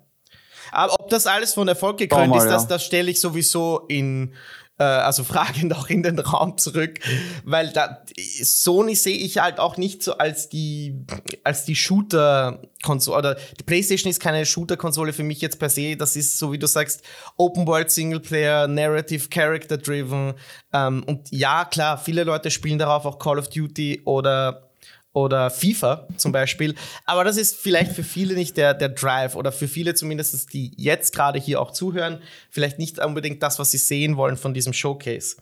Aber 0.72 0.94
ob 1.00 1.10
das 1.10 1.28
alles 1.28 1.54
von 1.54 1.68
Erfolg 1.68 1.98
gekrönt 1.98 2.30
mal, 2.30 2.38
ist, 2.38 2.48
das, 2.48 2.68
das 2.68 2.84
stelle 2.84 3.12
ich 3.12 3.20
sowieso 3.22 3.86
in 3.88 4.34
äh, 4.78 4.84
also 4.84 5.24
fragend 5.24 5.74
auch 5.74 5.88
in 5.90 6.04
den 6.04 6.20
Raum 6.20 6.58
zurück, 6.58 7.00
weil 7.44 7.70
da 7.70 8.04
Sony 8.42 8.96
sehe 8.96 9.18
ich 9.18 9.38
halt 9.38 9.60
auch 9.60 9.78
nicht 9.78 10.04
so 10.04 10.18
als 10.18 10.50
die 10.50 11.06
als 11.44 11.66
die 11.66 11.76
Shooter 11.76 12.62
Konsole 12.82 13.18
oder 13.18 13.36
die 13.60 13.64
PlayStation 13.64 14.10
ist 14.10 14.20
keine 14.20 14.46
Shooter 14.46 14.78
Konsole 14.78 15.14
für 15.14 15.24
mich 15.24 15.42
jetzt 15.42 15.60
per 15.60 15.70
se, 15.70 15.96
das 15.96 16.16
ist 16.16 16.38
so 16.38 16.52
wie 16.52 16.60
du 16.60 16.68
sagst 16.68 17.04
Open 17.38 17.68
World 17.68 17.92
Singleplayer, 17.92 18.68
Narrative 18.68 19.30
Character 19.30 19.78
Driven 19.78 20.34
ähm, 20.74 21.04
und 21.04 21.30
ja, 21.32 21.66
klar, 21.66 21.98
viele 21.98 22.24
Leute 22.24 22.52
spielen 22.52 22.80
darauf 22.80 23.06
auch 23.06 23.20
Call 23.20 23.40
of 23.40 23.50
Duty 23.50 24.02
oder 24.06 24.73
oder 25.14 25.50
FIFA 25.50 26.08
zum 26.18 26.32
Beispiel. 26.32 26.76
Aber 27.06 27.24
das 27.24 27.38
ist 27.38 27.56
vielleicht 27.56 27.94
für 27.94 28.04
viele 28.04 28.34
nicht 28.34 28.58
der, 28.58 28.74
der 28.74 28.90
Drive 28.90 29.36
oder 29.36 29.52
für 29.52 29.68
viele 29.68 29.94
zumindest, 29.94 30.54
die 30.54 30.74
jetzt 30.76 31.16
gerade 31.16 31.40
hier 31.40 31.62
auch 31.62 31.72
zuhören, 31.72 32.20
vielleicht 32.50 32.80
nicht 32.80 33.00
unbedingt 33.00 33.42
das, 33.44 33.60
was 33.60 33.72
sie 33.72 33.78
sehen 33.78 34.18
wollen 34.18 34.38
von 34.38 34.54
diesem 34.54 34.74
Showcase. 34.74 35.38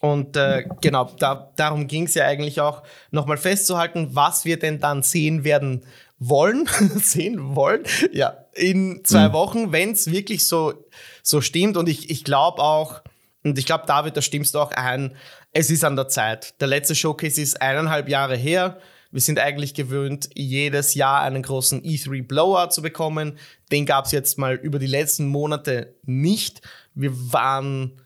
Und 0.00 0.36
äh, 0.36 0.64
genau, 0.80 1.10
da, 1.18 1.52
darum 1.56 1.88
ging 1.88 2.04
es 2.04 2.14
ja 2.14 2.24
eigentlich 2.24 2.60
auch, 2.60 2.84
nochmal 3.10 3.36
festzuhalten, 3.36 4.10
was 4.12 4.44
wir 4.44 4.58
denn 4.58 4.78
dann 4.78 5.02
sehen 5.02 5.42
werden 5.42 5.84
wollen, 6.20 6.68
sehen 7.02 7.56
wollen, 7.56 7.84
ja, 8.12 8.44
in 8.54 9.02
zwei 9.04 9.28
mhm. 9.28 9.32
Wochen, 9.32 9.72
wenn 9.72 9.92
es 9.92 10.10
wirklich 10.10 10.46
so, 10.46 10.74
so 11.22 11.40
stimmt. 11.40 11.76
Und 11.76 11.88
ich, 11.88 12.10
ich 12.10 12.22
glaube 12.22 12.62
auch, 12.62 13.02
und 13.42 13.58
ich 13.58 13.66
glaube, 13.66 13.84
David, 13.86 14.16
da 14.16 14.22
stimmst 14.22 14.54
du 14.54 14.60
auch 14.60 14.72
ein, 14.72 15.16
es 15.52 15.70
ist 15.70 15.84
an 15.84 15.96
der 15.96 16.08
Zeit. 16.08 16.60
Der 16.60 16.68
letzte 16.68 16.94
Showcase 16.94 17.40
ist 17.40 17.60
eineinhalb 17.60 18.08
Jahre 18.08 18.36
her. 18.36 18.78
Wir 19.10 19.20
sind 19.20 19.38
eigentlich 19.38 19.74
gewöhnt, 19.74 20.28
jedes 20.34 20.94
Jahr 20.94 21.22
einen 21.22 21.42
großen 21.42 21.82
E3 21.82 22.26
Blowout 22.26 22.70
zu 22.70 22.82
bekommen. 22.82 23.38
Den 23.72 23.86
gab 23.86 24.04
es 24.04 24.12
jetzt 24.12 24.38
mal 24.38 24.54
über 24.54 24.78
die 24.78 24.86
letzten 24.86 25.28
Monate 25.28 25.94
nicht. 26.04 26.60
Wir 26.94 27.12
waren 27.32 28.00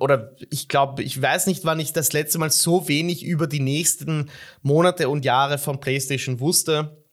oder 0.00 0.34
ich 0.50 0.66
glaube, 0.66 1.04
ich 1.04 1.22
weiß 1.22 1.46
nicht, 1.46 1.64
wann 1.64 1.78
ich 1.78 1.92
das 1.92 2.12
letzte 2.12 2.38
Mal 2.38 2.50
so 2.50 2.88
wenig 2.88 3.24
über 3.24 3.46
die 3.46 3.60
nächsten 3.60 4.28
Monate 4.62 5.08
und 5.08 5.24
Jahre 5.24 5.56
von 5.56 5.78
PlayStation 5.78 6.40
wusste. 6.40 7.04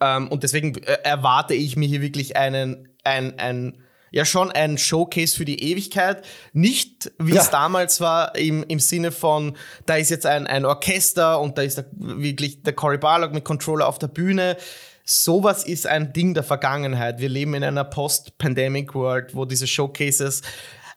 Ähm, 0.00 0.28
und 0.28 0.42
deswegen 0.42 0.74
äh, 0.82 0.98
erwarte 1.02 1.54
ich 1.54 1.76
mir 1.76 1.88
hier 1.88 2.02
wirklich 2.02 2.36
einen, 2.36 2.88
ein, 3.04 3.38
ein 3.38 3.83
ja 4.14 4.24
schon 4.24 4.52
ein 4.52 4.78
Showcase 4.78 5.36
für 5.36 5.44
die 5.44 5.60
Ewigkeit. 5.60 6.24
Nicht, 6.52 7.10
wie 7.18 7.34
ja. 7.34 7.42
es 7.42 7.50
damals 7.50 8.00
war, 8.00 8.36
im, 8.36 8.62
im 8.68 8.78
Sinne 8.78 9.10
von, 9.10 9.56
da 9.86 9.96
ist 9.96 10.08
jetzt 10.08 10.24
ein, 10.24 10.46
ein 10.46 10.64
Orchester 10.64 11.40
und 11.40 11.58
da 11.58 11.62
ist 11.62 11.78
der, 11.78 11.86
wirklich 11.92 12.62
der 12.62 12.74
Cory 12.74 12.98
Barlog 12.98 13.32
mit 13.32 13.44
Controller 13.44 13.88
auf 13.88 13.98
der 13.98 14.06
Bühne. 14.06 14.56
Sowas 15.04 15.64
ist 15.64 15.88
ein 15.88 16.12
Ding 16.12 16.32
der 16.32 16.44
Vergangenheit. 16.44 17.18
Wir 17.18 17.28
leben 17.28 17.54
in 17.54 17.64
einer 17.64 17.82
Post-Pandemic 17.82 18.94
World, 18.94 19.34
wo 19.34 19.46
diese 19.46 19.66
Showcases 19.66 20.42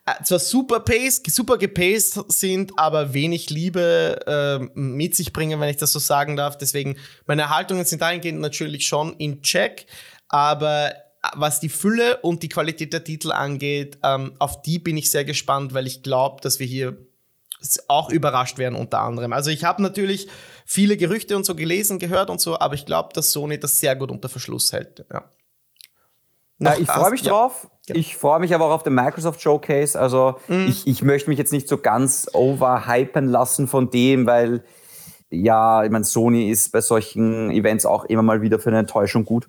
äh, 0.06 0.24
zwar 0.24 0.38
super 0.38 0.80
paced, 0.82 1.32
super 1.32 1.58
gepaced 1.58 2.24
sind, 2.32 2.72
aber 2.78 3.16
wenig 3.16 3.50
Liebe 3.50 4.20
äh, 4.28 4.80
mit 4.80 5.16
sich 5.16 5.34
bringen, 5.34 5.60
wenn 5.60 5.70
ich 5.70 5.78
das 5.78 5.92
so 5.92 5.98
sagen 5.98 6.36
darf. 6.36 6.56
Deswegen, 6.60 6.98
meine 7.26 7.50
Haltungen 7.50 7.84
sind 7.84 8.04
dahingehend 8.04 8.42
natürlich 8.42 8.86
schon 8.86 9.16
in 9.16 9.42
Check, 9.42 9.88
aber 10.30 10.94
was 11.36 11.60
die 11.60 11.70
Fülle 11.70 12.18
und 12.18 12.44
die 12.44 12.50
Qualität 12.50 12.94
der 12.94 13.04
Titel 13.04 13.32
angeht, 13.32 13.98
ähm, 14.04 14.34
auf 14.40 14.62
die 14.62 14.80
bin 14.80 14.98
ich 14.98 15.12
sehr 15.12 15.26
gespannt, 15.26 15.74
weil 15.74 15.88
ich 15.88 16.04
glaube, 16.04 16.42
dass 16.42 16.60
wir 16.60 16.68
hier 16.68 16.98
auch 17.88 18.12
überrascht 18.12 18.58
werden 18.58 18.76
unter 18.76 19.00
anderem. 19.00 19.34
Also 19.34 19.50
ich 19.50 19.64
habe 19.64 19.82
natürlich 19.82 20.28
viele 20.66 20.96
Gerüchte 20.96 21.36
und 21.36 21.46
so 21.46 21.56
gelesen, 21.56 22.00
gehört 22.00 22.30
und 22.30 22.40
so, 22.40 22.60
aber 22.60 22.76
ich 22.76 22.86
glaube, 22.86 23.10
dass 23.14 23.32
Sony 23.32 23.60
das 23.60 23.80
sehr 23.80 23.96
gut 23.96 24.12
unter 24.12 24.30
Verschluss 24.30 24.72
hält. 24.72 25.06
Ja. 25.12 25.26
Na, 26.60 26.78
ich 26.78 26.88
freue 26.88 27.12
mich 27.12 27.22
ja. 27.22 27.32
drauf. 27.32 27.68
Genau. 27.86 28.00
Ich 28.00 28.18
freue 28.18 28.40
mich 28.40 28.54
aber 28.54 28.66
auch 28.66 28.72
auf 28.72 28.84
den 28.84 28.94
Microsoft 28.94 29.42
Showcase. 29.42 30.00
Also 30.00 30.40
mhm. 30.48 30.68
ich, 30.68 30.88
ich 30.88 31.02
möchte 31.04 31.30
mich 31.30 31.40
jetzt 31.40 31.54
nicht 31.54 31.68
so 31.68 31.78
ganz 31.78 32.28
overhypen 32.34 33.28
lassen 33.28 33.68
von 33.68 33.90
dem, 33.90 34.26
weil 34.26 34.64
ja, 35.30 35.84
ich 35.84 35.92
meine, 35.92 36.06
Sony 36.06 36.50
ist 36.50 36.72
bei 36.72 36.82
solchen 36.82 37.52
Events 37.52 37.86
auch 37.86 38.06
immer 38.06 38.24
mal 38.24 38.42
wieder 38.42 38.60
für 38.60 38.70
eine 38.70 38.80
Enttäuschung 38.80 39.26
gut. 39.26 39.48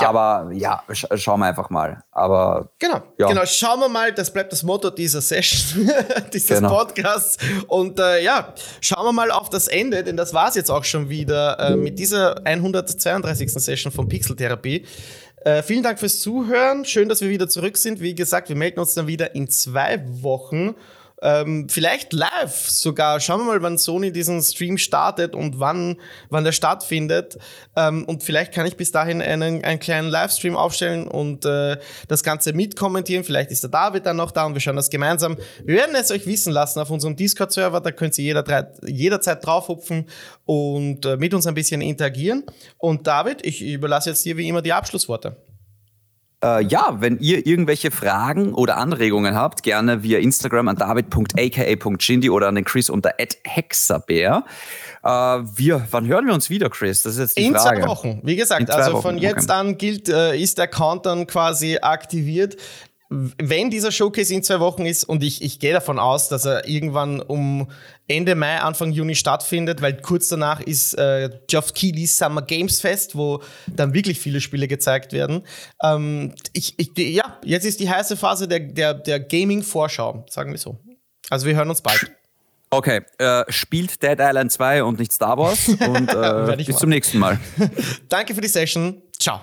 Ja. 0.00 0.08
Aber 0.08 0.50
ja, 0.52 0.82
sch 0.92 1.06
schauen 1.16 1.40
wir 1.40 1.46
einfach 1.46 1.70
mal. 1.70 2.02
Aber 2.10 2.70
genau, 2.78 3.02
ja. 3.18 3.28
genau, 3.28 3.44
schauen 3.44 3.80
wir 3.80 3.88
mal. 3.88 4.12
Das 4.12 4.32
bleibt 4.32 4.52
das 4.52 4.62
Motto 4.62 4.90
dieser 4.90 5.20
Session, 5.20 5.90
dieses 6.32 6.48
genau. 6.48 6.68
Podcasts. 6.68 7.36
Und 7.68 7.98
äh, 7.98 8.22
ja, 8.22 8.54
schauen 8.80 9.04
wir 9.04 9.12
mal 9.12 9.30
auf 9.30 9.50
das 9.50 9.68
Ende, 9.68 10.02
denn 10.02 10.16
das 10.16 10.32
war 10.34 10.48
es 10.48 10.54
jetzt 10.54 10.70
auch 10.70 10.84
schon 10.84 11.08
wieder 11.08 11.58
äh, 11.58 11.76
mit 11.76 11.98
dieser 11.98 12.44
132. 12.46 13.52
Session 13.52 13.92
von 13.92 14.08
Pixeltherapie. 14.08 14.86
Äh, 15.44 15.62
vielen 15.62 15.82
Dank 15.82 15.98
fürs 15.98 16.20
Zuhören. 16.20 16.84
Schön, 16.84 17.08
dass 17.08 17.20
wir 17.20 17.28
wieder 17.28 17.48
zurück 17.48 17.76
sind. 17.76 18.00
Wie 18.00 18.14
gesagt, 18.14 18.48
wir 18.48 18.56
melden 18.56 18.78
uns 18.78 18.94
dann 18.94 19.06
wieder 19.06 19.34
in 19.34 19.48
zwei 19.48 20.02
Wochen. 20.22 20.76
Ähm, 21.22 21.68
vielleicht 21.68 22.12
live 22.12 22.68
sogar. 22.68 23.20
Schauen 23.20 23.40
wir 23.40 23.44
mal, 23.44 23.62
wann 23.62 23.78
Sony 23.78 24.10
diesen 24.12 24.42
Stream 24.42 24.76
startet 24.76 25.34
und 25.34 25.60
wann, 25.60 26.00
wann 26.30 26.42
der 26.42 26.52
stattfindet. 26.52 27.38
Ähm, 27.76 28.04
und 28.06 28.24
vielleicht 28.24 28.52
kann 28.52 28.66
ich 28.66 28.76
bis 28.76 28.90
dahin 28.90 29.22
einen, 29.22 29.64
einen 29.64 29.78
kleinen 29.78 30.08
Livestream 30.08 30.56
aufstellen 30.56 31.06
und 31.06 31.44
äh, 31.44 31.78
das 32.08 32.24
Ganze 32.24 32.52
mitkommentieren. 32.52 33.22
Vielleicht 33.24 33.52
ist 33.52 33.62
der 33.62 33.70
David 33.70 34.04
dann 34.04 34.16
noch 34.16 34.32
da 34.32 34.44
und 34.46 34.54
wir 34.54 34.60
schauen 34.60 34.76
das 34.76 34.90
gemeinsam. 34.90 35.36
Wir 35.64 35.76
werden 35.76 35.94
es 35.94 36.10
euch 36.10 36.26
wissen 36.26 36.52
lassen 36.52 36.80
auf 36.80 36.90
unserem 36.90 37.14
Discord-Server. 37.14 37.80
Da 37.80 37.92
könnt 37.92 38.18
ihr 38.18 38.24
jeder, 38.24 38.72
jederzeit 38.84 39.46
draufhupfen 39.46 40.08
und 40.44 41.06
äh, 41.06 41.16
mit 41.16 41.34
uns 41.34 41.46
ein 41.46 41.54
bisschen 41.54 41.82
interagieren. 41.82 42.44
Und 42.78 43.06
David, 43.06 43.46
ich 43.46 43.62
überlasse 43.62 44.10
jetzt 44.10 44.24
dir 44.24 44.36
wie 44.36 44.48
immer 44.48 44.62
die 44.62 44.72
Abschlussworte. 44.72 45.36
Äh, 46.44 46.64
ja, 46.64 46.96
wenn 46.98 47.18
ihr 47.18 47.46
irgendwelche 47.46 47.90
Fragen 47.90 48.52
oder 48.54 48.76
Anregungen 48.76 49.34
habt, 49.34 49.62
gerne 49.62 50.02
via 50.02 50.18
Instagram 50.18 50.68
an 50.68 50.76
david.aka.shindy 50.76 52.30
oder 52.30 52.48
an 52.48 52.56
den 52.56 52.64
Chris 52.64 52.90
unter 52.90 53.14
hexabär. 53.44 54.44
Äh, 55.04 55.08
wir, 55.08 55.86
wann 55.90 56.06
hören 56.06 56.26
wir 56.26 56.34
uns 56.34 56.50
wieder, 56.50 56.68
Chris? 56.68 57.02
Das 57.02 57.14
ist 57.14 57.20
jetzt 57.20 57.38
die 57.38 57.46
In 57.46 57.54
Frage. 57.54 57.82
zwei 57.82 57.88
Wochen. 57.88 58.20
Wie 58.24 58.36
gesagt, 58.36 58.70
also 58.70 58.94
Wochen. 58.94 59.02
von 59.02 59.18
jetzt 59.18 59.50
okay. 59.50 59.58
an 59.58 59.78
gilt, 59.78 60.08
äh, 60.08 60.36
ist 60.36 60.58
der 60.58 60.66
Countdown 60.66 61.26
quasi 61.28 61.78
aktiviert. 61.80 62.56
Wenn 63.38 63.70
dieser 63.70 63.92
Showcase 63.92 64.32
in 64.32 64.42
zwei 64.42 64.60
Wochen 64.60 64.86
ist, 64.86 65.04
und 65.04 65.22
ich, 65.22 65.42
ich 65.42 65.58
gehe 65.58 65.72
davon 65.72 65.98
aus, 65.98 66.28
dass 66.28 66.44
er 66.44 66.66
irgendwann 66.66 67.20
um 67.20 67.70
Ende 68.08 68.34
Mai, 68.34 68.58
Anfang 68.58 68.92
Juni 68.92 69.14
stattfindet, 69.14 69.82
weil 69.82 70.00
kurz 70.00 70.28
danach 70.28 70.60
ist 70.60 70.94
äh, 70.94 71.30
Geoff 71.46 71.74
Keighley's 71.74 72.16
Summer 72.16 72.42
Games 72.42 72.80
Fest, 72.80 73.16
wo 73.16 73.42
dann 73.66 73.94
wirklich 73.94 74.18
viele 74.18 74.40
Spiele 74.40 74.68
gezeigt 74.68 75.12
werden. 75.12 75.42
Ähm, 75.82 76.34
ich, 76.52 76.78
ich, 76.78 76.90
ja, 76.96 77.38
jetzt 77.44 77.64
ist 77.64 77.80
die 77.80 77.90
heiße 77.90 78.16
Phase 78.16 78.48
der, 78.48 78.60
der, 78.60 78.94
der 78.94 79.20
Gaming-Vorschau, 79.20 80.24
sagen 80.28 80.52
wir 80.52 80.58
so. 80.58 80.78
Also 81.28 81.46
wir 81.46 81.54
hören 81.54 81.68
uns 81.68 81.82
bald. 81.82 82.10
Okay, 82.70 83.02
äh, 83.18 83.44
spielt 83.50 84.02
Dead 84.02 84.18
Island 84.18 84.50
2 84.50 84.84
und 84.84 84.98
nicht 84.98 85.12
Star 85.12 85.36
Wars 85.36 85.68
und 85.68 86.08
äh, 86.58 86.64
bis 86.64 86.76
zum 86.76 86.88
nächsten 86.88 87.18
Mal. 87.18 87.38
Danke 88.08 88.34
für 88.34 88.40
die 88.40 88.48
Session. 88.48 89.02
Ciao. 89.20 89.42